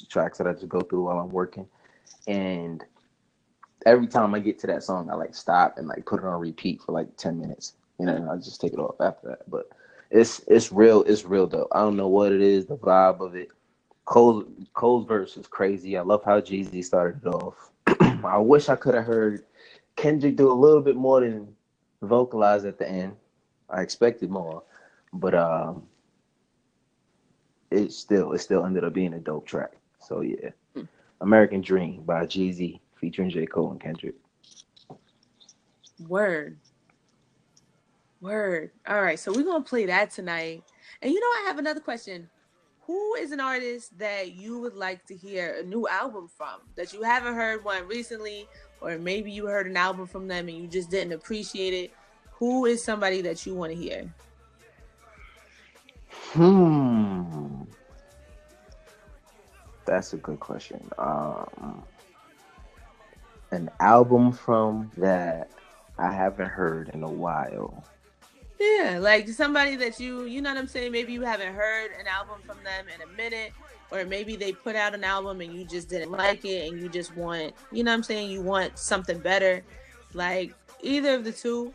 tracks 0.08 0.38
that 0.38 0.46
I 0.46 0.52
just 0.52 0.68
go 0.68 0.80
through 0.80 1.04
while 1.04 1.18
I'm 1.18 1.30
working, 1.30 1.66
and 2.26 2.84
every 3.86 4.06
time 4.06 4.34
I 4.34 4.38
get 4.40 4.58
to 4.60 4.66
that 4.68 4.82
song, 4.84 5.10
I 5.10 5.14
like 5.14 5.34
stop 5.34 5.78
and 5.78 5.88
like 5.88 6.06
put 6.06 6.20
it 6.20 6.26
on 6.26 6.40
repeat 6.40 6.82
for 6.82 6.92
like 6.92 7.16
ten 7.16 7.40
minutes. 7.40 7.74
You 7.98 8.06
know, 8.06 8.28
I 8.32 8.36
just 8.36 8.60
take 8.60 8.72
it 8.72 8.78
off 8.78 9.00
after 9.00 9.28
that. 9.28 9.50
But 9.50 9.68
it's 10.10 10.40
it's 10.48 10.72
real. 10.72 11.02
It's 11.04 11.24
real 11.24 11.46
though. 11.46 11.68
I 11.72 11.80
don't 11.80 11.96
know 11.96 12.08
what 12.08 12.32
it 12.32 12.40
is, 12.40 12.66
the 12.66 12.76
vibe 12.76 13.20
of 13.20 13.34
it. 13.34 13.48
Cole 14.04 14.44
Cole's 14.74 15.06
verse 15.06 15.36
is 15.36 15.46
crazy. 15.46 15.96
I 15.98 16.02
love 16.02 16.24
how 16.24 16.40
Jeezy 16.40 16.84
started 16.84 17.22
it 17.24 17.28
off. 17.28 17.70
I 18.24 18.38
wish 18.38 18.68
I 18.68 18.76
could 18.76 18.94
have 18.94 19.04
heard 19.04 19.44
Kendrick 19.98 20.36
do 20.36 20.50
a 20.50 20.54
little 20.54 20.80
bit 20.80 20.94
more 20.94 21.20
than 21.20 21.48
vocalize 22.02 22.64
at 22.64 22.78
the 22.78 22.88
end. 22.88 23.16
I 23.68 23.82
expected 23.82 24.30
more, 24.30 24.62
but 25.12 25.34
um, 25.34 25.82
it 27.72 27.92
still 27.92 28.32
it 28.32 28.38
still 28.38 28.64
ended 28.64 28.84
up 28.84 28.92
being 28.92 29.14
a 29.14 29.18
dope 29.18 29.46
track. 29.46 29.72
So 29.98 30.20
yeah, 30.20 30.50
American 31.20 31.60
Dream 31.60 32.02
by 32.04 32.26
Jeezy 32.26 32.78
featuring 32.94 33.28
J 33.28 33.44
Cole 33.46 33.72
and 33.72 33.80
Kendrick. 33.80 34.14
Word. 36.06 36.56
Word. 38.20 38.70
All 38.86 39.02
right. 39.02 39.18
So 39.18 39.32
we're 39.32 39.42
going 39.42 39.64
to 39.64 39.68
play 39.68 39.86
that 39.86 40.12
tonight. 40.12 40.62
And 41.02 41.12
you 41.12 41.18
know, 41.18 41.26
I 41.26 41.44
have 41.48 41.58
another 41.58 41.80
question. 41.80 42.30
Who 42.82 43.16
is 43.16 43.32
an 43.32 43.40
artist 43.40 43.98
that 43.98 44.32
you 44.32 44.60
would 44.60 44.74
like 44.74 45.04
to 45.06 45.16
hear 45.16 45.56
a 45.60 45.62
new 45.62 45.86
album 45.88 46.28
from 46.28 46.60
that 46.76 46.92
you 46.94 47.02
haven't 47.02 47.34
heard 47.34 47.62
one 47.62 47.86
recently, 47.86 48.48
or 48.80 48.98
maybe 48.98 49.30
you 49.30 49.46
heard 49.46 49.66
an 49.66 49.76
album 49.76 50.06
from 50.06 50.28
them 50.28 50.48
and 50.48 50.56
you 50.56 50.66
just 50.66 50.90
didn't 50.90 51.12
appreciate 51.12 51.74
it? 51.74 51.92
Who 52.32 52.66
is 52.66 52.84
somebody 52.84 53.20
that 53.22 53.44
you 53.44 53.54
want 53.54 53.72
to 53.72 53.78
hear? 53.78 54.12
Hmm, 56.32 57.62
that's 59.84 60.12
a 60.12 60.16
good 60.18 60.38
question. 60.38 60.88
Um, 60.98 61.82
an 63.50 63.70
album 63.80 64.32
from 64.32 64.90
that 64.96 65.50
I 65.98 66.12
haven't 66.12 66.48
heard 66.48 66.90
in 66.90 67.02
a 67.02 67.10
while. 67.10 67.82
Yeah, 68.60 68.98
like 69.00 69.28
somebody 69.28 69.76
that 69.76 69.98
you, 70.00 70.24
you 70.24 70.42
know 70.42 70.50
what 70.50 70.58
I'm 70.58 70.66
saying? 70.66 70.92
Maybe 70.92 71.12
you 71.12 71.22
haven't 71.22 71.54
heard 71.54 71.90
an 71.98 72.06
album 72.06 72.40
from 72.44 72.58
them 72.64 72.86
in 72.94 73.00
a 73.02 73.16
minute, 73.16 73.52
or 73.90 74.04
maybe 74.04 74.36
they 74.36 74.52
put 74.52 74.76
out 74.76 74.94
an 74.94 75.04
album 75.04 75.40
and 75.40 75.54
you 75.54 75.64
just 75.64 75.88
didn't 75.88 76.10
like 76.10 76.44
it 76.44 76.70
and 76.70 76.80
you 76.80 76.88
just 76.88 77.16
want, 77.16 77.54
you 77.72 77.82
know 77.82 77.90
what 77.90 77.96
I'm 77.96 78.02
saying? 78.02 78.30
You 78.30 78.42
want 78.42 78.78
something 78.78 79.18
better. 79.18 79.62
Like 80.14 80.54
either 80.82 81.14
of 81.14 81.24
the 81.24 81.32
two. 81.32 81.72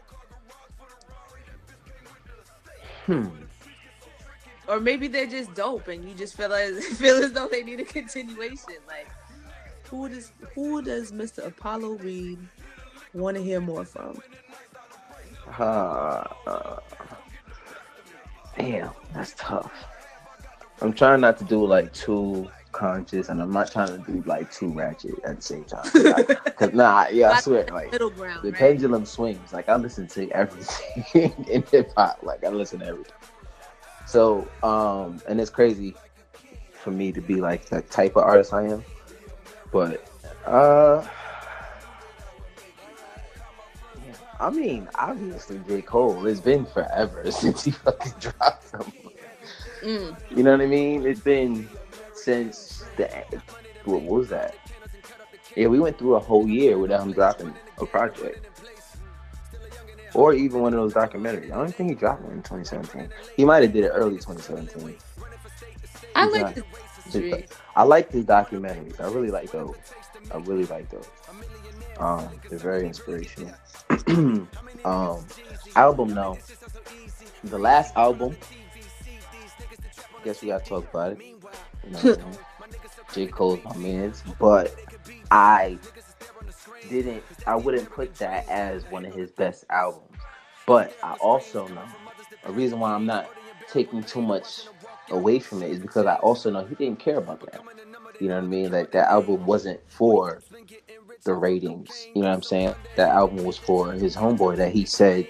Hmm. 3.06 3.28
or 4.70 4.80
maybe 4.80 5.10
they're 5.10 5.28
just 5.28 5.54
dope 5.56 5.90
and 5.90 6.06
you 6.08 6.16
just 6.16 6.38
feel 6.38 6.54
as 6.54 6.86
feel 6.98 7.18
as 7.18 7.34
though 7.34 7.50
they 7.50 7.64
need 7.64 7.80
a 7.82 7.86
continuation. 7.86 8.80
Like 8.88 9.10
who 9.90 10.08
does 10.08 10.32
who 10.56 10.82
does 10.82 11.12
Mr. 11.12 11.46
Apollo 11.46 11.96
Reed 11.96 12.40
want 13.14 13.38
to 13.38 13.44
hear 13.44 13.60
more 13.60 13.86
from? 13.86 14.22
Uh, 15.60 16.24
uh, 16.48 16.80
damn, 18.58 18.92
that's 19.14 19.36
tough. 19.38 19.72
I'm 20.82 20.94
trying 20.94 21.22
not 21.22 21.38
to 21.38 21.44
do 21.46 21.66
like 21.66 21.94
too 21.94 22.50
conscious, 22.72 23.30
and 23.30 23.42
I'm 23.42 23.52
not 23.52 23.72
trying 23.72 24.04
to 24.04 24.12
do 24.12 24.22
like 24.26 24.52
too 24.52 24.70
ratchet 24.70 25.24
at 25.24 25.38
the 25.38 25.42
same 25.42 25.64
time. 25.64 25.86
Cause 26.58 26.74
nah, 26.74 27.08
yeah, 27.10 27.32
I 27.32 27.40
swear, 27.40 27.66
like 27.72 27.92
ground, 27.92 28.44
the 28.44 28.52
right? 28.52 28.54
pendulum 28.54 29.06
swings. 29.06 29.54
Like 29.54 29.70
I 29.70 29.76
listen 29.78 30.08
to 30.10 30.30
everything 30.32 31.34
in 31.48 31.64
hip 31.64 31.92
hop. 31.96 32.20
Like 32.24 32.44
I 32.44 32.50
listen 32.50 32.80
to 32.80 32.88
everything. 32.88 33.14
So, 34.06 34.48
um, 34.62 35.22
and 35.28 35.40
it's 35.40 35.50
crazy 35.50 35.96
for 36.74 36.92
me 36.92 37.12
to 37.14 37.22
be 37.22 37.36
like 37.36 37.66
the 37.66 37.82
type 37.82 38.18
of 38.18 38.24
artist 38.24 38.54
I 38.54 38.64
am, 38.68 38.84
but 39.72 40.06
uh. 40.46 41.08
I 44.40 44.50
mean, 44.50 44.90
obviously 44.96 45.62
J. 45.70 45.82
Cole. 45.82 46.26
It's 46.26 46.42
been 46.42 46.66
forever 46.66 47.32
since 47.32 47.64
he 47.64 47.72
fucking 47.72 48.14
dropped 48.20 48.68
something. 48.68 49.03
Mm. 49.84 50.16
You 50.36 50.44
know 50.44 50.52
what 50.52 50.62
I 50.62 50.66
mean? 50.66 51.06
It's 51.06 51.20
been 51.20 51.68
since 52.14 52.84
the 52.98 53.10
what 53.86 54.02
was 54.02 54.30
that? 54.30 54.56
Yeah, 55.56 55.68
we 55.68 55.80
went 55.80 55.98
through 55.98 56.16
a 56.16 56.20
whole 56.20 56.48
year 56.48 56.78
without 56.78 57.02
him 57.02 57.12
dropping 57.12 57.54
a 57.80 57.86
project, 57.86 58.46
or 60.14 60.34
even 60.34 60.62
one 60.62 60.74
of 60.74 60.80
those 60.80 60.94
documentaries. 60.94 61.52
I 61.52 61.56
don't 61.56 61.74
think 61.76 61.90
he 61.90 61.96
dropped 61.96 62.22
one 62.22 62.34
in 62.34 62.42
2017. 62.44 63.10
He 63.36 63.46
might 63.46 63.62
have 63.64 63.74
did 63.74 63.84
it 63.86 63.90
early 63.90 64.16
2017. 64.16 64.96
I 66.16 66.24
He's 66.26 66.34
like 66.34 66.42
not- 66.58 66.66
his- 67.12 67.44
I 67.76 67.84
like 67.84 68.12
his 68.12 68.26
documentaries. 68.26 69.00
I 69.02 69.08
really 69.12 69.30
like 69.32 69.52
those. 69.52 69.76
I 70.34 70.38
really 70.38 70.66
like 70.66 70.90
those. 70.90 71.08
Um, 72.00 72.30
they're 72.50 72.58
very 72.58 72.86
inspirational. 72.88 73.54
um, 74.86 75.26
album 75.76 76.14
no. 76.14 76.38
The 77.44 77.60
last 77.60 77.96
album. 77.98 78.36
Guess 80.24 80.42
we 80.42 80.48
gotta 80.50 80.66
talk 80.66 80.90
about 80.90 81.18
it. 81.20 82.20
J. 83.14 83.28
Cole's 83.28 83.60
my 83.64 83.76
man's, 83.76 84.24
but 84.40 84.76
I 85.30 85.78
didn't. 86.90 87.24
I 87.46 87.56
wouldn't 87.56 87.90
put 87.90 88.16
that 88.16 88.48
as 88.48 88.84
one 88.90 89.06
of 89.06 89.14
his 89.14 89.32
best 89.32 89.66
albums. 89.70 90.18
But 90.66 90.96
I 91.04 91.14
also 91.16 91.68
know 91.68 91.84
a 92.46 92.52
reason 92.52 92.80
why 92.80 92.94
I'm 92.94 93.06
not 93.06 93.30
taking 93.70 94.04
too 94.04 94.22
much 94.22 94.68
away 95.10 95.40
from 95.40 95.62
it 95.62 95.72
is 95.72 95.80
because 95.80 96.06
I 96.06 96.16
also 96.16 96.50
know 96.50 96.64
he 96.64 96.76
didn't 96.76 97.00
care 97.00 97.18
about 97.18 97.42
that. 97.52 97.62
You 98.20 98.30
know 98.30 98.36
what 98.36 98.44
I 98.44 98.48
mean? 98.48 98.72
Like 98.72 98.92
that 98.92 99.10
album 99.10 99.46
wasn't 99.46 99.80
for 99.90 100.42
the 101.24 101.34
ratings. 101.34 102.08
You 102.16 102.22
know 102.22 102.30
what 102.30 102.36
I'm 102.36 102.44
saying? 102.44 102.76
That 102.96 103.10
album 103.10 103.44
was 103.44 103.58
for 103.58 103.92
his 103.92 104.16
homeboy 104.16 104.58
that 104.58 104.72
he 104.72 104.86
said 104.86 105.28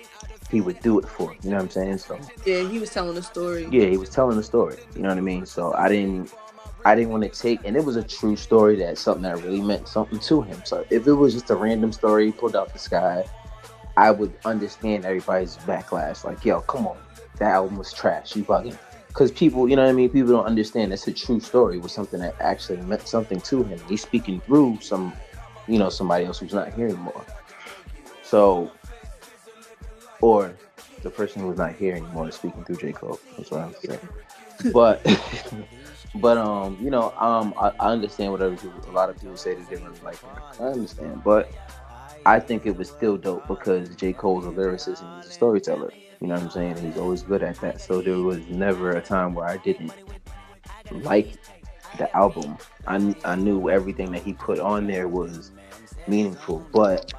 he 0.53 0.61
would 0.61 0.79
do 0.81 0.99
it 0.99 1.07
for. 1.09 1.35
You 1.43 1.49
know 1.49 1.57
what 1.57 1.63
I'm 1.63 1.69
saying? 1.71 1.97
So 1.97 2.19
Yeah, 2.45 2.61
he 2.69 2.79
was 2.79 2.91
telling 2.91 3.15
the 3.15 3.23
story. 3.23 3.67
yeah, 3.71 3.87
he 3.87 3.97
was 3.97 4.09
telling 4.09 4.37
the 4.37 4.43
story. 4.43 4.77
You 4.95 5.01
know 5.01 5.09
what 5.09 5.17
I 5.17 5.21
mean? 5.21 5.45
So 5.45 5.73
I 5.73 5.89
didn't 5.89 6.31
I 6.85 6.95
didn't 6.95 7.11
want 7.11 7.23
to 7.23 7.29
take 7.29 7.59
and 7.65 7.75
it 7.75 7.83
was 7.83 7.95
a 7.95 8.03
true 8.03 8.35
story 8.35 8.75
that 8.77 8.97
something 8.97 9.23
that 9.23 9.41
really 9.43 9.61
meant 9.61 9.87
something 9.87 10.19
to 10.19 10.41
him. 10.41 10.61
So 10.63 10.85
if 10.89 11.07
it 11.07 11.13
was 11.13 11.33
just 11.33 11.49
a 11.49 11.55
random 11.55 11.91
story 11.91 12.31
pulled 12.31 12.55
out 12.55 12.71
the 12.71 12.79
sky, 12.79 13.25
I 13.97 14.11
would 14.11 14.33
understand 14.45 15.05
everybody's 15.05 15.57
backlash. 15.57 16.23
Like, 16.23 16.45
yo, 16.45 16.61
come 16.61 16.87
on. 16.87 16.97
That 17.39 17.51
album 17.51 17.77
was 17.77 17.91
trash. 17.91 18.35
You 18.35 18.43
bugging. 18.43 18.77
Because 19.07 19.31
people, 19.31 19.67
you 19.69 19.75
know 19.75 19.83
what 19.83 19.89
I 19.89 19.93
mean? 19.93 20.09
People 20.09 20.31
don't 20.31 20.45
understand 20.45 20.91
it's 20.93 21.07
a 21.07 21.11
true 21.13 21.39
story. 21.39 21.77
Was 21.79 21.91
something 21.91 22.19
that 22.19 22.35
actually 22.39 22.77
meant 22.81 23.07
something 23.07 23.39
to 23.41 23.63
him. 23.63 23.79
He's 23.87 24.01
speaking 24.01 24.39
through 24.41 24.79
some, 24.81 25.13
you 25.67 25.77
know, 25.79 25.89
somebody 25.89 26.25
else 26.25 26.39
who's 26.39 26.53
not 26.53 26.73
here 26.73 26.87
anymore. 26.87 27.23
So, 28.23 28.71
or 30.23 30.55
the 31.01 31.09
person 31.09 31.41
who's 31.41 31.57
not 31.57 31.75
here 31.75 31.95
anymore 31.95 32.29
is 32.29 32.35
speaking 32.35 32.63
through 32.63 32.77
J. 32.77 32.93
Cole. 32.93 33.19
That's 33.35 33.51
what 33.51 33.59
I'm 33.59 33.73
saying. 33.73 33.99
But, 34.71 35.05
but 36.15 36.37
um, 36.37 36.77
you 36.81 36.89
know, 36.89 37.13
um, 37.17 37.53
I, 37.57 37.73
I 37.77 37.91
understand 37.91 38.31
what 38.31 38.41
other 38.41 38.55
people, 38.55 38.89
a 38.89 38.91
lot 38.91 39.09
of 39.09 39.19
people 39.19 39.35
say 39.35 39.53
that 39.53 39.69
they 39.69 39.75
don't 39.75 40.01
like. 40.01 40.17
I 40.61 40.63
understand, 40.63 41.21
but 41.25 41.51
I 42.25 42.39
think 42.39 42.65
it 42.65 42.77
was 42.77 42.89
still 42.89 43.17
dope 43.17 43.45
because 43.49 43.93
J. 43.97 44.13
Cole's 44.13 44.45
a 44.45 44.49
lyricist 44.49 45.01
and 45.01 45.13
he's 45.17 45.29
a 45.29 45.33
storyteller. 45.33 45.91
You 46.21 46.27
know 46.27 46.35
what 46.35 46.43
I'm 46.43 46.49
saying? 46.51 46.77
He's 46.77 46.97
always 46.97 47.21
good 47.21 47.43
at 47.43 47.59
that. 47.59 47.81
So 47.81 48.01
there 48.01 48.19
was 48.19 48.39
never 48.47 48.91
a 48.91 49.01
time 49.01 49.33
where 49.33 49.45
I 49.45 49.57
didn't 49.57 49.91
like 50.89 51.33
the 51.97 52.15
album. 52.15 52.57
I, 52.87 53.13
I 53.25 53.35
knew 53.35 53.69
everything 53.69 54.13
that 54.13 54.23
he 54.23 54.31
put 54.31 54.59
on 54.59 54.87
there 54.87 55.09
was 55.09 55.51
meaningful, 56.07 56.65
but 56.71 57.13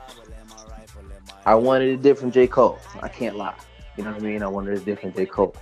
I 1.47 1.55
wanted 1.55 1.91
a 1.91 1.97
different 1.97 2.33
J. 2.33 2.47
Cole. 2.47 2.79
I 3.03 3.09
can't 3.09 3.37
lie. 3.37 3.55
You 3.97 4.05
know 4.05 4.13
what 4.13 4.21
I 4.21 4.25
mean? 4.25 4.43
I 4.43 4.49
wanted 4.49 4.79
a 4.79 4.81
different 4.81 5.17
J. 5.17 5.27
Cole. 5.27 5.55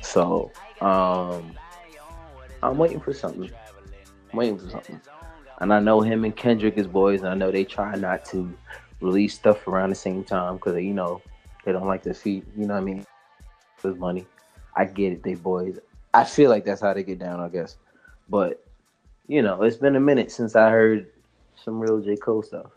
So, 0.00 0.50
um, 0.80 1.54
I'm 2.62 2.78
waiting 2.78 3.00
for 3.00 3.12
something. 3.12 3.50
I'm 4.32 4.36
waiting 4.38 4.58
for 4.58 4.70
something. 4.70 5.00
And 5.60 5.72
I 5.72 5.80
know 5.80 6.00
him 6.00 6.24
and 6.24 6.34
Kendrick 6.34 6.78
is 6.78 6.86
boys, 6.86 7.20
and 7.20 7.28
I 7.28 7.34
know 7.34 7.50
they 7.50 7.64
try 7.64 7.94
not 7.96 8.24
to 8.26 8.52
release 9.00 9.34
stuff 9.34 9.66
around 9.68 9.90
the 9.90 9.96
same 9.96 10.24
time 10.24 10.54
because 10.56 10.80
you 10.82 10.94
know 10.94 11.20
they 11.64 11.72
don't 11.72 11.86
like 11.86 12.02
to 12.04 12.14
feed. 12.14 12.46
You 12.56 12.66
know 12.66 12.74
what 12.74 12.80
I 12.80 12.84
mean? 12.84 13.06
For 13.76 13.94
money, 13.94 14.26
I 14.74 14.84
get 14.84 15.12
it. 15.12 15.22
They 15.22 15.34
boys. 15.34 15.78
I 16.14 16.24
feel 16.24 16.50
like 16.50 16.64
that's 16.64 16.80
how 16.80 16.94
they 16.94 17.02
get 17.02 17.18
down, 17.18 17.40
I 17.40 17.48
guess. 17.48 17.76
But 18.28 18.64
you 19.26 19.42
know, 19.42 19.62
it's 19.62 19.76
been 19.76 19.96
a 19.96 20.00
minute 20.00 20.30
since 20.30 20.56
I 20.56 20.70
heard 20.70 21.10
some 21.62 21.78
real 21.80 22.00
J 22.00 22.16
Cole 22.16 22.42
stuff. 22.42 22.70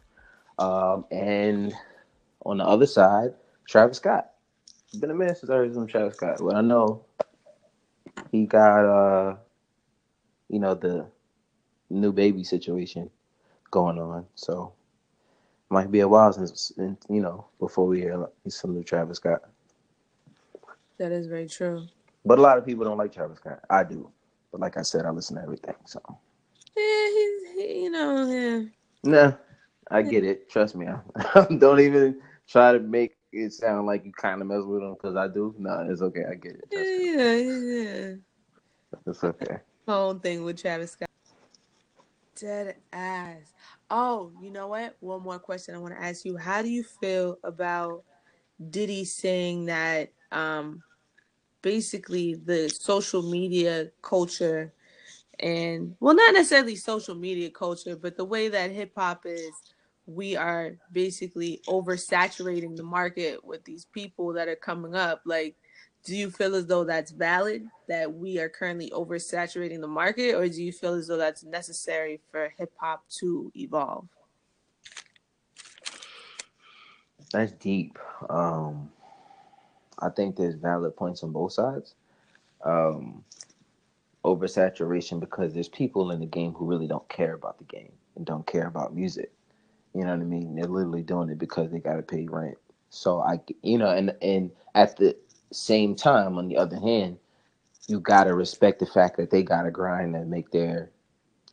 Um, 0.60 1.06
and 1.12 1.74
on 2.46 2.58
the 2.58 2.66
other 2.66 2.86
side, 2.86 3.34
Travis 3.68 3.98
Scott. 3.98 4.32
It's 4.88 4.98
been 5.00 5.12
a 5.12 5.16
minute 5.16 5.38
since 5.38 5.50
I 5.50 5.56
heard 5.56 5.74
some 5.74 5.88
Travis 5.88 6.16
Scott, 6.18 6.38
but 6.40 6.56
I 6.56 6.62
know 6.62 7.04
he 8.32 8.46
got 8.46 8.86
uh, 8.86 9.36
you 10.50 10.60
know, 10.60 10.76
the 10.76 11.06
new 11.90 12.12
baby 12.12 12.44
situation 12.44 13.10
going 13.72 13.98
on. 13.98 14.26
So 14.36 14.74
might 15.70 15.90
be 15.90 16.02
a 16.02 16.08
while 16.08 16.34
since 16.34 16.74
you 16.78 17.22
know 17.22 17.46
before 17.60 17.88
we 17.88 18.02
hear 18.02 18.28
some 18.50 18.74
new 18.74 18.84
Travis 18.84 19.18
Scott. 19.18 19.42
That 20.98 21.12
is 21.12 21.28
very 21.28 21.48
true. 21.48 21.88
But 22.26 22.38
a 22.38 22.42
lot 22.42 22.58
of 22.58 22.66
people 22.66 22.86
don't 22.86 22.98
like 22.98 23.14
Travis 23.14 23.38
Scott. 23.38 23.62
I 23.70 23.84
do, 23.84 24.10
but 24.52 24.62
like 24.62 24.78
I 24.78 24.82
said, 24.84 25.06
I 25.06 25.10
listen 25.10 25.38
to 25.38 25.42
everything. 25.44 25.76
So 25.86 26.02
Yeah, 26.78 27.08
he's 27.08 27.52
he, 27.56 27.84
you 27.84 27.90
know, 27.92 28.30
yeah. 28.30 28.62
nah, 29.04 29.34
I 29.90 30.02
get 30.02 30.24
it. 30.26 30.50
Trust 30.50 30.76
me. 30.76 30.88
I 31.16 31.48
don't 31.58 31.80
even 31.80 32.22
try 32.52 32.74
to 32.74 32.80
make 32.80 33.16
it 33.32 33.54
sound 33.54 33.88
like 33.88 34.06
you 34.06 34.12
kind 34.12 34.42
of 34.42 34.48
mess 34.48 34.64
with 34.64 34.82
him 34.82 34.94
because 34.94 35.16
I 35.16 35.28
do. 35.28 35.56
No, 35.58 35.88
it's 35.90 36.02
okay. 36.02 36.26
I 36.30 36.36
get 36.36 36.54
it. 36.54 36.66
Me. 36.72 37.14
Yeah, 37.14 37.36
yeah, 37.36 37.84
yeah. 37.84 38.14
It's 39.08 39.24
okay. 39.24 39.58
My 39.88 39.96
own 39.96 40.20
thing 40.20 40.44
with 40.44 40.62
Travis 40.62 40.92
Scott. 40.92 41.10
Dead 42.36 42.76
ass. 42.92 43.54
Oh, 43.90 44.32
you 44.42 44.52
know 44.52 44.68
what? 44.68 44.96
One 45.00 45.22
more 45.22 45.40
question 45.40 45.76
I 45.76 45.78
want 45.78 45.94
to 45.96 46.02
ask 46.02 46.26
you. 46.26 46.38
How 46.38 46.62
do 46.62 46.70
you 46.70 46.84
feel 46.84 47.38
about 47.44 48.04
Diddy 48.70 49.06
saying 49.06 49.66
that 49.66 50.12
um 50.32 50.84
basically 51.62 52.36
the 52.36 52.70
social 52.70 53.22
media 53.22 53.92
culture 54.02 54.74
and 55.40 55.96
well 56.00 56.16
not 56.16 56.34
necessarily 56.34 56.76
social 56.76 57.16
media 57.16 57.50
culture, 57.50 57.96
but 57.96 58.18
the 58.18 58.26
way 58.26 58.48
that 58.50 58.72
hip 58.72 58.94
hop 58.96 59.26
is 59.26 59.52
we 60.06 60.36
are 60.36 60.78
basically 60.92 61.62
oversaturating 61.68 62.76
the 62.76 62.84
market 62.84 63.44
with 63.44 63.64
these 63.64 63.86
people 63.86 64.34
that 64.34 64.48
are 64.48 64.56
coming 64.56 64.96
up. 64.96 65.22
Like, 65.26 65.56
do 66.04 66.16
you 66.16 66.32
feel 66.32 66.56
as 66.56 66.66
though 66.66 66.84
that's 66.84 67.12
valid 67.12 67.68
that 67.88 68.12
we 68.12 68.40
are 68.40 68.50
currently 68.50 68.90
oversaturating 68.90 69.82
the 69.82 69.88
market, 69.88 70.34
or 70.34 70.48
do 70.48 70.64
you 70.64 70.72
feel 70.72 70.94
as 70.94 71.08
though 71.08 71.18
that's 71.18 71.44
necessary 71.44 72.20
for 72.32 72.54
hip 72.58 72.72
hop 72.78 73.04
to 73.20 73.52
evolve? 73.56 74.08
That's 77.32 77.52
deep. 77.54 77.98
Um, 78.30 78.90
I 80.00 80.10
think 80.10 80.36
there's 80.36 80.56
valid 80.56 80.96
points 80.96 81.24
on 81.24 81.32
both 81.32 81.54
sides. 81.54 81.94
Um, 82.64 83.24
oversaturation 84.26 85.20
because 85.20 85.54
there's 85.54 85.70
people 85.70 86.12
in 86.12 86.20
the 86.20 86.26
game 86.26 86.54
who 86.54 86.66
really 86.66 86.88
don't 86.88 87.08
care 87.10 87.34
about 87.34 87.58
the 87.58 87.64
game 87.64 87.92
and 88.16 88.26
don't 88.26 88.46
care 88.46 88.68
about 88.68 88.94
music. 88.96 89.32
You 89.94 90.04
know 90.06 90.12
what 90.12 90.22
I 90.22 90.26
mean? 90.26 90.56
They're 90.56 90.66
literally 90.66 91.04
doing 91.04 91.30
it 91.30 91.40
because 91.40 91.72
they 91.72 91.80
got 91.80 91.98
to 91.98 92.04
pay 92.04 92.28
rent. 92.30 92.58
So 92.90 93.22
I, 93.22 93.42
you 93.64 93.78
know, 93.78 93.92
and 93.92 94.16
and 94.22 94.52
at 94.76 94.98
the 94.98 95.18
same 95.52 95.96
time, 95.96 96.38
on 96.38 96.48
the 96.48 96.58
other 96.58 96.80
hand, 96.80 97.18
you 97.88 98.00
got 98.00 98.26
to 98.26 98.36
respect 98.36 98.80
the 98.80 98.86
fact 98.86 99.18
that 99.18 99.32
they 99.32 99.44
got 99.44 99.64
to 99.64 99.72
grind 99.72 100.16
and 100.16 100.30
make 100.32 100.52
their 100.52 100.92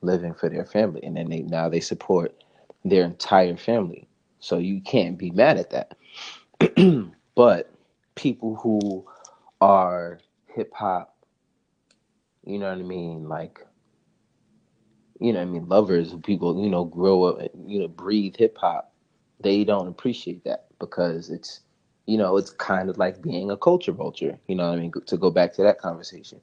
living 0.03 0.35
for 0.35 0.49
their 0.51 0.67
family, 0.67 1.03
and 1.05 1.17
then 1.17 1.31
they 1.31 1.43
now 1.43 1.69
they 1.69 1.81
support 1.81 2.45
their 2.85 3.05
entire 3.05 3.57
family. 3.57 4.09
So 4.41 4.59
you 4.59 4.81
can't 4.83 5.19
be 5.19 5.31
mad 5.33 5.59
at 5.59 5.71
that. 5.71 5.97
but 7.37 7.73
people 8.17 8.57
who 8.57 9.07
are 9.61 10.21
hip 10.49 10.73
hop 10.75 11.15
you 12.45 12.59
know 12.59 12.71
what 12.71 12.79
I 12.79 12.83
mean, 12.83 13.29
like 13.29 13.61
you 15.21 15.33
know 15.33 15.43
I 15.43 15.45
mean, 15.45 15.69
lovers 15.69 16.13
of 16.13 16.23
people, 16.23 16.63
you 16.63 16.71
know, 16.71 16.85
grow 16.85 17.25
up 17.25 17.41
you 17.67 17.81
know, 17.81 17.89
breathe 17.89 18.37
hip 18.37 18.59
hop, 18.59 18.93
they 19.41 19.65
don't 19.65 19.89
appreciate 19.89 20.45
that 20.45 20.67
because 20.81 21.31
it's 21.31 21.61
you 22.07 22.17
know, 22.17 22.39
it's 22.39 22.51
kind 22.51 22.89
of 22.91 22.99
like 22.99 23.21
being 23.23 23.51
a 23.51 23.57
culture 23.57 23.93
vulture, 23.93 24.39
you 24.49 24.57
know 24.57 24.73
I 24.73 24.77
mean, 24.77 24.93
to 25.07 25.17
go 25.17 25.31
back 25.31 25.53
to 25.55 25.63
that 25.63 25.79
conversation. 25.81 26.41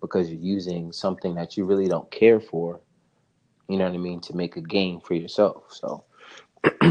Because 0.00 0.30
you're 0.30 0.40
using 0.40 0.92
something 0.92 1.34
that 1.36 1.56
you 1.56 1.64
really 1.64 1.88
don't 1.88 2.10
care 2.10 2.38
for, 2.38 2.80
you 3.68 3.78
know 3.78 3.86
what 3.86 3.94
I 3.94 3.98
mean, 3.98 4.20
to 4.22 4.36
make 4.36 4.56
a 4.56 4.60
gain 4.60 5.00
for 5.00 5.14
yourself. 5.14 5.64
So 5.70 6.04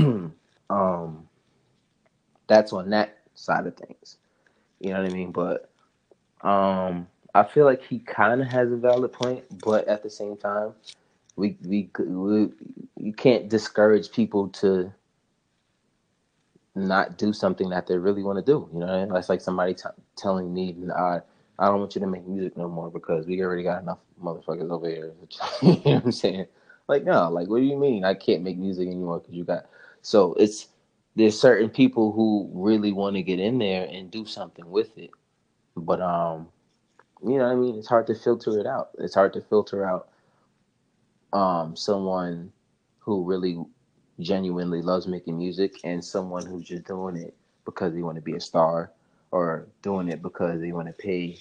um 0.70 1.28
that's 2.48 2.74
on 2.74 2.90
that 2.92 3.18
side 3.36 3.68
of 3.68 3.76
things. 3.76 4.18
You 4.80 4.92
know 4.92 5.02
what 5.02 5.12
I 5.12 5.14
mean? 5.14 5.32
But 5.32 5.70
um 6.42 7.08
I 7.34 7.44
feel 7.44 7.66
like 7.66 7.84
he 7.84 8.00
kind 8.00 8.42
of 8.42 8.48
has 8.48 8.72
a 8.72 8.78
valid 8.78 9.12
point, 9.14 9.44
but 9.64 9.88
at 9.88 10.04
the 10.04 10.10
same 10.10 10.38
time, 10.38 10.74
we, 11.36 11.58
we 11.66 11.90
we 12.00 12.50
you 12.98 13.14
can't 13.14 13.50
discourage 13.50 14.12
people 14.12 14.50
to 14.50 14.94
not 16.76 17.18
do 17.18 17.34
something 17.34 17.70
that 17.70 17.88
they 17.88 17.98
really 17.98 18.24
want 18.24 18.38
to 18.38 18.44
do. 18.44 18.70
You 18.74 18.80
know, 18.80 19.08
that's 19.14 19.30
like 19.30 19.42
somebody 19.42 19.74
t- 19.74 19.84
telling 20.16 20.54
me, 20.54 20.76
"I 20.96 21.22
I 21.60 21.68
don't 21.68 21.80
want 21.80 21.96
you 21.96 22.02
to 22.02 22.08
make 22.08 22.28
music 22.28 22.58
no 22.58 22.68
more 22.70 22.90
because 22.90 23.26
we 23.26 23.42
already 23.42 23.64
got 23.64 23.82
enough 23.82 24.00
motherfuckers 24.24 24.70
over 24.70 24.90
here." 24.90 25.14
you 25.62 25.70
know 25.70 25.82
what 25.96 26.06
I'm 26.06 26.12
saying? 26.12 26.48
Like, 26.88 27.04
no, 27.04 27.30
like, 27.30 27.48
what 27.48 27.60
do 27.60 27.64
you 27.66 27.78
mean 27.78 28.06
I 28.06 28.14
can't 28.14 28.44
make 28.44 28.58
music 28.58 28.88
anymore 28.88 29.20
because 29.20 29.34
you 29.36 29.44
got? 29.44 29.66
So 30.02 30.34
it's 30.36 30.68
there's 31.16 31.40
certain 31.40 31.70
people 31.70 32.12
who 32.12 32.50
really 32.54 32.92
want 32.92 33.16
to 33.16 33.24
get 33.24 33.40
in 33.40 33.58
there 33.60 33.88
and 33.92 34.12
do 34.12 34.26
something 34.26 34.70
with 34.70 34.98
it, 34.98 35.12
but 35.78 36.02
um, 36.02 36.48
you 37.24 37.38
know, 37.40 37.46
I 37.46 37.56
mean, 37.56 37.78
it's 37.78 37.88
hard 37.88 38.08
to 38.08 38.16
filter 38.16 38.60
it 38.60 38.68
out. 38.68 38.90
It's 39.00 39.16
hard 39.16 39.34
to 39.34 39.42
filter 39.42 39.86
out 39.86 40.10
um 41.36 41.78
someone 41.78 42.54
who 43.02 43.24
really 43.26 43.66
genuinely 44.20 44.82
loves 44.82 45.08
making 45.08 45.38
music 45.38 45.76
and 45.86 46.04
someone 46.06 46.48
who's 46.48 46.68
just 46.68 46.86
doing 46.86 47.18
it 47.18 47.36
because 47.66 47.94
they 47.94 48.04
want 48.04 48.18
to 48.18 48.22
be 48.22 48.36
a 48.36 48.42
star 48.42 48.92
or 49.32 49.68
doing 49.84 50.10
it 50.10 50.24
because 50.24 50.62
they 50.62 50.74
want 50.74 50.88
to 50.88 50.94
pay 50.94 51.38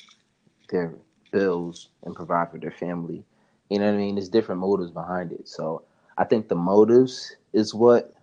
their 0.71 0.95
bills 1.33 1.91
and 2.05 2.15
provide 2.17 2.51
for 2.51 2.59
their 2.59 2.71
family. 2.73 3.25
You 3.71 3.79
know 3.81 3.87
what 3.87 3.95
I 3.95 3.99
mean? 3.99 4.17
There's 4.17 4.29
different 4.29 4.61
motives 4.61 4.91
behind 4.93 5.33
it. 5.33 5.49
So 5.49 5.83
I 6.19 6.25
think 6.25 6.49
the 6.49 6.57
motives 6.57 7.37
is 7.53 7.75
what 7.75 8.15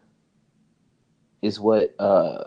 is 1.42 1.60
what 1.60 1.96
uh 2.00 2.44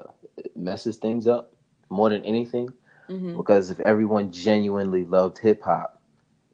messes 0.57 0.97
things 0.97 1.27
up 1.29 1.53
more 1.91 2.11
than 2.11 2.25
anything. 2.25 2.73
Mhm. 3.09 3.37
Because 3.37 3.71
if 3.71 3.81
everyone 3.81 4.33
genuinely 4.33 5.05
loved 5.05 5.39
hip 5.39 5.63
hop, 5.63 6.01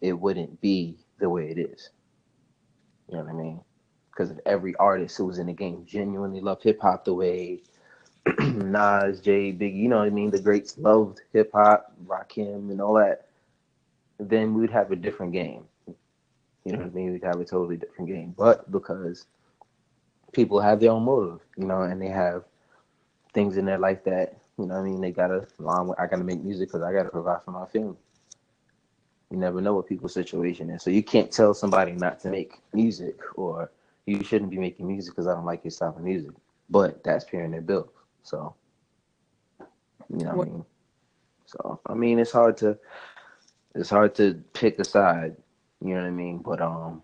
it 0.01 0.15
wouldn't 0.21 0.61
be 0.61 0.99
the 1.19 1.31
way 1.31 1.51
it 1.51 1.59
is. 1.59 1.91
You 3.11 3.19
know 3.19 3.25
what 3.25 3.33
I 3.35 3.37
mean? 3.37 3.61
Because 4.11 4.31
if 4.31 4.39
every 4.47 4.75
artist 4.77 5.17
who 5.19 5.27
was 5.27 5.39
in 5.39 5.47
the 5.49 5.53
game 5.53 5.85
genuinely 5.87 6.41
loved 6.41 6.63
hip 6.63 6.81
hop 6.81 7.05
the 7.05 7.15
way 7.15 7.63
Nas, 8.41 9.21
Jay, 9.21 9.53
Biggie, 9.53 9.77
you 9.77 9.89
know 9.89 9.99
what 9.99 10.07
I 10.07 10.11
mean? 10.11 10.31
The 10.31 10.41
greats 10.41 10.79
loved 10.79 11.23
hip 11.33 11.51
hop, 11.55 11.93
Rakim, 12.07 12.71
and 12.71 12.81
all 12.81 12.95
that, 12.95 13.29
then 14.19 14.55
we'd 14.55 14.71
have 14.71 14.93
a 14.93 14.97
different 14.97 15.33
game. 15.33 15.65
You 16.65 16.73
know 16.73 16.79
what 16.79 16.89
I 16.89 16.91
mean? 16.91 17.13
We'd 17.13 17.25
have 17.25 17.41
a 17.41 17.45
totally 17.45 17.77
different 17.77 18.09
game. 18.11 18.35
But 18.37 18.71
because 18.71 19.27
people 20.33 20.61
have 20.61 20.81
their 20.81 20.93
own 20.93 21.05
motive, 21.05 21.41
you 21.57 21.67
know, 21.67 21.83
and 21.83 22.01
they 22.01 22.09
have 22.09 22.45
things 23.33 23.57
in 23.57 23.65
their 23.65 23.79
life 23.79 24.05
that, 24.05 24.37
you 24.59 24.67
know 24.67 24.77
I 24.77 24.83
mean, 24.83 25.01
they 25.01 25.13
gotta, 25.13 25.47
I 25.99 26.07
gotta 26.07 26.25
make 26.25 26.43
music 26.43 26.69
because 26.69 26.83
I 26.83 26.93
gotta 26.93 27.11
provide 27.11 27.43
for 27.45 27.53
my 27.53 27.67
family. 27.67 27.97
You 29.31 29.39
never 29.39 29.61
know 29.61 29.75
what 29.75 29.89
people's 29.89 30.15
situation 30.15 30.71
is. 30.71 30.83
So 30.83 30.91
you 30.91 31.03
can't 31.03 31.31
tell 31.33 31.55
somebody 31.55 31.93
not 31.93 32.21
to 32.21 32.31
make 32.31 32.55
music 32.73 33.19
or 33.37 33.71
you 34.07 34.25
shouldn't 34.25 34.51
be 34.51 34.59
making 34.59 34.87
music 34.87 35.15
because 35.15 35.27
I 35.29 35.35
don't 35.35 35.47
like 35.47 35.65
your 35.65 35.71
style 35.73 35.95
of 35.97 36.03
music. 36.03 36.33
But 36.71 37.05
that's 37.05 37.25
paying 37.25 37.53
their 37.53 37.61
bills. 37.63 37.91
So, 38.23 38.55
you 40.11 40.25
know 40.25 40.33
what 40.33 40.49
I 40.49 40.51
mean? 40.51 40.65
So, 41.47 41.81
I 41.87 41.95
mean, 41.95 42.19
it's 42.19 42.33
hard 42.33 42.57
to, 42.59 42.79
it's 43.75 43.91
hard 43.91 44.15
to 44.17 44.43
pick 44.55 44.79
a 44.79 44.85
side. 44.85 45.37
You 45.83 45.95
know 45.95 46.03
what 46.03 46.09
I 46.09 46.11
mean? 46.11 46.39
But, 46.39 46.61
um, 46.61 47.03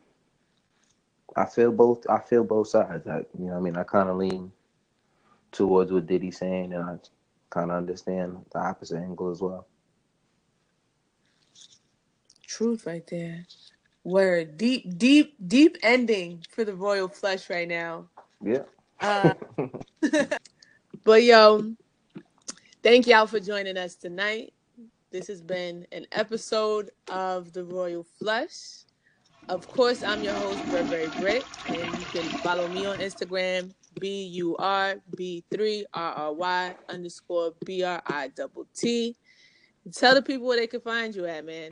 I 1.36 1.46
feel 1.46 1.72
both. 1.72 2.08
I 2.08 2.18
feel 2.20 2.44
both 2.44 2.68
sides. 2.68 3.06
I, 3.06 3.18
you 3.38 3.46
know, 3.46 3.52
what 3.52 3.58
I 3.58 3.60
mean, 3.60 3.76
I 3.76 3.84
kind 3.84 4.08
of 4.08 4.16
lean 4.16 4.52
towards 5.52 5.92
what 5.92 6.06
Diddy's 6.06 6.38
saying, 6.38 6.72
and 6.72 6.82
I 6.84 6.96
kind 7.50 7.70
of 7.70 7.78
understand 7.78 8.44
the 8.52 8.58
opposite 8.60 8.98
angle 8.98 9.30
as 9.30 9.40
well. 9.40 9.66
Truth 12.56 12.86
right 12.86 13.06
there. 13.08 13.44
Word. 14.02 14.56
Deep, 14.56 14.96
deep, 14.96 15.34
deep 15.46 15.76
ending 15.82 16.42
for 16.48 16.64
the 16.64 16.72
Royal 16.72 17.06
Flush 17.06 17.50
right 17.50 17.68
now. 17.68 18.06
Yeah. 18.42 18.62
Uh, 18.98 19.34
but 21.04 21.22
yo, 21.22 21.74
thank 22.82 23.06
y'all 23.06 23.26
for 23.26 23.40
joining 23.40 23.76
us 23.76 23.94
tonight. 23.94 24.54
This 25.10 25.26
has 25.26 25.42
been 25.42 25.86
an 25.92 26.06
episode 26.12 26.92
of 27.08 27.52
the 27.52 27.62
Royal 27.62 28.06
Flush. 28.18 28.86
Of 29.50 29.68
course, 29.68 30.02
I'm 30.02 30.22
your 30.24 30.32
host, 30.32 30.64
Burberry 30.70 31.08
Britt, 31.20 31.44
and 31.68 31.76
you 31.76 32.06
can 32.06 32.24
follow 32.38 32.68
me 32.68 32.86
on 32.86 33.00
Instagram, 33.00 33.74
B 34.00 34.28
U 34.28 34.56
R 34.56 34.94
B 35.14 35.44
3 35.50 35.84
R 35.92 36.12
R 36.12 36.32
Y 36.32 36.74
underscore 36.88 37.52
B 37.66 37.82
R 37.82 38.02
I 38.06 38.28
double 38.28 38.66
T. 38.74 39.14
Tell 39.92 40.14
the 40.14 40.22
people 40.22 40.46
where 40.46 40.56
they 40.56 40.66
can 40.66 40.80
find 40.80 41.14
you 41.14 41.26
at, 41.26 41.44
man. 41.44 41.70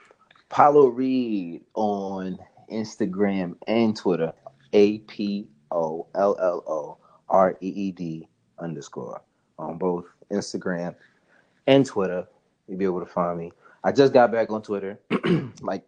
Apollo 0.54 0.86
Reed 0.86 1.62
on 1.74 2.38
Instagram 2.70 3.56
and 3.66 3.96
Twitter. 3.96 4.32
A 4.72 4.98
P 4.98 5.48
O 5.72 6.06
L 6.14 6.36
L 6.40 6.62
O 6.68 6.96
R 7.28 7.56
E 7.60 7.66
E 7.66 7.90
D 7.90 8.28
underscore 8.60 9.20
on 9.58 9.78
both 9.78 10.04
Instagram 10.30 10.94
and 11.66 11.84
Twitter. 11.84 12.28
You'll 12.68 12.78
be 12.78 12.84
able 12.84 13.00
to 13.00 13.06
find 13.06 13.36
me. 13.36 13.50
I 13.82 13.90
just 13.90 14.12
got 14.12 14.30
back 14.30 14.52
on 14.52 14.62
Twitter 14.62 14.96
like 15.60 15.84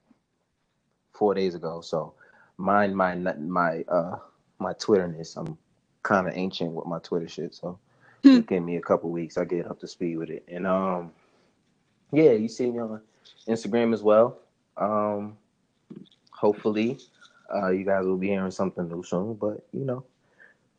four 1.12 1.32
days 1.32 1.55
ago, 1.55 1.80
so 1.80 2.14
mind 2.56 2.97
my 2.97 3.14
my 3.14 3.84
uh 3.88 4.16
my 4.59 4.72
Twitterness. 4.72 5.36
I'm 5.36 5.56
kind 6.02 6.26
of 6.26 6.34
ancient 6.34 6.72
with 6.72 6.86
my 6.86 6.98
Twitter 6.98 7.28
shit, 7.28 7.55
so 7.55 7.78
just 8.24 8.48
give 8.48 8.64
me 8.64 8.78
a 8.78 8.82
couple 8.82 9.10
weeks. 9.10 9.38
I 9.38 9.44
get 9.44 9.70
up 9.70 9.78
to 9.78 9.86
speed 9.86 10.18
with 10.18 10.30
it, 10.30 10.43
and 10.48 10.66
um, 10.66 11.12
yeah, 12.10 12.32
you 12.32 12.48
see 12.48 12.68
me 12.68 12.80
on 12.80 13.01
Instagram 13.47 13.94
as 13.94 14.02
well. 14.02 14.40
Um, 14.77 15.36
hopefully, 16.32 16.98
uh, 17.55 17.70
you 17.70 17.85
guys 17.85 18.05
will 18.05 18.16
be 18.16 18.28
hearing 18.28 18.51
something 18.51 18.89
new 18.89 19.03
soon. 19.03 19.35
But 19.35 19.66
you 19.73 19.85
know, 19.85 20.05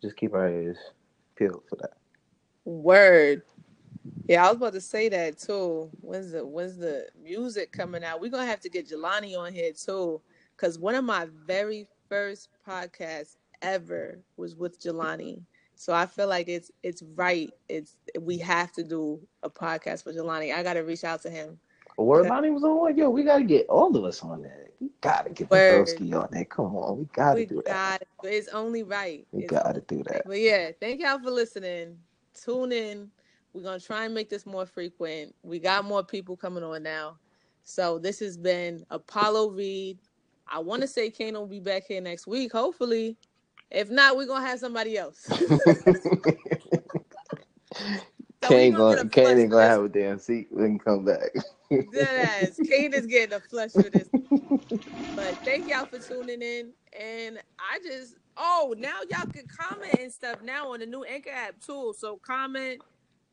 just 0.02 0.18
keep 0.18 0.34
our 0.34 0.50
ears 0.50 0.78
peeled 1.36 1.64
for 1.70 1.78
that. 1.78 1.94
Word. 2.66 3.44
Yeah, 4.28 4.46
I 4.46 4.50
was 4.50 4.58
about 4.58 4.74
to 4.74 4.82
say 4.82 5.10
that 5.10 5.38
too. 5.38 5.90
When's 6.02 6.32
the 6.32 6.46
when's 6.46 6.78
the 6.78 7.08
music 7.22 7.72
coming 7.72 8.04
out? 8.04 8.22
We're 8.22 8.32
gonna 8.32 8.46
have 8.46 8.62
to 8.62 8.70
get 8.70 8.90
Jelani 8.90 9.38
on 9.38 9.54
here 9.54 9.72
too. 9.74 10.22
Cause 10.58 10.80
one 10.80 10.96
of 10.96 11.06
my 11.06 11.28
very 11.46 11.88
first 12.10 12.50
podcasts 12.68 13.38
ever 13.62 14.20
was 14.38 14.56
with 14.56 14.82
Jelani. 14.82 15.42
So 15.76 15.94
I 15.94 16.06
feel 16.06 16.28
like 16.28 16.48
it's 16.48 16.72
it's 16.84 17.04
right. 17.16 17.52
It's 17.70 17.96
we 18.20 18.38
have 18.40 18.72
to 18.74 18.84
do 18.84 19.20
a 19.44 19.50
podcast 19.50 20.06
with 20.06 20.18
Jelani. 20.18 20.54
I 20.54 20.64
gotta 20.64 20.84
reach 20.84 21.04
out 21.04 21.22
to 21.24 21.30
him. 21.30 21.60
Word 22.04 22.22
Okay. 22.22 22.30
Lonnie 22.30 22.52
was 22.52 22.64
on. 22.64 22.98
Yo, 22.98 23.10
we 23.10 23.24
gotta 23.24 23.44
get 23.44 23.68
all 23.70 23.96
of 23.96 24.04
us 24.06 24.24
on 24.24 24.44
that. 24.44 24.70
We 24.80 24.90
gotta 25.02 25.30
get 25.32 25.50
the 25.50 25.56
Word. 25.56 26.00
on 26.14 26.30
that. 26.32 26.50
Come 26.50 26.76
on, 26.76 27.00
we 27.00 27.06
gotta 27.14 27.42
we 27.42 27.46
do 27.46 27.62
that. 27.66 27.74
Gotta, 27.74 28.06
it's 28.24 28.50
only 28.50 28.84
right. 28.84 29.28
We 29.32 29.44
It's 29.44 29.52
gotta 29.52 29.82
do 29.82 30.04
that. 30.04 30.26
But 30.26 30.40
yeah, 30.40 30.72
thank 30.80 31.02
y'all 31.02 31.20
for 31.20 31.32
listening. 31.32 31.98
Tune 32.34 32.72
in. 32.72 33.12
We're 33.54 33.64
gonna 33.64 33.80
try 33.80 34.06
and 34.06 34.14
make 34.14 34.30
this 34.30 34.46
more 34.46 34.66
frequent. 34.66 35.36
We 35.44 35.60
got 35.60 35.86
more 35.86 36.04
people 36.04 36.38
coming 36.38 36.64
on 36.64 36.84
now. 36.84 37.18
So 37.64 38.00
this 38.00 38.20
has 38.20 38.38
been 38.38 38.86
Apollo 38.92 39.52
Reed. 39.52 40.00
I 40.48 40.60
want 40.60 40.82
to 40.84 40.88
say 40.88 41.10
Kane 41.10 41.34
will 41.34 41.48
be 41.48 41.60
back 41.60 41.84
here 41.88 42.02
next 42.02 42.28
week, 42.28 42.52
hopefully. 42.54 43.18
If 43.72 43.90
not, 43.90 44.16
we're 44.18 44.28
gonna 44.28 44.46
have 44.48 44.60
somebody 44.60 44.98
else. 44.98 45.28
so 48.44 48.50
Kane 48.50 48.74
gonna 48.74 49.10
Kane 49.10 49.40
ain't 49.40 49.52
gonna 49.52 49.68
have 49.68 49.84
a 49.84 49.90
damn 49.90 50.20
seat 50.20 50.48
when 50.52 50.74
he 50.74 50.80
come 50.80 51.06
back. 51.06 51.32
Deadass. 51.72 52.62
Kane 52.68 52.94
is 52.94 53.06
getting 53.06 53.36
a 53.36 53.40
flush 53.40 53.72
for 53.72 53.90
this. 53.90 54.10
But 55.16 55.40
thank 55.44 55.68
y'all 55.68 55.88
for 55.88 56.00
tuning 56.00 56.42
in. 56.42 56.74
And 57.00 57.40
I 57.60 57.80
just 57.84 58.16
oh 58.38 58.76
now 58.78 59.00
y'all 59.10 59.28
can 59.32 59.48
comment 59.48 59.96
and 60.00 60.12
stuff 60.12 60.42
now 60.44 60.74
on 60.74 60.80
the 60.80 60.86
new 60.86 61.04
Anchor 61.04 61.32
app 61.32 61.60
too. 61.60 61.94
So 61.98 62.18
comment, 62.18 62.82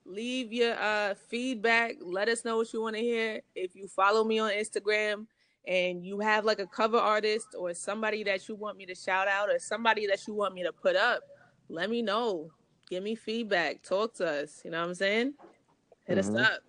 leave 0.06 0.52
your 0.52 0.76
uh 0.80 1.14
feedback, 1.28 1.96
let 2.00 2.28
us 2.28 2.44
know 2.44 2.56
what 2.58 2.72
you 2.72 2.82
want 2.82 2.96
to 2.96 3.02
hear. 3.02 3.42
If 3.54 3.74
you 3.76 3.88
follow 3.88 4.24
me 4.24 4.38
on 4.38 4.52
Instagram 4.52 5.26
and 5.66 6.04
you 6.04 6.20
have 6.20 6.44
like 6.44 6.58
a 6.60 6.66
cover 6.66 6.98
artist 6.98 7.48
or 7.58 7.74
somebody 7.74 8.24
that 8.24 8.48
you 8.48 8.54
want 8.54 8.78
me 8.78 8.86
to 8.86 8.94
shout 8.94 9.28
out 9.28 9.50
or 9.50 9.58
somebody 9.58 10.06
that 10.06 10.26
you 10.26 10.34
want 10.34 10.54
me 10.54 10.62
to 10.62 10.72
put 10.72 10.96
up, 10.96 11.22
let 11.68 11.90
me 11.90 12.02
know. 12.02 12.50
Give 12.88 13.02
me 13.02 13.14
feedback. 13.14 13.82
Talk 13.82 14.14
to 14.16 14.26
us. 14.26 14.62
You 14.64 14.70
know 14.70 14.80
what 14.80 14.88
I'm 14.88 14.94
saying? 14.94 15.34
Hit 16.06 16.18
Mhm. 16.18 16.20
us 16.20 16.34
up. 16.34 16.60